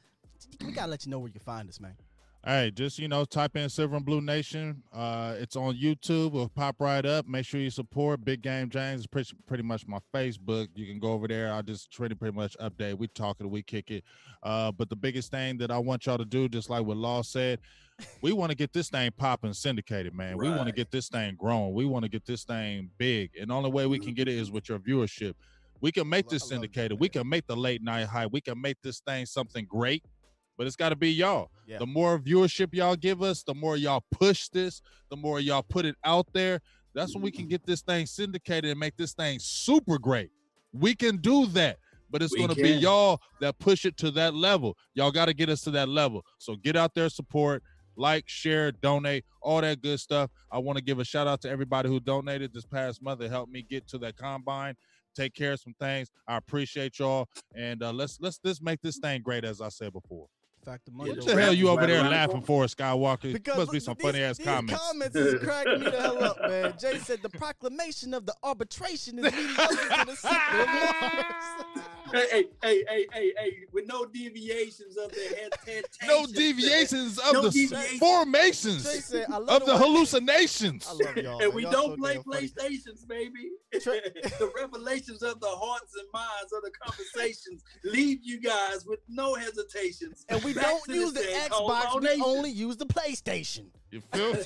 we 0.66 0.72
gotta 0.72 0.92
let 0.92 1.06
you 1.06 1.12
know 1.12 1.20
where 1.20 1.28
you 1.28 1.34
can 1.34 1.42
find 1.42 1.70
us, 1.70 1.80
man. 1.80 1.96
Hey, 2.46 2.70
just 2.70 3.00
you 3.00 3.08
know, 3.08 3.26
type 3.26 3.56
in 3.56 3.70
Silver 3.70 3.96
and 3.96 4.06
Blue 4.06 4.22
Nation. 4.22 4.84
Uh, 4.94 5.34
it's 5.40 5.56
on 5.56 5.76
YouTube. 5.76 6.28
It'll 6.28 6.48
pop 6.50 6.76
right 6.80 7.04
up. 7.04 7.28
Make 7.28 7.44
sure 7.44 7.60
you 7.60 7.72
support 7.72 8.24
Big 8.24 8.44
Game 8.44 8.70
James. 8.70 9.00
It's 9.00 9.08
pretty, 9.08 9.32
pretty 9.48 9.64
much 9.64 9.88
my 9.88 9.98
Facebook. 10.14 10.68
You 10.76 10.86
can 10.86 11.00
go 11.00 11.14
over 11.14 11.28
there. 11.28 11.52
I 11.52 11.64
just 11.64 11.92
pretty 11.92 12.14
pretty 12.14 12.36
much 12.36 12.56
update. 12.60 13.00
We 13.00 13.08
talk 13.08 13.38
it, 13.40 13.50
we 13.50 13.64
kick 13.64 13.90
it. 13.90 14.04
Uh, 14.44 14.72
but 14.72 14.90
the 14.90 14.96
biggest 14.96 15.32
thing 15.32 15.58
that 15.58 15.72
I 15.72 15.80
want 15.80 16.06
y'all 16.06 16.20
to 16.20 16.26
do, 16.26 16.48
just 16.48 16.70
like 16.70 16.86
what 16.86 16.98
Law 16.98 17.24
said, 17.24 17.60
we 18.22 18.34
want 18.34 18.52
to 18.52 18.56
get 18.56 18.74
this 18.74 18.90
thing 18.90 19.12
popping, 19.18 19.54
syndicated, 19.54 20.14
man. 20.14 20.38
We 20.38 20.50
want 20.50 20.68
to 20.68 20.74
get 20.74 20.92
this 20.92 21.10
thing 21.10 21.36
growing. 21.38 21.74
We 21.74 21.86
want 21.86 22.04
to 22.04 22.10
get 22.10 22.26
this 22.26 22.44
thing 22.44 22.90
big, 22.98 23.32
and 23.40 23.50
the 23.50 23.54
only 23.54 23.72
way 23.72 23.86
we 23.86 24.00
can 24.00 24.14
get 24.14 24.28
it 24.28 24.36
is 24.36 24.52
with 24.52 24.70
your 24.70 24.80
viewership. 24.80 25.34
We 25.82 25.92
can 25.92 26.08
make 26.10 26.30
this 26.30 26.44
that, 26.44 26.50
syndicated. 26.50 27.00
We 27.00 27.10
can 27.10 27.28
make 27.28 27.48
the 27.48 27.56
late 27.56 27.84
night 27.84 28.08
hype. 28.08 28.32
We 28.32 28.42
can 28.42 28.60
make 28.60 28.78
this 28.82 29.02
thing 29.02 29.26
something 29.26 29.66
great. 29.66 30.04
But 30.58 30.68
it's 30.68 30.78
got 30.78 30.90
to 30.90 30.96
be 30.96 31.12
y'all. 31.12 31.52
Yeah. 31.68 31.80
The 31.80 31.86
more 31.86 32.18
viewership 32.18 32.74
y'all 32.74 32.96
give 32.96 33.22
us, 33.22 33.44
the 33.44 33.54
more 33.54 33.76
y'all 33.76 34.04
push 34.12 34.48
this, 34.48 34.82
the 35.10 35.18
more 35.18 35.40
y'all 35.40 35.64
put 35.64 35.86
it 35.86 35.96
out 36.04 36.28
there. 36.34 36.62
That's 36.94 37.14
when 37.14 37.22
we 37.22 37.32
can 37.32 37.48
get 37.48 37.66
this 37.66 37.82
thing 37.82 38.06
syndicated 38.06 38.72
and 38.72 38.80
make 38.80 38.96
this 38.96 39.14
thing 39.14 39.38
super 39.40 40.00
great. 40.00 40.32
We 40.72 40.96
can 40.96 41.18
do 41.18 41.46
that. 41.48 41.78
But 42.10 42.24
it's 42.24 42.34
going 42.34 42.48
to 42.48 42.56
be 42.56 42.70
y'all 42.70 43.20
that 43.42 43.60
push 43.60 43.84
it 43.84 43.98
to 43.98 44.12
that 44.12 44.34
level. 44.34 44.78
Y'all 44.94 45.12
got 45.12 45.26
to 45.26 45.34
get 45.34 45.50
us 45.50 45.60
to 45.62 45.72
that 45.72 45.90
level. 45.90 46.24
So 46.38 46.56
get 46.56 46.78
out 46.78 46.94
there, 46.94 47.10
support, 47.10 47.62
like, 47.98 48.26
share, 48.28 48.72
donate, 48.72 49.26
all 49.42 49.62
that 49.62 49.82
good 49.82 50.00
stuff. 50.00 50.30
I 50.52 50.60
want 50.60 50.78
to 50.78 50.84
give 50.84 51.00
a 51.00 51.06
shout 51.06 51.28
out 51.28 51.42
to 51.42 51.50
everybody 51.50 51.90
who 51.90 52.00
donated 52.00 52.54
this 52.54 52.66
past 52.66 53.02
month. 53.02 53.22
It 53.22 53.30
helped 53.30 53.52
me 53.52 53.62
get 53.62 53.88
to 53.90 53.98
that 54.00 54.18
combine, 54.18 54.76
take 55.16 55.34
care 55.34 55.54
of 55.54 55.60
some 55.60 55.76
things. 55.80 56.10
I 56.28 56.38
appreciate 56.38 57.00
y'all, 57.00 57.28
and 57.56 57.82
uh, 57.84 57.92
let's 57.94 58.18
let's 58.20 58.40
let's 58.44 58.62
make 58.62 58.82
this 58.82 58.98
thing 58.98 59.22
great, 59.22 59.44
as 59.44 59.62
I 59.62 59.70
said 59.70 59.94
before. 59.94 60.28
Fact 60.66 60.88
of 60.88 60.96
money. 60.96 61.12
What 61.12 61.26
the 61.28 61.36
right? 61.36 61.44
hell 61.46 61.54
you 61.54 61.70
over 61.70 61.82
right 61.82 61.88
there 61.88 61.98
around 61.98 62.06
the 62.06 62.12
laughing 62.12 62.42
for, 62.42 62.66
Skywalker? 62.66 63.32
Because 63.34 63.58
Must 63.58 63.72
be 63.72 63.80
some 63.80 63.96
funny 63.98 64.22
ass 64.24 64.38
these 64.38 64.48
comments. 64.48 64.74
comments 64.84 65.16
is 65.16 65.44
cracking 65.44 65.80
me 65.82 65.90
the 65.92 66.02
hell 66.02 66.24
up, 66.24 66.38
man. 66.42 66.74
Jay 66.80 66.98
said 67.04 67.22
the 67.22 67.30
proclamation 67.30 68.16
of 68.16 68.26
the 68.26 68.34
arbitration 68.44 69.20
is 69.20 69.26
mediocre 69.32 69.76
to 69.76 70.06
the 70.08 70.16
secret 70.16 70.60
of 70.60 70.68
Mars. 70.68 71.76
hey, 72.14 72.28
hey, 72.32 72.44
hey, 72.64 72.84
hey, 72.90 73.06
hey, 73.14 73.34
hey, 73.38 73.52
with 73.72 73.86
no 73.88 74.06
deviations 74.06 74.98
of 74.98 75.12
the 75.12 75.36
head, 75.36 75.52
head 75.68 75.86
No 76.08 76.26
deviations 76.26 77.20
of 77.20 77.34
No 77.34 77.42
the 77.44 77.50
deviations. 77.52 78.00
formations 78.00 78.84
Jay 78.86 79.00
said, 79.02 79.26
of 79.30 79.46
the 79.46 79.72
way- 79.74 79.78
hallucinations. 79.78 80.88
I 80.90 80.94
love 80.94 81.18
y'all. 81.18 81.34
And 81.42 81.50
man. 81.50 81.54
we 81.56 81.62
Y'all 81.64 81.72
don't 81.72 81.90
so 81.92 81.98
play 81.98 82.14
damn 82.16 82.24
funny. 82.24 82.48
PlayStations, 82.50 83.08
baby. 83.08 83.52
The 83.72 84.52
revelations 84.56 85.22
of 85.22 85.40
the 85.40 85.48
hearts 85.48 85.94
and 85.96 86.08
minds 86.12 86.52
of 86.54 86.64
the 86.64 86.72
conversations 86.82 87.62
leave 87.84 88.20
you 88.24 88.40
guys 88.40 88.86
with 88.88 89.00
no 89.08 89.36
hesitations. 89.36 90.26
And 90.30 90.42
we 90.44 90.54
Back 90.55 90.55
don't 90.62 90.88
use 90.88 91.14
the 91.14 91.20
thing 91.22 91.50
Xbox, 91.50 91.52
Law 91.60 91.98
we 92.00 92.06
Nation. 92.06 92.22
only 92.26 92.50
use 92.50 92.78
the 92.78 92.86
PlayStation. 92.86 93.66
You 93.92 94.02
feel? 94.14 94.34
me? 94.34 94.40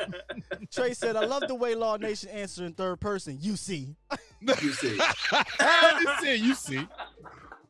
Trey 0.70 0.94
said, 0.94 1.16
I 1.16 1.24
love 1.24 1.44
the 1.48 1.54
way 1.54 1.74
Law 1.74 1.96
Nation 1.96 2.28
answer 2.30 2.64
in 2.64 2.72
third 2.74 3.00
person. 3.00 3.38
You 3.40 3.56
see. 3.56 3.94
you 4.40 4.72
see. 4.72 4.96
you 5.60 6.08
said 6.20 6.40
you 6.40 6.54
see. 6.54 6.88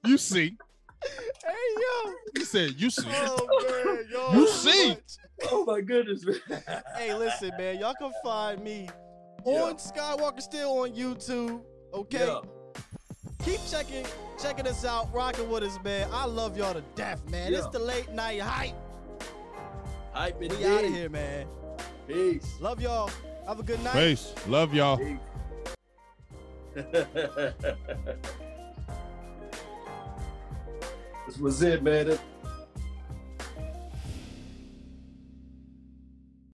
You 0.05 0.19
see. 0.19 0.57
Hey, 1.45 1.53
yo. 1.77 2.13
You 2.37 2.45
said 2.45 2.73
you 2.81 2.91
see. 2.91 3.05
Oh, 3.09 3.95
man. 3.95 4.07
Y'all 4.11 4.35
You 4.35 4.49
see. 4.49 4.89
much. 4.91 5.01
Oh 5.53 5.65
my 5.65 5.81
goodness, 5.81 6.25
man. 6.25 6.63
Hey, 6.97 7.15
listen, 7.15 7.53
man. 7.59 7.79
Y'all 7.79 7.95
can 7.99 8.13
find 8.25 8.63
me 8.63 8.89
Yeah. 9.47 9.63
on 9.63 9.75
Skywalker 9.77 10.41
still 10.41 10.79
on 10.81 10.93
YouTube. 10.95 11.61
Okay. 11.95 12.27
Yeah. 12.27 12.41
Keep 13.47 13.61
checking, 13.71 14.05
checking 14.43 14.67
us 14.67 14.85
out, 14.85 15.09
rocking 15.15 15.49
with 15.49 15.63
us, 15.63 15.79
man. 15.85 16.09
I 16.13 16.27
love 16.27 16.59
y'all 16.59 16.75
to 16.75 16.83
death, 16.97 17.23
man. 17.31 17.55
It's 17.55 17.69
the 17.69 17.79
late 17.79 18.11
night 18.11 18.41
hype. 18.41 18.75
Hype 20.13 20.41
We 20.41 20.47
indeed. 20.47 20.67
out 20.67 20.85
of 20.85 20.93
here, 20.93 21.09
man. 21.09 21.47
Peace. 22.09 22.57
Love 22.59 22.81
y'all. 22.83 23.09
Have 23.47 23.61
a 23.61 23.63
good 23.63 23.81
night. 23.85 23.93
Peace. 23.93 24.35
Love 24.49 24.75
y'all. 24.75 24.97
this 26.75 27.55
was 31.39 31.63
it, 31.63 31.85
man. 31.85 32.19